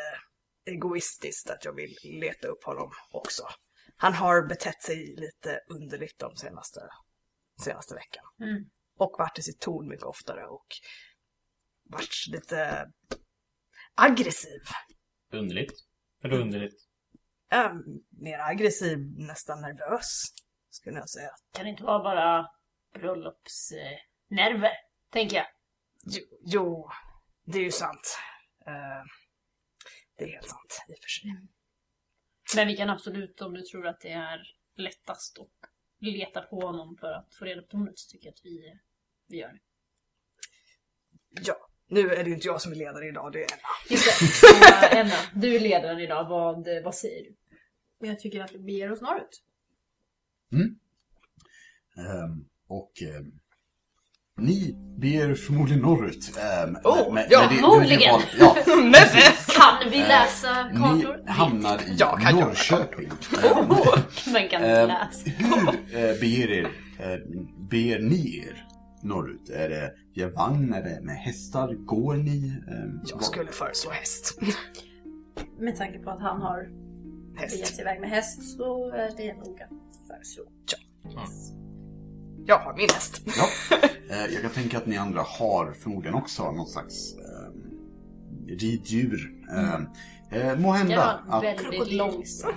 egoistiskt 0.66 1.50
att 1.50 1.66
jag 1.66 1.74
vill 1.74 1.96
leta 2.04 2.48
upp 2.48 2.64
honom 2.64 2.92
också. 3.12 3.44
Han 3.98 4.14
har 4.14 4.48
betett 4.48 4.84
sig 4.84 5.16
lite 5.18 5.60
underligt 5.70 6.20
de 6.20 6.36
senaste, 6.36 6.82
senaste 7.64 7.96
veckan. 7.96 8.24
Mm. 8.42 8.66
Och 8.98 9.16
varit 9.18 9.40
i 9.40 9.42
sitt 9.42 9.60
torn 9.60 9.88
mycket 9.88 10.06
oftare 10.06 10.46
och 10.48 10.68
varit 11.84 12.28
lite 12.28 12.88
aggressiv. 13.96 14.62
Underligt. 15.34 15.74
Eller 16.24 16.42
underligt. 16.42 16.76
Äh, 17.52 17.74
mer 18.10 18.40
aggressiv, 18.40 18.98
nästan 19.18 19.62
nervös, 19.62 20.34
skulle 20.72 20.98
jag 20.98 21.10
säga. 21.10 21.30
Kan 21.54 21.66
det 21.66 21.70
inte 21.70 21.84
vara 21.84 22.04
bara 22.04 22.50
bröllopsnerver, 22.94 24.72
tänker 25.10 25.38
jag. 25.38 25.48
Jo, 26.04 26.22
jo, 26.42 26.90
det 27.44 27.60
är 27.60 27.64
ju 27.64 27.72
sant. 27.72 28.18
Eh, 28.66 29.04
det 30.18 30.24
är 30.24 30.30
helt 30.30 30.50
sant 30.50 30.86
i 30.88 30.94
och 30.94 30.98
för 30.98 31.10
sig. 31.10 31.32
Men 32.56 32.68
vi 32.68 32.78
kan 32.78 32.90
absolut, 32.90 33.42
om 33.42 33.54
du 33.54 33.62
tror 33.62 33.88
att 33.88 34.00
det 34.00 34.12
är 34.12 34.56
lättast 34.76 35.40
att 35.40 35.70
leta 36.00 36.42
på 36.42 36.62
honom 36.62 36.98
för 37.00 37.12
att 37.14 37.36
få 37.36 37.46
reda 37.46 37.62
på 37.62 37.68
tornet, 37.68 38.00
så 38.00 38.12
tycker 38.12 38.28
jag 38.28 38.34
att 38.34 38.46
vi, 38.46 38.80
vi 39.28 39.38
gör 39.38 39.52
det. 39.52 39.60
Ja, 41.46 41.68
nu 41.88 42.10
är 42.10 42.24
det 42.24 42.30
ju 42.30 42.36
inte 42.36 42.48
jag 42.48 42.62
som 42.62 42.72
är 42.72 42.76
ledare 42.76 43.08
idag, 43.08 43.32
det 43.32 43.40
är 43.40 43.54
Emma. 43.54 43.70
Just 43.90 44.42
det. 44.42 44.88
Emma, 45.00 45.16
du 45.34 45.56
är 45.56 45.60
ledaren 45.60 46.00
idag. 46.00 46.30
Vad, 46.30 46.68
vad 46.84 46.96
säger 46.96 47.24
du? 47.24 47.36
Men 48.00 48.10
jag 48.10 48.20
tycker 48.20 48.44
att 48.44 48.52
vi 48.52 48.60
beger 48.60 48.92
oss 48.92 49.02
norrut. 49.02 49.44
Ehm, 51.98 52.46
och 52.68 52.92
ehm, 53.02 53.32
ni 54.38 54.76
beger 54.98 55.36
förmodligen 55.36 55.82
norrut. 55.82 56.32
Um, 56.68 56.76
Oh, 56.84 57.20
ja, 57.30 57.50
förmodligen. 57.50 58.20
Ja, 58.40 58.56
Men, 58.68 58.94
Kan 59.48 59.92
vi 59.92 59.98
läsa 59.98 60.54
kartor? 60.78 61.18
ni 61.26 61.32
hamnar 61.32 61.76
i 61.78 61.96
Ja, 61.98 62.18
kan 62.18 62.38
jag 62.40 62.48
Norrköping. 62.48 63.08
Ehm, 63.08 63.68
Men 64.34 64.50
kan 64.50 64.62
vi 64.62 64.68
ehm, 64.70 64.88
läsa? 64.88 65.30
hur 65.30 65.68
eh, 65.70 66.20
beger, 66.20 66.50
er, 66.52 66.68
beger 67.70 68.00
ni 68.00 68.38
er 68.48 68.68
norrut? 69.04 69.50
Är 69.50 69.70
det 69.70 69.94
via 70.16 70.30
vagn? 70.30 70.74
Är 70.74 70.84
det 70.84 71.02
med 71.02 71.16
hästar? 71.16 71.74
Går 71.74 72.16
ni? 72.16 72.54
Jag 73.06 73.24
skulle 73.24 73.52
föreslå 73.52 73.92
häst. 73.92 74.40
Med 75.60 75.76
tanke 75.78 76.00
på 76.00 76.10
att 76.10 76.22
han 76.22 76.42
har 76.42 76.64
begett 77.36 77.52
Häst. 77.52 77.68
sig 77.76 77.82
iväg 77.82 78.02
med 78.02 78.10
häst 78.10 78.58
så 78.58 78.92
är 78.92 79.18
det 79.18 79.34
nog 79.34 79.62
att 79.62 79.70
föreslå. 80.16 80.44
Jag 82.46 82.60
har 82.60 82.74
min 82.74 82.90
häst. 82.90 83.22
Ja, 83.26 83.78
eh, 84.10 84.34
jag 84.34 84.42
kan 84.42 84.52
tänka 84.52 84.78
att 84.78 84.86
ni 84.86 84.98
andra 84.98 85.22
har 85.22 85.74
förmodligen 85.74 86.16
också 86.16 86.52
någon 86.52 86.68
slags 86.68 87.16
eh, 87.16 87.52
riddjur. 88.60 89.32
Eh, 89.56 89.74
eh, 90.42 90.58
må 90.60 90.72
Det 90.72 90.78
hända 90.78 91.22
var 91.28 91.38
att 91.38 91.44
väldigt 91.44 91.92
långsamt. 91.94 92.56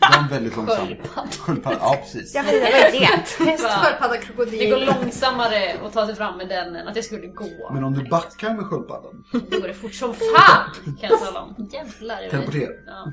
de 0.00 0.24
är 0.24 0.28
väldigt 0.30 0.56
långsam. 0.56 0.86
Sköldpadda. 1.30 1.76
Ja, 1.80 1.96
precis. 2.02 2.34
Jag 2.34 2.44
vet, 2.44 2.54
jag 2.72 2.92
vet. 2.92 3.38
Häst, 3.48 3.64
sköldpadda, 3.64 4.16
krokodil. 4.16 4.58
Det 4.58 4.70
går 4.70 5.00
långsammare 5.00 5.78
att 5.86 5.92
ta 5.92 6.06
sig 6.06 6.14
fram 6.14 6.38
med 6.38 6.48
den 6.48 6.76
än 6.76 6.88
att 6.88 6.96
jag 6.96 7.04
skulle 7.04 7.26
gå. 7.26 7.70
Men 7.74 7.84
om 7.84 7.92
du 7.94 8.08
backar 8.08 8.54
med 8.54 8.64
sköldpaddan, 8.64 9.24
Då 9.32 9.60
går 9.60 9.68
det 9.68 9.74
fort 9.74 9.94
som 9.94 10.14
fan! 10.14 10.96
Kan 11.00 11.10
jag 11.10 11.20
tala 11.20 11.42
om. 11.42 11.68
Jävlar 11.72 12.28
teleportera. 12.30 12.72
Ja. 12.86 13.12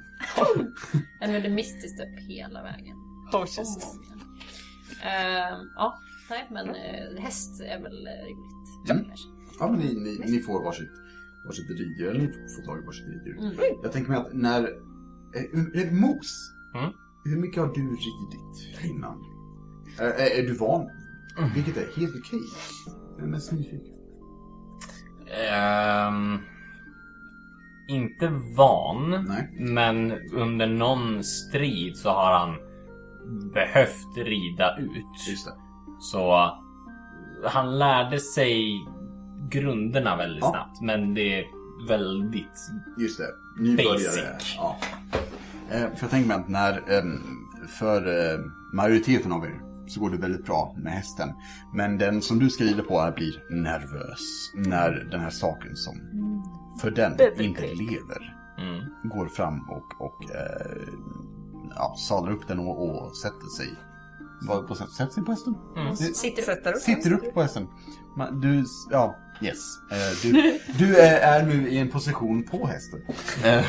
Jag 1.20 1.28
använder 1.28 1.49
mystiskt 1.49 1.99
upp 2.02 2.20
hela 2.30 2.64
vägen. 2.64 3.02
Oh. 3.32 3.45
Ehm, 5.04 5.68
ja, 5.76 6.00
nej 6.30 6.48
men 6.52 6.70
eh, 6.70 7.22
häst 7.24 7.62
är 7.62 7.82
väl 7.82 8.08
eh, 8.08 8.24
roligt. 8.24 8.90
Mm. 8.91 9.06
kanske. 9.06 9.28
Ja, 9.60 9.68
men 9.72 9.80
ni, 9.80 9.94
ni, 9.94 10.32
ni 10.32 10.40
får 10.40 10.64
varsitt, 10.64 10.91
varsitt 11.48 11.70
riddjur, 11.70 12.10
eller 12.10 12.20
ni 12.20 12.28
får 12.28 12.66
tag 12.66 12.80
i 12.84 12.86
varsitt 12.86 13.08
riddjur. 13.08 13.38
Mm. 13.40 13.54
Jag 13.84 13.91
tänker 13.91 14.12
mig 14.12 14.20
att 14.20 14.34
när... 14.34 14.62
Eh, 15.76 15.91
Mos, 15.94 16.50
Mm. 16.76 16.91
hur 17.26 17.38
mycket 17.38 17.62
har 17.64 17.74
du 17.74 17.82
ridit 17.82 18.84
innan? 18.95 19.24
Eh, 20.00 20.06
är, 20.06 20.40
är 20.40 20.48
du 20.48 20.54
van? 20.54 20.90
Vilket 21.56 21.78
är 21.78 21.82
helt 22.00 22.16
okej. 22.20 22.40
Jag 23.18 23.26
är 23.26 23.30
mest 23.32 23.52
nyfiken. 23.52 23.94
Ehm, 25.52 26.38
inte 27.90 28.28
van, 28.58 29.26
Nej. 29.28 29.50
men 29.60 30.12
under 30.34 30.68
någon 30.68 31.24
strid 31.24 31.98
så 31.98 32.10
har 32.10 32.40
han 32.40 32.56
behövt 33.54 34.18
rida 34.18 34.78
ut. 34.78 35.28
Just 35.30 35.45
det. 35.45 35.54
Så 36.00 36.52
han 37.45 37.78
lärde 37.80 38.20
sig 38.20 38.82
grunderna 39.50 40.16
väldigt 40.18 40.41
Ja. 40.44 40.50
snabbt, 40.52 40.82
men 40.82 41.14
det 41.14 41.40
är 41.40 41.45
väldigt... 41.88 42.70
Just 42.98 43.20
det. 43.20 43.28
Nybörjare. 43.64 43.94
Basic. 44.34 44.56
Ja. 44.58 44.78
Eh, 45.72 45.80
för 45.82 45.98
jag 46.02 46.10
tänker 46.10 46.28
mig 46.28 46.38
att 46.38 46.50
när, 46.50 46.91
ehm, 47.00 47.22
för 47.80 48.08
eh, 48.34 48.40
majoriteten 48.74 49.32
av 49.32 49.45
er 49.45 49.62
så 49.88 50.00
går 50.00 50.10
det 50.10 50.18
väldigt 50.18 50.45
bra 50.45 50.76
med 50.78 50.94
hästen. 50.94 51.30
Men 51.74 51.98
den 51.98 52.22
som 52.22 52.40
du 52.40 52.50
ska 52.50 52.64
rida 52.64 52.84
på 52.84 53.00
här 53.00 53.12
blir 53.12 53.44
nervös 53.50 54.52
när 54.56 55.08
den 55.12 55.20
här 55.20 55.30
saken 55.30 55.76
som 55.76 55.94
för 56.82 56.91
den 56.91 57.12
inte 57.41 57.62
lever 57.62 58.30
Mm. 58.58 58.86
går 59.04 59.26
fram 59.28 59.70
och, 59.70 60.02
och 60.02 60.24
eh, 60.24 60.94
ja, 61.76 61.95
sadlar 61.98 62.32
upp 62.32 62.48
den 62.48 62.60
och, 62.60 62.90
och 62.90 63.18
sätter 63.18 63.48
sig. 63.58 63.68
Vad, 64.48 64.68
på, 64.68 64.76
sätter 64.76 65.14
sig 65.14 65.24
på 65.24 65.32
hästen? 65.32 65.56
Mm. 65.78 65.90
Det- 65.90 65.95
Sitter 65.95 66.41
sätter 66.44 66.74
upp. 66.74 66.82
Sitter 66.82 67.14
upp 67.14 67.34
på 67.34 67.41
hästen. 67.41 67.68
Man, 68.18 68.40
du, 68.40 68.66
ja, 68.91 69.16
yes. 69.41 69.60
Eh, 69.91 69.98
du, 70.32 70.60
du 70.78 70.98
är, 70.98 71.40
är 71.41 71.45
nu 71.45 71.70
i 71.70 71.78
en 71.78 71.90
position 71.90 72.44
på 72.44 72.68
hästen. 72.68 73.00
Eh, 73.44 73.66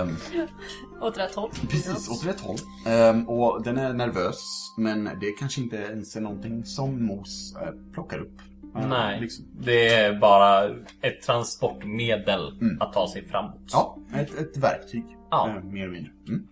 ehm, 0.00 0.16
Åt 1.00 1.18
rätt 1.18 1.34
håll. 1.34 1.50
precis, 1.70 2.08
åt 2.08 2.26
rätt 2.26 2.40
håll. 2.40 2.56
Ehm, 2.86 3.28
och 3.28 3.62
den 3.62 3.78
är 3.78 3.92
nervös, 3.92 4.38
men 4.78 5.04
det 5.04 5.32
kanske 5.38 5.60
inte 5.60 5.76
ens 5.76 6.16
är 6.16 6.20
någonting 6.20 6.64
som 6.64 7.06
Mos 7.06 7.56
eh, 7.62 7.68
plockar 7.92 8.18
upp 8.18 8.38
Nej, 8.88 9.20
Liksom. 9.20 9.44
det 9.60 9.88
är 9.94 10.18
bara 10.18 10.64
ett 11.00 11.22
transportmedel 11.26 12.58
Mm. 12.60 12.80
att 12.82 12.92
ta 12.92 13.08
sig 13.08 13.28
framåt. 13.28 13.60
Ja, 13.72 13.98
ett, 14.14 14.34
ett 14.34 14.56
verktyg. 14.56 15.04
Ja. 15.30 15.48
Eh, 15.48 15.64
mer 15.64 15.82
eller 15.82 15.92
mindre. 15.92 16.12
Mm. 16.28 16.46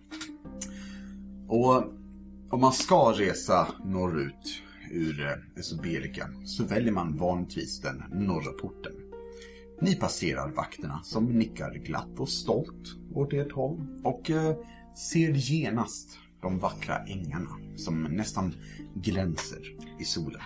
Och 1.51 1.83
om 2.49 2.61
man 2.61 2.73
ska 2.73 3.11
resa 3.11 3.67
norrut 3.83 4.61
ur 4.91 5.25
eh, 5.25 5.59
Esobelika 5.59 6.29
så 6.45 6.63
väljer 6.63 6.91
man 6.91 7.17
vanligtvis 7.17 7.81
den 7.81 8.03
norra 8.11 8.51
porten. 8.51 8.91
Ni 9.81 9.95
passerar 9.95 10.51
vakterna 10.51 10.99
som 11.03 11.25
nickar 11.25 11.73
glatt 11.73 12.19
och 12.19 12.29
stolt 12.29 12.95
åt 13.13 13.33
ert 13.33 13.51
håll 13.51 14.01
och 14.03 14.29
eh, 14.29 14.55
ser 15.11 15.31
genast 15.31 16.17
de 16.41 16.59
vackra 16.59 16.97
ängarna 16.97 17.49
som 17.75 18.03
nästan 18.03 18.53
glänser 18.95 19.75
i 19.99 20.03
solen. 20.03 20.41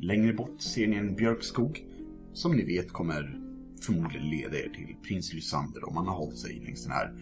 Längre 0.00 0.32
bort 0.32 0.60
ser 0.60 0.86
ni 0.86 0.96
en 0.96 1.16
björkskog 1.16 1.84
som 2.32 2.56
ni 2.56 2.64
vet 2.64 2.92
kommer 2.92 3.40
förmodligen 3.80 4.30
leda 4.30 4.56
er 4.56 4.68
till 4.68 4.96
Prins 5.02 5.32
Lysander 5.32 5.88
om 5.88 5.94
man 5.94 6.06
har 6.06 6.14
hållit 6.14 6.38
sig 6.38 6.60
längs 6.64 6.82
den 6.82 6.92
här 6.92 7.12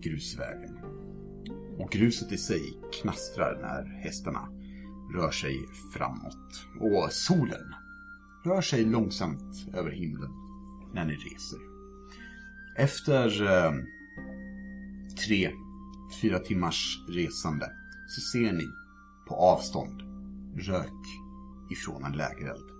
grusvägen. 0.00 0.75
Och 1.78 1.90
gruset 1.90 2.32
i 2.32 2.38
sig 2.38 2.78
knastrar 3.00 3.58
när 3.62 4.02
hästarna 4.02 4.48
rör 5.14 5.30
sig 5.30 5.68
framåt. 5.92 6.66
Och 6.80 7.12
solen 7.12 7.74
rör 8.44 8.60
sig 8.60 8.84
långsamt 8.84 9.66
över 9.74 9.90
himlen 9.90 10.30
när 10.94 11.04
ni 11.04 11.14
reser. 11.14 11.58
Efter 12.76 13.42
eh, 13.42 13.72
tre, 15.26 15.50
fyra 16.22 16.38
timmars 16.38 16.98
resande 17.08 17.72
så 18.08 18.20
ser 18.20 18.52
ni 18.52 18.68
på 19.28 19.34
avstånd 19.34 20.02
rök 20.56 21.02
ifrån 21.70 22.04
en 22.04 22.12
lägereld. 22.12 22.70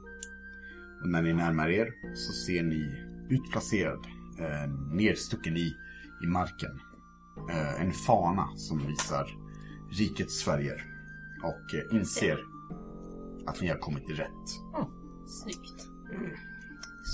Och 1.02 1.09
när 1.09 1.23
ni 1.23 1.32
närmar 1.32 1.68
er 1.68 1.93
så 2.14 2.32
ser 2.32 2.62
ni 2.62 3.06
utplacerad, 3.28 4.06
eh, 4.39 4.73
nedstucken 4.93 5.56
i, 5.56 5.77
i 6.24 6.27
marken, 6.27 6.81
eh, 7.51 7.81
en 7.81 7.93
fana 7.93 8.49
som 8.57 8.79
visar 8.87 9.27
rikets 9.91 10.45
färger. 10.45 10.85
Och 11.45 11.75
eh, 11.75 11.97
inser 11.97 12.39
att 13.47 13.61
ni 13.61 13.69
har 13.69 13.79
kommit 13.79 14.07
till 14.07 14.17
rätt. 14.17 14.49
Snyggt. 15.27 15.87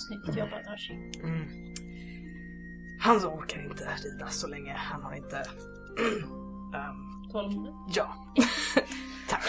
Snyggt 0.06 0.36
jobbat 0.38 0.66
Archie. 0.66 1.12
Han 3.00 3.16
orkar 3.16 3.64
inte 3.70 3.88
rida 4.04 4.28
så 4.28 4.46
länge. 4.46 4.72
Han 4.76 5.02
har 5.02 5.14
inte... 5.14 5.36
Ehm, 6.74 7.30
Tålamod. 7.32 7.74
ja. 7.94 8.16
Tack 9.28 9.42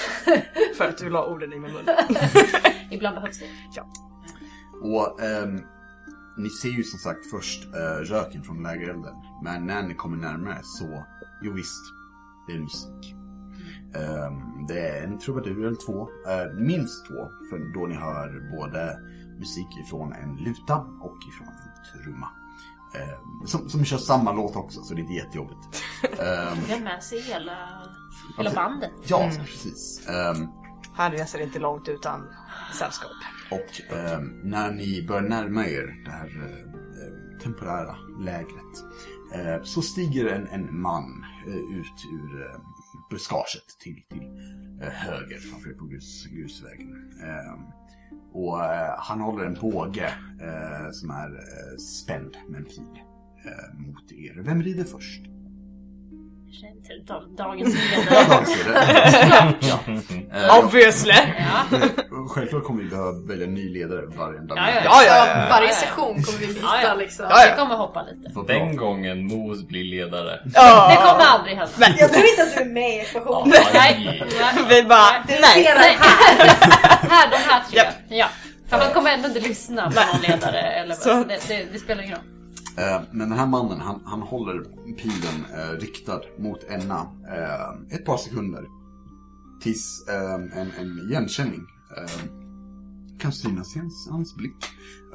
för 0.77 0.87
att 0.87 0.97
du 0.97 1.09
la 1.09 1.25
orden 1.27 1.53
i 1.53 1.59
min 1.59 1.73
mun. 1.73 1.85
Ibland 2.91 3.15
behövs 3.15 3.39
det. 3.39 3.45
Och 4.81 5.21
ehm, 5.21 5.61
ni 6.37 6.49
ser 6.49 6.69
ju 6.69 6.83
som 6.83 6.99
sagt 6.99 7.25
först 7.31 7.63
eh, 7.75 8.01
röken 8.03 8.43
från 8.43 8.63
lägerelden. 8.63 9.13
Men 9.43 9.65
när 9.65 9.83
ni 9.83 9.93
kommer 9.95 10.17
närmare 10.17 10.59
så, 10.63 11.05
jo 11.41 11.53
visst, 11.53 11.83
det 12.47 12.53
är 12.53 12.59
musik. 12.59 13.15
Ehm, 13.95 14.67
det 14.67 14.79
är 14.89 15.03
en 15.03 15.19
trubadur 15.19 15.65
eller 15.65 15.77
två, 15.85 16.09
eh, 16.27 16.53
minst 16.59 17.05
två, 17.07 17.29
för 17.49 17.73
då 17.73 17.85
ni 17.87 17.95
hör 17.95 18.57
både 18.57 18.99
musik 19.39 19.67
ifrån 19.85 20.13
en 20.13 20.35
luta 20.35 20.77
och 20.77 21.17
ifrån 21.29 21.47
en 21.47 22.03
trumma. 22.03 22.29
Ehm, 22.95 23.47
som, 23.47 23.69
som 23.69 23.85
kör 23.85 23.97
samma 23.97 24.31
låt 24.31 24.55
också, 24.55 24.81
så 24.83 24.93
det 24.93 24.99
är 24.99 25.01
inte 25.01 25.13
jättejobbigt. 25.13 25.83
Ehm, 26.03 26.57
Vi 26.67 26.73
har 26.73 26.79
med 26.79 27.03
sig 27.03 27.21
hela, 27.21 27.57
hela 28.37 28.51
bandet. 28.53 28.91
ja, 29.07 29.31
precis. 29.45 30.07
Ehm, 30.07 30.47
Han 30.93 31.11
reser 31.11 31.39
inte 31.39 31.59
långt 31.59 31.87
utan 31.89 32.27
sällskap. 32.79 33.11
Och 33.53 33.95
eh, 33.97 34.21
när 34.43 34.71
ni 34.71 35.05
börjar 35.07 35.29
närma 35.29 35.67
er 35.67 36.03
det 36.05 36.11
här 36.11 36.27
eh, 36.27 37.39
temporära 37.39 37.95
lägret 38.19 38.73
eh, 39.35 39.63
så 39.63 39.81
stiger 39.81 40.25
en, 40.25 40.47
en 40.47 40.81
man 40.81 41.25
eh, 41.47 41.55
ut 41.55 42.05
ur 42.13 42.41
eh, 42.41 42.59
buskaget 43.09 43.67
till, 43.79 44.03
till 44.09 44.27
eh, 44.81 44.89
höger 44.89 45.37
framför 45.37 45.69
er 45.69 45.73
på 45.73 45.85
grus, 45.85 46.25
grusvägen. 46.25 47.11
Eh, 47.23 47.53
och 48.33 48.63
eh, 48.63 48.95
han 48.97 49.21
håller 49.21 49.45
en 49.45 49.57
båge 49.61 50.13
eh, 50.41 50.91
som 50.91 51.09
är 51.09 51.29
eh, 51.29 51.77
spänd 51.77 52.37
med 52.49 52.57
en 52.57 52.65
pil 52.65 52.99
eh, 53.45 53.79
mot 53.79 54.11
er. 54.11 54.41
Vem 54.45 54.63
rider 54.63 54.83
först? 54.83 55.32
Dagens 57.37 57.75
Ja, 57.93 57.99
ledare. 57.99 58.25
Dag 58.29 59.55
det. 59.59 59.67
ja. 59.67 59.79
Eh, 60.39 60.59
Obviously! 60.59 61.13
Ja. 61.13 61.77
Självklart 62.29 62.63
kommer 62.63 62.83
vi 62.83 62.89
behöva 62.89 63.11
välja 63.27 63.45
en 63.47 63.53
ny 63.53 63.69
ledare 63.73 64.05
varenda 64.05 64.55
Ja, 64.55 64.63
ja, 64.75 64.81
Ja, 64.83 65.03
ja, 65.05 65.27
ja. 65.27 65.47
Varje 65.49 65.73
session 65.73 66.23
kommer 66.23 66.39
vi 66.39 66.47
byta 66.47 66.59
Ja, 66.63 66.81
ja. 66.83 66.93
liksom. 66.95 67.25
Ja, 67.29 67.45
ja. 67.45 67.51
Vi 67.55 67.59
kommer 67.61 67.75
hoppa 67.75 68.03
lite. 68.03 68.53
Den 68.53 68.75
gången 68.75 69.25
Mos 69.27 69.67
blir 69.67 69.83
ledare. 69.83 70.39
Det 70.45 70.95
kommer 70.95 71.25
aldrig 71.25 71.55
hända. 71.57 71.71
Jag 71.97 72.13
tror 72.13 72.25
inte 72.25 72.43
att 72.43 72.55
du 72.55 72.61
är 72.61 72.65
med 72.65 72.89
i. 72.95 73.05
Nej. 73.73 74.23
Vi 74.69 74.83
bara, 74.83 75.11
nej. 75.27 75.39
Nej. 75.75 75.97
här, 77.09 77.29
de 77.31 77.37
här 77.37 77.61
tre. 77.71 77.81
Ja. 78.09 78.25
För 78.69 78.77
man 78.77 78.93
kommer 78.93 79.11
ändå 79.11 79.27
inte 79.27 79.39
lyssna 79.39 79.91
på 79.91 79.99
någon 80.13 80.21
ledare. 80.21 80.61
Eller 80.61 80.89
vad. 80.89 80.97
Så- 80.97 81.03
Så 81.03 81.23
det, 81.23 81.39
det, 81.47 81.65
det 81.73 81.79
spelar 81.79 82.03
ingen 82.03 82.15
roll. 82.15 82.25
Eh, 82.77 83.01
Men 83.11 83.29
den 83.29 83.37
här 83.39 83.47
mannen, 83.47 83.79
han, 83.79 84.01
han 84.05 84.21
håller 84.21 84.63
pilen 84.97 85.45
eh, 85.57 85.79
riktad 85.79 86.21
mot 86.39 86.63
Enna 86.69 86.99
eh, 87.29 87.95
ett 87.95 88.05
par 88.05 88.17
sekunder. 88.17 88.65
Tills 89.61 90.05
eh, 90.09 90.33
en, 90.33 90.71
en 90.79 90.99
igenkänning 91.09 91.61
eh, 91.97 92.29
kan 93.19 93.31
synas 93.31 93.75
i 93.75 93.79
hans, 93.79 94.07
hans 94.11 94.35
blick. 94.35 94.55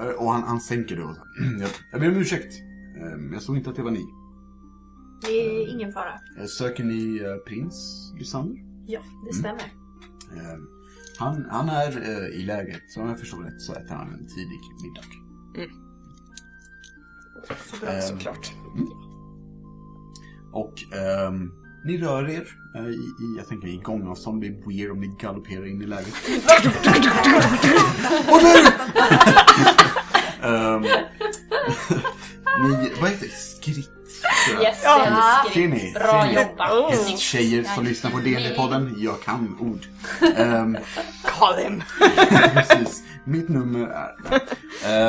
Eh, 0.00 0.06
och 0.24 0.32
han, 0.32 0.42
han 0.42 0.60
sänker 0.60 0.96
det 0.96 1.04
och 1.04 1.14
så, 1.16 1.22
jag, 1.60 1.70
jag 1.92 2.00
ber 2.00 2.08
om 2.08 2.16
ursäkt. 2.16 2.54
Eh, 3.00 3.32
jag 3.32 3.42
såg 3.42 3.56
inte 3.56 3.70
att 3.70 3.76
det 3.76 3.82
var 3.82 3.90
ni. 3.90 4.06
Det 5.22 5.28
är 5.28 5.74
ingen 5.74 5.92
fara. 5.92 6.46
Söker 6.48 6.84
ni 6.84 7.18
eh, 7.18 7.36
prins 7.48 8.12
Lysander? 8.18 8.56
Ja, 8.86 9.00
det 9.26 9.32
stämmer. 9.36 9.62
Eh, 10.36 10.58
han, 11.18 11.46
han 11.50 11.68
är 11.68 11.88
eh, 12.10 12.40
i 12.40 12.42
lägret, 12.42 12.82
så 12.88 13.02
om 13.02 13.08
jag 13.08 13.18
förstår 13.20 13.42
rätt 13.42 13.60
så 13.60 13.72
äter 13.72 13.94
han 13.94 14.12
en 14.12 14.26
tidig 14.26 14.60
middag. 14.82 15.04
Så 17.70 17.76
bra, 17.86 18.00
såklart. 18.00 18.52
Och 20.52 20.74
ehm, 20.98 21.50
ni 21.84 21.98
rör 21.98 22.28
er 22.30 22.46
eh, 22.76 22.84
i, 22.86 22.94
i, 22.94 23.36
jag 23.38 23.48
tänker 23.48 23.68
i 23.68 23.76
gångavstånd. 23.76 24.40
Det 24.40 24.46
är 24.46 24.68
weird 24.68 24.90
om 24.90 25.00
ni 25.00 25.06
galopperar 25.20 25.66
in 25.66 25.82
i 25.82 25.86
läget. 25.86 26.14
Och 28.30 28.42
nu! 28.42 28.54
Ehm, 30.48 30.82
ni, 32.62 32.92
vad 33.00 33.10
heter 33.10 33.26
det? 33.26 33.32
Skritt? 33.32 33.90
Yes, 34.62 34.80
Ja. 34.84 34.98
det 34.98 35.04
är 35.04 35.52
Ser 35.52 35.68
ni? 35.68 35.78
skritt. 35.80 35.92
Ser 35.92 36.00
Bra 36.00 36.24
ni? 36.24 36.34
jobbat. 36.34 37.18
Tjejer 37.18 37.64
som 37.64 37.84
lyssnar 37.84 38.10
på 38.10 38.18
DND-podden, 38.18 38.94
jag 38.98 39.22
kan 39.22 39.56
ord. 39.60 39.86
Ehm, 40.36 40.76
Call 41.24 41.56
him. 41.58 41.82
Precis. 42.54 43.02
Mitt 43.24 43.48
nummer 43.48 43.86
är... 43.88 44.14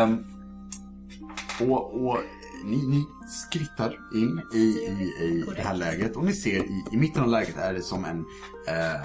Ehm, 0.04 0.26
och, 1.62 2.08
och 2.08 2.18
ni, 2.64 2.88
ni 2.88 3.06
skrittar 3.28 3.98
in 4.16 4.42
i, 4.54 4.58
i, 4.58 5.14
i 5.22 5.46
det 5.56 5.62
här 5.62 5.76
lägret 5.76 6.16
och 6.16 6.24
ni 6.24 6.34
ser 6.34 6.58
i, 6.60 6.86
i 6.92 6.98
mitten 6.98 7.24
av 7.24 7.30
lägret 7.30 7.58
är 7.58 7.74
det 7.74 7.82
som 7.82 8.06
en 8.06 8.26
ehm, 8.68 9.02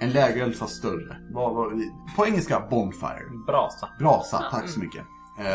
en 0.00 0.10
lägereld 0.10 0.56
fast 0.56 0.76
större. 0.76 1.16
Vad, 1.30 1.54
vad, 1.54 1.72
på 2.16 2.26
engelska 2.26 2.60
bonfire. 2.70 3.24
Brasa. 3.46 3.88
Brasa, 3.98 4.44
tack 4.50 4.68
så 4.68 4.80
mycket. 4.80 5.02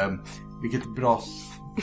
Um, 0.07 0.21
vilket 0.61 0.95
bra 0.95 1.21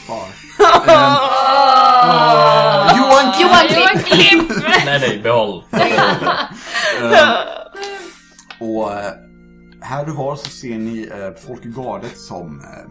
svar. 0.06 0.26
Johan 2.98 3.32
Kim! 3.32 3.46
Johan 3.46 3.66
Johan 3.74 3.98
Klipp! 4.04 4.50
Nej, 4.84 5.00
nej, 5.00 5.20
behåll. 5.22 5.64
Ehm, 5.72 7.36
och 8.60 8.92
eh, 8.92 9.12
här 9.80 10.08
och 10.08 10.16
var 10.16 10.36
så 10.36 10.50
ser 10.50 10.78
ni 10.78 11.08
eh, 11.12 11.30
folk 11.46 11.64
i 11.64 11.68
gardet 11.68 12.18
som 12.18 12.60
eh, 12.60 12.90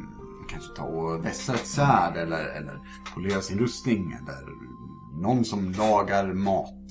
kanske 0.51 0.75
tar 0.75 0.87
och 0.87 1.25
vässar 1.25 1.53
ett 1.53 1.67
svärd 1.67 2.17
eller, 2.17 2.45
eller 2.45 2.79
polerar 3.13 3.41
sin 3.41 3.59
rustning 3.59 4.11
eller 4.11 4.45
någon 5.21 5.45
som 5.45 5.71
lagar 5.71 6.33
mat 6.33 6.85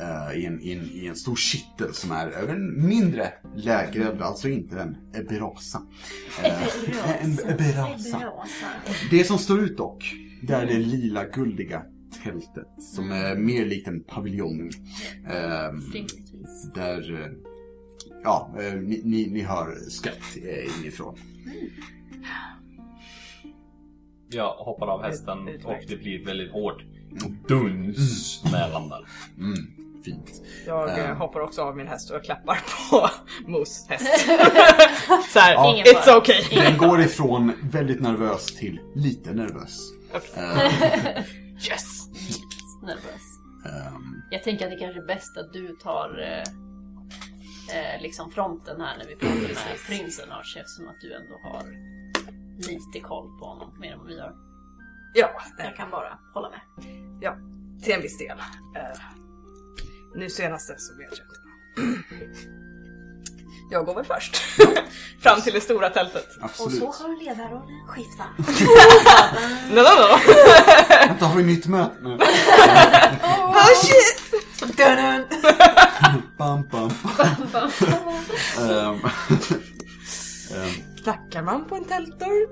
eh, 0.00 0.38
i, 0.38 0.46
en, 0.46 0.60
i, 0.60 0.72
en, 0.72 0.84
i 0.84 1.06
en 1.06 1.16
stor 1.16 1.36
kittel 1.36 1.94
som 1.94 2.12
är 2.12 2.28
över 2.28 2.54
en 2.54 2.86
mindre 2.88 3.32
lägereld, 3.56 4.22
alltså 4.22 4.48
inte 4.48 4.80
en 4.80 5.26
brasa. 5.28 5.82
Eh, 6.44 7.24
en 7.24 7.36
brasa. 7.56 8.22
Det 9.10 9.24
som 9.24 9.38
står 9.38 9.60
ut 9.60 9.76
dock, 9.76 10.14
det 10.42 10.54
är 10.54 10.66
det 10.66 10.78
lila 10.78 11.24
guldiga 11.24 11.82
tältet 12.24 12.66
som 12.78 13.12
är 13.12 13.36
mer 13.36 13.66
likt 13.66 13.88
en 13.88 14.04
paviljong. 14.04 14.70
Ehm, 15.30 15.80
Rimligtvis. 15.80 16.72
där, 16.74 17.22
eh, 17.22 17.32
ja, 18.22 18.54
eh, 18.60 18.74
ni, 18.74 19.00
ni, 19.04 19.30
ni 19.30 19.42
hör 19.42 19.74
skratt 19.90 20.36
eh, 20.42 20.80
inifrån. 20.80 21.18
Jag 24.30 24.52
hoppar 24.54 24.86
av 24.86 25.02
hästen 25.02 25.38
och 25.64 25.76
det 25.88 25.96
blir 25.96 26.24
väldigt 26.24 26.52
hårt 26.52 26.82
duns 27.48 28.42
när 28.52 28.60
jag 28.60 28.70
landar. 28.72 29.08
Mm, 29.38 29.54
fint. 30.04 30.42
Jag 30.66 30.88
eh, 30.98 31.10
Ehm. 31.10 31.16
hoppar 31.16 31.40
också 31.40 31.62
av 31.62 31.76
min 31.76 31.88
häst 31.88 32.10
och 32.10 32.24
klappar 32.24 32.58
på 32.90 33.08
Mos 33.50 33.86
häst. 33.88 34.20
Såhär, 35.32 35.52
Ja. 35.54 35.72
Ingen 35.74 35.86
it's 35.86 36.02
fara. 36.02 36.16
okay. 36.18 36.42
Den 36.50 36.78
går 36.78 37.00
ifrån 37.00 37.52
väldigt 37.62 38.00
nervös 38.00 38.46
till 38.46 38.80
lite 38.94 39.32
nervös. 39.34 39.78
Okej. 40.14 40.42
Eh, 40.44 41.22
Yes! 41.68 42.08
Nervös. 42.82 43.22
ehm, 43.66 44.22
Jag 44.30 44.42
tänker 44.42 44.64
att 44.64 44.70
det 44.70 44.76
kanske 44.78 45.00
är 45.00 45.06
bäst 45.06 45.36
att 45.38 45.52
du 45.52 45.76
tar 45.82 46.18
eh, 46.22 46.38
eh, 47.78 48.02
liksom 48.02 48.30
fronten 48.30 48.80
här 48.80 48.98
när 48.98 49.04
vi 49.06 49.16
pratar 49.16 49.34
med 49.36 49.78
prinsen 49.88 50.32
Arch 50.32 50.56
eftersom 50.56 50.88
att 50.88 51.00
du 51.00 51.14
ändå 51.14 51.34
har 51.42 51.64
lite 52.58 53.00
koll 53.00 53.38
på 53.38 53.44
honom 53.44 53.70
mer 53.80 53.92
än 53.92 53.98
vad 53.98 54.06
vi 54.06 54.20
har. 54.20 54.32
Ja, 55.14 55.30
Jag 55.58 55.76
kan 55.76 55.90
bara 55.90 56.18
hålla 56.34 56.50
med. 56.50 56.60
ja, 57.20 57.36
till 57.82 57.92
en 57.94 58.02
viss 58.02 58.18
del. 58.18 58.38
Eh, 58.38 59.00
nu 60.14 60.30
senaste 60.30 60.74
så 60.78 60.94
vet 60.96 61.18
jag 61.18 61.26
inte. 61.26 62.08
Jag 63.70 63.86
går 63.86 63.94
väl 63.94 64.04
först. 64.04 64.36
Fram 65.22 65.40
till 65.40 65.52
det 65.52 65.60
stora 65.60 65.90
tältet. 65.90 66.36
Och 66.38 66.44
absolut. 66.44 66.78
så 66.78 66.86
har 66.92 67.24
ledarrollen 67.24 67.86
skiftat. 67.86 68.26
No, 69.70 69.74
no, 69.74 69.82
no. 69.82 70.18
Vänta, 71.08 71.26
har 71.26 71.36
vi 71.36 71.42
nytt 71.42 71.66
möte 71.66 71.96
nu? 72.02 72.08
oh 73.28 73.66
shit! 73.74 74.32
Dun-dun. 74.76 75.24
Bam, 76.38 76.68
bam, 76.70 76.90
bam. 77.52 77.70
Ehm, 78.58 79.00
ehm, 80.54 80.87
Knackar 81.08 81.42
man 81.42 81.64
på 81.64 81.74
en 81.74 81.84
tältdörr? 81.84 82.48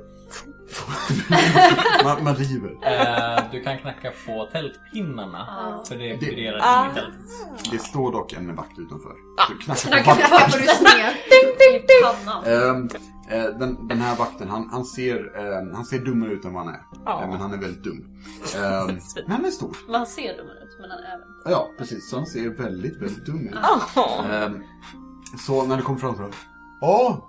man, 2.04 2.24
man 2.24 2.34
river. 2.34 2.70
Eh, 2.82 3.44
du 3.52 3.62
kan 3.62 3.78
knacka 3.78 4.12
på 4.26 4.48
tältpinnarna. 4.52 5.44
Ja. 5.48 5.84
För 5.88 5.94
det 5.96 6.16
vibrerar 6.16 6.58
Ah. 6.62 6.84
in 6.84 6.90
i 6.90 6.94
tältet. 6.94 7.70
Det 7.70 7.78
står 7.78 8.12
dock 8.12 8.32
en 8.32 8.54
vakt 8.56 8.78
utanför. 8.78 9.10
Ah, 9.36 9.46
på 9.46 9.54
vakten. 9.68 9.90
på- 10.04 10.10
Knackar 10.10 11.12
på 12.02 12.24
pannan. 12.24 12.44
Ehm, 12.44 12.88
eh, 13.30 13.44
den, 13.58 13.88
den 13.88 14.00
här 14.00 14.16
vakten, 14.16 14.48
han, 14.48 14.68
han, 14.72 14.84
ser, 14.84 15.16
eh, 15.38 15.74
han 15.76 15.84
ser 15.84 15.98
dummare 15.98 16.30
ut 16.30 16.44
än 16.44 16.52
vad 16.54 16.64
han 16.64 16.74
är. 16.74 16.80
Ja. 17.04 17.22
Eh, 17.22 17.28
men 17.30 17.40
han 17.40 17.52
är 17.52 17.58
väldigt 17.58 17.84
dum. 17.84 18.04
Ehm, 18.56 18.86
men 19.26 19.30
han 19.36 19.44
är 19.44 19.50
stor. 19.50 19.76
Men 19.86 19.94
han 19.94 20.06
ser 20.06 20.36
dummare 20.36 20.58
ut, 20.64 20.76
men 20.80 20.90
han 20.90 20.98
är 20.98 21.04
även... 21.14 21.52
Ja, 21.52 21.70
precis. 21.78 22.10
Så 22.10 22.16
han 22.16 22.26
ser 22.26 22.48
väldigt, 22.48 23.02
väldigt 23.02 23.26
dum 23.26 23.48
ut. 23.48 23.54
Ehm, 24.32 24.62
så 25.46 25.66
när 25.66 25.76
du 25.76 25.82
kommer 25.82 25.98
fram 25.98 26.12
till 26.14 26.22
honom. 26.22 26.36
Ja, 26.80 27.28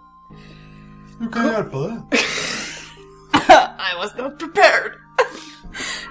hur 1.20 1.32
kan 1.32 1.46
jag 1.46 1.54
hjälpa 1.54 1.78
dig? 1.78 1.98
I 3.92 3.98
was 3.98 4.16
not 4.18 4.40
prepared. 4.40 4.92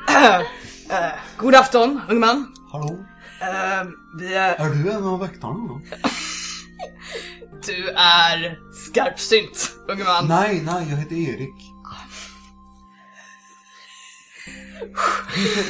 Eh, 0.90 1.12
god 1.36 1.54
afton, 1.54 2.00
ung 2.08 2.20
man. 2.20 2.54
Hallå? 2.72 2.98
Eh, 3.40 3.86
vi 4.18 4.34
är... 4.34 4.54
Är 4.54 4.68
du 4.70 4.90
en 4.90 5.04
av 5.04 5.20
väktarna 5.20 5.68
då? 5.68 5.80
Du 7.66 7.88
är 7.96 8.58
skarpsynt, 8.72 9.70
unge 9.88 10.04
man. 10.04 10.28
Nej, 10.28 10.62
nej, 10.64 10.86
jag 10.90 10.96
heter 10.96 11.16
Erik. 11.16 11.54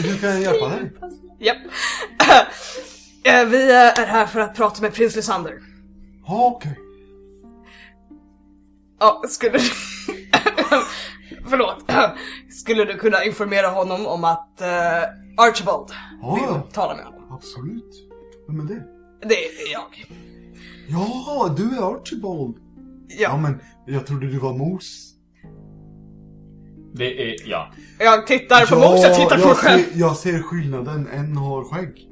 Hur, 0.04 0.18
kan 0.18 0.30
jag 0.30 0.40
hjälpa 0.40 0.68
dig? 0.68 0.92
Japp. 1.40 1.56
Eh, 3.24 3.44
vi 3.44 3.72
är 3.72 4.06
här 4.06 4.26
för 4.26 4.40
att 4.40 4.54
prata 4.54 4.82
med 4.82 4.94
prins 4.94 5.16
Lysander. 5.16 5.54
Ja, 6.26 6.52
okej. 6.56 6.78
Ja, 8.98 9.22
skulle 9.28 9.52
du... 9.52 9.58
Förlåt. 11.48 11.84
Skulle 12.50 12.84
du 12.84 12.94
kunna 12.98 13.24
informera 13.24 13.68
honom 13.68 14.06
om 14.06 14.24
att 14.24 14.60
eh, 14.60 15.02
Archibald 15.36 15.90
Ja, 16.22 16.34
vill 16.34 16.44
ja. 16.48 16.62
tala 16.72 16.94
med 16.96 17.04
honom? 17.04 17.32
Absolut. 17.32 18.08
Vem 18.48 18.60
är 18.60 18.64
det? 18.64 18.82
Det 19.28 19.44
är 19.46 19.72
jag. 19.72 20.04
Ja, 20.88 21.54
du 21.56 21.62
är 21.76 21.94
Archibald. 21.96 22.56
Ja, 23.08 23.16
Ja. 23.18 23.36
men 23.36 23.60
jag 23.86 24.06
trodde 24.06 24.26
du 24.26 24.38
var 24.38 24.52
Mos. 24.54 25.12
Det 26.94 27.30
är, 27.32 27.36
ja. 27.48 27.70
Jag 27.98 28.26
tittar 28.26 28.66
på 28.66 28.74
Mos, 28.78 29.02
jag 29.04 29.14
tittar 29.16 29.28
på 29.30 29.36
mig 29.38 29.46
jag 29.48 29.56
själv. 29.56 29.82
ser, 29.92 30.00
jag 30.00 30.16
ser 30.16 30.42
skillnaden. 30.42 31.08
En 31.08 31.36
har 31.36 31.64
skägg. 31.64 32.08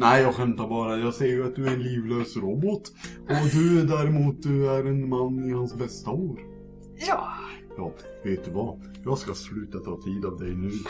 Nej, 0.00 0.22
jag 0.22 0.34
skämtar 0.34 0.66
bara. 0.68 0.96
Jag 0.96 1.14
ser 1.14 1.26
ju 1.26 1.46
att 1.46 1.56
du 1.56 1.66
är 1.66 1.70
en 1.70 1.82
livlös 1.82 2.36
robot. 2.36 2.82
Och 3.28 3.46
du 3.52 3.82
däremot, 3.82 4.42
du 4.42 4.70
är 4.70 4.80
en 4.86 5.08
man 5.08 5.48
i 5.50 5.52
hans 5.52 5.74
bästa 5.74 6.10
år. 6.10 6.38
Ja. 7.08 7.32
Ja, 7.76 7.92
vet 8.24 8.44
du 8.44 8.50
vad? 8.50 8.80
Jag 9.04 9.18
ska 9.18 9.34
sluta 9.34 9.78
ta 9.78 10.02
tid 10.02 10.24
av 10.24 10.38
dig 10.38 10.54
nu. 10.54 10.70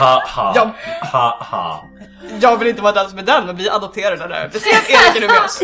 Ha, 0.00 0.22
ha. 0.26 0.52
Ja. 0.56 0.74
Ha, 1.12 1.38
ha. 1.50 1.88
Jag 2.40 2.56
vill 2.58 2.68
inte 2.68 2.82
vara 2.82 2.92
den 2.92 3.10
som 3.10 3.18
är 3.18 3.22
den, 3.22 3.46
men 3.46 3.56
vi 3.56 3.68
adopterar 3.70 4.16
den 4.16 4.28
där. 4.28 4.50
Vi 4.52 4.60
ser 4.60 4.70
att 4.70 4.90
Erik 4.90 5.16
är 5.16 5.20
nu 5.20 5.26
med 5.26 5.44
oss. 5.44 5.62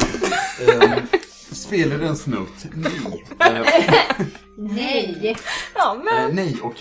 um, 1.00 1.06
spelarens 1.54 2.26
note. 2.26 2.68
Nej. 2.74 3.24
Eh, 3.40 4.26
Nej. 4.56 5.36
Ja, 5.74 5.96
men 6.04 6.24
eh, 6.28 6.34
nej, 6.34 6.56
och... 6.62 6.74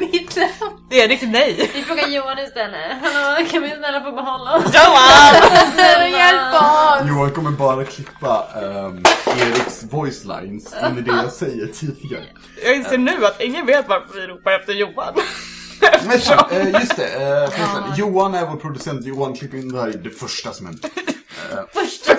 Mitt 0.00 0.36
namn. 0.60 0.80
det 0.90 1.00
är 1.02 1.08
riktigt 1.08 1.30
nej. 1.30 1.70
Vi 1.74 1.82
frågar 1.82 2.08
Johan 2.08 2.38
istället. 2.38 2.92
Hallå, 3.02 3.46
kan 3.50 3.62
vi 3.62 3.70
snälla 3.70 4.00
få 4.00 4.12
behålla 4.12 4.56
oss? 4.56 4.64
Johan! 4.64 5.50
Snälla 5.74 6.08
hjälp 6.08 6.54
oss. 6.54 7.08
Johan 7.08 7.30
kommer 7.30 7.50
bara 7.50 7.84
klippa 7.84 8.46
ehm, 8.54 9.02
Eriks 9.40 9.84
voice 9.90 10.24
lines 10.24 10.74
in 10.90 10.98
i 10.98 11.00
det 11.00 11.10
jag 11.22 11.32
säger 11.32 11.66
tidigare. 11.66 12.24
Jag 12.64 12.76
inser 12.76 12.98
nu 12.98 13.26
att 13.26 13.40
ingen 13.40 13.66
vet 13.66 13.88
varför 13.88 14.20
vi 14.20 14.26
ropar 14.26 14.52
efter 14.52 14.72
Johan. 14.72 15.14
Men 16.06 16.18
fan, 16.20 16.50
eh, 16.50 16.68
just 16.80 16.96
det, 16.96 17.06
eh, 17.14 17.50
förresten, 17.50 17.82
Johan 17.96 18.34
är 18.34 18.46
vår 18.46 18.56
producent. 18.56 19.06
Johan 19.06 19.34
klipper 19.34 19.56
in 19.58 19.72
det 19.72 19.80
här 19.80 19.88
i 19.88 19.92
det 19.96 20.10
första 20.10 20.52
som 20.52 20.66
händer. 20.66 20.90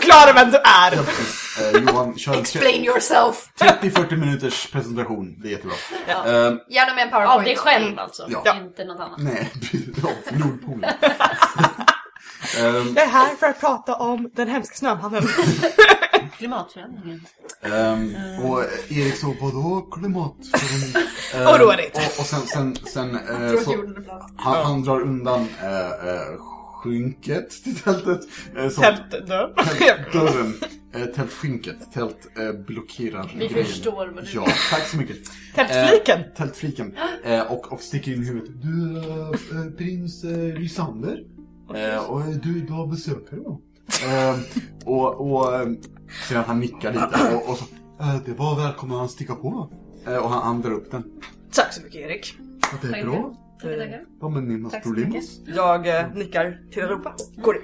Förklara 0.02 0.34
vem 0.34 0.52
du 0.52 0.57
är! 0.57 0.91
Ja, 0.95 1.03
precis. 1.03 1.57
Eh, 1.60 1.82
Johan, 1.82 2.18
kör 2.18 2.40
Explain 2.40 2.86
yourself. 2.86 3.49
30-40 3.60 4.15
minuters 4.18 4.68
presentation. 4.72 5.36
Det 5.41 5.48
är 5.48 5.52
jättebra. 5.52 5.76
Ehm, 6.07 6.60
Gärna 6.69 6.94
med 6.95 7.03
en 7.03 7.10
powerpoint. 7.10 7.36
Av 7.38 7.44
dig 7.44 7.56
själv 7.57 7.99
alltså, 7.99 8.26
Ja. 8.30 8.56
inte 8.57 8.84
något 8.86 8.99
annat. 8.99 9.18
nej, 9.19 9.52
ja, 10.03 10.10
Nordpolen. 10.32 10.84
Ehm, 12.60 12.94
Jag 12.95 13.03
är 13.06 13.10
här 13.10 13.36
för 13.36 13.48
att 13.48 13.60
prata 13.60 13.95
om 13.95 14.30
den 14.36 14.48
hemska 14.48 14.76
snömannen. 14.76 15.23
Klimatförändringen. 16.38 17.26
Ehm, 17.61 18.15
och 18.45 18.64
Erik 18.90 19.18
så, 19.18 19.36
vadå 19.41 19.82
klimatförändring? 19.91 21.03
Ehm, 21.36 21.48
Och 21.48 21.60
då 21.60 21.69
är 21.72 21.78
det 21.78 21.86
inte. 21.86 21.99
Och, 21.99 22.19
och 22.19 22.26
sen, 22.26 22.41
sen, 22.48 22.76
sen 22.76 23.15
eh, 23.15 23.61
så, 23.64 23.76
han, 24.38 24.65
han 24.65 24.84
drar 24.84 25.02
undan 25.02 25.48
eh, 25.61 26.10
eh, 26.10 26.22
skynket 26.84 27.49
till 27.64 27.76
tältet. 27.76 28.22
Eh, 28.58 28.70
så, 28.70 28.82
Tältdörr. 28.82 29.53
Tältdörren. 29.78 30.53
Eh, 30.94 31.06
tältskynket. 31.06 31.91
Tält 31.94 32.18
eh, 32.38 32.66
blockerar 32.66 33.32
Vi 33.38 33.48
grejen. 33.48 33.66
förstår 33.66 33.91
vad 33.91 34.08
du 34.16 34.32
Ja, 34.34 34.45
tack 34.72 34.88
så 34.88 34.98
mycket. 34.98 35.18
Tältfliken. 35.56 36.20
Eh, 36.20 36.26
tältfliken. 36.38 36.95
Eh, 37.24 37.52
och, 37.52 37.74
och 37.74 37.82
sticker 37.82 38.12
in 38.14 38.24
huvudet. 38.24 38.62
Du, 38.62 38.98
eh, 38.98 39.72
prins 39.78 40.24
eh, 40.24 40.60
Lysander. 40.60 41.24
Eh, 41.76 42.10
och 42.10 42.22
du, 42.44 42.62
du 42.62 42.74
har 42.74 42.88
besökare 42.88 43.40
då. 43.40 43.62
Eh, 44.08 44.40
och, 44.86 45.32
och 45.32 45.56
eh, 45.56 45.68
sen 46.30 46.38
att 46.38 46.48
han 46.48 46.60
nickar 46.60 46.94
lite 46.94 47.36
och, 47.36 47.49
och 47.49 47.58
så. 47.58 47.66
Eh, 47.99 48.16
det 48.26 48.34
var 48.34 48.56
välkommen 48.56 48.98
att 48.98 49.12
sticka 49.12 49.36
på. 49.36 49.70
Eh, 50.08 50.16
och 50.18 50.30
han, 50.30 50.44
han 50.44 50.62
drar 50.62 50.72
upp 50.72 50.91
den. 50.91 51.03
Tack 51.52 51.74
så 51.74 51.82
mycket 51.82 52.02
Erik. 52.02 52.36
Ja, 52.62 52.78
det 52.90 52.98
är 52.99 53.06
bra. 53.06 53.36
Tackar, 53.62 53.78
tackar. 53.78 54.02
Ja, 54.22 54.30
men 54.30 54.70
Tack 54.70 54.84
så 54.84 54.90
problem. 54.90 55.10
mycket. 55.10 55.30
Jag 55.56 55.88
eh, 56.00 56.14
nickar 56.14 56.58
till 56.72 56.84
Europa. 56.84 57.16
Går 57.38 57.56
in. 57.56 57.62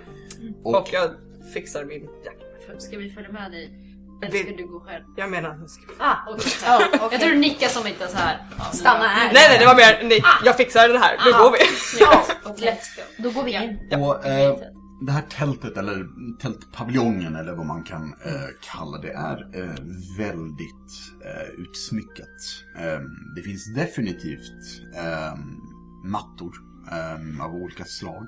Och, 0.64 0.76
Och 0.76 0.88
jag 0.92 1.10
fixar 1.54 1.86
min 1.86 2.02
jacka. 2.26 2.80
Ska 2.80 2.98
vi 2.98 3.10
följa 3.10 3.32
med 3.32 3.52
dig? 3.52 3.84
Eller 4.22 4.32
Vill- 4.32 4.44
ska 4.48 4.56
du 4.58 4.68
gå 4.68 4.80
själv? 4.80 5.04
Jag 5.18 5.30
menar, 5.32 5.56
nu 5.58 5.68
ska 5.68 5.82
Ah, 6.00 6.16
okej. 6.30 6.52
Ja, 6.66 6.82
okej. 6.94 7.08
Jag 7.12 7.22
tror 7.22 7.32
du 7.32 7.38
nickar 7.38 7.68
som 7.68 7.88
inte 7.88 8.08
så 8.08 8.18
här. 8.18 8.38
Stanna 8.74 9.08
här. 9.08 9.34
Nej 9.34 9.46
nej 9.50 9.60
det 9.60 9.66
var 9.66 9.76
mer, 9.76 10.08
nej, 10.10 10.22
jag 10.46 10.58
fixar 10.58 10.90
det 10.90 11.00
här, 11.00 11.18
nu 11.26 11.32
Ah. 11.34 11.44
går 11.44 11.52
vi. 11.52 11.58
Ja, 12.00 12.26
let's 12.46 12.96
go. 12.96 13.24
Då 13.24 13.30
går 13.32 13.44
vi 13.44 13.52
in. 13.56 14.02
och 14.04 14.26
eh, 14.26 14.58
det 15.06 15.12
här 15.12 15.22
tältet, 15.22 15.78
eller 15.78 16.06
tältpaviljongen 16.42 17.36
eller 17.36 17.54
vad 17.54 17.66
man 17.66 17.84
kan 17.84 18.04
eh, 18.26 18.50
kalla 18.74 18.98
det, 18.98 19.12
är 19.12 19.38
eh, 19.62 19.76
väldigt 20.18 20.92
eh, 21.26 21.50
utsmyckat. 21.62 22.38
Eh, 22.80 23.00
det 23.36 23.42
finns 23.42 23.74
definitivt 23.76 24.82
eh, 24.96 25.34
mattor 26.10 26.56
eh, 26.92 27.46
av 27.46 27.56
olika 27.56 27.86
slag. 27.86 28.26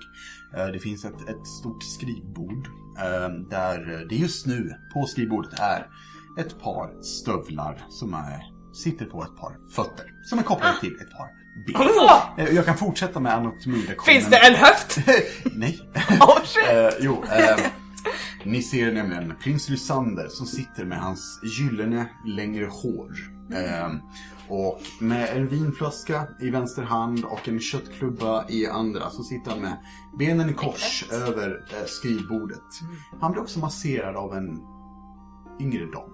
Eh, 0.57 0.65
det 0.67 0.79
finns 0.79 1.05
ett, 1.05 1.29
ett 1.29 1.47
stort 1.47 1.83
skrivbord 1.83 2.67
eh, 2.97 3.29
där 3.49 4.05
det 4.09 4.15
just 4.15 4.45
nu 4.45 4.73
på 4.93 5.05
skrivbordet 5.05 5.59
är 5.59 5.87
ett 6.39 6.59
par 6.59 7.01
stövlar 7.03 7.85
som 7.89 8.13
är, 8.13 8.41
sitter 8.73 9.05
på 9.05 9.23
ett 9.23 9.35
par 9.37 9.57
fötter 9.75 10.05
som 10.23 10.39
är 10.39 10.43
kopplade 10.43 10.79
till 10.79 10.93
ett 11.01 11.11
par 11.11 11.27
ben. 11.67 12.47
Eh, 12.47 12.55
Jag 12.55 12.65
kan 12.65 12.77
fortsätta 12.77 13.19
med 13.19 13.33
anatomilektionen. 13.33 14.13
Finns 14.21 14.29
det 14.29 14.37
en 14.37 14.55
höft? 14.55 14.97
Nej. 15.55 15.79
Oh, 16.21 16.43
shit. 16.43 16.63
Eh, 16.71 16.89
jo, 16.99 17.23
eh, 17.23 17.59
ni 18.43 18.61
ser 18.63 18.91
nämligen 18.91 19.33
prins 19.43 19.69
Lysander 19.69 20.27
som 20.27 20.45
sitter 20.45 20.85
med 20.85 20.99
hans 20.99 21.39
gyllene 21.59 22.09
längre 22.25 22.65
hår 22.65 23.11
Ehm, 23.55 23.99
och 24.49 24.81
med 24.99 25.37
en 25.37 25.47
vinflaska 25.47 26.27
i 26.41 26.49
vänster 26.49 26.83
hand 26.83 27.25
och 27.25 27.47
en 27.47 27.59
köttklubba 27.59 28.49
i 28.49 28.67
andra 28.67 29.09
så 29.09 29.23
sitter 29.23 29.51
han 29.51 29.61
med 29.61 29.77
benen 30.19 30.49
i 30.49 30.53
kors 30.53 31.05
över 31.11 31.65
eh, 31.71 31.85
skrivbordet. 31.85 32.63
Han 33.21 33.31
blir 33.31 33.41
också 33.41 33.59
masserad 33.59 34.15
av 34.15 34.33
en 34.33 34.61
yngre 35.59 35.85
dam. 35.85 36.11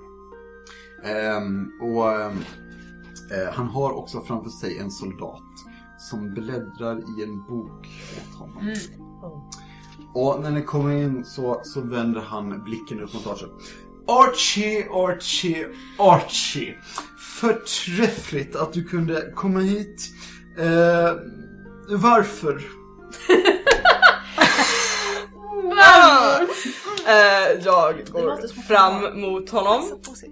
Ehm, 1.05 1.71
och 1.81 2.11
ehm, 2.11 2.37
eh, 3.31 3.53
han 3.53 3.67
har 3.67 3.91
också 3.91 4.21
framför 4.21 4.49
sig 4.49 4.77
en 4.77 4.91
soldat 4.91 5.43
som 5.97 6.33
bläddrar 6.33 6.97
i 6.97 7.23
en 7.23 7.45
bok 7.45 7.87
åt 8.17 8.39
honom. 8.39 8.75
Och 10.13 10.41
när 10.41 10.51
ni 10.51 10.61
kommer 10.61 11.03
in 11.03 11.25
så, 11.25 11.61
så 11.63 11.81
vänder 11.81 12.21
han 12.21 12.63
blicken 12.63 12.99
upp 13.01 13.13
mot 13.13 13.27
Archie. 13.27 13.47
Archie, 14.07 14.87
Archie, 14.91 15.67
Archie. 15.99 16.77
Förträffligt 17.39 18.55
att 18.55 18.73
du 18.73 18.83
kunde 18.83 19.31
komma 19.35 19.59
hit. 19.59 20.11
Eh, 20.59 21.13
varför? 21.89 22.61
Eh, 27.07 27.63
jag 27.65 27.95
går 28.11 28.61
fram 28.67 29.21
mot 29.21 29.49
honom 29.49 29.81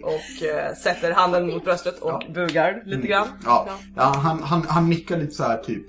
och 0.03 0.45
eh, 0.45 0.73
sätter 0.75 1.11
handen 1.11 1.47
mot 1.47 1.63
bröstet 1.63 1.99
och 1.99 2.23
bugar 2.33 2.83
lite 2.85 3.07
grann. 3.07 3.27
Ja, 3.45 3.69
ja 3.95 4.03
han, 4.03 4.43
han, 4.43 4.65
han 4.67 4.89
nickar 4.89 5.17
lite 5.17 5.31
så 5.31 5.43
här 5.43 5.57
typ. 5.57 5.83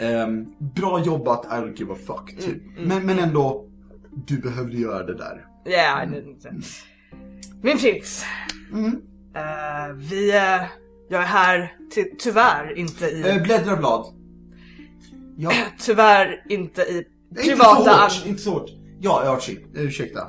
ehm, 0.00 0.46
bra 0.58 1.00
jobbat, 1.04 1.44
I 1.46 1.48
don't 1.48 1.78
give 1.78 1.92
a 1.92 1.96
fuck. 2.06 2.38
Typ. 2.40 2.62
Men, 2.78 3.06
men 3.06 3.18
ändå, 3.18 3.64
du 4.26 4.38
behövde 4.38 4.76
göra 4.76 5.02
det 5.02 5.14
där. 5.14 5.46
Ja, 5.64 6.02
I 6.02 6.06
didn't. 6.06 6.82
Min 7.62 7.78
prins. 7.78 8.24
Mm. 8.72 9.00
Eh, 9.34 9.92
vi, 9.94 10.30
eh, 10.36 10.62
jag 11.08 11.22
är 11.22 11.26
här 11.26 11.76
ty 11.94 12.04
tyvärr 12.18 12.78
inte 12.78 13.06
i, 13.06 13.28
Eh, 13.30 13.42
bläddra 13.42 13.76
blad. 13.76 14.06
Ja, 15.36 15.52
tyvärr 15.78 16.42
inte 16.48 16.82
i 16.82 16.96
inte 16.96 17.42
så 17.42 17.48
privata 17.50 17.90
hårt, 17.90 18.26
inte 18.26 18.42
så 18.42 18.50
hårt. 18.50 18.70
Ja, 19.00 19.38
eh, 19.48 19.82
ursäkta. 19.82 20.20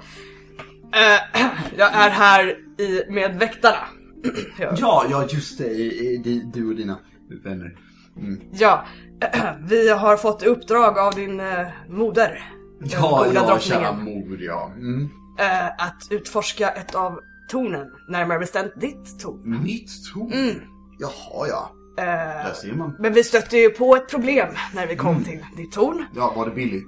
Eh, 0.94 1.42
jag 1.78 1.94
är 1.94 2.10
här 2.10 2.58
i, 2.80 3.04
med 3.12 3.40
väktarna. 3.40 3.78
ja. 4.60 5.06
Ja, 5.10 5.26
just 5.30 5.58
det, 5.58 5.68
i- 5.68 6.22
i- 6.26 6.52
du 6.54 6.70
och 6.70 6.76
dina 6.76 7.00
vänner. 7.44 7.76
Mm. 8.18 8.42
ja, 8.52 8.86
vi 9.68 9.90
har 9.90 10.18
fått 10.18 10.44
uppdrag 10.44 10.98
av 11.00 11.14
din 11.16 11.42
moder, 11.90 12.52
Ja, 12.80 13.26
ja, 13.34 13.60
kära 13.60 13.92
mor, 13.92 14.38
ja. 14.42 14.72
Mm. 14.78 15.10
att 15.78 16.08
utforska 16.10 16.70
ett 16.70 16.96
av 16.96 17.20
tornen, 17.50 17.88
närmare 18.10 18.40
bestämt 18.40 18.74
ditt 18.82 19.20
torn. 19.20 19.62
Mitt 19.64 19.90
torn? 20.14 20.32
Mm. 20.34 20.56
Jaha, 21.00 21.48
ja. 21.48 21.72
Eh, 21.98 22.06
Där 22.06 22.54
ser 22.54 22.74
man. 22.74 22.96
men 23.00 23.14
vi 23.14 23.24
stötte 23.24 23.58
ju 23.58 23.70
på 23.70 23.96
ett 23.96 24.10
problem 24.10 24.48
när 24.76 24.88
vi 24.88 24.96
kom 24.96 25.24
till 25.24 25.46
ditt 25.58 25.72
torn. 25.72 26.06
Ja, 26.16 26.34
var 26.36 26.46
det 26.50 26.56
Billy? 26.56 26.82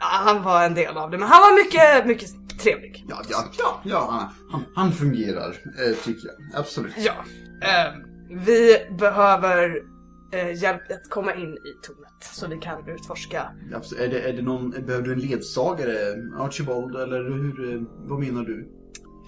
Ja, 0.00 0.06
han 0.24 0.42
var 0.42 0.64
en 0.64 0.74
del 0.74 0.96
av 0.96 1.10
det, 1.10 1.18
men 1.18 1.28
han 1.28 1.40
var 1.40 1.64
mycket, 1.64 2.06
mycket 2.06 2.58
trevlig. 2.60 3.04
Ja, 3.08 3.16
ja, 3.30 3.44
ja, 3.58 3.80
ja 3.84 4.08
han, 4.10 4.28
han, 4.50 4.64
han 4.74 4.92
fungerar, 4.92 5.48
eh, 5.50 5.96
tycker 6.04 6.28
jag. 6.28 6.60
Absolut. 6.60 6.92
Ja. 6.98 7.12
Eh, 7.62 7.92
vi 8.44 8.76
behöver 8.98 9.82
eh, 10.32 10.62
hjälp 10.62 10.82
att 10.90 11.10
komma 11.10 11.34
in 11.34 11.52
i 11.54 11.86
tornet 11.86 12.12
så 12.20 12.48
vi 12.48 12.56
kan 12.56 12.88
utforska. 12.88 13.42
Abs- 13.74 14.00
Är 14.00 14.08
det, 14.08 14.20
är 14.20 14.32
det 14.32 14.42
någon, 14.42 14.70
behöver 14.70 15.02
du 15.02 15.12
en 15.12 15.18
ledsagare? 15.18 15.96
Archibald, 16.38 16.96
eller 16.96 17.22
hur, 17.22 17.74
eh, 17.74 17.80
vad 18.08 18.18
menar 18.20 18.42
du? 18.42 18.68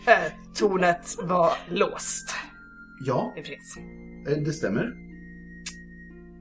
Eh, 0.07 0.33
tornet 0.55 1.17
var 1.23 1.53
låst, 1.71 2.31
Ja, 3.01 3.35
eh, 3.37 4.39
det 4.45 4.53
stämmer. 4.53 4.95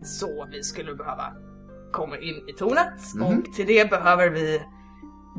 Så 0.04 0.48
vi 0.52 0.64
skulle 0.64 0.96
behöva 0.96 1.34
komma 1.92 2.18
in 2.18 2.50
i 2.50 2.54
tornet 2.58 3.16
Mhm. 3.16 3.24
och 3.24 3.54
till 3.54 3.68
det 3.68 3.90
behöver 3.90 4.30
vi 4.30 4.62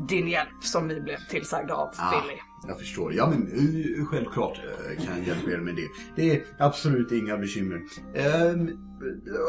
din 0.07 0.27
hjälp 0.27 0.63
som 0.63 0.87
vi 0.87 1.01
blev 1.01 1.17
tillsagda 1.29 1.73
av 1.73 1.89
Ah. 1.97 2.21
Billy. 2.21 2.39
Jag 2.67 2.79
förstår. 2.79 3.13
Ja, 3.13 3.29
men 3.29 3.47
eh, 3.47 4.05
självklart 4.05 4.57
eh, 4.57 5.05
kan 5.05 5.17
jag 5.17 5.27
hjälpa 5.27 5.51
er 5.51 5.57
med 5.57 5.75
det. 5.75 5.87
Det 6.15 6.35
är 6.35 6.43
absolut 6.59 7.11
inga 7.11 7.37
bekymmer. 7.37 7.75
Um, 7.75 8.69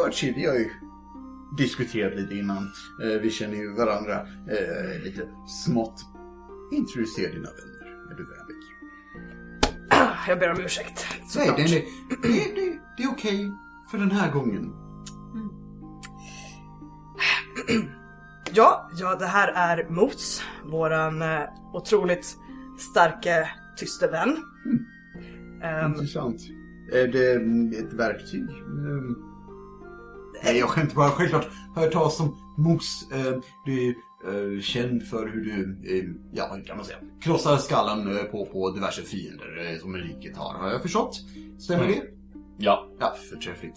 Archie, 0.07 0.33
vi 0.37 0.47
har 0.47 0.55
ju 0.55 0.71
diskuterat 1.59 2.17
lite 2.17 2.35
innan. 2.35 2.71
Eh, 3.05 3.21
vi 3.23 3.31
känner 3.31 3.55
ju 3.57 3.73
varandra 3.75 4.21
eh, 4.51 5.03
lite 5.05 5.29
smått. 5.65 6.01
Introducera 6.73 7.33
dina 7.33 7.49
vänner. 7.51 8.11
Är 8.13 8.15
du 8.17 8.25
vänlig? 8.25 8.40
Jag 10.29 10.39
ber 10.39 10.51
om 10.51 10.61
ursäkt. 10.61 11.07
Nej, 11.37 11.53
det, 11.57 11.63
det, 11.63 11.85
det, 12.23 12.79
det, 12.97 13.03
är 13.03 13.11
okej 13.11 13.51
för 13.91 13.99
den 13.99 14.11
här 14.11 14.33
gången. 14.33 14.73
Ja, 18.53 18.91
ja, 18.97 19.17
det 19.17 19.27
här 19.27 19.49
är 19.49 19.89
Mos, 19.91 20.43
våran 20.65 21.23
eh, 21.23 21.41
otroligt 21.73 22.37
starka 22.93 23.49
tyste 23.79 24.07
vän. 24.07 24.37
Ehm, 25.63 25.93
Intressant. 25.93 26.41
Är 26.93 27.09
det 27.09 27.35
mm, 27.35 27.71
ett 27.73 27.93
verktyg? 27.93 28.51
Mm. 28.51 29.17
Nej, 30.45 30.59
jag 30.59 30.69
skämtar 30.69 30.97
bara. 30.97 31.11
Självklart 31.11 31.47
har 31.75 31.83
jag 31.83 31.93
talas 31.93 32.21
om 32.21 32.37
mos. 32.57 33.09
Eh, 33.13 33.27
är 33.67 33.95
eh, 34.27 34.61
känd 34.61 35.03
för 35.07 35.29
hur 35.29 35.45
du, 35.45 35.79
eh, 35.99 36.05
ja 36.33 36.55
hur 36.55 36.65
kan 36.65 36.77
man 36.77 36.87
säga, 36.87 36.99
krossar 37.21 37.57
skallen 37.57 38.17
eh, 38.17 38.23
på, 38.25 38.47
på 38.47 38.71
diverse 38.71 39.03
fiender 39.03 39.71
eh, 39.73 39.79
som 39.81 39.97
riket 39.97 40.37
har. 40.37 40.55
Har 40.55 40.71
jag 40.71 40.83
förstått? 40.83 41.21
Stämmer 41.59 41.85
Mm. 41.85 41.99
det? 41.99 42.05
Ja. 42.59 42.89
Ja, 43.01 43.17
förträffligt. 43.31 43.75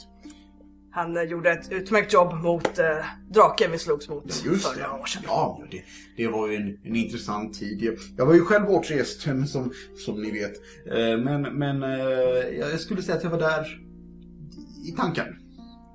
han 0.91 1.29
gjorde 1.29 1.51
ett 1.51 1.71
utmärkt 1.71 2.13
jobb 2.13 2.33
mot 2.33 2.79
eh, 2.79 2.85
draken 3.33 3.71
vi 3.71 3.77
slogs 3.77 4.09
mot 4.09 4.43
Just 4.45 4.67
för 4.67 4.75
det. 4.79 4.87
några 4.87 5.01
år 5.01 5.05
sedan. 5.05 5.23
Ja, 5.25 5.57
ja, 5.61 5.67
det, 5.71 5.83
det 6.23 6.27
var 6.27 6.47
ju 6.47 6.55
en, 6.55 6.77
en 6.83 6.95
intressant 6.95 7.53
tid. 7.59 7.97
Jag, 8.17 8.25
var 8.25 8.33
ju 8.33 8.41
själv 8.41 8.65
bortrest, 8.65 9.21
som, 9.47 9.71
som 10.05 10.21
ni 10.21 10.31
vet. 10.31 10.53
Eh, 10.87 11.17
Men, 11.23 11.41
men 11.41 11.83
eh, 11.83 11.89
jag 12.59 12.79
skulle 12.79 13.01
säga 13.01 13.17
att 13.17 13.23
jag 13.23 13.31
var 13.31 13.39
där 13.39 13.79
i 14.87 14.91
tanken. 14.91 15.25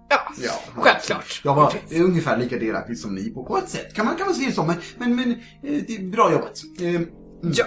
Ja, 0.08 0.32
Ja, 0.42 0.52
självklart. 0.74 1.40
Jag 1.44 1.54
var 1.54 1.74
ungefär 1.94 2.36
lika 2.36 2.58
delaktig 2.58 2.98
som 2.98 3.14
ni 3.14 3.30
på, 3.30 3.44
på 3.44 3.58
ett 3.58 3.68
sätt. 3.68 3.94
Kan 3.94 4.06
man, 4.06 4.16
kan 4.16 4.26
man 4.26 4.34
säga 4.34 4.52
så. 4.52 4.64
Men, 4.64 4.76
men, 4.98 5.16
men 5.16 5.30
eh, 5.32 5.82
det 5.86 5.96
är 5.96 6.10
bra 6.10 6.32
jobbat. 6.32 6.62
Eh, 6.80 6.88
mm. 6.88 7.08
Ja. 7.42 7.64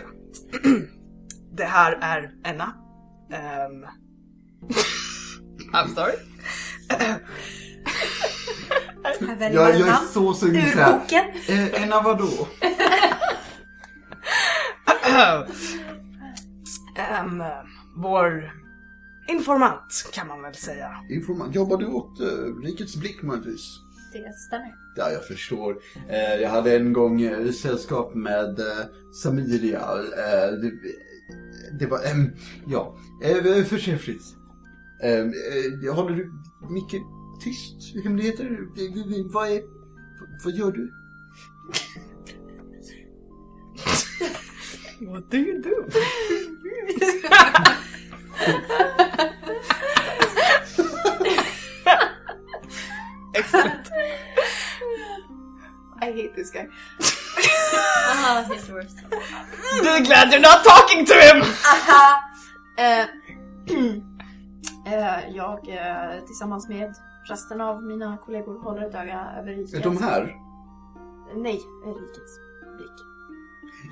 Det 1.53 1.63
här 1.65 1.97
är 2.01 2.31
Enna. 2.45 2.73
Ehm. 3.33 3.85
I'm 5.73 5.95
sorry. 5.95 6.13
Jag, 9.53 9.79
jag 9.79 9.87
är 9.87 10.13
så 10.13 10.33
sugen 10.33 10.61
här. 10.61 10.99
boken. 10.99 11.25
Eh, 11.47 11.83
Enna 11.83 12.01
vadå? 12.01 12.47
Ehm, 16.95 17.43
vår 17.95 18.51
informant 19.31 20.09
kan 20.13 20.27
man 20.27 20.41
väl 20.41 20.55
säga. 20.55 20.89
Informant. 21.09 21.55
Jobbar 21.55 21.77
du 21.77 21.85
åt 21.87 22.21
uh, 22.21 22.61
Rikets 22.63 22.95
Blick 22.95 23.21
möjligtvis? 23.21 23.79
Det 24.13 24.33
stämmer. 24.33 24.75
Ja, 24.95 25.11
jag 25.11 25.27
förstår. 25.27 25.77
Eh, 26.09 26.35
jag 26.41 26.49
hade 26.49 26.75
en 26.75 26.93
gång 26.93 27.21
eh, 27.21 27.51
sällskap 27.51 28.15
med 28.15 28.59
eh, 28.59 28.85
Samiria. 29.23 29.79
Eh, 30.17 30.51
det, 30.51 30.71
det 31.79 31.85
var, 31.85 31.99
ehm, 32.05 32.31
ja, 32.65 32.97
eh, 33.23 33.63
förträffligt. 33.63 34.23
Ehm, 35.03 35.33
eh, 35.83 35.93
håller 35.95 36.15
du 36.15 36.31
mycket 36.69 37.01
tyst? 37.43 38.03
Hemligheter? 38.03 38.67
Vad 39.33 39.51
är, 39.51 39.61
vad 40.45 40.53
gör 40.53 40.71
du? 40.71 40.93
What 45.07 45.31
do 45.31 45.37
you 45.37 45.61
do? 45.61 45.85
Excellent. 53.33 53.91
I 56.01 56.05
hate 56.05 56.35
this 56.35 56.49
guy. 56.51 56.67
Ah, 57.73 58.45
he's 58.51 58.67
the 58.67 58.73
worst. 58.73 58.97
Be 59.81 60.01
glad 60.05 60.31
you're 60.31 60.41
not 60.41 60.63
talking 60.63 61.05
to 61.05 61.13
him! 61.13 61.41
Aha! 61.41 62.31
Eh, 62.77 63.05
eh, 64.85 65.35
jag 65.35 65.69
eh, 65.69 66.25
tillsammans 66.25 66.69
med 66.69 66.95
resten 67.29 67.61
av 67.61 67.83
mina 67.83 68.17
kollegor 68.17 68.59
håller 68.63 68.81
ett 68.81 68.95
öga 68.95 69.33
över 69.37 69.51
riket. 69.51 69.73
Är 69.73 69.83
de 69.83 69.97
här? 69.97 70.35
Nej, 71.35 71.61
rikets 71.85 72.39
blick. 72.77 73.10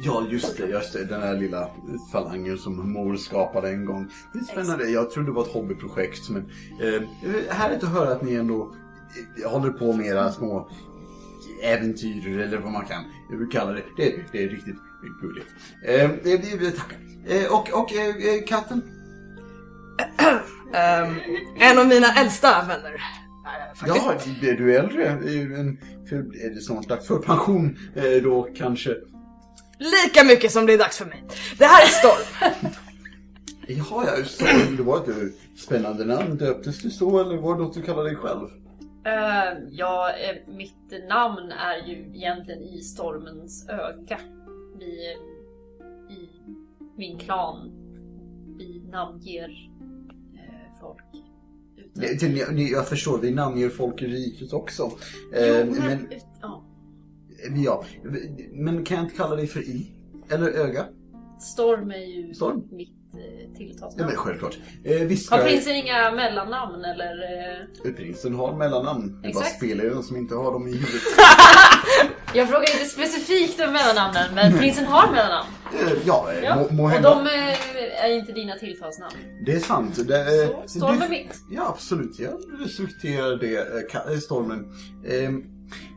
Ja, 0.04 0.26
just 0.30 0.58
det, 0.58 0.66
just 0.68 0.94
det. 0.94 1.06
Den 1.06 1.22
här 1.22 1.34
lilla 1.38 1.70
falangen 2.12 2.58
som 2.58 2.94
mor 2.94 3.16
skapade 3.16 3.70
en 3.70 3.86
gång. 3.86 4.10
Det 4.34 4.40
är 4.40 4.44
spännande. 4.44 4.90
Jag 4.90 5.12
trodde 5.12 5.30
det 5.30 5.34
var 5.34 5.42
ett 5.46 5.52
hobbyprojekt. 5.54 6.30
Men 6.30 6.46
eh, 6.82 7.02
härligt 7.50 7.84
att 7.84 7.90
höra 7.90 8.12
att 8.12 8.22
ni 8.22 8.34
ändå 8.36 8.74
eh, 9.44 9.52
håller 9.52 9.70
på 9.72 9.94
med 9.94 10.06
era 10.06 10.32
små 10.32 10.70
äventyr 11.64 12.40
eller 12.40 12.58
vad 12.58 12.72
man 12.72 12.86
kan 12.86 13.04
kalla 13.52 13.72
det. 13.72 13.84
Det, 13.98 14.16
det 14.32 14.44
är 14.44 14.50
riktigt 14.50 14.76
gulligt. 15.22 15.48
Eh, 15.86 16.10
det, 16.24 16.38
det, 16.60 16.72
tackar. 16.72 16.98
Eh, 17.28 17.54
och 17.54 17.70
och 17.82 17.94
eh, 17.94 18.08
eh, 18.36 18.44
katten? 18.48 18.82
Ehm, 20.74 21.16
en 21.60 21.78
av 21.80 21.88
mina 21.88 22.08
äldsta 22.14 22.66
vänner. 22.68 22.94
eh, 22.94 23.76
faktiskt. 23.76 24.28
Ja, 24.28 24.34
blir 24.40 24.58
du 24.58 24.76
äldre? 24.76 25.04
eh, 25.06 26.46
Är 26.46 26.56
det 26.56 26.62
snart 26.62 26.88
dags 26.88 27.08
för 27.08 27.18
pension 27.18 27.78
eh, 27.96 28.24
då 28.24 28.48
kanske? 28.56 28.96
Lika 29.80 30.24
mycket 30.24 30.52
som 30.52 30.66
det 30.66 30.74
är 30.74 30.78
dags 30.78 30.98
för 30.98 31.06
mig. 31.06 31.24
Det 31.58 31.66
här 31.66 31.84
är 31.84 31.88
Storm. 31.88 32.52
Jaha, 33.68 34.06
ja, 34.18 34.26
så 34.26 34.46
det 34.78 34.84
var 34.84 34.98
ett 34.98 35.34
spännande 35.60 36.06
namn. 36.06 36.38
Döptes 36.38 36.82
du 36.82 36.90
så 36.90 37.20
eller 37.20 37.38
var 37.38 37.56
det 37.56 37.62
något 37.64 37.74
du 37.74 37.82
kallade 37.82 38.10
dig 38.10 38.16
själv? 38.16 38.48
Eh, 39.06 39.58
ja, 39.72 40.12
eh, 40.12 40.54
mitt 40.56 41.08
namn 41.10 41.52
är 41.52 41.88
ju 41.88 42.12
egentligen 42.16 42.62
i 42.64 42.82
stormens 42.82 43.70
öga. 43.70 44.20
Vi, 44.80 45.16
i 46.10 46.30
min 46.98 47.20
klan, 47.20 47.72
vi 48.58 48.82
namnger 48.92 49.50
eh, 50.36 50.80
folk. 50.82 51.04
utan- 51.78 52.02
Det- 52.04 52.20
det- 52.28 52.52
ni- 52.52 52.72
Jag 52.72 52.88
förstår, 52.88 53.18
vi 53.18 53.32
namnger 53.32 53.70
folk 53.70 54.02
i 54.02 54.08
riket 54.08 54.54
också. 54.54 54.84
Jo, 54.84 54.92
men, 55.34 55.70
men, 55.70 56.12
ut, 56.12 56.26
ja. 56.42 56.59
Ja, 57.56 57.84
men 58.52 58.86
kan 58.86 58.98
jag 58.98 59.06
inte 59.06 59.16
kalla 59.16 59.36
dig 59.36 59.48
för 59.48 59.60
I? 59.60 59.92
Eller 60.30 60.52
Öga? 60.52 60.86
Storm 61.40 61.92
är 61.92 61.98
ju 61.98 62.34
Storm? 62.34 62.64
mitt 62.72 62.90
eh, 63.14 63.20
Ja, 63.20 63.48
men 63.48 63.56
tilltalsnamn. 63.56 64.12
självklart. 64.16 64.58
Eh, 64.84 64.98
visst 65.02 65.26
ska 65.26 65.36
Har 65.36 65.44
prinsen 65.44 65.76
inga 65.76 66.12
mellannamn 66.12 66.86
eller? 66.86 67.14
Eh... 67.86 67.94
Prinsen 67.94 68.34
har 68.34 68.56
mellannamn. 68.58 69.08
Det 69.08 69.22
bara 69.22 69.30
Exakt. 69.30 69.58
spelar 69.58 69.84
ju 69.84 69.90
den 69.90 70.04
som 70.04 70.18
inte 70.18 70.36
har 70.36 70.52
dem 70.52 70.68
i 70.68 70.72
huvudet. 70.72 71.02
Jag 72.34 72.48
frågar 72.50 72.62
inte 72.74 72.86
specifikt 72.86 73.60
om 73.60 73.74
mellannamnen, 73.74 74.36
men 74.36 74.58
prinsen 74.58 74.86
har 74.86 75.12
mellannamn. 75.12 75.48
Eh, 75.80 75.92
ja, 76.06 76.32
eh, 76.34 76.44
Ja. 76.44 76.56
må, 76.56 76.76
må 76.76 76.84
Och 76.96 77.02
de 77.02 77.28
eh, 77.28 78.06
är 78.06 78.10
inte 78.20 78.32
dina 78.32 78.56
tilltalsnamn. 78.56 79.14
Det 79.46 79.52
är 79.52 79.60
sant. 79.60 80.08
Det, 80.08 80.44
eh, 80.44 80.50
Så, 80.66 80.80
Storm 80.80 81.02
är 81.02 81.10
mitt. 81.10 81.36
Ja, 81.52 81.68
absolut. 81.70 82.20
Jag 82.20 82.34
respekterar 82.60 83.38
det, 83.38 83.56
eh, 83.56 84.14
eh, 84.14 84.20
stormen. 84.20 84.66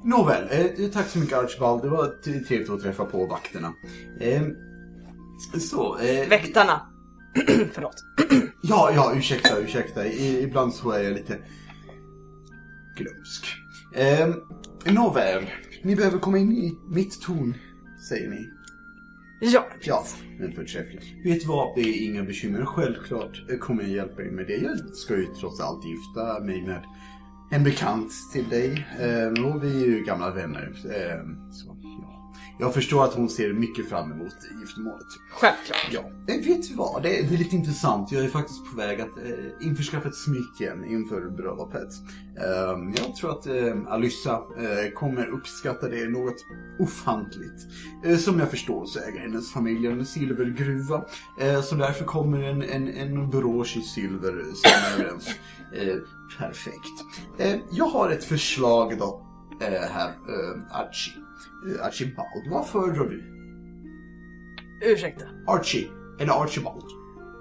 Nåväl, 0.04 0.48
eh, 0.50 0.90
tack 0.90 1.08
så 1.08 1.18
mycket 1.18 1.38
Archibald. 1.38 1.82
Det 1.82 1.88
var 1.88 2.06
trevligt 2.44 2.70
att 2.70 2.82
träffa 2.82 3.04
på 3.04 3.26
vakterna. 3.26 3.72
Eh, 4.20 4.42
så, 5.60 5.98
eh, 5.98 6.28
Väktarna. 6.28 6.80
Förlåt. 7.72 8.04
ja, 8.62 8.90
ja, 8.94 9.12
ursäkta, 9.16 9.58
ursäkta. 9.58 10.06
I, 10.06 10.42
ibland 10.42 10.74
så 10.74 10.90
är 10.90 11.02
jag 11.02 11.12
lite 11.12 11.38
glömsk. 12.96 13.46
Eh, 13.94 14.28
nåväl, 14.92 15.50
ni 15.82 15.96
behöver 15.96 16.18
komma 16.18 16.38
in 16.38 16.52
i 16.52 16.78
mitt 16.88 17.20
torn, 17.20 17.56
säger 18.08 18.30
ni. 18.30 18.50
Ja, 19.44 19.66
Ja, 19.82 20.04
men 20.38 20.52
förträffligt. 20.52 21.04
Vet 21.24 21.40
du 21.40 21.46
vad, 21.46 21.74
det 21.76 21.80
är 21.80 22.10
inga 22.10 22.22
bekymmer. 22.22 22.64
Självklart 22.64 23.60
kommer 23.60 23.82
jag 23.82 23.92
hjälpa 23.92 24.22
er 24.22 24.30
med 24.30 24.46
det. 24.46 24.56
Jag 24.56 24.94
ska 24.94 25.16
ju 25.16 25.26
trots 25.26 25.60
allt 25.60 25.84
gifta 25.84 26.40
mig 26.40 26.62
med 26.62 26.84
en 27.52 27.64
bekant 27.64 28.12
till 28.32 28.48
dig. 28.48 28.86
Eh, 29.00 29.44
och 29.44 29.64
vi 29.64 29.82
är 29.82 29.86
ju 29.86 30.04
gamla 30.04 30.30
vänner. 30.30 30.72
Eh, 30.84 31.52
så, 31.52 31.76
ja. 31.82 32.21
Jag 32.58 32.74
förstår 32.74 33.04
att 33.04 33.14
hon 33.14 33.28
ser 33.28 33.52
mycket 33.52 33.88
fram 33.88 34.12
emot 34.12 34.34
giftermålet. 34.60 35.06
självklart. 35.30 35.88
Ja, 35.92 36.00
eh, 36.34 36.40
vet 36.46 36.68
du 36.68 36.74
vad? 36.74 37.02
Det, 37.02 37.08
det 37.08 37.34
är 37.34 37.38
lite 37.38 37.56
intressant. 37.56 38.12
Jag 38.12 38.24
är 38.24 38.28
faktiskt 38.28 38.70
på 38.70 38.76
väg 38.76 39.00
att 39.00 39.18
eh, 39.18 39.66
införskaffa 39.66 40.08
ett 40.08 40.16
smycke 40.16 40.74
inför 40.86 41.30
bröllopet. 41.30 41.88
Eh, 42.40 43.04
jag 43.04 43.16
tror 43.16 43.30
att 43.30 43.46
eh, 43.46 43.92
Alyssa 43.92 44.32
eh, 44.32 44.92
kommer 44.94 45.26
uppskatta 45.26 45.88
det 45.88 46.08
något 46.08 46.36
ofantligt. 46.78 47.66
Eh, 48.04 48.16
som 48.16 48.38
jag 48.38 48.50
förstår 48.50 48.86
så 48.86 48.98
äger 49.00 49.20
hennes 49.20 49.52
familj 49.52 49.86
en 49.86 50.06
silvergruva. 50.06 51.04
Eh, 51.40 51.62
så 51.62 51.74
därför 51.74 52.04
kommer 52.04 52.42
en, 52.42 52.62
en, 52.62 52.88
en 52.88 53.30
brosch 53.30 53.76
i 53.76 53.80
silver 53.80 54.44
som 54.54 54.70
överens. 55.02 55.28
Eh, 55.74 55.96
perfekt. 56.38 57.04
Jag 57.70 57.84
har 57.84 58.10
ett 58.10 58.24
förslag 58.24 58.98
då, 58.98 59.26
här, 59.60 60.12
Archie. 60.70 61.14
Eh, 61.68 61.86
Archibald, 61.86 62.50
vad 62.50 62.68
föredrar 62.68 63.04
du? 63.08 63.22
Ursäkta. 64.84 65.24
Archie 65.46 65.88
eller 66.20 66.42
Archibald? 66.42 66.84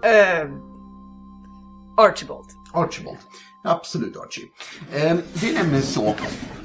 Uh, 0.05 0.53
Archibald. 1.97 2.45
Archibald. 2.73 3.17
Absolut 3.63 4.17
Archie. 4.17 4.43
Eh, 4.93 5.17
det 5.33 5.49
är 5.49 5.53
nämligen 5.53 5.81
så 5.83 6.15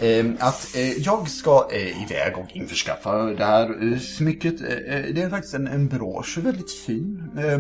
eh, 0.00 0.26
att 0.38 0.76
eh, 0.76 0.92
jag 0.92 1.28
ska 1.28 1.68
eh, 1.72 2.02
iväg 2.02 2.38
och 2.38 2.56
införskaffa 2.56 3.22
det 3.22 3.44
här 3.44 3.92
eh, 3.92 3.98
smycket. 3.98 4.60
Eh, 4.60 4.68
eh, 4.68 5.14
det 5.14 5.22
är 5.22 5.30
faktiskt 5.30 5.54
en, 5.54 5.66
en 5.66 5.88
brosch, 5.88 6.38
väldigt 6.38 6.72
fin. 6.72 7.30
Eh, 7.38 7.54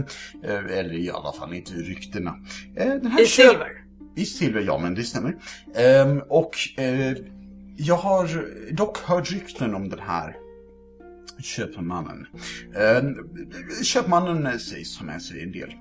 eh, 0.50 0.78
eller 0.78 0.94
i 0.94 1.10
alla 1.10 1.32
fall 1.32 1.54
inte 1.54 1.72
ryktena. 1.72 2.34
Eh, 2.76 3.20
I 3.20 3.26
silver. 3.26 3.68
I 4.16 4.24
silver, 4.24 4.60
ja 4.60 4.78
men 4.78 4.94
det 4.94 5.02
stämmer. 5.02 5.36
Ehm, 5.74 6.22
och 6.28 6.80
eh, 6.80 7.16
jag 7.76 7.96
har 7.96 8.46
dock 8.72 8.98
hört 8.98 9.32
rykten 9.32 9.74
om 9.74 9.88
den 9.88 9.98
här 9.98 10.36
köpmannen. 11.38 12.26
Ehm, 12.76 13.16
köpmannen 13.82 14.58
sägs 14.58 14.98
ha 14.98 15.06
med 15.06 15.22
sig 15.22 15.42
en 15.42 15.52
del 15.52 15.74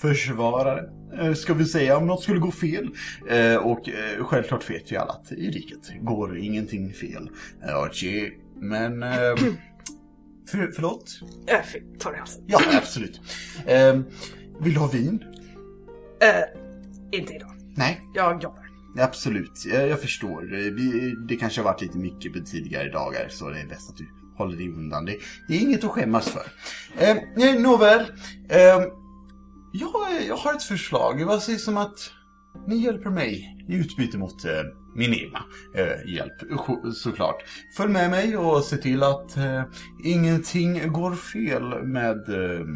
försvarare, 0.00 0.90
eh, 1.18 1.34
ska 1.34 1.54
vi 1.54 1.64
säga, 1.64 1.96
om 1.96 2.06
något 2.06 2.22
skulle 2.22 2.40
gå 2.40 2.50
fel. 2.50 2.88
Eh, 3.28 3.56
och 3.56 3.88
eh, 3.88 4.24
självklart 4.24 4.70
vet 4.70 4.92
vi 4.92 4.96
alla 4.96 5.12
att 5.12 5.32
i 5.32 5.50
riket 5.50 5.92
går 6.00 6.38
ingenting 6.38 6.92
fel. 6.92 7.30
Eh, 7.62 7.76
Archie, 7.76 8.32
men... 8.60 9.02
Eh, 9.02 9.08
för, 10.48 10.72
förlåt? 10.74 11.20
Jag 11.46 11.64
fick 11.64 11.98
ta 11.98 12.10
det 12.10 12.18
halsen. 12.18 12.44
Ja, 12.46 12.60
absolut. 12.72 13.20
Vill 14.60 14.74
du 14.74 14.80
ha 14.80 14.88
vin? 14.88 15.24
Eh, 16.20 17.18
inte 17.18 17.34
idag. 17.34 17.50
Nej. 17.76 18.00
Jag 18.14 18.42
jobbar. 18.42 18.63
Absolut, 18.98 19.64
jag, 19.66 19.88
jag 19.88 20.00
förstår. 20.00 20.42
Vi, 20.70 21.14
det 21.28 21.36
kanske 21.36 21.60
har 21.60 21.64
varit 21.64 21.80
lite 21.80 21.98
mycket 21.98 22.32
på 22.32 22.40
tidigare 22.40 22.90
dagar 22.90 23.28
så 23.28 23.50
det 23.50 23.60
är 23.60 23.66
bäst 23.66 23.90
att 23.90 23.96
du 23.96 24.08
håller 24.36 24.56
dig 24.56 24.68
undan. 24.68 25.04
Det, 25.04 25.16
det 25.48 25.56
är 25.56 25.60
inget 25.60 25.84
att 25.84 25.90
skämmas 25.90 26.28
för. 26.28 26.46
Eh, 26.98 27.60
nåväl. 27.60 28.00
Eh, 28.48 28.82
jag, 29.72 29.92
jag 30.28 30.36
har 30.36 30.54
ett 30.54 30.62
förslag. 30.62 31.24
Vad 31.24 31.42
sägs 31.42 31.68
om 31.68 31.76
att 31.76 32.10
ni 32.66 32.76
hjälper 32.76 33.10
mig 33.10 33.56
i 33.68 33.74
utbyte 33.74 34.18
mot 34.18 34.44
eh, 34.44 34.62
min 34.94 35.14
egna 35.14 35.44
eh, 35.74 36.14
hjälp, 36.14 36.32
såklart. 36.94 37.42
Följ 37.76 37.92
med 37.92 38.10
mig 38.10 38.36
och 38.36 38.64
se 38.64 38.76
till 38.76 39.02
att 39.02 39.36
eh, 39.36 39.62
ingenting 40.04 40.92
går 40.92 41.14
fel 41.14 41.84
med 41.84 42.28
eh, 42.28 42.66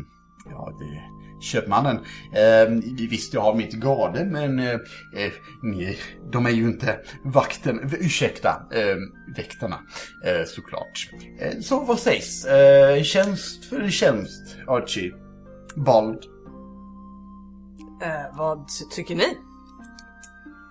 ja, 0.51 0.77
det, 0.79 1.18
köpmannen. 1.41 1.97
Eh, 2.35 2.69
visst, 3.11 3.35
jag 3.35 3.41
har 3.41 3.55
mitt 3.55 3.73
garde, 3.75 4.25
men 4.25 4.59
eh, 4.59 4.71
eh, 5.17 5.33
ni, 5.63 5.99
de 6.33 6.47
är 6.47 6.51
ju 6.51 6.63
inte 6.63 6.99
vakten, 7.25 7.91
ursäkta, 8.01 8.49
eh, 8.73 8.97
väktarna, 9.37 9.81
eh, 10.25 10.45
såklart. 10.47 11.11
Eh, 11.41 11.61
så 11.61 11.81
vad 11.81 11.99
sägs? 11.99 12.45
Eh, 12.45 13.03
tjänst 13.03 13.65
för 13.65 13.89
tjänst, 13.91 14.57
Archie. 14.67 15.13
Bald. 15.77 16.25
Eh, 18.03 18.37
vad 18.37 18.69
ty- 18.69 18.85
tycker 18.97 19.15
ni? 19.15 19.25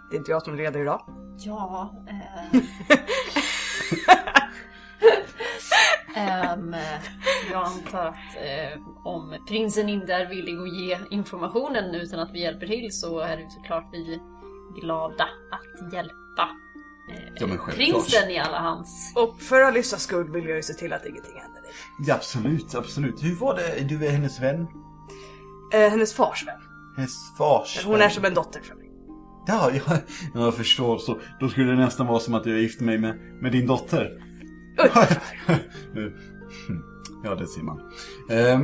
Det 0.10 0.16
är 0.16 0.18
inte 0.20 0.32
jag 0.32 0.44
som 0.44 0.56
leder 0.56 0.80
idag. 0.82 1.02
Ja, 1.40 1.94
eh... 2.10 2.62
Ehm, 6.16 6.76
jag 7.52 7.66
antar 7.66 8.06
att 8.06 8.36
eh, 8.36 8.80
om 9.04 9.38
prinsen 9.48 9.90
inte 9.90 10.14
är 10.14 10.26
villig 10.30 10.58
att 10.58 10.74
ge 10.76 10.98
informationen 11.12 11.96
utan 11.96 12.20
att 12.20 12.32
vi 12.34 12.42
hjälper 12.42 12.68
till 12.68 12.92
så 12.92 13.20
är 13.20 13.38
det 13.38 13.50
såklart 13.50 13.90
vi 13.92 14.20
glada 14.82 15.24
att 15.52 15.94
hjälpa 15.94 16.50
eh, 17.12 17.34
Ja, 17.40 17.48
prinsen 17.72 18.30
i 18.30 18.40
alla 18.40 18.60
hans... 18.60 19.14
Och 19.16 19.42
för 19.42 19.62
Alyssas 19.62 20.04
skull 20.04 20.32
vill 20.32 20.46
jag 20.46 20.56
ju 20.56 20.64
se 20.64 20.74
till 20.74 20.94
att 20.94 21.06
ingenting 21.06 21.34
händer 21.42 21.62
dig. 21.62 21.72
Ja, 22.08 22.16
absolut, 22.16 22.76
absolut. 22.76 23.24
Hur 23.24 23.36
var 23.36 23.56
det? 23.56 23.84
Du 23.84 24.06
är 24.06 24.12
hennes 24.12 24.42
vän? 24.42 24.68
Eh, 25.74 25.90
hennes 25.90 26.14
fars 26.14 26.48
vän. 26.48 26.62
Hennes 26.96 27.38
fars 27.38 27.86
Hon 27.86 27.96
är 27.96 28.00
vän. 28.00 28.12
som 28.12 28.26
en 28.26 28.34
dotter 28.34 28.62
för 28.62 28.76
mig. 28.76 28.84
Ja, 29.48 29.72
jag, 29.74 29.98
jag 30.44 30.56
förstår. 30.56 30.98
Så, 30.98 31.20
då 31.40 31.50
skulle 31.50 31.72
det 31.72 31.78
nästan 31.78 32.08
vara 32.08 32.20
som 32.20 32.34
att 32.34 32.46
jag 32.46 32.60
gifte 32.60 32.84
mig 32.84 32.98
med, 32.98 33.16
med 33.42 33.52
din 33.52 33.68
dotter 33.68 34.24
ja, 37.24 37.36
det 37.36 37.48
ser 37.48 37.64
man. 37.64 37.82
Eh, 38.30 38.60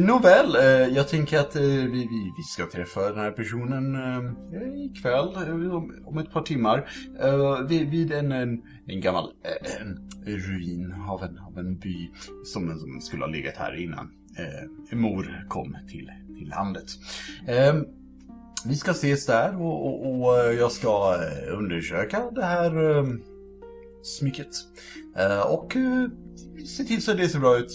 nåväl, 0.00 0.56
eh, 0.56 0.96
jag 0.96 1.08
tänker 1.08 1.38
att 1.38 1.56
eh, 1.56 1.62
vi, 1.62 1.88
vi, 1.88 2.32
vi 2.36 2.42
ska 2.42 2.66
träffa 2.66 3.00
den 3.00 3.18
här 3.18 3.30
personen 3.30 3.94
eh, 3.94 4.84
ikväll, 4.84 5.36
eh, 5.36 5.74
om, 5.74 6.02
om 6.04 6.18
ett 6.18 6.32
par 6.32 6.42
timmar. 6.42 6.88
Eh, 7.20 7.60
vid, 7.68 7.90
vid 7.90 8.12
en, 8.12 8.32
en, 8.32 8.62
en 8.86 9.00
gammal 9.00 9.24
eh, 9.24 9.82
en 9.82 9.98
ruin 10.26 10.94
av 11.08 11.22
en, 11.22 11.38
av 11.38 11.58
en 11.58 11.78
by 11.78 12.10
som, 12.44 12.78
som 12.78 13.00
skulle 13.00 13.22
ha 13.22 13.30
legat 13.30 13.56
här 13.56 13.82
innan 13.84 14.10
eh, 14.38 14.96
mor 14.98 15.46
kom 15.48 15.76
till, 15.88 16.10
till 16.38 16.48
landet. 16.48 16.86
Eh, 17.46 17.74
vi 18.66 18.76
ska 18.76 18.90
ses 18.90 19.26
där 19.26 19.62
och, 19.62 19.86
och, 19.86 20.20
och 20.20 20.54
jag 20.54 20.72
ska 20.72 21.14
eh, 21.14 21.58
undersöka 21.58 22.30
det 22.30 22.44
här 22.44 22.98
eh, 22.98 23.06
smycket. 24.02 24.48
Eh, 25.16 25.52
och 25.52 25.76
eh, 25.76 26.08
se 26.66 26.84
till 26.84 27.02
så 27.02 27.10
att 27.10 27.16
det 27.16 27.28
ser 27.28 27.40
bra 27.40 27.58
ut. 27.58 27.72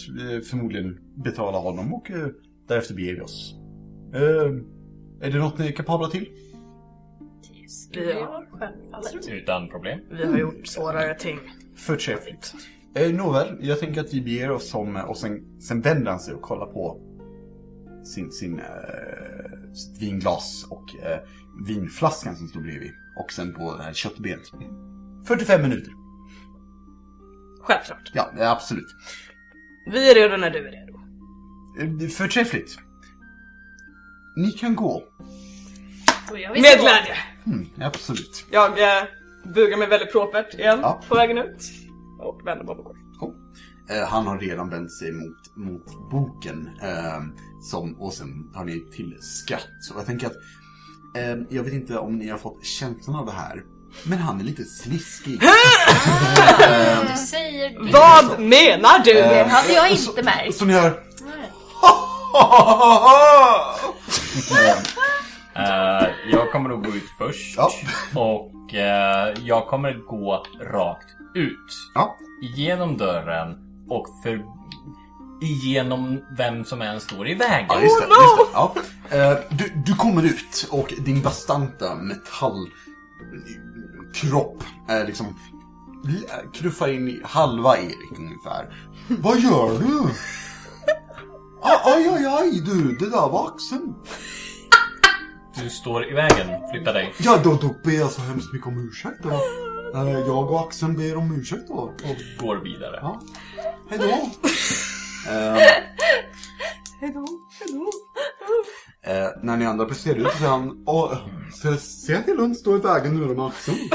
Förmodligen 0.49 0.99
betala 1.15 1.57
honom 1.57 1.93
och 1.93 2.11
eh, 2.11 2.27
därefter 2.67 2.93
beger 2.95 3.15
vi 3.15 3.21
oss. 3.21 3.55
Är 5.21 5.31
det 5.31 5.39
något 5.39 5.57
ni 5.57 5.67
är 5.67 5.71
kapabla 5.71 6.09
till? 6.09 6.29
Jag 7.91 8.47
självfallet. 8.51 9.27
Utan 9.29 9.69
problem. 9.69 9.99
Vi 10.11 10.25
har 10.25 10.37
gjort 10.37 10.67
svårare 10.67 11.15
ting. 11.15 11.39
Förträffligt. 11.75 12.53
Eh, 12.95 13.13
Nåväl, 13.13 13.57
jag 13.61 13.79
tänker 13.79 14.01
att 14.01 14.13
vi 14.13 14.21
beger 14.21 14.51
oss 14.51 14.69
som, 14.69 14.95
och 14.95 15.17
sen, 15.17 15.61
sen 15.61 15.81
vänder 15.81 16.11
han 16.11 16.19
sig 16.19 16.33
och 16.33 16.41
kollar 16.41 16.65
på 16.65 17.01
sin, 18.03 18.31
sin 18.31 18.59
eh, 18.59 19.73
sitt 19.73 20.01
vinglas 20.01 20.65
och 20.69 21.05
eh, 21.05 21.19
vinflaskan 21.67 22.35
som 22.35 22.47
står 22.47 22.61
bredvid. 22.61 22.91
Och 23.19 23.31
sen 23.31 23.53
på 23.53 23.77
det 23.77 23.83
här 23.83 23.93
köttbenet. 23.93 24.51
45 25.27 25.61
minuter. 25.61 25.93
Självklart. 27.67 28.11
Ja, 28.13 28.31
absolut. 28.51 28.95
Vi 29.91 30.11
är 30.11 30.15
redo 30.15 30.37
när 30.37 30.49
du 30.49 30.67
är 30.67 30.71
redo. 30.71 30.93
Eh, 32.03 32.09
Förträffligt. 32.09 32.77
Ni 34.37 34.51
kan 34.51 34.75
gå. 34.75 35.03
Och 36.29 36.33
Med 36.33 36.79
glädje. 36.79 37.15
Mm, 37.45 37.67
absolut. 37.81 38.45
Jag 38.51 38.69
eh, 38.97 39.03
bugar 39.53 39.77
mig 39.77 39.87
väldigt 39.87 40.11
propert 40.11 40.53
igen 40.53 40.79
Ja. 40.81 41.01
på 41.07 41.15
vägen 41.15 41.37
ut. 41.37 41.71
Och 42.19 42.47
vänder 42.47 42.65
mig 42.65 42.73
om 42.73 42.79
och 42.79 42.85
går. 42.85 42.95
Eh, 43.89 44.07
han 44.07 44.27
har 44.27 44.39
redan 44.39 44.69
vänt 44.69 44.91
sig 44.91 45.11
mot, 45.11 45.55
mot 45.55 46.09
boken. 46.11 46.69
Eh, 46.81 47.21
som, 47.61 48.01
och 48.01 48.13
sen 48.13 48.51
tar 48.53 48.65
ni 48.65 48.79
till 48.91 49.17
skratt. 49.21 49.67
Så 49.81 49.93
jag 49.97 50.05
tänker 50.05 50.27
att, 50.27 50.35
eh, 51.17 51.35
jag 51.49 51.63
vet 51.63 51.73
inte 51.73 51.97
om 51.97 52.17
ni 52.17 52.29
har 52.29 52.37
fått 52.37 52.65
känslan 52.65 53.15
av 53.15 53.25
det 53.25 53.31
här. 53.31 53.63
Men 54.03 54.17
han 54.19 54.39
är 54.39 54.43
lite 54.43 54.63
sliskig. 54.65 55.43
Eh, 55.43 55.49
Du 57.11 57.17
säger 57.17 57.69
det. 57.69 57.91
Vad 57.91 58.39
menar 58.39 58.99
du? 59.03 59.13
Det 59.13 59.43
hade 59.49 59.73
jag 59.73 59.91
inte 59.91 60.23
märkt. 60.23 60.55
Så 60.57 60.65
ni 60.65 60.73
hör... 60.73 60.99
Eh, 65.55 66.07
jag 66.31 66.51
kommer 66.51 66.69
nog 66.69 66.83
gå 66.85 66.91
ut 66.95 67.09
först. 67.17 67.57
Ja. 67.57 67.71
Och 68.15 68.73
eh, 68.73 69.33
jag 69.43 69.67
kommer 69.67 69.93
gå 70.07 70.45
rakt 70.73 71.07
ut. 71.35 71.67
Ja. 71.93 72.17
Genom 72.55 72.97
dörren 72.97 73.57
och 73.89 74.07
för... 74.23 74.41
Igenom 75.41 76.21
vem 76.37 76.65
som 76.65 76.81
än 76.81 76.99
står 76.99 77.27
i 77.29 77.33
vägen. 77.33 77.65
Ja, 77.69 77.81
just 77.81 77.99
det. 77.99 78.05
Just 78.07 78.37
det. 78.37 78.45
Ja. 78.53 78.73
Eh, 79.09 79.37
du, 79.49 79.71
du 79.85 79.95
kommer 79.95 80.23
ut 80.23 80.67
och 80.71 80.93
din 81.05 81.21
bastanta 81.21 81.95
metallkropp 84.13 84.63
eh, 84.89 85.05
liksom 85.05 85.35
knuffar 86.53 86.87
in 86.87 87.07
i 87.07 87.21
halva 87.23 87.77
Erik 87.77 88.17
ungefär. 88.19 88.73
Vad 89.07 89.39
gör 89.39 89.79
du? 89.79 90.09
Ah, 91.61 91.93
Aj, 91.95 92.07
aj, 92.07 92.25
aj 92.25 92.61
du, 92.65 92.95
det 92.95 93.09
där 93.09 93.29
var 93.29 93.47
axeln. 93.55 93.95
Du 95.63 95.69
står 95.69 96.05
i 96.11 96.13
vägen. 96.13 96.47
Flytta 96.71 96.93
dig. 96.93 97.13
Ja, 97.19 97.39
då, 97.43 97.53
då 97.61 97.75
ber 97.83 97.91
jag 97.91 98.11
så 98.11 98.21
hemskt 98.21 98.53
mycket 98.53 98.67
om 98.67 98.87
ursäkt 98.89 99.23
då. 99.23 99.29
Eh, 99.99 100.09
jag 100.19 100.51
och 100.51 100.59
axeln 100.67 100.95
ber 100.95 101.17
om 101.17 101.35
ursäkt 101.35 101.67
då. 101.67 101.73
Och, 101.73 101.95
Går 102.39 102.55
vidare. 102.55 102.99
ja. 103.01 103.21
Hej 103.89 103.99
då. 103.99 104.05
Eh, 105.29 105.57
Hejdå, 106.99 107.25
hejdå. 107.59 107.91
Eh, 109.07 109.29
när 109.41 109.57
ni 109.57 109.65
andra 109.65 109.85
passerar 109.85 110.15
ut 110.15 110.31
så 110.31 110.37
säger 110.37 110.51
han 110.51 110.83
Åh, 110.85 111.17
se, 111.61 111.77
se 111.77 112.21
till 112.21 112.39
inte 112.39 112.59
stå 112.59 112.75
i 112.75 112.79
vägen 112.79 113.19
nu 113.19 113.35
med 113.35 113.45
axeln. 113.45 113.77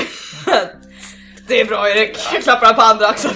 Det 1.49 1.61
är 1.61 1.65
bra 1.67 1.89
Erik. 1.89 2.19
Jag 2.33 2.43
klappar 2.43 2.67
han 2.67 2.75
på 2.75 2.83
andra 2.83 3.07
axeln. 3.09 3.35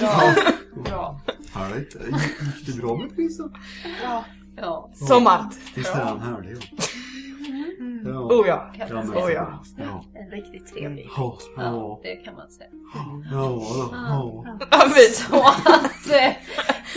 Bra. 0.85 1.21
Härligt. 1.53 1.95
Gick 2.55 2.67
det 2.67 2.81
bra 2.81 2.97
med 2.97 3.15
priset? 3.15 3.51
Ja. 4.57 4.91
Som 5.07 5.27
alltid. 5.27 5.59
Visst 5.75 5.89
är 5.89 6.03
han 6.03 6.19
härlig? 6.19 6.57
Ja. 6.71 6.83
Oh 8.31 8.47
ja. 8.47 8.71
Ja, 8.79 8.85
men- 8.89 9.17
Oh 9.17 9.31
ja. 9.31 9.63
Ja. 9.77 10.03
En 10.13 10.31
riktigt 10.31 10.73
trevlig. 10.73 11.09
Ja, 11.17 11.37
Ja, 11.57 11.63
ja, 11.63 11.99
det 12.03 12.15
kan 12.15 12.35
man 12.35 12.49
säga. 12.51 12.69
ja, 12.93 13.21
ja. 13.31 14.43
Ja, 14.71 14.89
Så 15.13 15.35
att... 15.35 16.09
eh, 16.21 16.31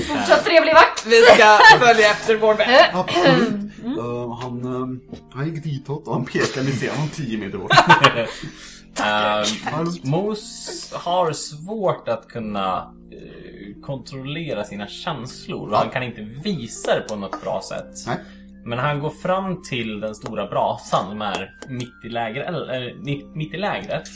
Fortsatt 0.09 0.45
trevlig 0.45 0.75
vakt! 0.75 1.07
vi 1.07 1.21
ska 1.23 1.59
följa 1.87 2.11
efter 2.11 2.37
vår 2.37 2.55
vän. 2.55 2.85
Absolut. 2.93 3.71
Eh, 3.99 4.33
han, 4.43 4.65
eh, 4.65 5.13
han 5.35 5.47
gick 5.55 5.65
ditåt 5.65 6.07
och 6.07 6.15
han 6.15 6.25
pekar, 6.25 6.63
ni 6.63 6.73
ser 6.73 6.91
honom 6.91 7.09
10 7.09 7.39
meter 7.39 7.59
bort. 7.59 7.71
Uh, 9.01 9.95
Mos 10.05 10.93
har 10.97 11.33
svårt 11.33 12.09
att 12.09 12.29
kunna 12.29 12.95
eh, 13.13 13.83
kontrollera 13.83 14.65
sina 14.65 14.87
känslor 14.87 15.71
och 15.71 15.77
han 15.79 15.91
kan 15.91 16.03
inte 16.03 16.21
visa 16.45 16.95
det 16.95 17.01
på 17.01 17.17
något 17.17 17.43
bra 17.43 17.63
sätt. 17.69 17.95
Nej. 18.07 18.17
Men 18.65 18.79
han 18.79 19.01
går 19.01 19.11
fram 19.11 19.63
till 19.63 20.01
den 20.01 20.15
stora 20.15 20.47
brasan 20.47 21.09
som 21.09 21.23
är 21.23 21.55
mitt 21.69 22.05
i, 22.05 22.09
läger, 22.09 22.41
eller, 22.43 22.95
mitt, 23.35 23.55
i 23.55 23.57
lägret 23.57 24.09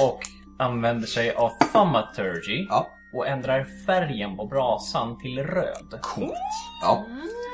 och 0.00 0.20
använder 0.58 1.06
sig 1.06 1.34
av 1.34 1.50
thaumaturgy 1.72 2.66
Ja. 2.68 2.86
och 3.14 3.28
ändrar 3.28 3.66
färgen 3.86 4.36
på 4.36 4.46
brasan 4.46 5.18
till 5.18 5.38
röd. 5.38 5.98
Coolt. 6.02 6.32
Ja. 6.82 7.04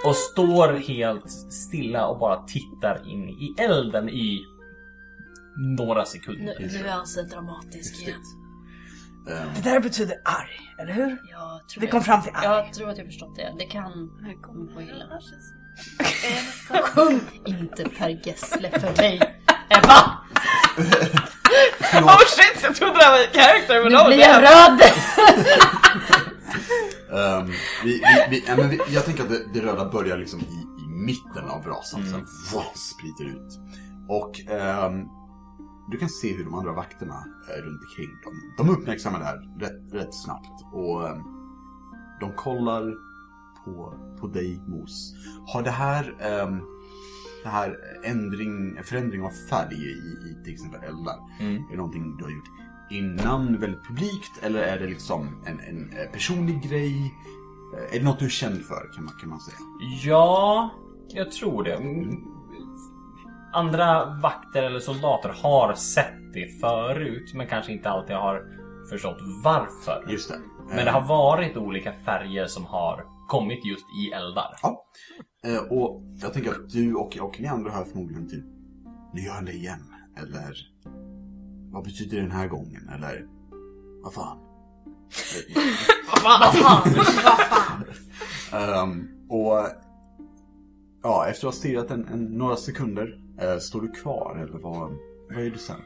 Och 0.07 0.16
står 0.16 0.73
helt 0.73 1.31
stilla 1.53 2.07
och 2.07 2.19
bara 2.19 2.43
tittar 2.43 3.09
in 3.09 3.28
i 3.28 3.55
elden 3.59 4.09
i 4.09 4.41
några 5.78 6.05
sekunder. 6.05 6.57
Nu, 6.61 6.66
nu 6.73 6.87
är 6.87 6.93
han 6.93 7.07
så 7.07 7.23
dramatisk 7.23 8.03
igen. 8.03 8.19
Eh, 9.28 9.43
Det 9.57 9.70
där 9.70 9.81
betyder 9.81 10.16
arg, 10.24 10.61
eller 10.82 10.93
hur? 10.93 11.19
Jag 11.31 11.69
tror 11.69 11.81
Vi 11.81 11.87
jag- 11.87 11.91
kom 11.91 12.01
fram 12.03 12.23
till 12.23 12.32
arg. 12.35 12.45
Jag 12.47 12.73
tror 12.74 12.89
att 12.91 12.99
jag 12.99 13.07
förstått 13.07 13.37
det. 13.37 13.55
Det 13.59 13.65
kan 13.65 13.93
komma 14.43 14.74
på 14.74 14.82
illa. 14.82 15.05
Sjung 16.82 17.20
inte 17.47 17.84
Per 17.84 18.26
Gessle 18.26 18.70
för 18.80 19.02
mig, 19.02 19.20
Ebba! 19.68 20.18
Oh 21.92 22.18
shit, 22.26 22.62
jag 22.62 22.74
trodde 22.74 22.92
det 22.92 23.05
här 23.05 23.10
var 23.12 23.18
en 23.18 23.32
character 23.32 23.82
men 23.82 23.92
Nu 23.92 24.05
blir 24.06 24.18
jag 24.18 24.30
är... 24.30 24.40
röd! 24.40 24.80
Ehm, 27.12 27.47
vi, 27.84 27.92
vi, 27.92 28.26
vi, 28.30 28.44
ja, 28.47 28.56
men 28.56 28.70
vi, 28.70 28.80
jag 28.88 29.05
tänker 29.05 29.22
att 29.22 29.28
det, 29.28 29.52
det 29.55 29.60
röda 29.60 29.90
börjar 29.90 30.18
liksom 30.18 30.40
i, 30.40 30.82
i 30.82 30.88
mitten 30.88 31.44
av 31.48 31.62
brasan, 31.62 32.06
sen 32.06 32.26
wow, 32.52 32.64
sprider 32.74 33.36
ut. 33.36 33.59
Och 34.09 34.40
ehm, 34.51 35.05
du 35.90 35.98
kan 35.98 36.09
se 36.09 36.36
hur 36.36 36.44
de 36.44 36.55
andra 36.55 36.72
vakterna 36.72 37.24
eh, 37.48 37.62
runt 37.62 37.82
omkring 37.82 38.10
dem, 38.24 38.55
de 38.56 38.70
uppmärksammar 38.70 39.18
det 39.18 39.24
här 39.24 39.38
rätt, 39.60 39.94
rätt 39.94 40.14
snabbt. 40.14 40.64
Och 40.72 41.09
ehm, 41.09 41.22
de 42.20 42.32
kollar 42.36 42.94
på, 43.74 43.94
på 44.20 44.26
dig, 44.26 44.60
Mos. 44.66 45.14
Har 45.47 45.62
det 45.62 45.70
här, 45.70 46.14
ehm, 46.20 46.60
det 47.42 47.48
här 47.48 47.76
ändring, 48.05 48.78
förändring 48.84 49.22
av 49.22 49.30
färg 49.51 49.74
i, 49.74 50.30
i 50.30 50.44
till 50.44 50.52
exempel 50.52 50.80
eldar, 50.82 51.16
Mm. 51.40 51.55
är 51.56 51.70
det 51.70 51.76
någonting 51.76 52.16
du 52.16 52.24
har 52.24 52.30
gjort 52.30 52.51
innan 52.90 53.60
väldigt 53.60 53.84
publikt 53.88 54.32
eller 54.42 54.60
är 54.62 54.78
det 54.78 54.86
liksom 54.86 55.42
en, 55.47 55.60
en 55.60 55.92
eh, 55.98 56.10
personlig 56.12 56.62
grej? 56.70 57.14
Eh, 57.76 57.94
Är 57.94 57.98
det 57.98 58.05
något 58.05 58.18
du 58.18 58.24
är 58.24 58.28
känd 58.30 58.62
för 58.62 58.92
kan 58.94 59.05
man, 59.05 59.14
kan 59.20 59.28
man 59.30 59.40
säga? 59.40 59.56
Ja, 60.05 60.70
jag 61.09 61.32
tror 61.32 61.64
det. 61.64 61.74
Mm. 61.74 62.24
Andra 63.52 64.05
vakter 64.22 64.62
eller 64.62 64.78
soldater 64.80 65.34
har 65.42 65.74
sett 65.74 66.32
det 66.34 66.60
förut, 66.60 67.34
men 67.34 67.47
kanske 67.47 67.72
inte 67.72 67.90
alltid 67.90 68.16
har 68.16 68.42
förstått 68.90 69.18
varför. 69.44 70.05
Just 70.09 70.28
det. 70.30 70.38
Men 70.68 70.84
det 70.84 70.90
har 70.90 71.06
varit 71.09 71.56
olika 71.56 71.92
färger 71.92 72.47
som 72.47 72.64
har 72.64 73.05
kommit 73.31 73.65
just 73.65 73.85
i 74.02 74.12
eldar. 74.12 74.57
Ja. 74.62 74.85
Eh, 75.44 75.73
Och 75.73 76.02
jag 76.23 76.32
tänker 76.32 76.51
att 76.51 76.70
du 76.70 76.94
och, 76.94 77.19
och 77.20 77.40
ni 77.40 77.47
andra 77.47 77.70
hör 77.70 77.85
förmodligen 77.85 78.28
typ 78.28 78.44
Nu 79.15 79.20
gör 79.20 79.32
han 79.32 79.44
det 79.44 79.52
igen. 79.52 79.94
Eller 80.16 80.57
Vad 81.73 81.85
betyder 81.85 82.16
det 82.16 82.23
den 82.23 82.31
här 82.31 82.48
gången? 82.48 82.89
Eller 82.89 83.27
Vad 84.02 84.15
fan? 84.15 84.39
Vad 86.23 86.55
fan? 86.55 86.89
Ehm, 88.52 89.09
och 89.28 89.69
Ja, 91.02 91.27
efter 91.27 91.48
att 91.48 91.55
ha 91.55 91.59
stirrat 91.59 91.90
en, 91.90 92.09
en, 92.09 92.24
några 92.24 92.57
sekunder 92.57 93.20
eh, 93.40 93.59
Står 93.59 93.81
du 93.81 93.89
kvar 93.90 94.36
eller 94.36 94.59
vad, 94.59 94.93
vad 95.31 95.47
är 95.47 95.51
du 95.51 95.59
sen? 95.59 95.81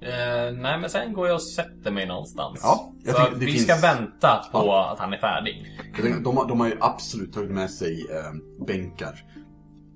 Eh, 0.00 0.52
nej, 0.56 0.80
men 0.80 0.90
sen 0.90 1.12
går 1.12 1.26
jag 1.26 1.34
och 1.34 1.42
sätter 1.42 1.90
mig 1.90 2.06
någonstans. 2.06 2.60
Ja, 2.62 2.92
jag 3.04 3.16
Så 3.16 3.38
vi 3.38 3.46
finns- 3.46 3.62
ska 3.62 3.76
vänta 3.76 4.44
på 4.52 4.58
Ja. 4.58 4.90
att 4.92 4.98
han 4.98 5.12
är 5.12 5.18
färdig. 5.18 5.66
Jag 5.94 6.02
tänker, 6.04 6.20
de, 6.20 6.36
har, 6.36 6.48
de 6.48 6.60
har 6.60 6.68
ju 6.68 6.76
absolut 6.80 7.32
tagit 7.32 7.50
med 7.50 7.70
sig 7.70 8.06
eh, 8.10 8.64
bänkar. 8.66 9.24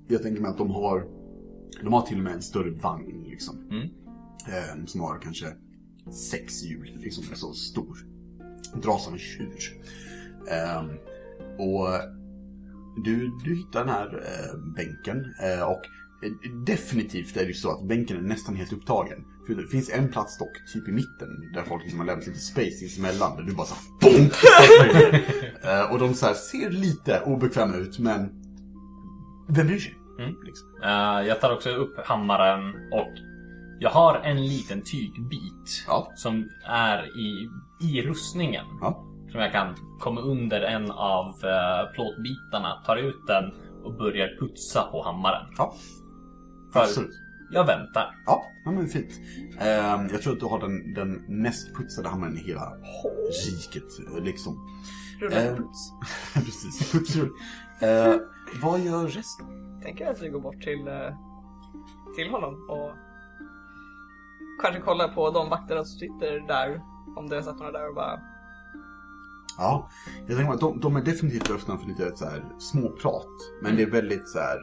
Jag 0.07 0.21
tänker 0.23 0.41
mig 0.41 0.51
att 0.51 0.57
de 0.57 0.71
har 0.71 1.05
De 1.83 1.93
har 1.93 2.01
till 2.01 2.17
och 2.17 2.23
med 2.23 2.33
en 2.33 2.41
större 2.41 2.71
vagn 2.71 3.23
liksom. 3.27 3.67
Mm. 3.71 3.83
Eh, 4.47 4.85
som 4.85 5.01
har 5.01 5.19
kanske 5.21 5.45
sex 6.31 6.63
hjul, 6.63 6.97
liksom 6.99 7.23
så 7.35 7.53
stor. 7.53 7.97
Dras 8.83 9.07
av 9.07 9.13
en 9.13 9.19
tjur. 9.19 9.55
Eh, 10.51 10.81
och 11.59 11.87
du, 13.05 13.31
du 13.45 13.55
hittar 13.55 13.79
den 13.79 13.89
här 13.89 14.07
eh, 14.07 14.59
bänken 14.75 15.33
eh, 15.43 15.63
och 15.63 15.81
eh, 16.25 16.51
definitivt 16.65 17.37
är 17.37 17.41
det 17.41 17.47
ju 17.47 17.53
så 17.53 17.71
att 17.71 17.87
bänken 17.87 18.17
är 18.17 18.21
nästan 18.21 18.55
helt 18.55 18.73
upptagen. 18.73 19.25
För 19.47 19.55
det 19.55 19.67
finns 19.67 19.89
en 19.89 20.11
plats 20.11 20.37
dock, 20.37 20.57
typ 20.73 20.87
i 20.87 20.91
mitten, 20.91 21.51
där 21.53 21.61
folk 21.61 21.81
liksom 21.83 21.99
har 21.99 22.05
lämnat 22.07 22.27
lite 22.27 22.39
space 22.39 22.99
emellan. 22.99 23.37
Där 23.37 23.43
du 23.43 23.55
bara 23.55 23.67
såhär 23.67 23.83
BONK! 24.01 24.33
Eh, 25.63 25.91
och 25.91 25.99
de 25.99 26.13
så 26.13 26.25
här 26.25 26.33
ser 26.33 26.69
lite 26.69 27.21
obekväma 27.25 27.75
ut, 27.75 27.99
men 27.99 28.29
vem 29.49 29.67
bryr 29.67 29.79
sig? 29.79 29.95
Mm. 30.19 30.35
Liksom. 30.45 30.67
Eh, 30.83 31.27
jag 31.27 31.41
tar 31.41 31.53
också 31.53 31.69
upp 31.69 31.99
hammaren 32.05 32.69
och 32.91 33.11
jag 33.79 33.89
har 33.89 34.15
en 34.19 34.45
liten 34.45 34.81
tygbit 34.81 35.83
Ja. 35.87 36.11
som 36.15 36.49
är 36.67 37.17
i, 37.19 37.49
i 37.81 38.01
rustningen. 38.01 38.65
Ja. 38.81 39.05
Som 39.31 39.39
jag 39.39 39.51
kan 39.51 39.75
komma 39.99 40.21
under 40.21 40.61
en 40.61 40.91
av 40.91 41.25
uh, 41.27 41.93
plåtbitarna, 41.93 42.83
tar 42.85 42.97
ut 42.97 43.27
den 43.27 43.51
och 43.83 43.93
börjar 43.97 44.39
putsa 44.39 44.83
på 44.83 45.03
hammaren. 45.03 45.45
Ja. 45.57 45.75
För 46.73 46.79
Absolut. 46.79 47.20
Jag 47.51 47.65
väntar. 47.65 48.15
Ja, 48.25 48.51
ja 48.65 48.71
men 48.71 48.87
fint. 48.87 49.19
Ehm, 49.59 50.07
jag 50.11 50.21
tror 50.21 50.33
att 50.33 50.39
du 50.39 50.45
har 50.45 50.59
den, 50.59 50.93
den 50.93 51.41
mest 51.41 51.75
putsade 51.75 52.09
hammaren 52.09 52.37
i 52.37 52.39
hela 52.39 52.73
riket. 53.45 54.23
Liksom. 54.25 54.57
Rulla 55.19 55.43
Eh, 55.43 55.55
puts. 55.55 55.91
Precis, 56.33 56.91
putsrull. 56.91 57.29
Uh, 57.83 58.21
vad 58.61 58.79
gör 58.79 59.07
resten? 59.07 59.47
Tänker 59.83 60.11
att 60.11 60.21
vi 60.21 60.29
går 60.29 60.39
bort 60.39 60.61
till, 60.61 60.87
eh, 60.87 61.15
till 62.15 62.29
honom 62.29 62.69
och 62.69 62.91
kanske 64.61 64.81
kollar 64.81 65.07
på 65.07 65.31
de 65.31 65.49
vakterna 65.49 65.83
som 65.83 65.99
sitter 65.99 66.47
där. 66.47 66.81
Om 67.15 67.29
det 67.29 67.37
är 67.37 67.41
satt 67.41 67.59
några 67.59 67.71
där 67.71 67.89
och 67.89 67.95
bara 67.95 68.19
Ja, 69.61 69.89
jag 70.27 70.37
tänker 70.37 70.53
att 70.53 70.59
de, 70.59 70.79
de 70.79 70.95
är 70.95 71.01
definitivt 71.01 71.49
öppna 71.51 71.77
för 71.77 71.87
lite 71.87 72.11
så 72.15 72.25
här 72.25 72.43
småprat. 72.59 73.27
Men 73.61 73.75
det 73.75 73.83
är 73.83 73.89
väldigt 73.89 74.29
så 74.29 74.39
här 74.39 74.59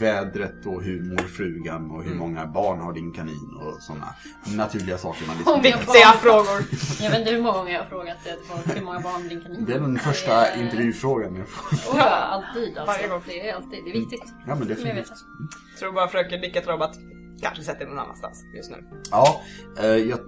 vädret 0.00 0.66
och 0.66 0.82
hur 0.82 1.02
mår 1.10 1.28
frugan 1.28 1.90
och 1.90 2.02
hur 2.04 2.14
många 2.14 2.46
barn 2.46 2.80
har 2.80 2.92
din 2.92 3.12
kanin 3.12 3.50
och 3.60 3.82
sådana 3.82 4.08
naturliga 4.56 4.98
saker 4.98 5.26
man 5.26 5.36
Om 5.36 5.62
diskuterar. 5.62 5.70
jag 5.70 5.78
viktiga 5.78 6.12
frågor. 6.12 6.64
Jag 7.02 7.10
vet 7.10 7.18
inte 7.18 7.30
hur 7.30 7.42
många 7.42 7.58
gånger 7.58 7.72
jag 7.72 7.80
har 7.80 7.86
frågat 7.88 8.16
det 8.24 8.74
hur 8.74 8.84
många 8.84 9.00
barn 9.00 9.28
din 9.28 9.40
kanin 9.40 9.64
Det 9.64 9.74
är 9.74 9.80
den 9.80 9.98
första 9.98 10.46
Eh, 10.46 10.64
intervjufrågan 10.64 11.36
jag 11.36 11.48
får. 11.48 11.76
Oh, 11.92 11.98
ja, 11.98 12.04
alltid 12.34 12.78
alltså. 12.78 12.92
Varje 12.92 13.08
gång. 13.08 13.22
Det 13.26 13.48
är 13.48 13.54
alltid, 13.54 13.84
det 13.84 13.90
är 13.90 13.94
viktigt. 14.00 14.24
Ja 14.46 14.54
men 14.54 14.58
jag 14.58 14.68
definitivt. 14.68 15.10
vet. 15.10 15.78
Tror 15.78 15.92
bara 15.92 16.08
fröken 16.08 16.40
till 16.40 16.62
dem 16.66 16.82
att 16.82 16.96
kanske 17.42 17.64
sätta 17.64 17.78
dig 17.78 17.88
någon 17.88 17.98
annanstans 17.98 18.44
just 18.56 18.70
nu. 18.70 18.76
Ja, 19.10 19.40
eh, 19.78 19.86
jag, 19.86 20.18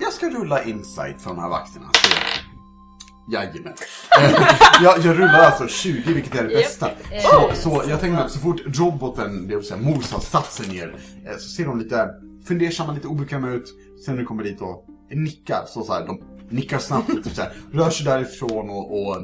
jag 0.00 0.12
ska 0.12 0.30
rulla 0.30 0.62
insight 0.64 1.22
för 1.22 1.30
de 1.30 1.38
här 1.38 1.48
vakterna. 1.48 1.90
Så, 1.94 2.51
jajamän. 3.32 3.72
Eh, 4.20 4.30
jag, 4.82 4.98
jag 4.98 5.18
rullar 5.18 5.38
alltså 5.40 5.68
20 5.68 6.12
vilket 6.12 6.34
är 6.34 6.42
det 6.42 6.48
bästa. 6.48 6.90
Eh, 6.90 7.22
Så, 7.22 7.50
så 7.54 7.82
jag 7.88 8.00
tänker 8.00 8.14
mig 8.16 8.24
att 8.24 8.30
så 8.32 8.38
fort 8.38 8.60
roboten, 8.78 9.48
det 9.48 9.56
vill 9.56 9.64
säga 9.64 9.80
Mos, 9.80 10.12
har 10.12 10.20
satt 10.20 10.52
sig 10.52 10.68
ner 10.68 10.96
eh, 11.26 11.32
så 11.32 11.48
ser 11.48 11.64
de 11.64 11.78
lite 11.78 12.08
fundersamma, 12.44 12.92
lite 12.92 13.08
obekväma 13.08 13.50
ut. 13.50 13.74
Sen 14.04 14.14
när 14.14 14.20
du 14.20 14.26
kommer 14.26 14.42
dit 14.44 14.60
och 14.60 14.86
nickar, 15.10 15.64
så, 15.68 15.82
så 15.84 15.92
här, 15.92 16.06
de 16.06 16.22
nickar 16.50 16.78
snabbt 16.78 17.08
och 17.10 17.24
typ 17.24 17.34
så 17.34 17.42
här, 17.42 17.52
rör 17.72 17.90
sig 17.90 18.06
därifrån 18.06 18.70
och, 18.70 19.00
och 19.02 19.16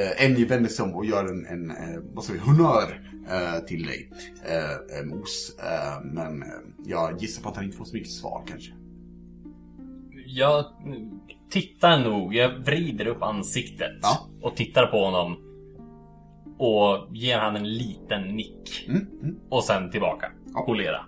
eh, 0.00 0.24
Emmy 0.24 0.44
vänder 0.44 0.70
sig 0.70 0.84
om 0.84 0.94
och 0.94 1.06
gör 1.06 1.24
en, 1.24 1.46
en 1.46 1.70
eh, 1.70 2.00
vad 2.14 2.24
säger 2.24 2.40
vi, 2.40 2.46
honör 2.46 3.00
eh, 3.30 3.64
till 3.66 3.82
dig, 3.86 4.10
eh, 4.48 4.98
eh, 4.98 5.04
Mos. 5.06 5.56
Eh, 5.58 6.04
men 6.04 6.42
eh, 6.42 6.48
jag 6.84 7.22
gissar 7.22 7.42
på 7.42 7.48
att 7.48 7.56
han 7.56 7.64
inte 7.64 7.76
får 7.76 7.84
så 7.84 7.94
mycket 7.96 8.12
svar 8.12 8.44
kanske. 8.48 8.72
Jag 10.26 10.64
tittar 11.50 11.98
nog, 12.04 12.34
jag 12.34 12.58
vrider 12.58 13.06
upp 13.06 13.22
ansiktet 13.22 13.98
Ja. 14.02 14.28
och 14.42 14.56
tittar 14.56 14.86
på 14.86 15.04
honom. 15.04 15.36
Och 16.58 17.16
ger 17.16 17.38
han 17.38 17.56
en 17.56 17.72
liten 17.72 18.22
nick. 18.22 18.84
Mm, 18.88 19.06
mm. 19.22 19.36
Och 19.48 19.64
sen 19.64 19.90
tillbaka. 19.90 20.26
Ja. 20.54 20.62
Polera. 20.66 21.00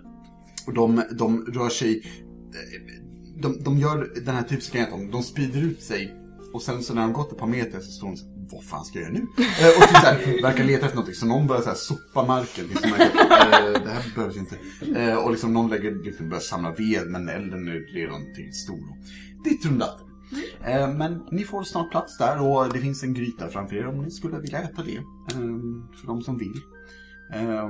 Och 0.67 0.73
de, 0.73 1.03
de 1.19 1.45
rör 1.45 1.69
sig, 1.69 1.97
eh, 1.97 3.41
de, 3.41 3.63
de 3.63 3.77
gör 3.77 4.25
den 4.25 4.35
här 4.35 4.43
typiska 4.43 4.77
grejen, 4.77 4.91
de, 4.99 5.11
de 5.11 5.23
sprider 5.23 5.61
ut 5.61 5.81
sig 5.81 6.15
och 6.53 6.61
sen 6.61 6.83
så 6.83 6.93
när 6.93 7.01
de 7.01 7.13
gått 7.13 7.31
ett 7.31 7.37
par 7.37 7.47
meter 7.47 7.79
så 7.79 7.91
står 7.91 8.07
de 8.07 8.17
så 8.17 8.25
vad 8.51 8.63
fan 8.63 8.85
ska 8.85 8.99
jag 8.99 9.09
göra 9.09 9.19
nu? 9.19 9.43
Eh, 9.61 9.67
och 9.67 9.87
typ 9.87 9.97
så 9.97 10.07
här, 10.07 10.41
verkar 10.41 10.63
leta 10.63 10.85
efter 10.85 10.95
någonting, 10.95 11.15
så 11.15 11.25
någon 11.25 11.47
börjar 11.47 11.61
så 11.61 11.67
här 11.67 11.75
sopa 11.75 12.25
marken. 12.25 12.65
Liksom, 12.67 12.93
att, 12.93 12.99
eh, 12.99 13.83
det 13.83 13.89
här 13.89 14.15
behövs 14.15 14.37
inte. 14.37 14.55
Eh, 14.99 15.15
och 15.15 15.31
liksom 15.31 15.53
någon 15.53 15.69
lägger, 15.69 16.03
liksom, 16.03 16.29
börjar 16.29 16.41
samla 16.41 16.71
ved, 16.71 17.07
men 17.07 17.29
elden 17.29 17.67
är 17.67 17.93
redan 17.93 18.21
till 18.35 18.53
stor. 18.53 18.79
Ditt 19.43 19.65
och 19.65 19.71
Eh, 20.65 20.93
men 20.93 21.23
ni 21.31 21.43
får 21.43 21.63
snart 21.63 21.91
plats 21.91 22.17
där 22.17 22.41
och 22.41 22.73
det 22.73 22.79
finns 22.79 23.03
en 23.03 23.13
gryta 23.13 23.47
framför 23.47 23.75
er 23.75 23.87
om 23.87 23.97
ni 24.03 24.11
skulle 24.11 24.39
vilja 24.39 24.59
äta 24.61 24.83
det. 24.83 24.95
Eh, 24.95 25.03
för 25.99 26.07
de 26.07 26.21
som 26.21 26.37
vill. 26.37 26.61
Eh, 27.33 27.69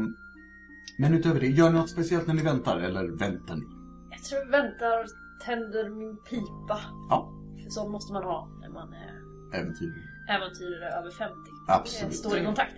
men 0.98 1.14
utöver 1.14 1.40
det, 1.40 1.48
gör 1.48 1.70
ni 1.70 1.80
något 1.80 1.90
speciellt 1.90 2.28
när 2.28 2.34
ni 2.34 2.44
väntar 2.44 2.78
eller 2.80 3.08
väntar 3.20 3.56
ni? 3.56 3.66
Jag 4.12 4.24
tror 4.24 4.42
jag 4.42 4.52
väntar, 4.52 5.06
tänder 5.46 5.90
min 5.90 6.18
pipa. 6.30 6.80
Ja. 7.10 7.32
För 7.64 7.70
så 7.70 7.90
måste 7.90 8.14
man 8.14 8.24
ha 8.24 8.48
när 8.62 8.70
man 8.70 8.94
är 8.94 9.20
Äventyr. 9.60 9.94
äventyrare 10.30 10.90
över 11.00 11.12
50. 11.12 11.34
Absolut. 11.68 12.16
Står 12.16 12.38
i 12.38 12.46
kontakt. 12.46 12.74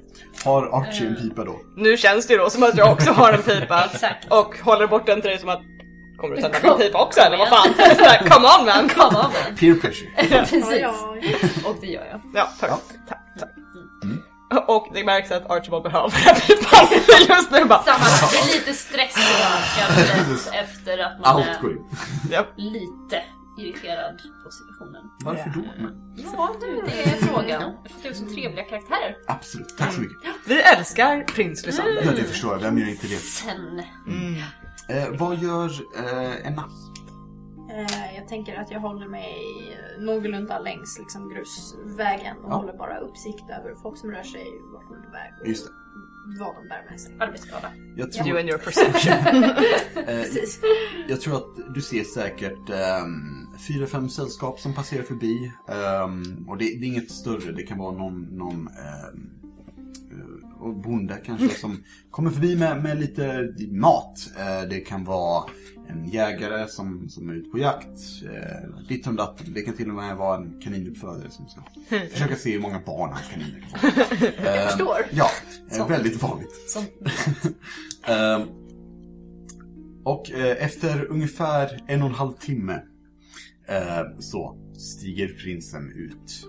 Har 0.45 0.79
Archie 0.81 1.07
en 1.07 1.15
Eh. 1.15 1.21
pipa 1.21 1.43
då? 1.45 1.61
Nu 1.75 1.97
känns 1.97 2.27
det 2.27 2.33
ju 2.33 2.39
då 2.39 2.49
som 2.49 2.63
att 2.63 2.77
jag 2.77 2.91
också 2.93 3.11
har 3.11 3.33
en 3.33 3.41
pipa. 3.41 3.85
Exakt. 3.93 4.31
Och 4.31 4.57
håller 4.63 4.87
bort 4.87 5.05
den 5.05 5.21
till 5.21 5.29
dig 5.29 5.39
som 5.39 5.49
att 5.49 5.61
Kommer 6.22 6.35
du 6.35 6.41
tända 6.41 6.60
min 6.64 6.77
pipa 6.77 7.03
också 7.03 7.19
eller 7.22 7.38
vad 7.38 7.49
kom 7.49 7.57
fan? 7.57 7.73
Come 8.30 8.48
on 8.60 8.65
man! 8.65 8.89
Come 8.95 9.06
on 9.07 9.14
man. 9.14 9.56
Peer 9.60 9.73
pressure. 9.76 10.10
Precis. 10.45 10.85
Och 11.65 11.76
det 11.81 11.88
gör 11.88 12.06
jag. 12.06 12.22
Ja, 12.34 12.49
tack. 12.60 12.69
Ja. 12.69 12.80
tack, 13.10 13.19
tack. 13.39 13.49
Mm. 14.03 14.18
Och 14.68 14.88
det 14.93 15.03
märks 15.03 15.31
att 15.31 15.52
Archibald 15.52 15.84
behöver 15.84 16.10
den 16.26 16.35
pipan 16.35 16.88
just 17.38 17.52
nu 17.52 17.65
bara. 17.65 17.84
Samma, 17.84 18.06
det 18.31 18.38
är 18.38 18.53
lite 18.60 18.73
stressökande 18.73 20.60
efter 20.64 20.98
att 20.98 21.19
man 21.19 21.35
Allt 21.35 21.45
är 21.48 22.45
lite 22.57 23.23
irriterad 23.60 24.22
på 24.43 24.52
situationen. 24.52 25.03
Varför 25.23 25.49
då? 25.49 25.61
Men, 25.81 26.26
Ja 26.35 26.56
du, 26.61 26.81
det 26.85 27.03
är 27.03 27.26
frågan. 27.26 27.61
Jag 27.84 27.91
får 28.03 28.10
också 28.10 28.35
trevliga 28.35 28.64
karaktärer. 28.64 29.15
absolut, 29.27 29.77
tack 29.77 29.93
så 29.93 30.02
mycket. 30.02 30.18
Vi 30.45 30.61
älskar 30.61 31.23
prins 31.23 31.65
Lysander. 31.65 32.03
Ja, 32.06 32.11
det 32.11 32.23
förstår 32.23 32.52
jag. 32.53 32.60
Vem 32.60 32.77
gör 32.77 32.88
inte 32.88 33.07
det? 33.07 33.15
Sen. 33.15 33.81
Eh, 34.89 35.10
vad 35.19 35.38
gör 35.38 35.69
eh, 35.98 36.48
Enna? 36.48 36.69
Eh, 37.72 38.15
jag 38.15 38.27
tänker 38.27 38.56
att 38.60 38.72
jag 38.72 38.80
håller 38.80 39.07
mig 39.07 39.34
eh, 39.73 40.03
någorlunda 40.03 40.60
längs 40.60 40.99
liksom, 40.99 41.30
grusvägen 41.30 42.38
och 42.38 42.52
Ja. 42.52 42.56
håller 42.56 42.73
bara 42.77 42.98
uppsikt 42.99 43.43
över 43.60 43.76
folk 43.81 43.98
som 43.98 44.11
rör 44.11 44.23
sig, 44.23 44.45
vart 44.73 44.84
de 44.89 44.93
är 44.98 45.02
på 45.02 45.11
väg 45.11 45.34
och 45.41 45.48
Just 45.48 45.65
det. 45.68 45.72
vad 46.39 46.56
de 46.56 46.68
bär 46.68 46.85
med 46.89 46.99
sig. 47.02 47.15
Arbetsskada. 47.19 47.72
Jag 47.98 48.15
You 48.15 48.23
tror, 48.23 48.39
and 48.39 48.49
your 48.49 48.57
perception. 48.57 49.43
eh, 49.95 50.06
Precis. 50.06 50.60
jag 51.07 51.22
tror 51.22 51.35
att 51.35 51.73
du 51.76 51.81
ser 51.81 52.03
säkert 52.03 52.69
um, 53.03 53.48
fyra, 53.68 53.88
fem 53.88 54.10
sällskap 54.10 54.60
som 54.60 54.73
passerar 54.73 55.03
förbi. 55.03 55.52
Ehm, 55.68 56.45
och 56.49 56.57
det, 56.57 56.65
det 56.65 56.85
är 56.85 56.88
inget 56.88 57.11
större. 57.11 57.52
Det 57.52 57.64
kan 57.64 57.77
vara 57.77 57.91
någon, 57.98 58.22
någon 58.22 58.68
ehm, 58.68 58.68
eh, 58.68 59.40
och 60.61 60.75
bonde 60.75 61.21
kanske 61.25 61.49
som 61.49 61.83
kommer 62.11 62.29
förbi 62.31 62.55
med, 62.55 62.83
med 62.83 62.99
lite 62.99 63.53
mat. 63.71 64.31
Eh, 64.39 64.69
det 64.69 64.79
kan 64.79 65.03
vara 65.03 65.43
en 65.89 66.05
jägare 66.09 66.67
som, 66.67 67.09
som 67.09 67.29
är 67.29 67.33
ute 67.33 67.49
på 67.49 67.57
jakt. 67.57 67.99
Eh, 68.23 68.88
ditt 68.89 69.07
och 69.07 69.13
datt. 69.13 69.41
Det 69.45 69.61
kan 69.61 69.73
till 69.77 69.89
och 69.89 69.95
med 69.95 70.15
vara 70.17 70.38
en 70.38 70.61
kaninuppfödare 70.61 71.29
som 71.29 71.47
ska 71.47 71.61
försöka 72.11 72.35
se 72.35 72.51
hur 72.51 72.59
många 72.59 72.79
barn 72.85 73.09
hans 73.13 73.29
kaniner 73.29 73.67
kan 73.71 73.91
få. 73.91 74.25
Jag 74.43 74.69
förstår. 74.69 74.97
Ja, 75.11 75.29
eh, 75.71 75.77
Så. 75.77 75.88
väldigt 75.88 76.21
vanligt. 76.21 76.69
Som 76.69 76.83
Ehm, 78.03 78.41
och 80.03 80.31
efter 80.31 81.05
ungefär 81.05 81.83
en 81.88 82.01
och 82.01 82.09
en 82.09 82.15
halv 82.15 82.33
timme 82.33 82.81
så 84.19 84.57
stiger 84.77 85.27
prinsen 85.27 85.91
ut 85.91 86.47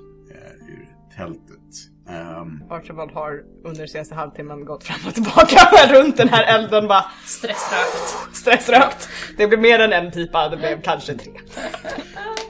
ur 0.68 0.88
tältet. 1.16 1.91
Ehm, 2.08 2.62
Archibald 2.70 3.10
har 3.12 3.42
under 3.64 3.86
senaste 3.86 4.14
halvtimmen 4.14 4.64
gått 4.64 4.84
fram 4.84 5.08
och 5.08 5.14
tillbaka 5.14 5.56
runt 5.94 6.16
den 6.16 6.28
här 6.28 6.58
elden 6.58 6.88
bara 6.88 7.04
stressrökt. 7.24 8.36
stressrökt. 8.36 9.08
Det 9.36 9.46
blev 9.46 9.60
mer 9.60 9.78
än 9.78 9.92
en 9.92 10.10
pipa, 10.10 10.48
det 10.48 10.56
blev 10.56 10.82
kanske 10.82 11.14
tre. 11.14 11.32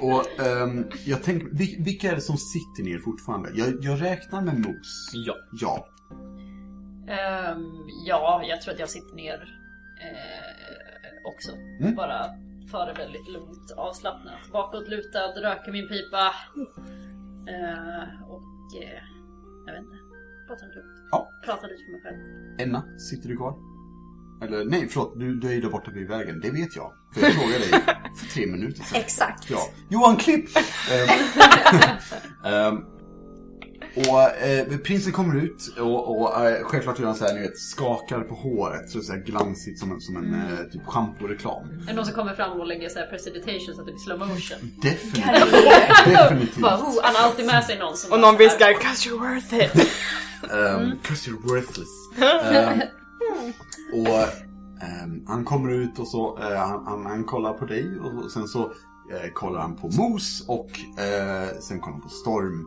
och 0.01 0.41
ehm, 0.47 0.87
jag 1.05 1.23
tänker, 1.23 1.47
vil- 1.47 1.85
vilka 1.85 2.11
är 2.11 2.15
det 2.15 2.21
som 2.21 2.37
sitter 2.37 2.83
ner 2.91 2.99
fortfarande? 2.99 3.51
Jag, 3.55 3.69
jag 3.81 4.03
räknar 4.03 4.41
med 4.43 4.59
Mos. 4.59 5.11
Ja. 5.15 5.35
Ja. 5.61 5.87
Ehm, 7.09 7.65
ja, 8.07 8.43
jag 8.49 8.61
tror 8.63 8.75
att 8.75 8.81
jag 8.81 8.91
sitter 8.91 9.15
ner 9.17 9.35
eh, 10.03 11.33
också. 11.35 11.53
Mm. 11.81 11.95
Bara 11.95 12.25
tar 12.73 12.87
det 12.87 12.93
väldigt 12.93 13.29
lugnt, 13.29 13.71
avslappnat. 13.77 14.35
Bakåtlutad, 14.53 15.27
röker 15.43 15.73
min 15.73 15.89
pipa. 15.89 16.35
Eh, 17.49 18.23
och 18.31 18.83
eh, 18.83 19.03
jag 19.75 19.83
vet 19.83 19.93
inte, 19.93 19.99
pratar 20.49 20.67
lugnt. 20.67 21.09
Ja. 21.11 21.31
Pratar 21.45 21.69
lite 21.69 21.83
för 21.85 21.93
mig 21.93 22.01
själv. 22.05 22.19
Enna, 22.69 22.99
sitter 22.99 23.29
du 23.29 23.37
kvar? 23.37 23.55
Eller 24.43 24.65
nej, 24.65 24.89
förlåt, 24.91 25.19
du, 25.19 25.35
du 25.41 25.49
är 25.49 25.53
ju 25.53 25.61
där 25.61 25.71
borta 25.71 25.91
vid 25.91 26.09
vägen. 26.09 26.41
Det 26.41 26.51
vet 26.51 26.77
jag. 26.77 26.93
För 27.15 27.21
jag 27.21 27.33
frågade 27.33 27.59
dig 27.59 27.71
för 28.19 28.27
tre 28.35 28.47
minuter 28.47 28.83
sedan. 28.83 29.01
Exakt. 29.01 29.51
Ja. 29.51 29.59
Johan 29.89 30.17
Klipp! 30.17 30.49
Ehm, 32.45 32.77
och 33.97 34.21
eh, 34.43 34.79
prinsen 34.79 35.13
kommer 35.13 35.37
ut 35.43 35.79
och, 35.79 36.21
och 36.21 36.47
eh, 36.47 36.65
självklart 36.65 36.99
gör 36.99 37.07
han 37.07 37.17
så 37.17 37.25
här, 37.25 37.35
ni 37.35 37.41
vet, 37.41 37.59
skakar 37.59 38.21
på 38.21 38.35
håret. 38.35 38.91
Så 38.91 38.99
det 38.99 39.03
är 39.03 39.07
så 39.07 39.13
här 39.13 39.21
glansigt 39.21 39.79
som 39.79 39.93
en, 39.93 40.01
som 40.01 40.17
en 40.17 40.35
eh, 40.35 40.59
typ 40.73 40.87
schamporeklam. 40.87 41.65
Är 41.83 41.87
det 41.87 41.93
någon 41.93 42.05
som 42.07 42.15
kommer 42.15 42.35
fram 42.35 42.61
och 42.61 42.67
lägger 42.67 42.89
så 42.89 42.99
här 42.99 43.07
prestidigitation 43.07 43.75
så 43.75 43.81
att 43.81 43.87
det 43.87 43.93
blir 43.93 43.99
slow 43.99 44.19
motion? 44.19 44.59
Definitivt. 44.83 45.53
Definitivt. 46.07 46.57
Bara, 46.57 46.77
oh, 46.77 46.99
han 47.03 47.15
har 47.15 47.23
alltid 47.29 47.47
med 47.47 47.65
sig 47.65 47.79
någon 47.79 47.97
som 47.97 48.13
Och 48.13 48.21
någon 48.21 48.37
viskar 48.37 48.73
'cause 48.73 49.09
you're 49.09 49.19
worth 49.35 49.55
it' 49.55 49.89
Um, 50.43 50.99
Cause 51.03 51.31
you're 51.31 51.49
worthless. 51.49 51.89
Ehm, 52.19 52.81
och 54.01 54.23
ehm, 54.83 55.25
han 55.27 55.45
kommer 55.45 55.73
ut 55.73 55.99
och 55.99 56.09
så, 56.09 56.39
eh, 56.39 56.57
han, 56.59 56.87
han, 56.87 57.07
han 57.07 57.25
kollar 57.25 57.53
på 57.53 57.65
dig 57.65 57.99
och 58.01 58.31
sen 58.33 58.49
så 58.49 58.61
eh, 59.13 59.31
kollar 59.35 59.61
han 59.61 59.77
på 59.77 59.89
Mos 59.89 60.45
och 60.49 60.71
eh, 61.03 61.49
sen 61.61 61.81
kollar 61.81 61.93
han 61.93 62.03
på 62.03 62.09
Storm. 62.09 62.67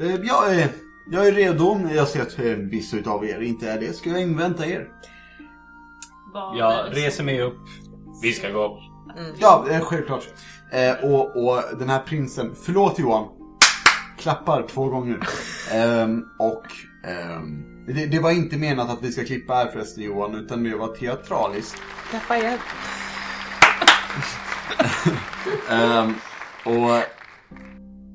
Eh, 0.00 0.14
jag, 0.14 0.54
är, 0.54 0.68
jag 1.10 1.26
är 1.26 1.32
redo. 1.32 1.80
Jag 1.94 2.08
ser 2.08 2.22
att 2.22 2.38
eh, 2.38 2.44
vissa 2.44 2.96
utav 2.96 3.24
er 3.24 3.40
inte 3.40 3.70
är 3.70 3.80
det. 3.80 3.92
Ska 3.92 4.10
jag 4.10 4.22
invänta 4.22 4.66
er? 4.66 4.88
Jag 6.58 6.96
reser 6.96 7.24
mig 7.24 7.42
upp. 7.42 7.60
Vi 8.22 8.32
ska 8.32 8.50
gå. 8.50 8.82
Ja, 9.38 9.66
eh, 9.70 9.80
självklart. 9.80 10.24
Och, 11.02 11.44
och 11.44 11.62
den 11.78 11.88
här 11.90 11.98
prinsen, 11.98 12.54
förlåt 12.64 12.98
Johan, 12.98 13.28
klappar 14.18 14.66
två 14.68 14.88
gånger. 14.88 15.18
Ehm, 15.72 16.24
och 16.38 16.64
ehm, 17.08 17.64
det, 17.86 18.06
det 18.06 18.18
var 18.18 18.30
inte 18.30 18.56
menat 18.56 18.90
att 18.90 19.02
vi 19.02 19.12
ska 19.12 19.24
klippa 19.24 19.54
här 19.54 19.66
förresten 19.66 20.04
Johan, 20.04 20.34
utan 20.34 20.62
det 20.62 20.76
var 20.76 20.88
teatraliskt. 20.88 21.82
Klappa 22.10 22.36
igen. 22.36 22.58
Ehm, 25.70 26.14
och 26.64 27.02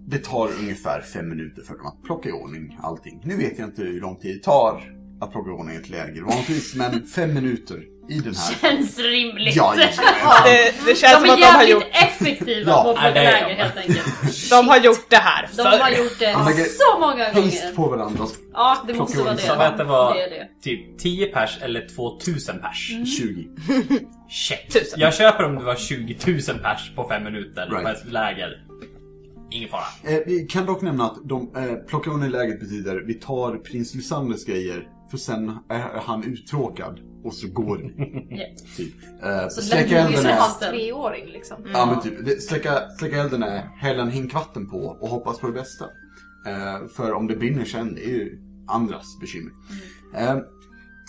det 0.09 0.17
tar 0.23 0.49
ungefär 0.59 1.01
fem 1.01 1.29
minuter 1.29 1.61
för 1.61 1.73
dem 1.77 1.87
att 1.87 2.03
plocka 2.03 2.29
i 2.29 2.31
ordning 2.31 2.77
allting. 2.83 3.21
Nu 3.23 3.37
vet 3.37 3.59
jag 3.59 3.67
inte 3.67 3.81
hur 3.81 4.01
lång 4.01 4.15
tid 4.19 4.35
det 4.35 4.43
tar 4.43 4.83
att 5.21 5.31
plocka 5.31 5.49
i 5.49 5.53
ordning 5.53 5.75
ett 5.75 5.89
läger 5.89 6.21
vanligtvis, 6.21 6.75
men 6.75 7.05
fem 7.07 7.33
minuter 7.33 7.77
i 8.09 8.19
den 8.19 8.33
här. 8.35 8.53
Känns 8.61 8.97
rimligt. 8.99 9.55
Ja, 9.55 9.73
ja, 9.77 10.43
Det, 10.45 10.73
det 10.85 10.95
känns 10.95 11.13
De 11.13 11.19
som 11.19 11.29
är 11.29 11.33
att 11.33 11.39
de 11.39 11.43
har, 11.45 11.53
jävligt 11.63 11.69
gjort, 11.69 11.83
effektiva 11.91 12.71
Ja, 12.71 12.83
på 12.83 12.89
att 12.89 12.95
plocka 12.95 13.13
läger 13.13 13.55
helt 13.55 13.77
enkelt. 13.77 14.49
de 14.49 14.67
har 14.67 14.77
gjort 14.79 15.09
det 15.09 15.15
här 15.15 15.49
De 15.57 15.63
har 15.63 15.89
gjort 15.89 16.19
det 16.19 16.33
så 16.69 16.99
många 16.99 17.31
gånger. 17.33 17.75
på 17.75 17.87
varandra. 17.89 18.25
Ja, 18.53 18.77
det 18.87 18.93
måste 18.93 19.15
Plocka 19.15 19.25
vara 19.29 19.35
det. 19.35 19.41
Så 19.47 19.53
att 19.53 19.77
det 19.77 19.83
var 19.83 20.13
Det 20.13 20.23
är 20.23 20.29
det. 20.29 20.47
typ 20.63 20.99
10 20.99 21.25
pers 21.27 21.57
eller 21.61 21.87
2000 21.95 22.59
pers. 22.59 22.91
20. 23.17 23.47
Shit. 24.29 24.93
Jag 24.97 25.13
köper 25.13 25.43
om 25.43 25.55
det 25.55 25.63
var 25.63 25.75
20 25.75 26.17
000 26.27 26.59
pers 26.59 26.91
på 26.95 27.07
fem 27.09 27.23
minuter 27.23 27.67
Right. 27.69 27.83
på 27.83 27.89
ett 27.89 28.11
läger. 28.13 28.49
Ingen 29.51 29.69
fara. 29.69 29.81
Eh, 30.13 30.19
vi 30.25 30.45
kan 30.49 30.65
dock 30.65 30.81
nämna 30.81 31.05
att 31.05 31.17
de 31.23 31.55
eh, 31.55 31.73
plockar 31.75 32.11
under 32.11 32.29
läget 32.29 32.59
betyder 32.59 33.03
vi 33.07 33.13
tar 33.13 33.57
prins 33.57 33.95
Lysanders 33.95 34.45
grejer 34.45 34.87
för 35.11 35.17
sen 35.17 35.57
är 35.69 36.01
han 36.05 36.23
uttråkad 36.23 36.99
och 37.23 37.33
så 37.33 37.47
går 37.47 37.77
vi. 37.77 37.89
Typ. 38.77 38.93
Eh, 39.23 39.47
Så 39.49 39.61
släcka 39.61 39.99
elden 39.99 40.21
så 40.23 40.27
är... 40.27 40.35
fast- 40.35 40.59
Treåring 40.61 41.25
liksom. 41.25 41.57
Ja 41.73 41.85
men 41.85 42.01
typ, 42.25 42.41
släcka, 42.41 42.89
släcka 42.99 43.17
elden 43.21 43.43
är 43.43 43.57
hälla 43.77 44.03
en 44.03 44.11
hink 44.11 44.33
vatten 44.33 44.69
på 44.69 44.77
och 45.01 45.09
hoppas 45.09 45.39
på 45.39 45.47
det 45.47 45.53
bästa. 45.53 45.85
Eh, 46.47 46.87
för 46.95 47.13
om 47.13 47.27
det 47.27 47.35
brinner 47.35 47.65
sen, 47.65 47.95
det 47.95 48.05
är 48.05 48.09
ju 48.09 48.39
andras 48.67 49.19
bekymmer. 49.21 49.51
Eh, 50.15 50.37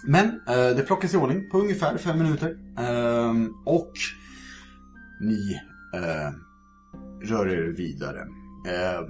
men 0.06 0.26
eh, 0.26 0.76
det 0.76 0.84
plockas 0.86 1.14
i 1.14 1.16
ordning 1.16 1.50
på 1.50 1.58
ungefär 1.58 1.96
fem 1.98 2.18
minuter. 2.18 2.56
Eh, 2.78 3.34
och 3.66 3.92
ni 5.20 5.52
eh, 5.94 6.30
rör 7.22 7.48
er 7.48 7.62
vidare. 7.76 8.20
Eh, 8.66 9.00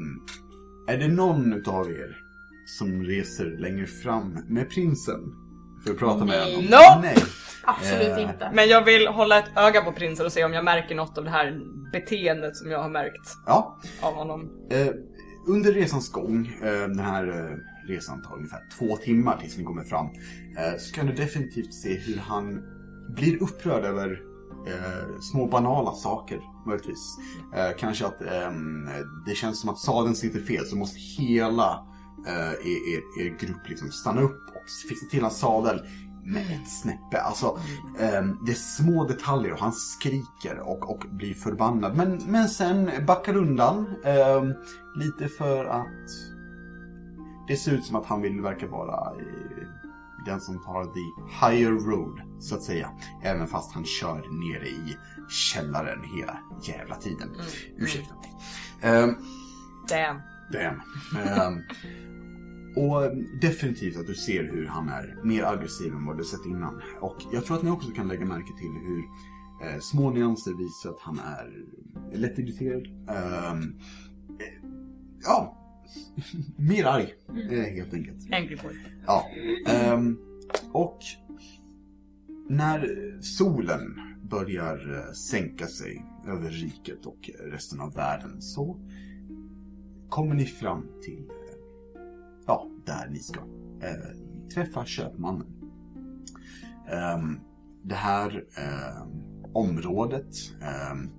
är 0.95 0.99
det 0.99 1.09
någon 1.09 1.53
utav 1.53 1.91
er 1.91 2.16
som 2.78 3.03
reser 3.03 3.57
längre 3.59 3.87
fram 3.87 4.39
med 4.49 4.70
prinsen? 4.70 5.20
För 5.85 5.91
att 5.93 5.99
prata 5.99 6.24
med 6.24 6.45
honom? 6.45 6.65
No! 6.65 7.01
Nej. 7.03 7.16
Absolut 7.65 8.09
Eh, 8.19 8.23
inte. 8.23 8.51
Men 8.55 8.69
jag 8.69 8.85
vill 8.85 9.07
hålla 9.07 9.39
ett 9.39 9.51
öga 9.57 9.81
på 9.82 9.93
prinsen 9.93 10.27
och 10.27 10.32
se 10.32 10.45
om 10.45 10.53
jag 10.53 10.65
märker 10.65 10.95
något 10.95 11.19
av 11.19 11.24
det 11.24 11.31
här 11.31 11.61
beteendet 11.93 12.57
som 12.57 12.70
jag 12.70 12.82
har 12.82 12.89
märkt 12.89 13.37
Ja, 13.47 13.78
av 14.03 14.15
honom. 14.15 14.51
Eh, 14.70 14.89
under 15.47 15.73
resans 15.73 16.12
gång, 16.12 16.47
eh, 16.62 16.70
den 16.89 16.99
här 16.99 17.28
eh, 17.28 17.57
resan 17.89 18.23
tar 18.23 18.37
ungefär 18.37 18.61
två 18.78 18.97
timmar 18.97 19.37
tills 19.37 19.59
ni 19.59 19.65
kommer 19.65 19.85
fram, 19.85 20.07
eh, 20.59 20.78
så 20.78 20.95
kan 20.95 21.07
du 21.07 21.12
definitivt 21.12 21.74
se 21.74 21.95
hur 21.95 22.16
han 22.16 22.62
blir 23.09 23.43
upprörd 23.43 23.85
över 23.85 24.20
eh, 24.66 25.20
små 25.32 25.47
banala 25.47 25.93
saker, 25.93 26.41
möjligtvis. 26.66 27.19
Eh, 27.55 27.77
kanske 27.78 28.07
att 28.07 28.23
eh, 28.23 28.51
det 29.27 29.35
känns 29.35 29.61
som 29.61 29.70
att 29.70 29.78
sadeln 29.78 30.15
sitter 30.15 30.41
fel, 30.41 30.66
så 30.66 30.77
måste 30.77 30.99
hela 30.99 31.87
eh, 32.27 32.53
er, 32.53 32.95
er, 32.95 33.27
er 33.27 33.39
grupp 33.39 33.69
liksom 33.69 33.91
stanna 33.91 34.20
upp 34.20 34.49
och 34.49 34.89
fixa 34.89 35.07
till 35.11 35.23
hans 35.23 35.39
sadel 35.39 35.81
med 36.24 36.43
ett 36.43 36.69
snäppe. 36.69 37.20
Alltså, 37.20 37.59
ehm, 37.99 38.39
det 38.47 38.53
är 38.53 38.57
små 38.57 39.05
detaljer 39.05 39.53
och 39.53 39.59
han 39.59 39.73
skriker 39.73 40.59
och, 40.59 40.91
och 40.91 41.05
blir 41.11 41.35
förbannad. 41.35 41.97
Men, 41.97 42.20
men 42.27 42.49
sen 42.49 42.91
backar 43.07 43.37
undan. 43.37 43.87
Ehm, 44.05 44.55
lite 44.97 45.28
för 45.28 45.65
att 45.65 46.09
det 47.49 47.57
ser 47.57 47.73
ut 47.73 47.85
som 47.85 47.97
att 47.97 48.07
han 48.07 48.23
vill 48.23 48.41
verka 48.41 48.66
vara 48.66 49.15
eh, 49.16 49.69
den 50.27 50.41
som 50.41 50.62
tar 50.62 50.85
the 50.85 51.47
higher 51.47 51.70
road, 51.70 52.20
så 52.39 52.55
att 52.55 52.62
säga. 52.62 52.91
Även 53.23 53.47
fast 53.47 53.73
han 53.73 53.85
kör 53.85 54.16
nere 54.16 54.69
i 54.69 54.97
källaren 55.31 56.02
hela 56.16 56.39
jävla 56.62 56.94
tiden. 56.94 57.28
Ursäkta 57.77 58.15
mig. 58.15 58.31
Ehm, 58.82 59.15
Damn. 59.89 60.20
Damn. 60.52 60.81
Ehm, 61.27 61.62
och 62.77 63.16
definitivt 63.40 63.97
att 63.97 64.07
du 64.07 64.15
ser 64.15 64.44
hur 64.44 64.66
han 64.66 64.89
är 64.89 65.19
mer 65.24 65.44
aggressiv 65.44 65.93
än 65.93 66.07
vad 66.07 66.19
du 66.19 66.24
sett 66.24 66.47
innan. 66.47 66.82
Och 67.01 67.16
jag 67.32 67.44
tror 67.44 67.57
att 67.57 67.62
ni 67.62 67.70
också 67.70 67.90
kan 67.90 68.09
lägga 68.09 68.24
märke 68.27 68.52
till 68.59 68.70
hur 68.86 69.05
eh, 69.69 69.81
små 69.81 70.11
nyanser 70.11 70.52
visar 70.52 70.90
att 70.90 71.01
han 71.01 71.19
är 71.19 71.65
lättirriterad. 72.19 72.86
Ehm, 72.86 73.74
eh, 74.40 74.69
ja, 75.23 75.57
mer 76.57 76.85
arg 76.85 77.15
eh, 77.51 77.74
helt 77.74 77.94
enkelt. 77.94 78.32
Angry 78.32 78.57
boy. 78.62 78.77
Ja. 79.07 79.31
ehm, 79.66 80.19
och 80.73 80.98
när 82.48 82.89
solen 83.23 84.10
börjar 84.31 84.94
eh, 84.97 85.12
sänka 85.12 85.66
sig 85.66 86.07
över 86.27 86.51
riket 86.51 87.07
och 87.07 87.31
resten 87.39 87.81
av 87.81 87.94
världen 87.94 88.43
så 88.43 88.77
kommer 90.09 90.35
ni 90.35 90.44
fram 90.44 90.86
till 91.02 91.31
eh, 91.31 91.59
ja, 92.47 92.66
där 92.86 93.09
ni 93.11 93.19
ska 93.19 93.40
eh, 93.82 94.16
träffa 94.55 94.85
köpmannen. 94.85 95.47
Ehm, 96.90 97.40
det 97.82 97.94
här 97.94 98.44
eh, 98.57 99.07
området, 99.52 100.35
ehm, 100.62 101.11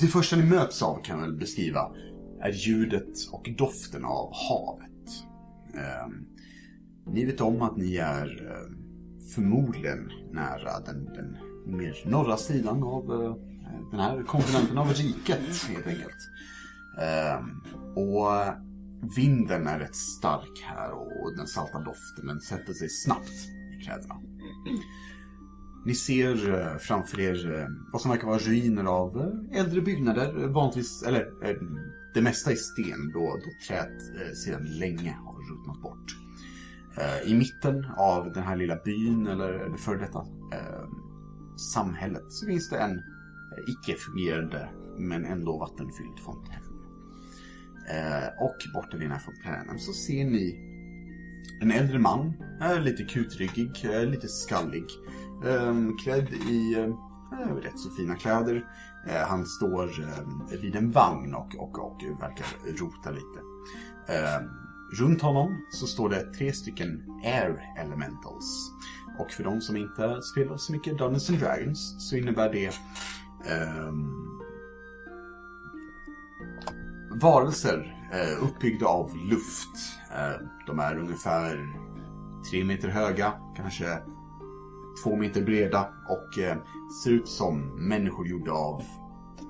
det 0.00 0.06
första 0.06 0.36
ni 0.36 0.44
möts 0.44 0.82
av 0.82 1.02
kan 1.02 1.18
jag 1.18 1.26
väl 1.26 1.38
beskriva 1.38 1.92
är 2.40 2.52
ljudet 2.52 3.28
och 3.32 3.50
doften 3.58 4.04
av 4.04 4.32
havet. 4.32 5.24
Ehm, 5.74 6.26
ni 7.06 7.24
vet 7.24 7.40
om 7.40 7.62
att 7.62 7.76
ni 7.76 7.96
är 7.96 8.46
eh, 8.50 8.74
förmodligen 9.34 10.10
nära 10.32 10.80
den, 10.80 11.04
den 11.04 11.36
mer 11.68 12.02
norra 12.06 12.36
sidan 12.36 12.82
av 12.82 13.12
eh, 13.12 13.34
den 13.90 14.00
här 14.00 14.22
kontinenten 14.22 14.78
av 14.78 14.92
riket 14.92 15.64
helt 15.68 15.86
enkelt. 15.86 16.30
Ehm, 17.00 17.60
och 17.96 18.28
vinden 19.16 19.66
är 19.66 19.78
rätt 19.78 19.96
stark 19.96 20.64
här 20.64 20.92
och 20.92 21.36
den 21.36 21.46
salta 21.46 21.78
doften 21.78 22.26
den 22.26 22.40
sätter 22.40 22.72
sig 22.72 22.88
snabbt 22.88 23.32
i 23.78 23.84
kläderna. 23.84 24.14
Ni 25.86 25.94
ser 25.94 26.54
eh, 26.54 26.78
framför 26.78 27.20
er 27.20 27.60
eh, 27.60 27.66
vad 27.92 28.02
som 28.02 28.10
verkar 28.10 28.26
vara 28.26 28.38
ruiner 28.38 28.84
av 28.84 29.32
äldre 29.52 29.80
byggnader. 29.80 30.48
Vanligtvis, 30.48 31.02
eller 31.02 31.26
det 32.14 32.22
mesta 32.22 32.52
i 32.52 32.56
sten 32.56 33.12
då, 33.12 33.20
då 33.20 33.66
träet 33.68 34.02
sedan 34.36 34.64
länge 34.64 35.16
har 35.24 35.50
ruttnat 35.50 35.82
bort. 35.82 36.16
I 37.26 37.34
mitten 37.34 37.86
av 37.96 38.32
den 38.32 38.42
här 38.42 38.56
lilla 38.56 38.76
byn, 38.76 39.26
eller 39.26 39.68
det 39.68 39.78
före 39.78 39.98
detta 39.98 40.26
samhället, 41.58 42.32
så 42.32 42.46
finns 42.46 42.70
det 42.70 42.78
en 42.78 42.98
eh, 42.98 43.64
icke-fungerande 43.66 44.68
men 44.98 45.24
ändå 45.24 45.58
vattenfylld 45.58 46.18
fontän. 46.24 46.62
Eh, 47.90 48.44
och 48.44 48.56
borta 48.74 48.96
vid 48.96 49.06
den 49.06 49.12
här 49.12 49.18
fontänen 49.18 49.78
så 49.78 49.92
ser 49.92 50.24
ni 50.24 50.64
en 51.62 51.70
äldre 51.70 51.98
man, 51.98 52.32
eh, 52.62 52.80
lite 52.80 53.04
kutryggig, 53.04 53.84
lite 54.06 54.28
skallig, 54.28 54.84
ehm, 55.46 55.96
klädd 55.96 56.28
i 56.32 56.74
rätt 57.62 57.78
så 57.78 57.90
fina 57.90 58.14
kläder. 58.14 58.66
Han 59.28 59.46
står 59.46 59.86
vid 60.62 60.76
en 60.76 60.90
vagn 60.90 61.34
och, 61.34 61.54
och, 61.58 61.78
och 61.78 62.02
verkar 62.20 62.46
rota 62.80 63.10
lite. 63.10 63.40
Runt 64.92 65.22
honom 65.22 65.66
så 65.70 65.86
står 65.86 66.08
det 66.08 66.34
tre 66.34 66.52
stycken 66.52 67.02
Air 67.24 67.74
Elementals. 67.78 68.72
Och 69.18 69.30
för 69.30 69.44
de 69.44 69.60
som 69.60 69.76
inte 69.76 70.22
spelar 70.22 70.56
så 70.56 70.72
mycket 70.72 70.98
Dungeons 70.98 71.30
and 71.30 71.38
Dragons 71.38 72.08
så 72.10 72.16
innebär 72.16 72.52
det 72.52 72.72
um, 73.88 74.40
varelser 77.20 78.08
eh, 78.12 78.44
uppbyggda 78.44 78.86
av 78.86 79.16
luft. 79.30 79.76
Eh, 80.14 80.46
de 80.66 80.78
är 80.78 80.98
ungefär 80.98 81.66
tre 82.50 82.64
meter 82.64 82.88
höga, 82.88 83.32
kanske 83.56 83.98
två 85.04 85.16
meter 85.16 85.42
breda 85.42 85.88
och 86.08 86.38
eh, 86.38 86.56
ser 87.04 87.10
ut 87.10 87.28
som 87.28 87.88
människor 87.88 88.28
gjorda 88.28 88.52
av 88.52 88.82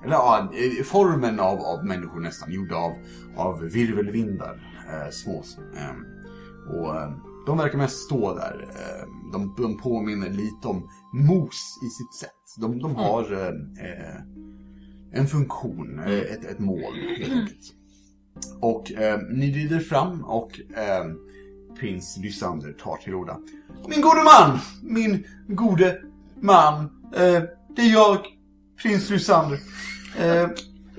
eller 0.03 0.13
ja, 0.13 0.49
eh, 0.53 0.83
formen 0.83 1.39
av, 1.39 1.59
av 1.59 1.85
människor 1.85 2.19
nästan 2.19 2.51
gjorda 2.51 2.75
av, 2.75 2.91
av 3.37 3.61
virvelvindar. 3.61 4.85
Eh, 4.89 5.09
små. 5.11 5.43
Eh, 5.75 5.95
och 6.75 7.01
ehm, 7.01 7.13
de 7.45 7.57
verkar 7.57 7.77
mest 7.77 7.97
stå 7.97 8.35
där. 8.35 8.67
Eh, 8.69 9.31
de, 9.31 9.55
de 9.57 9.77
påminner 9.77 10.29
lite 10.29 10.67
om 10.67 10.89
mos 11.13 11.79
i 11.83 11.89
sitt 11.89 12.13
sätt. 12.13 12.61
De, 12.61 12.79
de 12.79 12.95
har 12.95 13.33
eh, 13.33 13.47
eh, 13.87 14.21
en 15.11 15.27
funktion, 15.27 15.99
eh, 15.99 16.19
ett, 16.19 16.45
ett 16.45 16.59
mål 16.59 16.93
helt 17.17 17.33
enkelt. 17.33 17.73
Och 18.61 18.91
eh, 18.91 19.19
ni 19.31 19.51
rider 19.51 19.79
fram 19.79 20.23
och 20.25 20.59
eh, 20.59 21.05
prins 21.79 22.17
Lysander 22.17 22.73
tar 22.73 22.97
till 22.97 23.13
orda. 23.13 23.37
Min 23.87 24.01
gode 24.01 24.23
man! 24.23 24.59
Min 24.83 25.27
gode 25.47 26.01
man! 26.41 26.79
Eh, 27.15 27.43
det 27.75 27.81
är 27.81 27.93
jag, 27.93 28.17
prins 28.81 29.09
Lysander. 29.09 29.59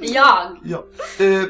Jag! 0.03 0.57
Ja. 0.65 0.85
Eh, 1.19 1.43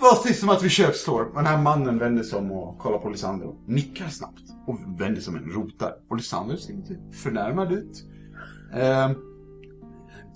vad 0.00 0.18
sägs 0.18 0.42
om 0.42 0.48
att 0.48 0.62
vi 0.62 0.68
köpslår? 0.68 1.24
Och 1.24 1.36
den 1.36 1.46
här 1.46 1.62
mannen 1.62 1.98
vänder 1.98 2.22
sig 2.22 2.38
om 2.38 2.52
och 2.52 2.78
kollar 2.78 2.98
på 2.98 3.08
Lisandro. 3.08 3.48
och 3.48 3.68
nickar 3.68 4.08
snabbt. 4.08 4.42
Och 4.66 4.78
vänder 5.00 5.20
sig 5.20 5.30
om 5.30 5.36
en 5.36 5.50
rotar. 5.50 5.94
Och 6.10 6.16
Lisandro 6.16 6.56
ser 6.56 6.74
lite 6.74 6.96
förnärmad 7.12 7.72
ut. 7.72 8.04
Eh, 8.74 9.10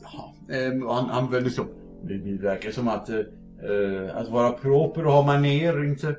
ja, 0.03 0.35
eh, 0.49 0.83
och 0.87 0.95
han, 0.95 1.11
han 1.11 1.31
vänder 1.31 1.51
sig 1.51 1.63
om. 1.65 1.71
Det, 2.09 2.19
det 2.19 2.43
verkar 2.43 2.71
som 2.71 2.89
att, 2.89 3.09
eh, 3.09 3.17
att 4.15 4.29
vara 4.29 4.53
proper 4.53 5.07
och 5.07 5.13
ha 5.13 5.23
manér 5.23 5.85
inte, 5.85 6.17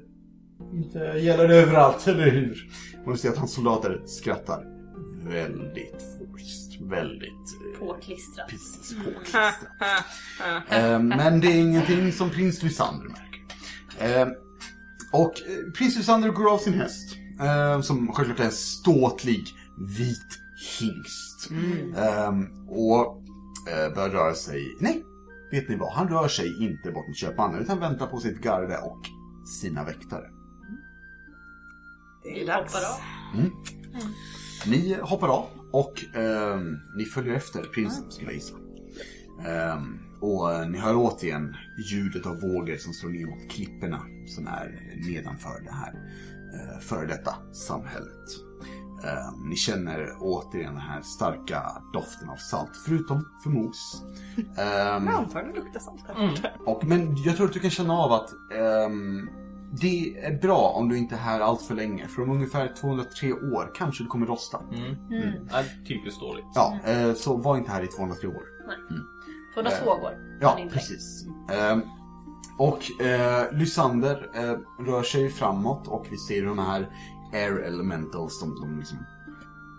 inte 0.74 1.00
gäller 1.00 1.50
överallt, 1.50 2.08
eller 2.08 2.32
hur? 2.32 2.70
Och 3.06 3.12
du 3.12 3.18
ser 3.18 3.30
att 3.30 3.38
hans 3.38 3.54
soldater 3.54 4.02
skrattar 4.06 4.66
väldigt 5.26 6.02
forced. 6.18 6.90
Väldigt... 6.90 7.58
Påklistrat. 7.88 8.47
Precis, 8.49 8.95
påklistrat. 9.05 9.55
Eh, 10.69 10.99
Men 10.99 11.39
det 11.39 11.47
är 11.47 11.60
ingenting 11.61 12.11
som 12.11 12.30
prins 12.30 12.64
Lysander 12.64 13.07
märker. 13.10 14.19
Eh, 14.22 14.27
Och 15.11 15.34
prins 15.77 15.95
Lysander 15.95 16.30
går 16.30 16.53
av 16.53 16.57
sin 16.57 16.73
häst. 16.73 17.15
eh, 17.41 17.81
Som 17.81 18.14
självklart 18.14 18.39
är 18.39 18.43
en 18.45 18.51
ståtlig 18.51 19.43
vit 19.97 20.39
hingst. 20.80 21.49
Eh, 21.97 22.31
Och 22.69 23.22
eh, 23.72 23.93
börjar 23.95 24.10
röra 24.10 24.34
sig... 24.35 24.76
Nej, 24.80 25.03
vet 25.51 25.69
ni 25.69 25.76
vad? 25.76 25.93
Han 25.93 26.07
rör 26.07 26.27
sig 26.27 26.64
inte 26.65 26.91
bort 26.91 27.07
mot 27.07 27.18
köpmannen 27.18 27.61
utan 27.61 27.80
väntar 27.80 28.07
på 28.07 28.19
sitt 28.19 28.41
garde 28.41 28.77
och 28.77 29.01
sina 29.61 29.84
väktare. 29.84 30.26
Det 32.23 32.41
är 32.43 32.47
dags. 32.47 32.73
Hoppar 32.73 32.88
av. 32.88 33.49
Ni 34.65 34.97
hoppar 35.01 35.27
av 35.27 35.45
och 35.74 36.16
ehm, 36.16 36.80
ni 36.95 37.06
följer 37.06 37.34
efter 37.34 37.64
prinsen 37.64 38.12
skulle 38.12 38.28
jag 38.28 38.36
gissa. 38.36 38.56
Ehm, 39.45 40.00
och 40.20 40.54
eh, 40.54 40.70
ni 40.70 40.78
hör 40.78 40.95
återigen 40.95 41.56
ljudet 41.91 42.26
av 42.26 42.41
vågor 42.41 42.78
som 42.78 42.94
slår 42.94 43.10
ner 43.10 43.26
mot 43.26 43.50
klipporna 43.50 44.02
som 44.28 44.48
är 44.48 44.95
nedanför 45.08 45.62
det 45.64 45.72
här 45.72 45.94
uh, 45.94 46.80
före 46.80 47.08
detta 47.08 47.36
samhället. 47.54 48.30
Ehm, 49.04 49.50
ni 49.50 49.56
känner 49.56 50.16
återigen 50.20 50.74
den 50.74 50.82
här 50.82 51.02
starka 51.02 51.82
doften 51.94 52.30
av 52.30 52.36
salt, 52.36 52.72
förutom 52.86 53.26
för 53.44 53.50
mos. 53.50 54.04
Jag 54.56 55.08
antar 55.08 55.44
det 55.44 55.60
luktar 55.60 55.80
salt 55.80 56.04
här 56.08 56.28
borta. 56.30 56.50
och, 56.66 56.84
men 56.86 57.16
jag 57.18 57.38
tror 57.38 57.48
att 57.48 57.54
du 57.54 57.60
kan 57.60 57.70
känna 57.70 57.94
av 57.94 58.12
att 58.12 58.30
ehm, 58.54 59.30
det 59.82 60.18
är 60.18 60.41
bra 60.41 60.74
om 60.76 60.90
du 60.90 60.98
inte 60.98 61.16
är 61.16 61.20
här 61.20 61.40
allt 61.40 61.62
för 61.62 61.76
länge. 61.76 62.08
För 62.08 62.22
om 62.22 62.30
ungefär 62.30 62.74
203 62.82 63.34
år 63.34 63.72
kanske 63.76 64.04
du 64.04 64.08
kommer 64.08 64.26
rosta. 64.28 64.60
Mm. 64.74 64.95
Ja, 65.52 65.64
typiskt 65.88 66.20
dåligt. 66.22 66.45
Ja, 66.56 66.78
eh, 66.86 67.14
så 67.14 67.38
var 67.38 67.58
inte 67.58 67.72
här 67.72 67.84
i 67.84 67.88
203 67.88 68.28
år. 68.28 68.44
202 69.54 69.91
Eh, 69.91 70.02
går. 70.02 70.38
Ja, 70.41 70.60
precis. 70.72 71.26
Ehm, 71.52 71.82
och 72.58 73.02
eh, 73.02 73.52
Lysander 73.54 74.30
eh, 74.36 74.84
rör 74.86 75.04
sig 75.04 75.30
framåt 75.30 75.88
och 75.88 76.08
vi 76.12 76.18
ser 76.18 76.45
de 76.45 76.60
här 76.60 76.90
Air 77.34 77.60
Elementals 77.60 78.40
som 78.40 78.56
de 78.62 78.80
liksom 78.80 78.98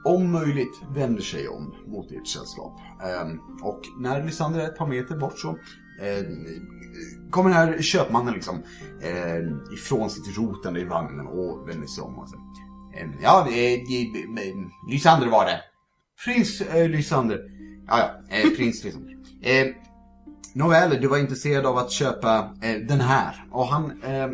om 0.04 0.32
möjligt 0.32 0.82
vänder 0.94 1.22
sig 1.22 1.48
om 1.48 1.74
mot 1.86 2.12
ert 2.12 2.26
sällskap. 2.28 2.80
Ehm, 3.02 3.40
och 3.62 3.80
när 3.98 4.24
Lysander 4.24 4.60
är 4.60 4.64
ett 4.64 4.78
par 4.78 4.86
meter 4.86 5.16
bort 5.16 5.38
så 5.38 5.48
eh, 6.00 6.24
kommer 7.30 7.50
den 7.50 7.58
här 7.58 7.82
köpmannen 7.82 8.34
liksom 8.34 8.62
eh, 9.02 9.74
ifrån 9.74 10.10
sitt 10.10 10.36
rotande 10.36 10.80
i 10.80 10.84
vagnen 10.84 11.26
och 11.26 11.68
vänder 11.68 11.86
sig 11.86 12.04
om 12.04 12.18
och 12.18 12.28
så. 12.28 12.36
eh, 12.96 13.08
Ja, 13.22 13.48
eh, 13.48 13.80
Lysander 14.90 15.28
var 15.28 15.44
det. 15.44 15.60
Prins 16.24 16.60
eh, 16.60 16.88
Lysander. 16.88 17.40
Ja, 17.86 17.98
ja, 18.28 18.36
eh, 18.36 18.50
prins 18.56 18.84
Lysander. 18.84 19.14
Eh, 19.42 19.66
Nåväl, 20.54 21.00
du 21.00 21.08
var 21.08 21.18
intresserad 21.18 21.66
av 21.66 21.76
att 21.78 21.90
köpa 21.90 22.54
eh, 22.62 22.76
den 22.88 23.00
här. 23.00 23.46
Och 23.50 23.66
han, 23.66 24.02
eh, 24.02 24.28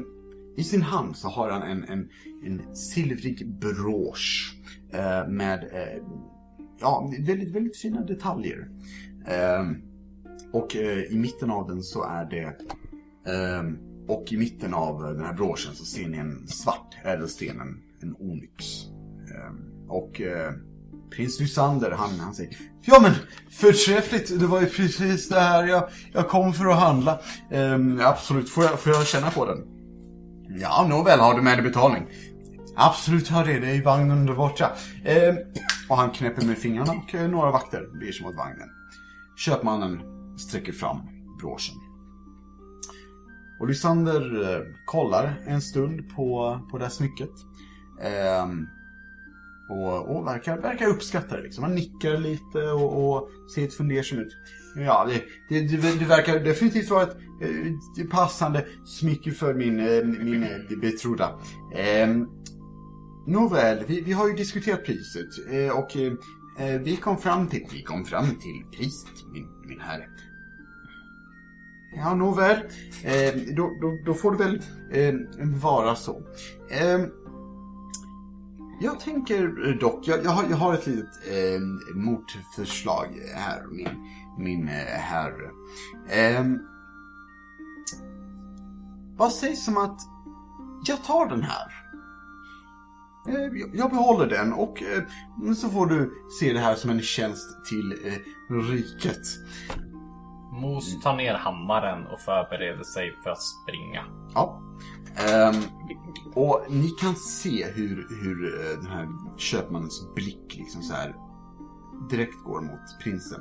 i 0.57 0.65
sin 0.65 0.83
hand 0.83 1.17
så 1.17 1.29
har 1.29 1.51
han 1.51 1.63
en, 1.63 1.85
en, 1.85 2.09
en 2.45 2.77
silvrig 2.77 3.49
brosch 3.61 4.55
eh, 4.93 5.29
med 5.29 5.59
eh, 5.73 6.03
ja, 6.81 7.13
väldigt, 7.27 7.55
väldigt 7.55 7.77
fina 7.77 8.01
detaljer. 8.01 8.69
Eh, 9.27 9.65
och 10.53 10.77
eh, 10.77 10.99
i 10.99 11.19
mitten 11.19 11.51
av 11.51 11.69
den 11.69 11.83
så 11.83 12.05
är 12.05 12.25
det 12.25 12.45
eh, 13.33 13.63
och 14.09 14.33
i 14.33 14.37
mitten 14.37 14.75
av 14.75 15.03
den 15.03 15.25
här 15.25 15.35
broschen 15.35 15.75
så 15.75 15.85
ser 15.85 16.09
ni 16.09 16.19
en 16.19 16.49
svart 16.49 16.97
ädelsten, 17.05 17.61
en, 17.61 17.83
en 18.03 18.17
onyx. 18.19 18.85
Eh, 19.35 19.53
och 19.89 20.21
eh, 20.21 20.53
prins 21.11 21.41
Lysander, 21.41 21.91
han, 21.91 22.21
han 22.21 22.35
säger 22.35 22.57
Ja 22.83 23.01
men 23.03 23.13
förträffligt, 23.51 24.41
det 24.41 24.47
var 24.47 24.61
ju 24.61 24.67
precis 24.67 25.29
det 25.29 25.41
här 25.41 25.67
jag, 25.67 25.89
jag 26.13 26.29
kom 26.29 26.53
för 26.53 26.67
att 26.67 26.81
handla. 26.81 27.21
Ehm, 27.51 28.01
absolut, 28.01 28.51
får 28.51 28.65
jag, 28.65 28.81
får 28.81 28.93
jag 28.93 29.07
känna 29.07 29.31
på 29.31 29.47
den? 29.47 29.59
Ja, 30.61 30.87
nåväl, 30.89 31.19
har 31.19 31.35
du 31.35 31.43
med 31.43 31.59
dig 31.59 31.63
betalning? 31.63 32.07
Absolut, 32.77 33.29
har 33.29 33.45
det. 33.45 33.59
Det 33.59 33.67
är 33.67 33.75
i 33.75 33.81
vagnen 33.81 34.27
där 34.27 34.35
borta. 34.35 34.73
Ehm, 35.05 35.37
och 35.89 35.97
han 35.97 36.11
knäpper 36.11 36.47
med 36.47 36.59
fingrarna 36.59 36.93
och 36.93 37.15
eh, 37.15 37.29
några 37.29 37.51
vakter 37.51 37.99
beger 38.01 38.13
sig 38.13 38.27
mot 38.27 38.37
vagnen. 38.37 38.69
Köpmannen 39.37 40.01
sträcker 40.41 40.73
fram 40.73 40.99
broschen. 41.41 41.77
Och 43.61 43.69
Lysander 43.69 44.55
eh, 44.55 44.63
kollar 44.87 45.41
en 45.47 45.61
stund 45.61 46.09
på, 46.17 46.61
på 46.71 46.79
det 46.79 46.85
här 46.85 46.91
smycket. 46.91 47.31
Eh, 48.03 48.47
och, 49.71 50.17
och 50.17 50.27
verkar, 50.27 50.59
verkar 50.59 50.87
uppskatta 50.87 51.37
det. 51.37 51.43
Liksom. 51.43 51.65
Han 51.65 51.75
nickar 51.75 52.19
lite 52.19 52.59
och, 52.59 53.17
och 53.17 53.29
ser 53.55 53.63
lite 53.63 53.77
fundersam 53.77 54.19
ut. 54.19 54.37
Ja, 54.77 55.09
det, 55.09 55.25
det, 55.49 55.77
det, 55.77 55.99
det 55.99 56.05
verkar 56.05 56.41
definitivt 56.41 56.91
vara 56.91 57.03
ett 57.03 57.17
eh, 57.43 58.07
passande 58.11 58.67
smycke 58.85 59.31
för 59.31 59.55
min, 59.55 59.81
eh, 59.81 60.05
min 60.05 60.43
eh, 60.43 60.79
betrodda. 60.81 61.41
Eh, 61.75 62.09
nåväl, 63.27 63.85
vi, 63.87 64.01
vi 64.01 64.13
har 64.13 64.29
ju 64.29 64.35
diskuterat 64.35 64.85
priset 64.85 65.29
eh, 65.51 65.79
och 65.79 65.97
eh, 65.97 66.81
vi 66.81 66.97
kom 66.97 67.19
fram 67.19 67.49
till, 67.49 67.67
vi 67.73 67.83
kom 67.83 68.05
fram 68.05 68.27
till 68.27 68.79
priset, 68.79 69.33
min, 69.33 69.47
min 69.69 69.81
herre. 69.81 70.05
Ja, 71.97 72.15
nåväl. 72.15 72.57
Eh, 73.05 73.35
då, 73.57 73.71
då, 73.81 73.99
då 74.07 74.15
får 74.15 74.33
det 74.33 74.39
väl 74.45 74.63
eh, 74.93 75.15
vara 75.63 75.97
så. 75.97 76.23
Eh, 76.71 77.01
jag 78.81 79.01
tänker 79.01 79.79
dock, 79.81 80.09
jag, 80.09 80.25
jag, 80.25 80.31
har, 80.31 80.45
jag 80.51 80.57
har 80.57 80.75
ett 80.75 80.87
litet 80.87 81.09
eh, 81.31 81.61
motförslag 81.95 83.07
här, 83.35 83.67
min, 83.71 83.89
min 84.39 84.69
eh, 84.69 84.75
herre. 84.99 85.51
Eh, 86.09 86.45
vad 89.17 89.33
sägs 89.33 89.69
om 89.69 89.77
att 89.77 90.01
jag 90.87 91.05
tar 91.05 91.27
den 91.29 91.43
här? 91.43 91.67
Eh, 93.29 93.69
jag- 93.75 93.91
behåller 93.91 94.27
den 94.27 94.53
och 94.53 94.83
eh, 94.83 95.03
så 95.55 95.69
får 95.69 95.87
du 95.87 96.13
se 96.41 96.53
det 96.53 96.59
här 96.59 96.75
som 96.75 96.91
en 96.91 97.01
tjänst 97.03 97.65
till 97.69 97.93
eh, 98.05 98.55
riket. 98.55 99.23
Mos 100.53 101.01
tar 101.03 101.17
ner 101.17 101.35
hammaren 101.35 102.07
och 102.07 102.21
förbereder 102.21 102.85
sig 102.85 103.17
för 103.23 103.31
att 103.31 103.43
springa. 103.43 104.05
Ja. 104.35 104.63
Ehm, 105.17 105.63
och 106.35 106.67
ni 106.69 106.91
kan 106.91 107.15
se 107.15 107.67
hur, 107.75 108.07
hur 108.23 108.61
eh, 108.61 108.77
den 108.77 108.91
här 108.91 109.09
köpmannens 109.37 110.15
blick 110.15 110.57
liksom 110.57 110.83
så 110.83 110.95
här 110.95 111.15
direkt 112.11 112.45
går 112.45 112.61
mot 112.61 113.01
prinsen. 113.03 113.41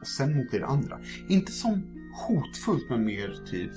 Och 0.00 0.06
sen 0.06 0.36
mot 0.36 0.54
er 0.54 0.62
andra. 0.62 0.98
Inte 1.28 1.52
som 1.52 1.82
hotfullt 2.28 2.90
men 2.90 3.04
mer 3.04 3.44
typ 3.50 3.72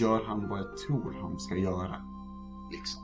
gör 0.00 0.24
han 0.26 0.48
vad 0.48 0.58
jag 0.58 0.76
tror 0.76 1.16
han 1.22 1.38
ska 1.38 1.56
göra. 1.56 1.96
Liksom. 2.72 3.02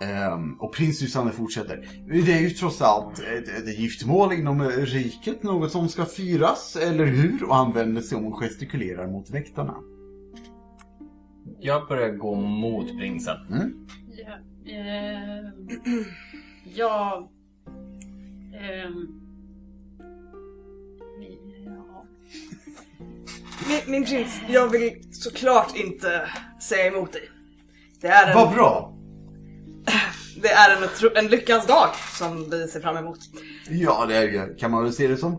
Ehm, 0.00 0.54
och 0.60 0.74
prins 0.74 1.00
Lysander 1.00 1.32
fortsätter. 1.32 1.88
Det 2.08 2.32
är 2.32 2.40
ju 2.40 2.50
trots 2.50 2.82
allt 2.82 3.18
ett, 3.18 3.48
ett 3.48 3.78
giftermål 3.78 4.32
inom 4.32 4.60
eh, 4.60 4.66
riket, 4.66 5.42
något 5.42 5.72
som 5.72 5.88
ska 5.88 6.04
firas, 6.04 6.76
eller 6.76 7.06
hur? 7.06 7.44
Och 7.44 7.54
han 7.54 7.72
vänder 7.72 8.02
sig 8.02 8.18
om 8.18 8.26
och 8.26 8.40
gestikulerar 8.40 9.06
mot 9.06 9.30
väktarna. 9.30 9.74
Jag 11.60 11.88
börjar 11.88 12.08
gå 12.08 12.34
mot 12.34 12.98
prinsen. 12.98 13.36
Ja. 14.16 14.38
Eh, 14.72 15.44
ja. 16.74 17.30
ehm, 18.54 19.06
ja. 21.64 22.04
Min, 23.68 23.80
min 23.92 24.04
prins, 24.04 24.40
jag 24.48 24.68
vill 24.68 24.92
såklart 25.10 25.76
inte 25.76 26.28
säga 26.62 26.86
emot 26.86 27.12
dig. 27.12 27.30
Det 28.00 28.08
är 28.08 28.30
en, 28.30 28.34
Vad 28.34 28.54
bra! 28.54 28.95
det 30.42 30.48
är 30.48 30.76
en, 30.76 31.16
en 31.24 31.30
lyckans 31.30 31.66
dag 31.66 31.88
som 32.18 32.50
vi 32.50 32.68
ser 32.68 32.80
fram 32.80 32.96
emot. 32.96 33.18
Ja, 33.68 34.06
det 34.08 34.16
är, 34.16 34.58
kan 34.58 34.70
man 34.70 34.82
väl 34.82 34.92
se 34.92 35.08
det 35.08 35.16
som. 35.16 35.32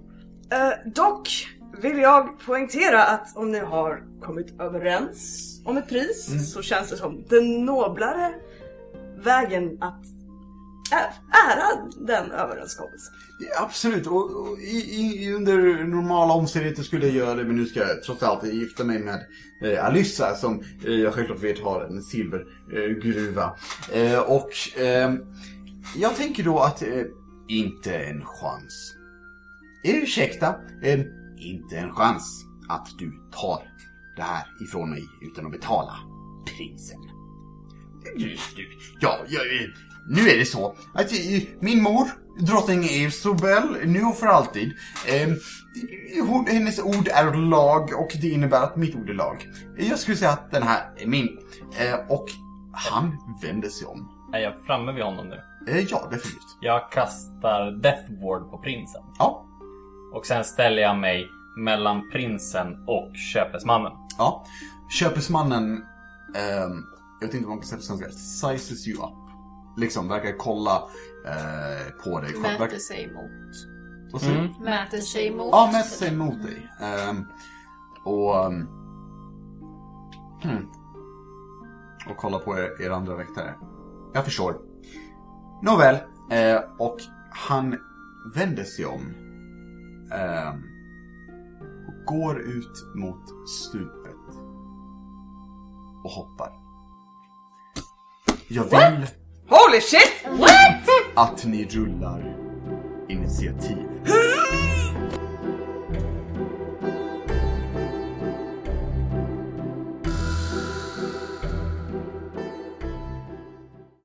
Eh, 0.52 0.92
dock 0.94 1.48
vill 1.82 1.98
jag 1.98 2.40
poängtera 2.40 3.04
att 3.04 3.38
om 3.38 3.52
ni 3.52 3.60
har 3.60 4.04
kommit 4.22 4.60
överens 4.60 5.62
om 5.66 5.78
ett 5.78 5.90
pris 5.90 6.54
så 6.54 6.62
känns 6.62 6.90
det 6.90 6.98
som 6.98 7.26
den 7.30 7.66
noblare 7.66 8.34
vägen 9.18 9.78
att 9.82 10.17
ära 10.92 11.90
den 12.08 12.32
överenskommelsen. 12.32 13.14
Ja, 13.40 13.64
absolut, 13.64 14.08
och, 14.08 14.32
och 14.32 14.60
i, 14.60 14.96
i, 15.24 15.34
under 15.34 15.84
normala 15.84 16.34
omständigheter 16.34 16.84
skulle 16.84 17.06
jag 17.06 17.16
göra 17.16 17.36
det 17.36 17.44
men 17.44 17.56
nu 17.56 17.66
ska 17.66 17.80
jag 17.80 18.04
trots 18.04 18.24
allt 18.24 18.44
gifta 18.44 18.84
mig 18.84 19.00
med 19.00 19.26
eh, 19.64 19.86
Alyssa 19.86 20.36
som 20.36 20.64
eh, 20.86 20.94
jag 20.94 21.14
självklart 21.14 21.44
vet 21.44 21.60
har 21.64 21.82
en 21.82 22.04
silvergruva. 22.04 23.56
Eh, 23.94 24.20
och 24.20 24.50
ehm, 24.78 25.20
jag 25.96 26.16
tänker 26.16 26.44
då 26.44 26.60
att 26.60 26.82
eh, 26.82 27.04
inte 27.48 27.98
en 27.98 28.26
chans. 28.26 28.94
Eh, 29.86 29.96
ursäkta, 29.96 30.56
eh, 30.84 31.00
inte 31.38 31.78
en 31.78 31.92
chans 31.92 32.46
att 32.70 32.88
du 33.00 33.12
tar 33.32 33.64
det 34.16 34.24
här 34.24 34.46
ifrån 34.64 34.90
mig 34.90 35.04
utan 35.22 35.46
att 35.46 35.52
betala 35.52 35.96
prinsen. 36.46 37.00
Just 38.18 38.56
du. 38.56 38.70
Ja, 39.00 39.20
jag... 39.28 39.42
eh, 39.42 39.70
nu 40.10 40.30
är 40.30 40.38
det 40.38 40.46
så 40.46 40.76
att 40.94 41.12
min 41.60 41.82
mor, 41.84 42.08
drottning 42.40 42.84
Isobel, 42.84 43.64
nu 43.86 44.02
och 44.04 44.16
för 44.16 44.28
alltid, 44.28 44.74
eh, 45.08 45.30
hon, 46.28 46.46
hennes 46.48 46.80
ord 46.80 47.08
är 47.08 47.34
lag 47.34 47.90
och 48.00 48.10
det 48.22 48.28
innebär 48.30 48.64
att 48.64 48.76
mitt 48.76 48.96
ord 48.96 49.10
är 49.10 49.14
lag. 49.14 49.48
Jag 49.78 50.00
skulle 50.00 50.18
säga 50.18 50.32
att 50.32 50.52
den 50.52 50.64
här 50.64 50.92
är 50.98 51.08
min. 51.08 51.40
Eh, 51.80 52.00
och 52.10 52.26
han 52.74 53.18
vänder 53.42 53.70
sig 53.70 53.88
om. 53.88 54.10
Är 54.34 54.40
jag 54.40 54.54
framme 54.66 54.92
vid 54.92 55.04
honom 55.04 55.28
nu? 55.28 55.42
Eh, 55.72 55.86
ja, 55.90 56.08
definitivt. 56.12 56.58
Jag 56.62 56.92
kastar 56.92 57.82
Death 57.82 58.12
Ward 58.24 58.52
på 58.52 58.58
prinsen. 58.58 59.02
Ja, 59.20 59.46
Och 60.14 60.26
sen 60.26 60.44
ställer 60.44 60.82
jag 60.82 60.98
mig 60.98 61.28
mellan 61.58 62.10
prinsen 62.12 62.84
och 62.88 63.12
köpesmannen. 63.34 63.92
ja. 64.18 64.46
Köpesmannen, 65.00 65.64
ehm, 66.36 66.84
jag 67.20 67.28
vet 67.28 67.34
inte 67.36 67.48
vad 67.48 67.56
man 67.58 67.60
kan 67.60 67.68
säga 67.68 67.78
på 67.78 67.84
svenska, 67.84 68.10
sizes 68.12 68.88
you 68.88 68.98
up. 68.98 69.27
Liksom, 69.78 70.08
verkar 70.08 70.38
kolla 70.38 70.76
eh, 71.26 72.04
på 72.04 72.20
dig. 72.22 72.36
Mäter 72.40 72.60
Verkar, 72.60 72.78
sig 72.78 73.14
mot. 73.14 73.32
vad 74.12 74.22
säger? 74.22 74.40
Mm. 74.40 74.52
Mäter 74.64 74.98
sig 74.98 75.36
mot. 75.36 75.50
Ja, 75.52 75.70
mäter 75.72 75.90
sig 75.90 76.16
mot 76.16 76.44
dig. 76.44 76.70
Ehm, 76.82 77.26
och... 78.04 78.46
hmm. 80.44 80.72
Och 82.10 82.18
kolla 82.18 82.40
på 82.40 82.58
er, 82.58 82.82
er 82.82 82.90
andra 82.90 83.16
väktare. 83.16 83.56
Jag 84.14 84.26
förstår. 84.26 84.58
Nåväl. 85.64 85.96
Eh, 86.32 86.62
och 86.80 86.98
han 87.32 87.78
vänder 88.36 88.64
sig 88.64 88.86
om. 88.86 89.02
ehm, 90.14 90.64
och 91.88 92.06
går 92.06 92.40
ut 92.40 92.96
mot 92.96 93.50
stupet. 93.50 94.14
Och 96.04 96.12
hoppar. 96.12 96.52
Jag 98.48 98.64
vill 98.64 99.08
Holy 99.50 99.82
shit! 99.82 100.26
att 101.16 101.46
ni 101.46 101.66
rullar 101.66 102.36
initiativ. 103.10 103.78